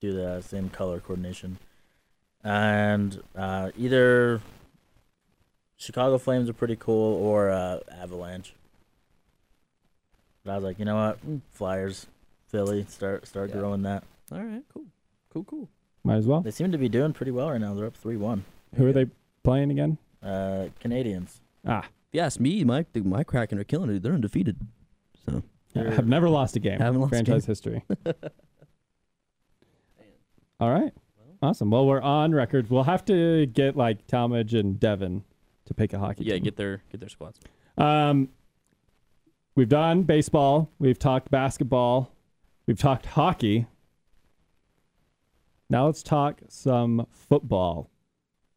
do 0.01 0.11
the 0.11 0.41
same 0.41 0.70
color 0.70 0.99
coordination, 0.99 1.57
and 2.43 3.24
uh, 3.38 3.72
either 3.78 4.41
Chicago 5.78 6.18
Flames 6.18 6.49
are 6.49 6.53
pretty 6.53 6.76
cool 6.76 7.16
or 7.26 7.49
uh, 7.49 7.80
Avalanche. 7.91 8.53
But 10.43 10.51
I 10.51 10.55
was 10.55 10.64
like, 10.66 10.78
you 10.80 10.84
know 10.86 10.95
what, 10.97 11.26
Mm. 11.26 11.39
Flyers, 11.51 12.07
Philly, 12.49 12.86
start 12.89 13.26
start 13.26 13.49
Yeah. 13.49 13.57
growing 13.59 13.84
that. 13.84 14.03
All 14.30 14.41
right, 14.43 14.64
cool, 14.74 14.86
cool, 15.30 15.43
cool. 15.45 15.70
Might 16.04 16.16
as 16.18 16.28
well. 16.28 16.41
They 16.41 16.51
seem 16.51 16.72
to 16.72 16.78
be 16.78 16.89
doing 16.89 17.14
pretty 17.14 17.32
well 17.32 17.49
right 17.51 17.62
now. 17.62 17.74
They're 17.74 17.86
up 17.86 17.95
three 17.95 18.18
one. 18.18 18.43
Who 18.76 18.86
are 18.88 18.91
they 18.91 19.06
playing 19.43 19.72
again? 19.72 19.97
Uh, 20.22 20.68
Canadiens. 20.84 21.39
Ah, 21.66 21.80
If 21.86 21.89
you 22.12 22.20
ask 22.22 22.39
me, 22.39 22.64
my 22.64 22.86
my 22.95 23.24
Kraken 23.24 23.58
are 23.60 23.64
killing 23.64 23.89
it. 23.89 24.04
They're 24.04 24.14
undefeated. 24.14 24.58
So 25.26 25.43
They're- 25.74 25.91
have 25.91 26.08
never 26.08 26.30
lost 26.30 26.56
a 26.56 26.60
game. 26.60 26.80
Haven't 26.80 26.99
lost 27.01 27.14
a 27.14 27.16
Franchise 27.16 27.45
history. 27.45 27.84
All 30.60 30.72
right. 30.72 30.93
Awesome. 31.41 31.70
Well, 31.72 31.86
we're 31.86 32.01
on 32.01 32.34
record. 32.34 32.70
We'll 32.70 32.84
have 32.84 33.04
to 33.06 33.45
get 33.47 33.76
like 33.76 34.08
Talmadge 34.08 34.54
and 34.54 34.80
Devin 34.80 35.24
to 35.66 35.74
pick 35.74 35.91
a 35.93 35.99
hockey 35.99 36.24
yeah, 36.24 36.36
team. 36.36 36.43
get 36.43 36.56
their 36.56 36.84
get 36.91 36.99
their 37.01 37.10
squads. 37.10 37.39
Um, 37.78 38.30
we've 39.56 39.68
done 39.70 40.04
baseball. 40.04 40.70
We've 40.80 40.99
talked 40.99 41.30
basketball. 41.32 42.12
We've 42.66 42.80
talked 42.80 43.08
hockey. 43.08 43.66
Now 45.70 45.86
let's 45.88 46.03
talk 46.03 46.41
some 46.49 47.07
football, 47.11 47.89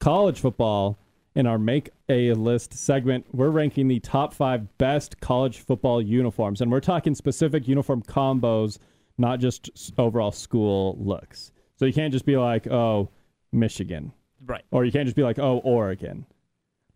college 0.01 0.41
football. 0.41 0.99
In 1.35 1.47
our 1.47 1.59
Make 1.59 1.91
a 2.09 2.33
List 2.33 2.73
segment, 2.73 3.27
we're 3.31 3.51
ranking 3.51 3.89
the 3.89 4.01
top 4.01 4.33
five 4.33 4.79
best 4.79 5.21
college 5.21 5.59
football 5.59 6.01
uniforms, 6.01 6.63
and 6.63 6.73
we're 6.73 6.81
talking 6.81 7.15
specific 7.15 7.69
uniform 7.69 8.03
combos, 8.03 8.79
not 9.19 9.39
just 9.39 9.69
overall 9.99 10.33
school 10.33 10.97
looks. 10.99 11.53
So 11.75 11.85
you 11.85 11.93
can't 11.93 12.11
just 12.11 12.25
be 12.25 12.39
like, 12.39 12.67
oh, 12.69 13.11
Michigan, 13.53 14.13
Right. 14.47 14.65
or 14.71 14.87
you 14.87 14.91
can't 14.93 15.05
just 15.05 15.15
be 15.17 15.23
like, 15.25 15.39
oh, 15.39 15.59
Oregon. 15.59 16.25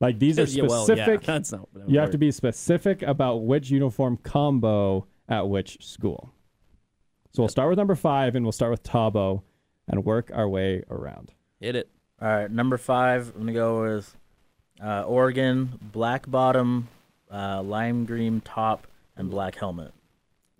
Like 0.00 0.18
these 0.18 0.38
are 0.38 0.44
Yeah, 0.48 0.64
well, 0.64 0.86
specific. 0.86 1.20
yeah, 1.20 1.34
that's 1.34 1.52
not. 1.52 1.68
You 1.86 1.98
have 1.98 2.10
to 2.12 2.18
be 2.18 2.30
specific 2.30 3.02
about 3.02 3.42
which 3.44 3.68
uniform 3.68 4.16
combo 4.22 5.06
at 5.28 5.50
which 5.50 5.84
school. 5.86 6.32
So 7.34 7.42
we'll 7.42 7.48
start 7.50 7.68
with 7.68 7.76
number 7.78 7.94
five 7.94 8.36
and 8.36 8.44
we'll 8.46 8.52
start 8.52 8.70
with 8.70 8.82
Tabo 8.84 9.42
and 9.90 10.04
work 10.04 10.30
our 10.32 10.48
way 10.48 10.82
around. 10.90 11.32
hit 11.60 11.76
it. 11.76 11.88
All 12.22 12.28
right, 12.28 12.50
number 12.50 12.76
five. 12.78 13.32
I'm 13.34 13.40
gonna 13.42 13.52
go 13.52 13.82
with 13.82 14.16
uh, 14.82 15.02
Oregon, 15.02 15.78
black 15.92 16.30
bottom, 16.30 16.88
uh, 17.30 17.62
lime 17.62 18.04
green 18.06 18.40
top, 18.40 18.86
and 19.16 19.30
black 19.30 19.56
helmet. 19.56 19.92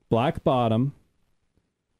Black 0.08 0.42
bottom, 0.42 0.92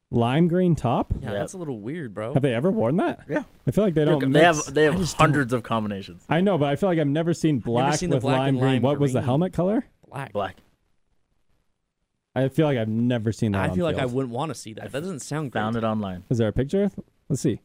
lime 0.09 0.47
green 0.47 0.75
top. 0.75 1.13
Yeah, 1.19 1.31
Yep. 1.31 1.39
that's 1.39 1.53
a 1.53 1.57
little 1.57 1.79
weird, 1.79 2.13
bro. 2.13 2.33
Have 2.33 2.41
they 2.43 2.53
ever 2.53 2.69
worn 2.71 2.97
that? 2.97 3.21
Yeah. 3.29 3.43
I 3.67 3.71
feel 3.71 3.83
like 3.83 3.93
they 3.93 4.03
don't. 4.05 4.19
they 4.19 4.25
mix- 4.27 4.65
have 4.65 4.73
they 4.73 4.83
have 4.83 4.97
just 4.97 5.17
don't- 5.17 5.27
hundreds 5.29 5.53
of 5.53 5.63
combinations. 5.63 6.25
I 6.29 6.41
know, 6.41 6.57
but 6.57 6.65
I 6.69 6.75
feel 6.75 6.89
like 6.89 6.99
I've 6.99 7.07
never 7.07 7.33
seen 7.33 7.59
black 7.59 7.95
seen 7.95 8.09
the 8.09 8.17
with 8.17 8.23
black 8.23 8.39
lime 8.39 8.49
and 8.49 8.59
green. 8.59 8.71
lime 8.73 8.81
what 8.81 8.99
was 8.99 9.13
the 9.13 9.19
green. 9.19 9.25
helmet 9.25 9.53
color? 9.53 9.85
Black. 10.09 10.33
Black. 10.33 10.57
I 12.33 12.47
feel 12.47 12.65
like 12.65 12.77
I've 12.77 12.87
never 12.87 13.31
seen 13.31 13.51
that. 13.51 13.61
I 13.65 13.69
on 13.69 13.75
feel 13.75 13.85
like 13.85 13.97
I 13.97 14.01
field. 14.01 14.13
wouldn't 14.13 14.33
want 14.33 14.49
to 14.51 14.55
see 14.55 14.73
that. 14.73 14.91
That 14.91 15.01
doesn't 15.01 15.19
sound 15.19 15.51
great. 15.51 15.61
Found 15.61 15.75
it 15.75 15.83
online. 15.83 16.23
Is 16.29 16.37
there 16.37 16.47
a 16.47 16.53
picture? 16.53 16.89
Let's 17.31 17.41
see. 17.41 17.59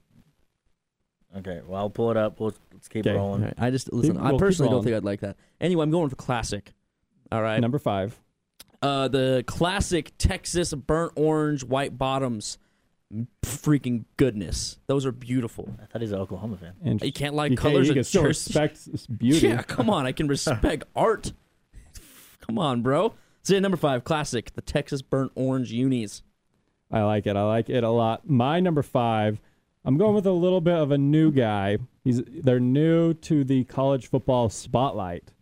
Okay, 1.39 1.61
well 1.67 1.79
I'll 1.81 1.91
pull 1.91 2.11
it 2.11 2.17
up. 2.17 2.41
We'll, 2.41 2.55
let's 2.73 2.89
keep 2.89 3.07
Okay. 3.07 3.15
Rolling. 3.17 3.43
right, 3.43 3.55
I 3.59 3.71
just 3.71 3.93
listen. 3.93 4.15
Keep- 4.15 4.21
I 4.23 4.25
we'll 4.31 4.33
keep 4.33 4.41
personally 4.41 4.69
don't 4.69 4.73
rolling. 4.77 4.85
think 4.87 4.97
I'd 4.97 5.05
like 5.05 5.21
that. 5.21 5.37
Anyway, 5.61 5.83
I'm 5.83 5.91
going 5.91 6.09
for 6.09 6.17
classic. 6.17 6.73
All 7.31 7.43
right. 7.43 7.61
Number 7.61 7.79
five. 7.79 8.19
Uh, 8.81 9.09
the 9.09 9.43
classic 9.47 10.13
Texas 10.19 10.73
burnt 10.73 11.13
orange 11.17 11.65
white 11.65 11.99
bottoms. 11.99 12.59
Freaking 13.45 14.05
goodness, 14.17 14.79
those 14.89 15.07
are 15.07 15.13
beautiful. 15.13 15.73
I 15.81 15.87
thought 15.87 16.01
he's 16.03 16.11
an 16.11 16.19
Oklahoma 16.19 16.57
fan. 16.57 16.73
And 16.85 17.01
You 17.01 17.13
can't 17.13 17.35
like 17.35 17.53
you 17.53 17.57
can, 17.57 17.71
colors 17.71 17.87
you 17.87 17.93
of 17.93 17.97
can 17.97 18.05
still 18.05 18.23
jerseys. 18.25 18.49
respect 18.49 18.79
s- 18.95 19.07
beauty. 19.07 19.47
Yeah, 19.47 19.63
come 19.63 19.89
on. 19.91 20.07
I 20.07 20.13
can 20.13 20.27
respect 20.27 20.85
art. 20.97 21.33
Come 22.41 22.59
on, 22.59 22.83
bro. 22.83 23.15
So 23.45 23.57
number 23.61 23.77
five, 23.77 24.03
classic, 24.03 24.53
the 24.55 24.61
Texas 24.61 25.03
burnt 25.03 25.31
orange 25.37 25.71
unis. 25.71 26.25
I 26.91 27.03
like 27.05 27.27
it. 27.29 27.37
I 27.37 27.45
like 27.45 27.71
it 27.71 27.85
a 27.85 27.91
lot. 27.91 28.29
My 28.29 28.59
number 28.59 28.83
five, 28.83 29.41
I'm 29.87 29.97
going 29.97 30.15
with 30.15 30.27
a 30.27 30.33
little 30.33 30.61
bit 30.61 30.75
of 30.75 30.91
a 30.91 30.99
new 30.99 31.31
guy. 31.31 31.79
He's 32.03 32.21
they're 32.27 32.61
new 32.61 33.15
to 33.15 33.45
the 33.45 33.65
college 33.65 34.09
football 34.09 34.49
spotlight. 34.49 35.33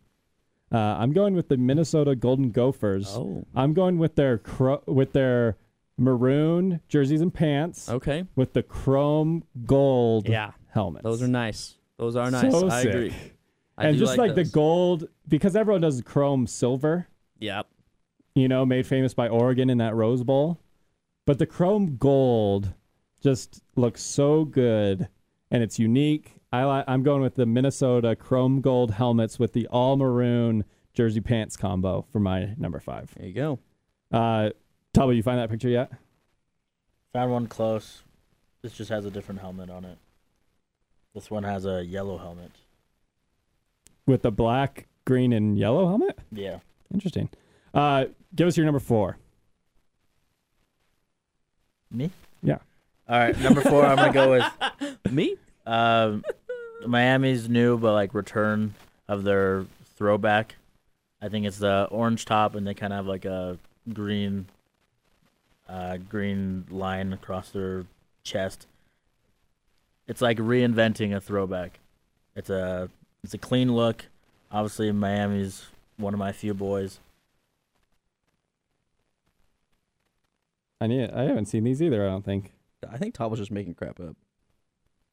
Uh, 0.71 0.77
I'm 0.77 1.13
going 1.13 1.35
with 1.35 1.47
the 1.47 1.57
Minnesota 1.57 2.15
Golden 2.15 2.51
Gophers. 2.51 3.07
Oh, 3.09 3.45
I'm 3.55 3.73
going 3.73 3.97
with 3.97 4.15
their 4.15 4.37
cro- 4.37 4.83
with 4.85 5.13
their 5.13 5.57
maroon 5.97 6.81
jerseys 6.87 7.21
and 7.21 7.33
pants 7.33 7.89
okay. 7.89 8.25
with 8.35 8.53
the 8.53 8.61
chrome 8.61 9.43
gold 9.65 10.27
Yeah, 10.27 10.51
helmets. 10.73 11.03
those 11.03 11.23
are 11.23 11.27
nice. 11.27 11.75
Those 11.97 12.15
are 12.15 12.29
nice. 12.29 12.51
So 12.51 12.69
I 12.69 12.81
sick. 12.83 12.93
agree. 12.93 13.13
I 13.77 13.87
and 13.87 13.97
just 13.97 14.17
like, 14.17 14.35
the 14.35 14.43
gold 14.43 15.07
because 15.27 15.55
everyone 15.55 15.81
does 15.81 16.01
chrome 16.01 16.47
silver. 16.47 17.07
Yep. 17.39 17.67
you 18.35 18.47
know, 18.47 18.65
made 18.65 18.85
famous 18.87 19.13
by 19.13 19.27
Oregon 19.27 19.69
in 19.69 19.77
that 19.79 19.95
Rose 19.95 20.23
Bowl. 20.23 20.59
But 21.25 21.39
the 21.39 21.45
chrome 21.45 21.97
gold 21.97 22.73
just 23.25 23.63
looks 23.75 24.03
so 24.03 24.45
good 24.45 25.09
and 25.49 25.63
it's 25.63 25.79
unique. 25.79 26.35
I 26.53 26.63
li- 26.63 26.83
I'm 26.87 27.01
going 27.01 27.23
with 27.23 27.33
the 27.33 27.47
Minnesota 27.47 28.15
chrome 28.15 28.61
gold 28.61 28.91
helmets 28.91 29.39
with 29.39 29.53
the 29.53 29.65
all 29.67 29.97
maroon 29.97 30.63
jersey 30.93 31.21
pants 31.21 31.57
combo 31.57 32.05
for 32.11 32.19
my 32.19 32.53
number 32.59 32.79
five. 32.79 33.11
There 33.17 33.25
you 33.25 33.33
go. 33.33 33.59
Uh, 34.11 34.51
Tubby, 34.93 35.15
you 35.15 35.23
find 35.23 35.39
that 35.39 35.49
picture 35.49 35.69
yet? 35.69 35.91
Found 37.13 37.31
one 37.31 37.47
close. 37.47 38.03
This 38.61 38.73
just 38.73 38.91
has 38.91 39.05
a 39.05 39.11
different 39.11 39.41
helmet 39.41 39.71
on 39.71 39.85
it. 39.85 39.97
This 41.15 41.31
one 41.31 41.43
has 41.43 41.65
a 41.65 41.83
yellow 41.83 42.19
helmet. 42.19 42.51
With 44.05 44.21
the 44.21 44.31
black, 44.31 44.85
green, 45.03 45.33
and 45.33 45.57
yellow 45.57 45.87
helmet? 45.87 46.19
Yeah. 46.31 46.59
Interesting. 46.93 47.29
Uh, 47.73 48.05
give 48.35 48.47
us 48.47 48.55
your 48.55 48.65
number 48.65 48.79
four. 48.79 49.17
Me? 51.91 52.11
Yeah. 52.43 52.59
All 53.07 53.19
right, 53.19 53.37
number 53.39 53.61
four. 53.61 53.85
I'm 53.85 53.97
gonna 53.97 54.13
go 54.13 54.31
with 54.31 54.97
Me? 55.11 55.35
um, 55.65 56.23
Miami's 56.85 57.47
new, 57.49 57.77
but 57.77 57.93
like 57.93 58.13
return 58.13 58.73
of 59.07 59.23
their 59.23 59.65
throwback. 59.95 60.55
I 61.21 61.29
think 61.29 61.45
it's 61.45 61.57
the 61.59 61.87
orange 61.91 62.25
top, 62.25 62.55
and 62.55 62.65
they 62.65 62.73
kind 62.73 62.93
of 62.93 62.97
have 62.97 63.07
like 63.07 63.25
a 63.25 63.57
green, 63.93 64.47
uh, 65.69 65.97
green 65.97 66.65
line 66.69 67.13
across 67.13 67.49
their 67.49 67.85
chest. 68.23 68.67
It's 70.07 70.21
like 70.21 70.37
reinventing 70.37 71.15
a 71.15 71.21
throwback. 71.21 71.79
It's 72.35 72.49
a 72.49 72.89
it's 73.23 73.33
a 73.33 73.39
clean 73.39 73.73
look. 73.73 74.05
Obviously, 74.51 74.91
Miami's 74.91 75.65
one 75.97 76.13
of 76.13 76.19
my 76.19 76.31
few 76.31 76.53
boys. 76.53 76.99
I 80.81 80.87
need. 80.87 81.09
I 81.11 81.23
haven't 81.23 81.45
seen 81.45 81.63
these 81.63 81.81
either. 81.81 82.05
I 82.05 82.09
don't 82.09 82.25
think. 82.25 82.51
I 82.89 82.97
think 82.97 83.13
Todd 83.13 83.31
was 83.31 83.39
just 83.39 83.51
making 83.51 83.73
crap 83.75 83.99
up. 83.99 84.15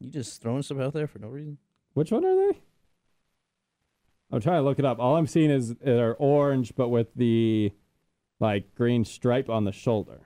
You 0.00 0.10
just 0.10 0.42
throwing 0.42 0.62
stuff 0.62 0.80
out 0.80 0.92
there 0.94 1.06
for 1.06 1.18
no 1.18 1.28
reason. 1.28 1.58
Which 1.94 2.10
one 2.10 2.24
are 2.24 2.34
they? 2.52 2.58
I'm 4.30 4.40
trying 4.40 4.56
to 4.60 4.62
look 4.62 4.78
it 4.78 4.84
up. 4.84 4.98
All 4.98 5.16
I'm 5.16 5.26
seeing 5.26 5.50
is 5.50 5.74
they're 5.74 6.16
orange, 6.16 6.74
but 6.74 6.88
with 6.88 7.14
the 7.14 7.72
like 8.40 8.74
green 8.74 9.04
stripe 9.04 9.48
on 9.50 9.64
the 9.64 9.72
shoulder. 9.72 10.20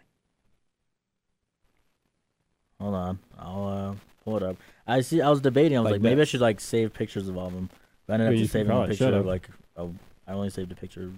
Hold 2.81 2.95
on, 2.95 3.19
I'll 3.39 3.67
uh, 3.67 3.95
pull 4.25 4.37
it 4.37 4.43
up. 4.43 4.57
I 4.87 5.01
see. 5.01 5.21
I 5.21 5.31
was 5.31 5.41
debating. 5.41 5.77
I 5.77 5.81
was 5.81 5.87
Like 5.87 5.93
like, 5.95 6.03
maybe 6.03 6.21
I 6.21 6.25
should 6.25 6.41
like 6.41 6.61
save 6.61 6.93
pictures 6.93 7.29
of 7.29 7.37
all 7.37 7.49
of 7.49 7.55
them. 7.55 7.71
But 8.07 8.21
I 8.21 8.25
ended 8.25 8.35
up 8.35 8.39
just 8.41 8.53
saving 8.53 8.71
a 8.71 8.87
picture 8.87 8.93
of 9.07 9.11
should've. 9.11 9.27
like. 9.27 9.49
A, 9.77 9.89
I 10.29 10.33
only 10.33 10.51
saved 10.51 10.73
a 10.73 10.75
picture. 10.75 11.11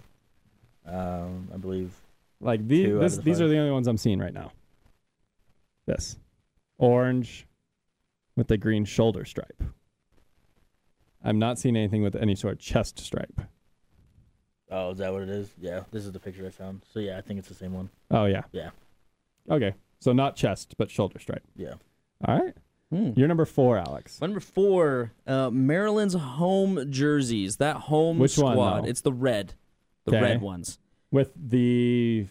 Um, 0.86 1.48
I 1.52 1.56
believe. 1.58 1.92
Like 2.40 2.66
these, 2.66 2.98
this, 2.98 3.16
the 3.16 3.22
these 3.22 3.40
are 3.40 3.48
the 3.48 3.58
only 3.58 3.72
ones 3.72 3.86
I'm 3.88 3.96
seeing 3.96 4.18
right 4.20 4.32
now. 4.32 4.52
This 5.88 6.18
orange 6.76 7.46
with 8.36 8.48
the 8.48 8.58
green 8.58 8.84
shoulder 8.84 9.24
stripe. 9.24 9.62
I'm 11.24 11.38
not 11.38 11.58
seeing 11.58 11.76
anything 11.76 12.02
with 12.02 12.14
any 12.14 12.34
sort 12.34 12.52
of 12.52 12.58
chest 12.60 12.98
stripe. 13.00 13.40
Oh, 14.70 14.90
is 14.90 14.98
that 14.98 15.12
what 15.12 15.22
it 15.22 15.30
is? 15.30 15.50
Yeah, 15.58 15.84
this 15.90 16.04
is 16.04 16.12
the 16.12 16.20
picture 16.20 16.46
I 16.46 16.50
found. 16.50 16.82
So 16.92 17.00
yeah, 17.00 17.16
I 17.16 17.22
think 17.22 17.38
it's 17.38 17.48
the 17.48 17.54
same 17.54 17.72
one. 17.72 17.88
Oh 18.10 18.26
yeah. 18.26 18.42
Yeah. 18.52 18.70
Okay, 19.50 19.74
so 19.98 20.12
not 20.12 20.36
chest, 20.36 20.74
but 20.76 20.90
shoulder 20.90 21.18
stripe. 21.18 21.42
Yeah. 21.56 21.74
All 22.26 22.38
right. 22.38 22.54
Hmm. 22.90 23.12
You're 23.16 23.28
number 23.28 23.46
four, 23.46 23.78
Alex. 23.78 24.20
Number 24.20 24.40
four, 24.40 25.12
uh, 25.26 25.48
Maryland's 25.50 26.14
home 26.14 26.90
jerseys. 26.90 27.56
That 27.56 27.76
home 27.76 28.18
Which 28.18 28.36
one, 28.36 28.54
squad. 28.54 28.84
though? 28.84 28.88
It's 28.88 29.00
the 29.00 29.12
red. 29.12 29.54
The 30.04 30.12
Okay. 30.16 30.20
red 30.22 30.42
ones. 30.42 30.78
With 31.10 31.32
the 31.34 32.26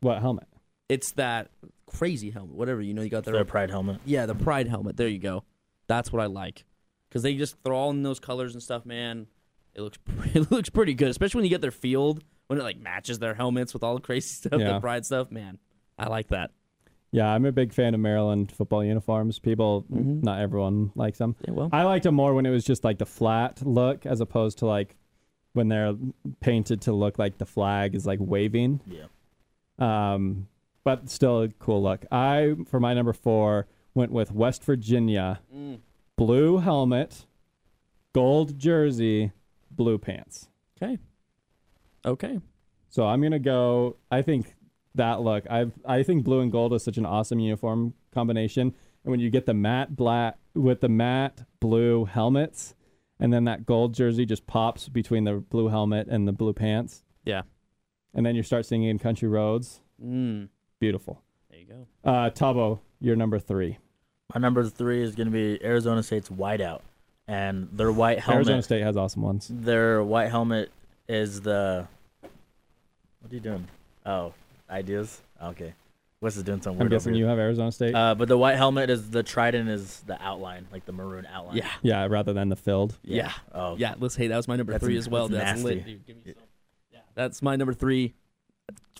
what 0.00 0.20
helmet? 0.20 0.48
It's 0.88 1.12
that 1.12 1.50
crazy 1.96 2.30
helmet. 2.30 2.54
Whatever 2.56 2.80
you 2.82 2.94
know, 2.94 3.02
you 3.02 3.08
got 3.10 3.24
Their 3.24 3.38
the 3.38 3.44
pride 3.44 3.70
helmet. 3.70 4.00
yeah, 4.04 4.26
the 4.26 4.34
pride 4.34 4.68
helmet. 4.68 4.96
There 4.96 5.08
you 5.08 5.18
go. 5.18 5.44
That's 5.86 6.12
what 6.12 6.22
I 6.22 6.26
like. 6.26 6.64
because 7.08 7.22
they 7.22 7.34
just 7.34 7.56
throw 7.64 7.76
all 7.76 7.90
in 7.90 8.02
those 8.02 8.20
colors 8.20 8.54
and 8.54 8.62
stuff. 8.62 8.84
Man, 8.86 9.26
it 9.74 9.80
looks 9.82 9.98
it 10.34 10.50
looks 10.50 10.68
pretty 10.70 10.94
good, 10.94 11.08
especially 11.08 11.38
when 11.38 11.44
you 11.44 11.50
get 11.50 11.60
their 11.62 11.70
field 11.70 12.22
when 12.48 12.58
it 12.58 12.62
like 12.62 12.78
matches 12.78 13.18
their 13.18 13.34
helmets 13.34 13.72
with 13.74 13.82
all 13.82 13.94
the 13.94 14.00
crazy 14.00 14.28
stuff, 14.34 14.60
Yeah. 14.60 14.74
the 14.74 14.80
pride 14.80 15.04
stuff. 15.06 15.30
Man, 15.30 15.58
I 15.98 16.08
like 16.08 16.28
that. 16.28 16.50
Yeah, 17.10 17.26
I'm 17.28 17.46
a 17.46 17.52
big 17.52 17.72
fan 17.72 17.94
of 17.94 18.00
Maryland 18.00 18.52
football 18.52 18.84
uniforms. 18.84 19.38
People, 19.38 19.86
Mhm. 19.90 20.22
not 20.22 20.40
everyone 20.40 20.92
likes 20.94 21.16
them. 21.18 21.36
Yeah, 21.46 21.52
well, 21.52 21.70
I 21.72 21.84
liked 21.84 22.04
them 22.04 22.14
more 22.14 22.34
when 22.34 22.44
it 22.44 22.50
was 22.50 22.64
just 22.64 22.84
like 22.84 22.98
the 22.98 23.06
flat 23.06 23.64
look 23.66 24.04
as 24.04 24.20
opposed 24.20 24.58
to 24.58 24.66
like 24.66 24.94
when 25.54 25.68
they're 25.68 25.94
painted 26.40 26.82
to 26.82 26.92
look 26.92 27.18
like 27.18 27.38
the 27.38 27.46
flag 27.46 27.94
is 27.94 28.06
like 28.06 28.18
waving. 28.20 28.80
Yeah. 28.86 29.06
Um, 29.78 30.48
but 30.88 31.10
still 31.10 31.42
a 31.42 31.48
cool 31.48 31.82
look. 31.82 32.06
I, 32.10 32.54
for 32.66 32.80
my 32.80 32.94
number 32.94 33.12
four, 33.12 33.66
went 33.94 34.10
with 34.10 34.32
West 34.32 34.64
Virginia 34.64 35.40
Mm. 35.54 35.80
blue 36.16 36.58
helmet, 36.58 37.26
gold 38.14 38.58
jersey, 38.58 39.32
blue 39.70 39.98
pants. 39.98 40.48
okay, 40.80 40.98
okay. 42.06 42.40
So 42.88 43.06
I'm 43.06 43.20
gonna 43.20 43.38
go. 43.38 43.96
I 44.10 44.22
think 44.22 44.54
that 44.94 45.20
look. 45.20 45.44
I 45.50 45.66
I 45.84 46.02
think 46.02 46.24
blue 46.24 46.40
and 46.40 46.50
gold 46.50 46.72
is 46.72 46.82
such 46.82 46.96
an 46.96 47.04
awesome 47.04 47.38
uniform 47.38 47.92
combination. 48.14 48.74
And 49.04 49.10
when 49.10 49.20
you 49.20 49.28
get 49.30 49.44
the 49.46 49.54
matte 49.54 49.94
black 49.94 50.38
with 50.54 50.80
the 50.80 50.88
matte 50.88 51.44
blue 51.60 52.06
helmets, 52.06 52.74
and 53.20 53.30
then 53.32 53.44
that 53.44 53.66
gold 53.66 53.92
jersey 53.94 54.24
just 54.24 54.46
pops 54.46 54.88
between 54.88 55.24
the 55.24 55.34
blue 55.34 55.68
helmet 55.68 56.08
and 56.08 56.26
the 56.26 56.32
blue 56.32 56.52
pants, 56.54 57.04
Yeah. 57.26 57.42
and 58.14 58.24
then 58.24 58.34
you 58.36 58.42
start 58.42 58.64
singing 58.64 58.98
"Country 58.98 59.28
Roads." 59.28 59.82
Mm. 60.02 60.48
Beautiful. 60.80 61.20
There 61.50 61.58
you 61.60 61.66
go. 61.66 61.86
Uh, 62.10 62.30
Tabo, 62.30 62.78
you're 63.00 63.16
number 63.16 63.38
three. 63.38 63.78
My 64.34 64.40
number 64.40 64.64
three 64.64 65.02
is 65.02 65.14
going 65.14 65.26
to 65.26 65.32
be 65.32 65.62
Arizona 65.64 66.02
State's 66.02 66.28
whiteout, 66.28 66.80
and 67.26 67.68
their 67.72 67.90
white 67.90 68.20
helmet. 68.20 68.36
Arizona 68.38 68.62
State 68.62 68.82
has 68.82 68.96
awesome 68.96 69.22
ones. 69.22 69.50
Their 69.52 70.02
white 70.04 70.30
helmet 70.30 70.70
is 71.08 71.40
the. 71.40 71.86
What 73.20 73.32
are 73.32 73.34
you 73.34 73.40
doing? 73.40 73.66
Oh, 74.06 74.32
ideas. 74.70 75.20
Okay, 75.42 75.72
Wes 76.20 76.36
is 76.36 76.42
doing 76.42 76.60
something 76.60 76.80
I'm 76.82 76.88
guessing 76.88 77.14
you 77.14 77.24
have 77.26 77.38
Arizona 77.38 77.72
State. 77.72 77.94
Uh, 77.94 78.14
but 78.14 78.28
the 78.28 78.36
white 78.38 78.56
helmet 78.56 78.90
is 78.90 79.10
the 79.10 79.22
trident 79.22 79.68
is 79.68 80.00
the 80.06 80.20
outline, 80.22 80.66
like 80.70 80.84
the 80.84 80.92
maroon 80.92 81.26
outline. 81.32 81.56
Yeah, 81.56 81.70
yeah, 81.82 82.06
rather 82.08 82.32
than 82.32 82.50
the 82.50 82.56
filled. 82.56 82.96
yeah, 83.02 83.32
Oh, 83.54 83.76
yeah. 83.76 83.94
Let's 83.98 84.14
hey, 84.14 84.26
that 84.28 84.36
was 84.36 84.46
my 84.46 84.56
number 84.56 84.72
That's 84.72 84.84
three 84.84 84.94
n- 84.94 84.98
as 84.98 85.08
well. 85.08 85.28
that's 85.28 85.44
That's, 85.52 85.62
lit, 85.62 85.76
nasty. 85.78 85.92
dude. 85.94 86.06
Give 86.06 86.16
me 86.16 86.22
some. 86.34 86.42
Yeah, 86.92 87.00
that's 87.14 87.40
my 87.42 87.56
number 87.56 87.72
three. 87.72 88.14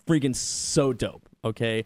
Freaking 0.06 0.34
so 0.34 0.92
dope. 0.94 1.28
Okay, 1.44 1.84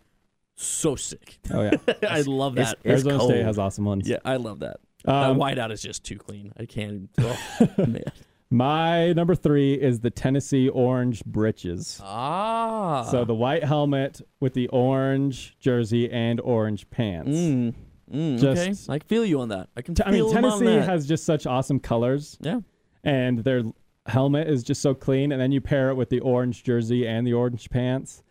so 0.56 0.96
sick. 0.96 1.38
Oh 1.52 1.62
yeah, 1.62 1.72
I 2.08 2.22
love 2.22 2.54
that. 2.56 2.78
It's 2.84 2.86
Arizona 3.06 3.20
State 3.24 3.44
has 3.44 3.58
awesome 3.58 3.84
ones. 3.84 4.08
Yeah, 4.08 4.18
I 4.24 4.36
love 4.36 4.60
that. 4.60 4.76
Um, 5.04 5.36
that 5.38 5.44
whiteout 5.56 5.72
is 5.72 5.82
just 5.82 6.04
too 6.04 6.16
clean. 6.16 6.52
I 6.58 6.64
can't. 6.66 7.08
Oh, 7.18 7.86
man. 7.86 8.04
my 8.50 9.12
number 9.14 9.34
three 9.34 9.74
is 9.74 10.00
the 10.00 10.10
Tennessee 10.10 10.68
orange 10.68 11.24
breeches. 11.24 12.00
Ah. 12.02 13.02
So 13.10 13.24
the 13.24 13.34
white 13.34 13.64
helmet 13.64 14.20
with 14.40 14.54
the 14.54 14.68
orange 14.68 15.56
jersey 15.58 16.10
and 16.10 16.40
orange 16.40 16.88
pants. 16.90 17.30
Mm, 17.36 17.74
mm, 18.12 18.38
Just- 18.38 18.88
okay. 18.88 18.94
I 18.94 18.98
feel 19.00 19.24
you 19.24 19.40
on 19.40 19.48
that. 19.48 19.68
I 19.76 19.82
can. 19.82 19.94
T- 19.94 20.02
I 20.04 20.10
mean, 20.10 20.30
Tennessee 20.32 20.66
has 20.66 21.06
just 21.06 21.24
such 21.24 21.46
awesome 21.46 21.80
colors, 21.80 22.36
Yeah. 22.40 22.60
and 23.04 23.38
their 23.40 23.62
helmet 24.06 24.48
is 24.48 24.62
just 24.62 24.82
so 24.82 24.94
clean. 24.94 25.32
And 25.32 25.40
then 25.40 25.50
you 25.52 25.60
pair 25.60 25.90
it 25.90 25.94
with 25.94 26.10
the 26.10 26.20
orange 26.20 26.62
jersey 26.64 27.06
and 27.06 27.26
the 27.26 27.32
orange 27.32 27.70
pants. 27.70 28.22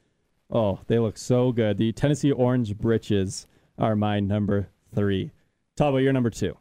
Oh, 0.52 0.80
they 0.88 1.00
look 1.00 1.18
so 1.18 1.52
good. 1.52 1.78
The 1.78 1.92
Tennessee 1.94 2.32
orange 2.32 2.78
breeches 2.78 3.48
are 3.78 3.96
my 3.96 4.20
number 4.20 4.68
three. 4.94 5.32
Tabo, 5.78 6.02
you're 6.02 6.14
number 6.14 6.30
two. 6.30 6.58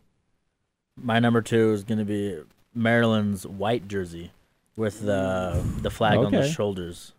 My 0.97 1.19
number 1.19 1.43
two 1.43 1.73
is 1.73 1.83
going 1.85 1.99
to 1.99 2.05
be 2.05 2.39
Maryland's 2.75 3.47
white 3.47 3.89
jersey 3.89 4.31
with 4.77 5.01
the 5.01 5.63
the 5.83 5.91
flag 5.91 6.19
on 6.19 6.33
the 6.33 6.49
shoulders. 6.49 7.13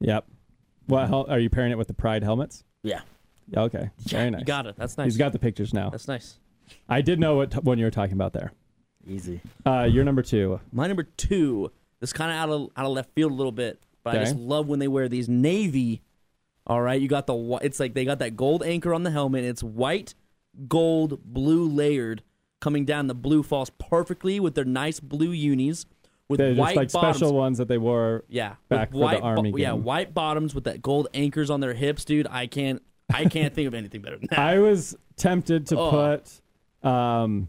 Yep. 0.00 0.26
What 0.86 1.08
hel- 1.08 1.26
are 1.28 1.38
you 1.38 1.50
pairing 1.50 1.72
it 1.72 1.78
with 1.78 1.88
the 1.88 1.94
Pride 1.94 2.22
helmets? 2.22 2.64
Yeah. 2.82 3.00
Yeah, 3.48 3.60
Okay. 3.62 3.90
Yeah, 4.06 4.18
Very 4.18 4.30
nice. 4.30 4.40
You 4.40 4.44
got 4.46 4.66
it. 4.66 4.76
That's 4.76 4.96
nice. 4.96 5.06
He's 5.06 5.16
got 5.16 5.32
the 5.32 5.38
pictures 5.38 5.74
now. 5.74 5.90
That's 5.90 6.08
nice. 6.08 6.38
I 6.88 7.00
did 7.00 7.20
know 7.20 7.36
what 7.36 7.62
one 7.64 7.78
you 7.78 7.84
were 7.84 7.90
talking 7.90 8.14
about 8.14 8.32
there. 8.32 8.52
Easy. 9.06 9.40
Uh, 9.64 9.86
you're 9.90 10.04
number 10.04 10.22
two. 10.22 10.60
My 10.72 10.86
number 10.88 11.04
two. 11.04 11.70
This 12.00 12.12
kind 12.12 12.30
of 12.30 12.36
out 12.36 12.50
of 12.50 12.70
out 12.76 12.86
of 12.86 12.92
left 12.92 13.10
field 13.14 13.32
a 13.32 13.34
little 13.34 13.52
bit, 13.52 13.80
but 14.12 14.16
I 14.20 14.24
just 14.24 14.36
love 14.36 14.66
when 14.68 14.78
they 14.78 14.88
wear 14.88 15.08
these 15.08 15.28
navy. 15.28 16.02
All 16.66 16.80
right, 16.82 17.00
you 17.00 17.06
got 17.08 17.26
the 17.26 17.58
it's 17.62 17.78
like 17.78 17.94
they 17.94 18.04
got 18.04 18.18
that 18.20 18.36
gold 18.36 18.62
anchor 18.62 18.92
on 18.94 19.02
the 19.04 19.10
helmet. 19.10 19.44
It's 19.44 19.62
white, 19.62 20.14
gold, 20.68 21.22
blue 21.24 21.68
layered 21.68 22.22
coming 22.60 22.84
down. 22.84 23.06
The 23.06 23.14
blue 23.14 23.42
falls 23.42 23.70
perfectly 23.70 24.40
with 24.40 24.54
their 24.54 24.64
nice 24.64 24.98
blue 24.98 25.30
unis 25.30 25.86
with 26.28 26.38
They're 26.38 26.54
white 26.54 26.74
just 26.74 26.76
like 26.76 26.92
bottoms. 26.92 27.16
special 27.18 27.34
ones 27.36 27.58
that 27.58 27.68
they 27.68 27.78
wore. 27.78 28.24
Yeah, 28.28 28.54
back 28.68 28.88
with 28.92 28.94
for 28.94 28.98
the 28.98 29.04
white, 29.04 29.20
bo- 29.20 29.26
Army 29.26 29.52
yeah, 29.58 29.72
white 29.72 30.12
bottoms 30.12 30.54
with 30.56 30.64
that 30.64 30.82
gold 30.82 31.06
anchors 31.14 31.50
on 31.50 31.60
their 31.60 31.74
hips, 31.74 32.04
dude. 32.04 32.26
I 32.28 32.48
can't, 32.48 32.82
I 33.14 33.26
can't 33.26 33.54
think 33.54 33.68
of 33.68 33.74
anything 33.74 34.00
better 34.02 34.16
than 34.18 34.26
that. 34.30 34.38
I 34.40 34.58
was 34.58 34.96
tempted 35.16 35.66
to 35.68 35.78
Oh. 35.78 35.90
put 35.90 36.40
um 36.90 37.48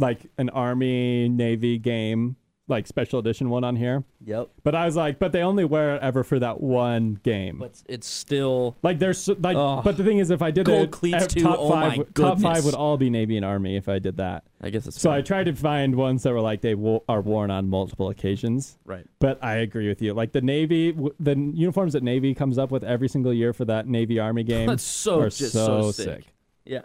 like 0.00 0.26
an 0.38 0.48
Army 0.50 1.28
Navy 1.28 1.78
game, 1.78 2.34
like 2.68 2.86
special 2.86 3.18
edition 3.18 3.48
one 3.50 3.64
on 3.64 3.76
here. 3.76 4.04
yep, 4.24 4.48
But 4.62 4.74
I 4.74 4.84
was 4.84 4.94
like, 4.94 5.18
but 5.18 5.32
they 5.32 5.42
only 5.42 5.64
wear 5.64 5.96
it 5.96 6.02
ever 6.02 6.22
for 6.22 6.38
that 6.38 6.60
one 6.60 7.18
game. 7.22 7.58
but 7.58 7.82
it's 7.88 8.06
still 8.06 8.76
like 8.82 8.98
there's 8.98 9.26
like, 9.28 9.56
Oh. 9.56 9.80
but 9.82 9.96
the 9.96 10.04
thing 10.04 10.18
is, 10.18 10.30
if 10.30 10.42
I 10.42 10.50
did 10.50 10.66
Gold 10.66 10.84
it, 10.84 10.90
cleats 10.90 11.34
eh, 11.36 11.40
top 11.42 11.56
oh 11.58 11.70
five, 11.70 11.92
my 11.92 11.98
would- 11.98 12.14
top 12.14 12.24
five 12.34 12.42
goodness. 12.42 12.64
would 12.66 12.74
all 12.74 12.96
be 12.98 13.10
Navy 13.10 13.36
and 13.36 13.44
Army 13.44 13.76
if 13.76 13.88
I 13.88 13.98
did 13.98 14.18
that. 14.18 14.44
I 14.60 14.70
guess 14.70 14.86
it's 14.86 15.00
So 15.00 15.10
I 15.10 15.22
tried 15.22 15.44
to 15.44 15.54
find 15.54 15.94
ones 15.94 16.22
that 16.24 16.32
were 16.32 16.40
like 16.40 16.60
they 16.60 16.74
wo- 16.74 17.04
are 17.08 17.20
worn 17.20 17.50
on 17.50 17.68
multiple 17.68 18.08
occasions. 18.10 18.76
right. 18.84 19.06
But 19.18 19.42
I 19.42 19.56
agree 19.56 19.88
with 19.88 20.02
you. 20.02 20.12
Like 20.14 20.32
the 20.32 20.40
Navy, 20.42 20.92
w- 20.92 21.14
the 21.18 21.34
uniforms 21.54 21.92
that 21.94 22.02
Navy 22.02 22.34
comes 22.34 22.58
up 22.58 22.70
with 22.70 22.84
every 22.84 23.08
single 23.08 23.32
year 23.32 23.52
for 23.52 23.64
that 23.64 23.86
Navy 23.88 24.18
Army 24.18 24.42
game 24.44 24.66
That's 24.68 24.82
so 24.82 25.20
are 25.20 25.30
just 25.30 25.52
so 25.52 25.90
sick. 25.92 26.24
Yeah. 26.64 26.82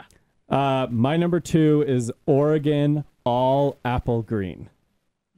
Uh, 0.50 0.88
my 0.92 1.18
number 1.18 1.40
two 1.40 1.84
is 1.88 2.12
Oregon 2.26 3.04
all 3.26 3.78
apple 3.86 4.22
green. 4.22 4.70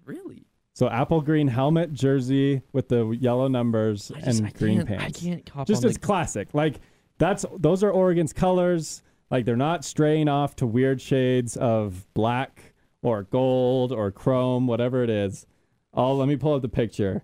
Really? 0.06 0.46
So 0.74 0.90
apple 0.90 1.22
green 1.22 1.48
helmet, 1.48 1.94
jersey 1.94 2.62
with 2.74 2.90
the 2.90 3.08
yellow 3.12 3.48
numbers 3.48 4.12
just, 4.24 4.40
and 4.40 4.48
I 4.48 4.52
green 4.52 4.86
pants. 4.86 5.04
I 5.24 5.26
can't 5.28 5.50
hop 5.50 5.68
Just 5.68 5.84
as 5.86 5.94
the- 5.94 6.00
classic. 6.00 6.50
Like 6.54 6.76
that's 7.18 7.46
those 7.58 7.84
are 7.84 7.92
Oregon's 7.92 8.34
colors. 8.34 9.02
Like 9.32 9.46
they're 9.46 9.56
not 9.56 9.86
straying 9.86 10.28
off 10.28 10.56
to 10.58 10.68
weird 10.68 11.02
shades 11.02 11.56
of 11.58 12.06
black 12.14 12.74
or 13.02 13.24
gold 13.24 13.92
or 13.92 14.12
chrome, 14.12 14.68
whatever 14.68 15.04
it 15.04 15.10
is. 15.10 15.46
Oh, 15.94 16.14
let 16.16 16.28
me 16.28 16.36
pull 16.36 16.54
up 16.56 16.62
the 16.62 16.68
picture, 16.70 17.24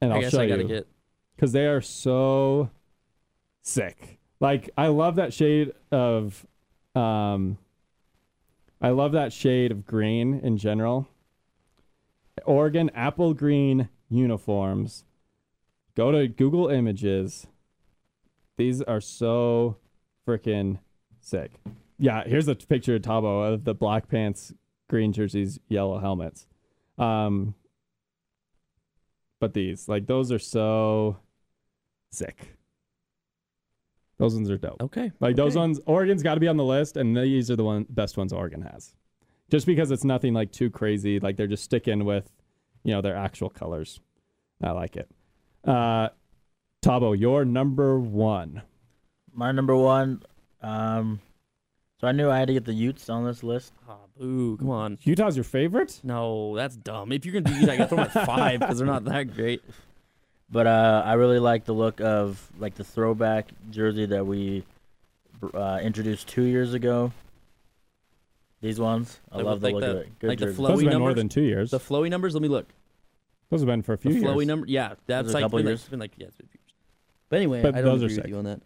and 0.00 0.10
I 0.12 0.16
I'll 0.16 0.22
guess 0.22 0.30
show 0.32 0.40
I 0.40 0.48
gotta 0.48 0.62
you 0.62 0.68
get. 0.68 0.88
because 1.36 1.52
they 1.52 1.66
are 1.66 1.82
so 1.82 2.70
sick. 3.62 4.18
Like 4.40 4.70
I 4.78 4.86
love 4.86 5.16
that 5.16 5.34
shade 5.34 5.72
of, 5.92 6.46
um, 6.94 7.58
I 8.80 8.88
love 8.88 9.12
that 9.12 9.34
shade 9.34 9.70
of 9.70 9.84
green 9.84 10.40
in 10.40 10.56
general. 10.56 11.06
Oregon 12.44 12.90
apple 12.94 13.34
green 13.34 13.88
uniforms. 14.08 15.04
Go 15.96 16.12
to 16.12 16.28
Google 16.28 16.68
Images. 16.68 17.46
These 18.56 18.82
are 18.82 19.00
so 19.00 19.76
freaking 20.26 20.78
sick. 21.20 21.52
Yeah, 21.98 22.24
here's 22.24 22.48
a 22.48 22.54
picture 22.54 22.96
of 22.96 23.02
Tabo 23.02 23.52
of 23.52 23.64
the 23.64 23.74
black 23.74 24.08
pants, 24.08 24.52
green 24.88 25.12
jerseys, 25.12 25.58
yellow 25.68 25.98
helmets. 25.98 26.46
Um, 26.98 27.54
but 29.40 29.54
these, 29.54 29.88
like, 29.88 30.06
those 30.06 30.30
are 30.32 30.38
so 30.38 31.18
sick. 32.10 32.56
Those 34.18 34.34
ones 34.34 34.50
are 34.50 34.58
dope. 34.58 34.82
Okay. 34.82 35.12
Like 35.18 35.34
those 35.34 35.56
ones, 35.56 35.80
Oregon's 35.86 36.22
got 36.22 36.34
to 36.34 36.40
be 36.40 36.48
on 36.48 36.58
the 36.58 36.64
list, 36.64 36.98
and 36.98 37.16
these 37.16 37.50
are 37.50 37.56
the 37.56 37.64
one 37.64 37.86
best 37.88 38.18
ones 38.18 38.34
Oregon 38.34 38.60
has. 38.60 38.94
Just 39.50 39.66
because 39.66 39.90
it's 39.90 40.04
nothing 40.04 40.32
like 40.32 40.52
too 40.52 40.70
crazy, 40.70 41.18
like 41.20 41.36
they're 41.36 41.46
just 41.46 41.64
sticking 41.64 42.04
with, 42.04 42.30
you 42.84 42.94
know, 42.94 43.00
their 43.00 43.16
actual 43.16 43.50
colors. 43.50 44.00
I 44.62 44.70
like 44.70 44.96
it. 44.96 45.10
Uh, 45.64 46.10
Tabo, 46.82 47.18
you're 47.18 47.44
number 47.44 47.98
one. 47.98 48.62
My 49.32 49.52
number 49.52 49.76
one. 49.76 50.22
Um, 50.62 51.20
so 52.00 52.06
I 52.06 52.12
knew 52.12 52.30
I 52.30 52.38
had 52.38 52.48
to 52.48 52.54
get 52.54 52.64
the 52.64 52.72
Utes 52.72 53.10
on 53.10 53.24
this 53.24 53.42
list. 53.42 53.72
Ah, 53.88 53.96
boo! 54.18 54.56
Come 54.56 54.70
on. 54.70 54.98
Utah's 55.02 55.36
your 55.36 55.44
favorite? 55.44 56.00
No, 56.02 56.56
that's 56.56 56.76
dumb. 56.76 57.12
If 57.12 57.26
you're 57.26 57.34
gonna 57.34 57.54
do 57.54 57.60
these, 57.60 57.68
I 57.68 57.76
gotta 57.76 57.88
throw 57.88 58.04
them 58.04 58.10
at 58.14 58.26
five 58.26 58.60
because 58.60 58.78
they're 58.78 58.86
not 58.86 59.04
that 59.04 59.34
great. 59.34 59.62
But 60.50 60.66
uh, 60.66 61.02
I 61.04 61.14
really 61.14 61.38
like 61.38 61.64
the 61.64 61.74
look 61.74 62.00
of 62.00 62.50
like 62.58 62.74
the 62.74 62.84
throwback 62.84 63.50
jersey 63.70 64.06
that 64.06 64.26
we 64.26 64.64
uh, 65.54 65.80
introduced 65.82 66.28
two 66.28 66.42
years 66.42 66.74
ago. 66.74 67.12
These 68.60 68.78
ones, 68.78 69.18
I 69.32 69.36
Like 69.38 69.46
love 69.46 69.60
the 69.60 69.66
like 69.68 69.74
look 69.74 69.80
the- 69.82 69.90
of 69.90 69.96
it. 69.98 70.18
Good 70.18 70.28
like 70.28 70.38
the 70.38 70.44
jersey. 70.46 70.56
flow- 70.56 70.68
Those 70.68 70.78
Flowy 70.80 70.82
have 70.84 70.92
been 70.92 71.00
more 71.00 71.14
than 71.14 71.28
two 71.28 71.42
years. 71.42 71.70
The 71.70 71.78
flowy 71.80 72.10
numbers. 72.10 72.34
Let 72.34 72.42
me 72.42 72.48
look. 72.48 72.68
Those 73.48 73.60
have 73.60 73.66
been 73.66 73.82
for 73.82 73.94
a 73.94 73.98
few 73.98 74.12
the 74.12 74.20
flowy 74.20 74.36
years. 74.36 74.46
number. 74.48 74.66
Yeah, 74.66 74.94
that's 75.06 75.30
a 75.30 75.32
like 75.32 75.42
couple 75.42 75.58
been, 75.58 75.66
years? 75.66 75.80
it's 75.80 75.88
been 75.88 75.98
like 75.98 76.12
yeah, 76.16 76.26
it's 76.26 76.36
been 76.36 76.46
a 76.46 76.50
few 76.50 76.60
years. 76.62 76.74
But 77.30 77.36
anyway, 77.36 77.62
But 77.62 77.74
I 77.74 77.80
don't 77.80 77.84
those 77.98 78.02
are 78.02 78.06
agree 78.06 78.16
with 78.16 78.24
sick. 78.24 78.30
you 78.30 78.36
on 78.38 78.44
that. 78.44 78.60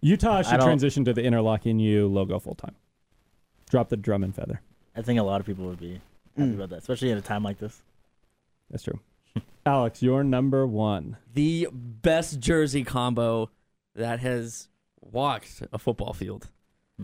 Utah 0.00 0.42
should 0.42 0.56
don't- 0.58 0.66
transition 0.66 1.04
to 1.04 1.12
the 1.12 1.22
interlocking 1.22 1.78
U 1.78 2.08
logo 2.08 2.38
full 2.38 2.54
time. 2.54 2.74
Drop 3.70 3.88
the 3.88 3.96
drum 3.96 4.24
and 4.24 4.34
feather. 4.34 4.60
I 4.96 5.02
think 5.02 5.20
a 5.20 5.22
lot 5.22 5.40
of 5.40 5.46
people 5.46 5.66
would 5.66 5.78
be 5.78 6.00
happy 6.36 6.50
Mm. 6.50 6.54
about 6.56 6.70
that, 6.70 6.78
especially 6.78 7.12
at 7.12 7.18
a 7.18 7.22
time 7.22 7.44
like 7.44 7.58
this. 7.58 7.82
That's 8.70 8.82
true. 8.82 8.98
Alex, 9.66 10.02
you're 10.02 10.24
number 10.24 10.66
one. 10.66 11.16
The 11.32 11.68
best 11.72 12.40
jersey 12.40 12.82
combo 12.82 13.50
that 13.94 14.18
has 14.20 14.68
walked 15.00 15.62
a 15.72 15.78
football 15.78 16.12
field. 16.14 16.48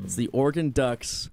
It's 0.03 0.15
Hmm. 0.17 0.21
the 0.23 0.27
Oregon 0.29 0.71
Ducks 0.71 1.31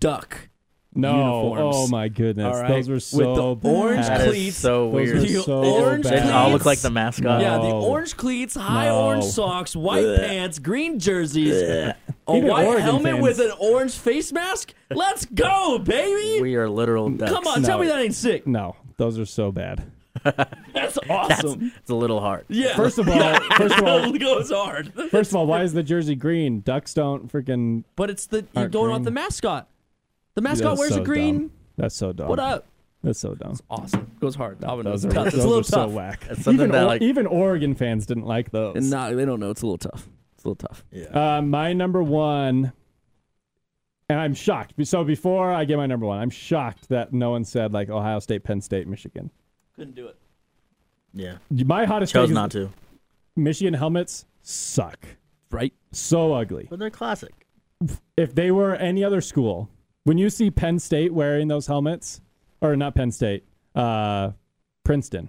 duck 0.00 0.48
No. 0.94 1.50
Uniforms. 1.50 1.76
Oh 1.78 1.88
my 1.88 2.08
goodness. 2.08 2.46
All 2.54 2.60
right. 2.62 2.68
Those 2.68 2.88
were 2.88 3.00
so 3.00 3.18
With 3.52 3.62
the 3.62 3.68
orange 3.70 4.06
bad. 4.06 4.20
That 4.20 4.26
is 4.28 4.32
cleats. 4.32 4.56
so 4.56 4.84
Those 4.90 4.94
weird. 4.94 5.16
are 5.16 5.20
The 5.20 5.42
so 5.42 5.64
orange 5.64 6.04
They 6.04 6.10
bad. 6.10 6.32
all 6.32 6.50
look 6.50 6.64
like 6.64 6.78
the 6.80 6.90
mascot. 6.90 7.40
Yeah, 7.40 7.58
the 7.58 7.64
orange 7.70 8.16
cleats, 8.16 8.54
high 8.54 8.86
No. 8.86 9.04
orange 9.06 9.24
socks, 9.24 9.76
white 9.76 10.04
Ugh. 10.04 10.20
pants, 10.20 10.58
green 10.58 10.98
jerseys, 10.98 11.54
a 11.60 11.94
Even 12.28 12.48
white 12.48 12.66
Oregon 12.66 12.82
helmet 12.84 13.12
fans- 13.14 13.22
with 13.22 13.40
an 13.40 13.52
orange 13.60 13.92
face 13.92 14.32
mask. 14.32 14.72
Let's 14.90 15.26
go, 15.26 15.78
baby! 15.78 16.40
We 16.40 16.56
are 16.56 16.68
literal 16.68 17.10
ducks. 17.10 17.30
Come 17.32 17.46
on, 17.46 17.62
tell 17.62 17.78
me 17.78 17.86
that 17.88 17.98
ain't 18.00 18.14
sick. 18.14 18.46
No, 18.46 18.76
those 18.96 19.18
are 19.18 19.26
so 19.26 19.52
bad. 19.52 19.84
That's 20.74 20.98
awesome. 21.08 21.72
It's 21.76 21.90
a 21.90 21.94
little 21.94 22.20
hard. 22.20 22.44
yeah. 22.48 22.74
First 22.76 22.98
of 22.98 23.08
all, 23.10 23.40
first 23.56 23.78
of 23.78 23.84
all, 23.84 24.14
it 24.14 24.18
goes 24.18 24.50
hard. 24.50 24.92
first 25.10 25.30
of 25.30 25.36
all, 25.36 25.46
why 25.46 25.62
is 25.62 25.72
the 25.72 25.82
jersey 25.82 26.14
green? 26.14 26.60
Ducks 26.60 26.94
don't 26.94 27.30
freaking. 27.32 27.84
But 27.96 28.10
it's 28.10 28.26
the 28.26 28.38
you're 28.52 28.62
Aren't 28.62 28.72
going 28.72 28.90
off 28.92 29.02
the 29.04 29.10
mascot. 29.10 29.68
The 30.34 30.40
mascot 30.42 30.70
That's 30.72 30.78
wears 30.80 30.94
so 30.94 31.00
a 31.02 31.04
green. 31.04 31.38
dumb. 31.38 31.50
That's 31.76 31.94
so 31.94 32.12
dumb. 32.12 32.28
What 32.28 32.38
up? 32.38 32.66
That's 33.02 33.18
so 33.18 33.34
dumb. 33.34 33.56
Awesome. 33.70 34.10
Goes 34.20 34.34
hard. 34.34 34.60
That, 34.60 34.68
Those 34.68 34.84
knows 34.84 35.04
are, 35.04 35.26
it's 35.26 35.34
those 35.36 35.44
a 35.44 35.48
little 35.48 35.60
are 35.60 35.64
so 35.64 35.76
tough. 35.86 35.90
whack. 35.92 36.26
It's 36.30 36.42
something 36.42 36.54
Even, 36.54 36.72
that, 36.72 36.82
like- 36.86 37.02
even 37.02 37.26
Oregon 37.26 37.74
fans 37.74 38.04
didn't 38.06 38.26
like 38.26 38.50
those. 38.50 38.76
And 38.76 38.90
not, 38.90 39.14
they 39.14 39.24
don't 39.24 39.38
know. 39.38 39.50
It's 39.50 39.62
a 39.62 39.66
little 39.66 39.78
tough. 39.78 40.08
It's 40.34 40.44
a 40.44 40.48
little 40.48 40.68
tough. 40.68 40.84
Yeah. 40.90 41.36
Uh, 41.38 41.42
my 41.42 41.72
number 41.72 42.02
one, 42.02 42.72
and 44.08 44.18
I'm 44.20 44.34
shocked. 44.34 44.74
So 44.86 45.04
before 45.04 45.52
I 45.52 45.64
get 45.64 45.76
my 45.76 45.86
number 45.86 46.06
one, 46.06 46.18
I'm 46.18 46.30
shocked 46.30 46.88
that 46.88 47.12
no 47.12 47.30
one 47.30 47.44
said 47.44 47.72
like 47.72 47.88
Ohio 47.90 48.18
State, 48.18 48.42
Penn 48.44 48.60
State, 48.60 48.86
Michigan. 48.88 49.30
Couldn't 49.76 49.94
do 49.94 50.06
it. 50.06 50.16
yeah. 51.12 51.36
My 51.50 51.84
hottest 51.84 52.12
Chose 52.12 52.30
is 52.30 52.34
not 52.34 52.50
to, 52.52 52.70
Michigan 53.36 53.74
helmets 53.74 54.24
suck. 54.42 54.98
Right? 55.50 55.72
So 55.92 56.32
ugly. 56.34 56.66
but 56.68 56.78
they're 56.78 56.90
classic. 56.90 57.32
If 58.16 58.34
they 58.34 58.50
were 58.50 58.74
any 58.74 59.04
other 59.04 59.20
school, 59.20 59.68
when 60.04 60.18
you 60.18 60.30
see 60.30 60.50
Penn 60.50 60.78
State 60.78 61.12
wearing 61.12 61.48
those 61.48 61.66
helmets, 61.66 62.20
or 62.60 62.74
not 62.74 62.94
Penn 62.94 63.10
State, 63.12 63.44
uh, 63.74 64.30
Princeton, 64.82 65.28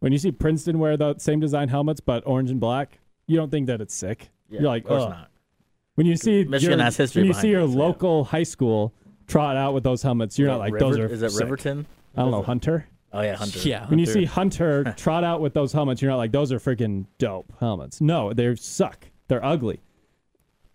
when 0.00 0.12
you 0.12 0.18
see 0.18 0.30
Princeton 0.30 0.78
wear 0.78 0.96
the 0.96 1.16
same 1.18 1.40
design 1.40 1.68
helmets 1.68 2.00
but 2.00 2.22
orange 2.26 2.50
and 2.50 2.60
black, 2.60 2.98
you 3.26 3.36
don't 3.36 3.50
think 3.50 3.66
that 3.66 3.80
it's 3.80 3.94
sick. 3.94 4.30
Yeah, 4.48 4.60
You're 4.60 4.68
like, 4.68 4.84
of 4.84 4.88
course 4.88 5.02
"Ugh." 5.04 5.10
not. 5.10 5.30
When 5.96 6.06
you 6.06 6.16
see 6.16 6.44
Michigan 6.44 6.78
your, 6.78 6.84
has 6.84 6.96
history 6.96 7.22
when 7.22 7.26
you 7.28 7.34
see 7.34 7.48
your 7.50 7.62
it, 7.62 7.66
so 7.68 7.72
yeah. 7.72 7.78
local 7.78 8.24
high 8.24 8.42
school 8.42 8.92
trot 9.26 9.56
out 9.56 9.74
with 9.74 9.82
those 9.84 10.02
helmets, 10.02 10.38
you're 10.38 10.48
not 10.48 10.58
like 10.58 10.76
those 10.78 10.98
are. 10.98 11.06
Is 11.06 11.22
it 11.22 11.30
sick." 11.30 11.40
Riverton? 11.42 11.86
I 12.16 12.22
don't 12.22 12.30
What 12.30 12.36
know, 12.38 12.42
it? 12.42 12.46
Hunter. 12.46 12.86
Oh 13.14 13.22
yeah, 13.22 13.36
Hunter. 13.36 13.60
Yeah. 13.60 13.86
When 13.86 14.00
you 14.00 14.06
see 14.06 14.24
Hunter 14.24 14.92
trot 14.96 15.22
out 15.22 15.40
with 15.40 15.54
those 15.54 15.72
helmets, 15.72 16.02
you're 16.02 16.10
not 16.10 16.16
like 16.16 16.32
those 16.32 16.50
are 16.50 16.58
freaking 16.58 17.06
dope 17.18 17.52
helmets. 17.60 18.00
No, 18.00 18.32
they 18.32 18.54
suck. 18.56 19.06
They're 19.28 19.44
ugly. 19.44 19.80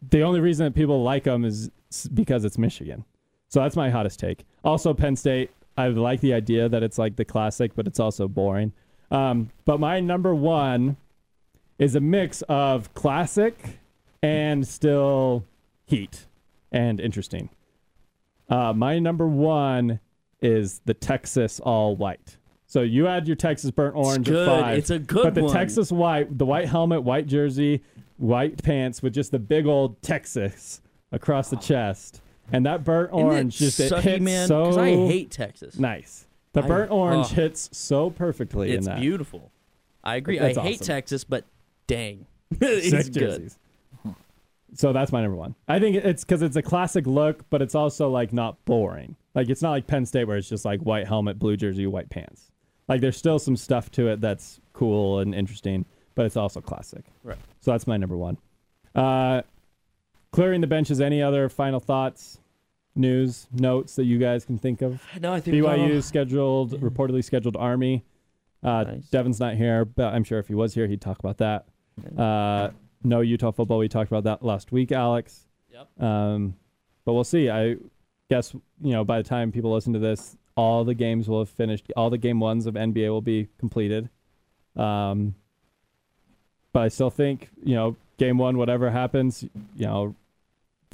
The 0.10 0.22
only 0.22 0.40
reason 0.40 0.64
that 0.64 0.74
people 0.74 1.04
like 1.04 1.26
them 1.26 1.44
is 1.44 1.70
because 2.14 2.46
it's 2.46 2.58
Michigan. 2.58 3.04
So 3.50 3.60
that's 3.60 3.76
my 3.76 3.90
hottest 3.90 4.20
take. 4.20 4.46
Also, 4.64 4.94
Penn 4.94 5.18
State. 5.18 5.52
I 5.76 5.88
like 5.90 6.22
the 6.22 6.34
idea 6.34 6.70
that 6.70 6.82
it's 6.82 6.98
like 6.98 7.18
the 7.18 7.26
classic, 7.26 7.76
but 7.76 7.88
it's 7.88 8.00
also 8.00 8.28
boring. 8.28 8.72
Um, 9.12 9.50
but 9.66 9.80
my 9.80 10.00
number 10.00 10.34
one 10.34 10.98
is 11.78 11.96
a 11.96 12.00
mix 12.00 12.42
of 12.44 12.94
classic 12.94 13.80
and 14.22 14.68
still 14.68 15.46
heat 15.86 16.28
and 16.72 17.00
interesting. 17.00 17.50
Uh, 18.50 18.74
my 18.74 19.00
number 19.00 19.28
one 19.28 20.00
is 20.42 20.82
the 20.86 20.94
Texas 20.94 21.60
all 21.60 21.96
white. 21.96 22.38
So 22.68 22.82
you 22.82 23.08
add 23.08 23.28
your 23.28 23.36
Texas 23.36 23.72
burnt 23.72 23.96
orange 23.96 24.28
it's 24.28 24.30
good. 24.30 24.48
at 24.48 24.62
five. 24.62 24.78
It's 24.78 24.90
a 24.92 25.00
good 25.00 25.16
one. 25.18 25.24
But 25.26 25.36
the 25.36 25.44
one. 25.46 25.54
Texas 25.54 25.92
white, 25.92 26.38
the 26.38 26.46
white 26.46 26.68
helmet, 26.68 27.02
white 27.04 27.26
jersey, 27.26 27.82
white 28.18 28.62
pants 28.62 29.02
with 29.02 29.14
just 29.14 29.32
the 29.32 29.40
big 29.40 29.66
old 29.66 30.02
Texas 30.02 30.82
across 31.12 31.50
the 31.50 31.56
chest, 31.56 32.22
and 32.52 32.66
that 32.68 32.84
burnt 32.84 33.12
orange 33.12 33.58
just 33.58 33.80
it 33.80 33.92
sucky, 33.92 34.02
hits 34.02 34.22
man? 34.24 34.48
so 34.48 34.80
I 34.80 34.90
hate 34.92 35.32
Texas. 35.32 35.80
nice. 35.80 36.26
The 36.54 36.64
I- 36.64 36.68
burnt 36.68 36.92
orange 36.92 37.28
oh. 37.32 37.36
hits 37.36 37.70
so 37.72 38.10
perfectly 38.12 38.72
It's 38.72 38.86
in 38.86 38.94
that. 38.94 39.00
beautiful. 39.02 39.52
I 40.04 40.16
agree. 40.16 40.38
That's 40.40 40.58
I 40.58 40.62
hate 40.62 40.76
awesome. 40.76 40.86
Texas, 40.88 41.24
but 41.24 41.46
dang, 41.88 42.26
Sick 42.54 42.62
it's 42.62 43.10
good. 43.10 43.14
jerseys. 43.20 43.58
So 44.76 44.94
that's 44.94 45.12
my 45.12 45.22
number 45.22 45.36
one. 45.36 45.56
I 45.68 45.80
think 45.80 45.96
it's 45.96 46.24
because 46.24 46.44
it's 46.44 46.56
a 46.56 46.62
classic 46.62 47.08
look, 47.08 47.50
but 47.50 47.62
it's 47.64 47.74
also 47.76 48.10
like 48.10 48.32
not 48.32 48.64
boring. 48.66 49.16
Like 49.36 49.50
it's 49.50 49.62
not 49.62 49.72
like 49.72 49.88
Penn 49.88 50.06
State 50.06 50.26
where 50.26 50.38
it's 50.38 50.50
just 50.50 50.66
like 50.66 50.82
white 50.82 51.08
helmet, 51.08 51.38
blue 51.40 51.56
jersey, 51.58 51.86
white 51.88 52.10
pants. 52.10 52.52
Like 52.88 53.02
there's 53.02 53.18
still 53.18 53.40
some 53.40 53.56
stuff 53.56 53.92
to 53.92 54.08
it 54.08 54.22
that's 54.22 54.60
cool 54.74 55.20
and 55.20 55.36
interesting, 55.36 55.86
but 56.16 56.26
it's 56.26 56.36
also 56.38 56.62
classic. 56.62 57.06
Right. 57.24 57.38
So 57.62 57.72
that's 57.72 57.86
my 57.86 57.98
number 57.98 58.18
one. 58.18 58.38
Uh, 58.96 59.44
clearing 60.32 60.62
the 60.62 60.68
benches. 60.68 61.00
Any 61.00 61.22
other 61.22 61.48
final 61.50 61.80
thoughts, 61.80 62.40
news, 62.96 63.48
notes 63.54 63.96
that 63.96 64.06
you 64.06 64.18
guys 64.18 64.46
can 64.46 64.58
think 64.58 64.82
of? 64.82 65.02
No, 65.22 65.34
I 65.34 65.40
think 65.40 65.56
BYU 65.58 66.02
scheduled, 66.04 66.80
reportedly 66.82 67.24
scheduled 67.24 67.56
Army. 67.56 68.04
Uh, 68.64 68.84
Nice. 68.84 69.10
Devin's 69.10 69.40
not 69.40 69.56
here, 69.56 69.86
but 69.86 70.14
I'm 70.14 70.24
sure 70.24 70.40
if 70.40 70.48
he 70.48 70.56
was 70.56 70.74
here, 70.74 70.88
he'd 70.88 71.02
talk 71.02 71.20
about 71.20 71.38
that. 71.38 71.66
Uh, 72.18 72.72
no 73.04 73.22
Utah 73.22 73.52
football. 73.52 73.78
We 73.78 73.88
talked 73.88 74.12
about 74.12 74.24
that 74.26 74.44
last 74.44 74.72
week, 74.72 74.92
Alex. 74.92 75.46
Yep. 75.72 76.02
Um, 76.04 76.56
but 77.06 77.14
we'll 77.14 77.24
see. 77.24 77.50
I 77.50 77.76
guess 78.30 78.54
you 78.54 78.92
know 78.92 79.04
by 79.04 79.18
the 79.22 79.28
time 79.28 79.52
people 79.52 79.74
listen 79.74 79.94
to 79.94 80.00
this, 80.00 80.38
all 80.56 80.84
the 80.84 80.94
games 80.94 81.28
will 81.28 81.40
have 81.40 81.50
finished. 81.50 81.92
All 81.96 82.10
the 82.10 82.18
game 82.18 82.40
ones 82.40 82.66
of 82.66 82.76
NBA 82.76 83.10
will 83.10 83.22
be 83.22 83.48
completed. 83.58 84.10
Um, 84.76 85.36
but 86.72 86.82
I 86.84 86.88
still 86.90 87.10
think 87.10 87.50
you 87.64 87.76
know 87.76 87.96
game 88.18 88.38
one, 88.38 88.58
whatever 88.58 88.92
happens, 88.92 89.44
you 89.76 89.86
know, 89.86 90.16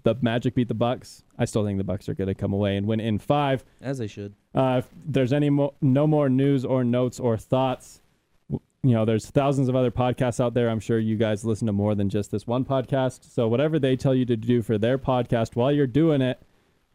the 0.04 0.16
Magic 0.22 0.56
beat 0.56 0.68
the 0.68 0.74
Bucks. 0.74 1.24
I 1.38 1.46
still 1.46 1.66
think 1.66 1.78
the 1.78 1.84
Bucks 1.84 2.08
are 2.08 2.14
going 2.14 2.28
to 2.28 2.36
come 2.36 2.54
away 2.54 2.78
and 2.78 2.88
win 2.88 3.00
in 3.00 3.20
five. 3.20 3.66
as 3.82 3.98
they 3.98 4.08
should. 4.08 4.34
Uh, 4.54 4.82
if 4.84 4.88
there's 5.06 5.34
any 5.34 5.50
mo- 5.50 5.74
no 5.82 6.08
more 6.08 6.30
news 6.30 6.64
or 6.64 6.84
notes 6.84 7.20
or 7.20 7.38
thoughts, 7.38 8.02
you 8.50 8.94
know, 8.94 9.04
there's 9.04 9.26
thousands 9.26 9.68
of 9.68 9.76
other 9.76 9.90
podcasts 9.92 10.40
out 10.40 10.54
there. 10.54 10.70
I'm 10.70 10.80
sure 10.80 11.00
you 11.00 11.18
guys 11.18 11.44
listen 11.44 11.66
to 11.66 11.74
more 11.74 11.96
than 11.96 12.08
just 12.08 12.30
this 12.30 12.46
one 12.46 12.64
podcast. 12.64 13.30
So 13.34 13.48
whatever 13.48 13.80
they 13.80 13.96
tell 13.96 14.14
you 14.14 14.26
to 14.26 14.38
do 14.38 14.62
for 14.62 14.78
their 14.78 15.00
podcast 15.00 15.56
while 15.56 15.72
you're 15.72 15.88
doing 15.88 16.22
it, 16.22 16.40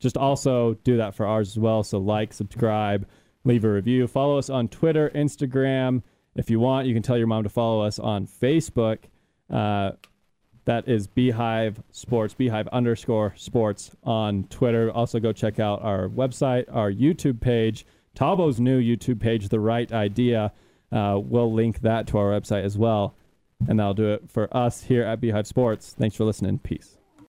just 0.00 0.16
also 0.16 0.74
do 0.82 0.96
that 0.96 1.14
for 1.14 1.26
ours 1.26 1.50
as 1.50 1.58
well. 1.58 1.82
So 1.84 1.98
like, 1.98 2.32
subscribe, 2.32 3.06
leave 3.44 3.64
a 3.64 3.70
review, 3.70 4.06
follow 4.06 4.38
us 4.38 4.50
on 4.50 4.68
Twitter, 4.68 5.10
Instagram. 5.14 6.02
If 6.34 6.50
you 6.50 6.58
want, 6.58 6.86
you 6.86 6.94
can 6.94 7.02
tell 7.02 7.18
your 7.18 7.26
mom 7.26 7.44
to 7.44 7.48
follow 7.48 7.82
us 7.82 7.98
on 7.98 8.26
Facebook. 8.26 8.98
Uh, 9.48 9.92
that 10.64 10.88
is 10.88 11.06
Beehive 11.06 11.82
Sports, 11.90 12.34
Beehive 12.34 12.68
underscore 12.68 13.34
sports 13.36 13.90
on 14.04 14.44
Twitter. 14.44 14.90
Also, 14.90 15.18
go 15.18 15.32
check 15.32 15.58
out 15.58 15.82
our 15.82 16.08
website, 16.08 16.64
our 16.72 16.92
YouTube 16.92 17.40
page, 17.40 17.86
Tabo's 18.14 18.60
new 18.60 18.80
YouTube 18.80 19.20
page, 19.20 19.48
The 19.48 19.60
Right 19.60 19.90
Idea. 19.92 20.52
Uh, 20.92 21.18
we'll 21.22 21.52
link 21.52 21.80
that 21.80 22.06
to 22.08 22.18
our 22.18 22.30
website 22.30 22.64
as 22.64 22.76
well. 22.76 23.16
And 23.68 23.78
that'll 23.78 23.94
do 23.94 24.12
it 24.12 24.30
for 24.30 24.54
us 24.56 24.84
here 24.84 25.02
at 25.02 25.20
Beehive 25.20 25.46
Sports. 25.46 25.94
Thanks 25.98 26.16
for 26.16 26.24
listening. 26.24 26.58
Peace. 26.58 26.99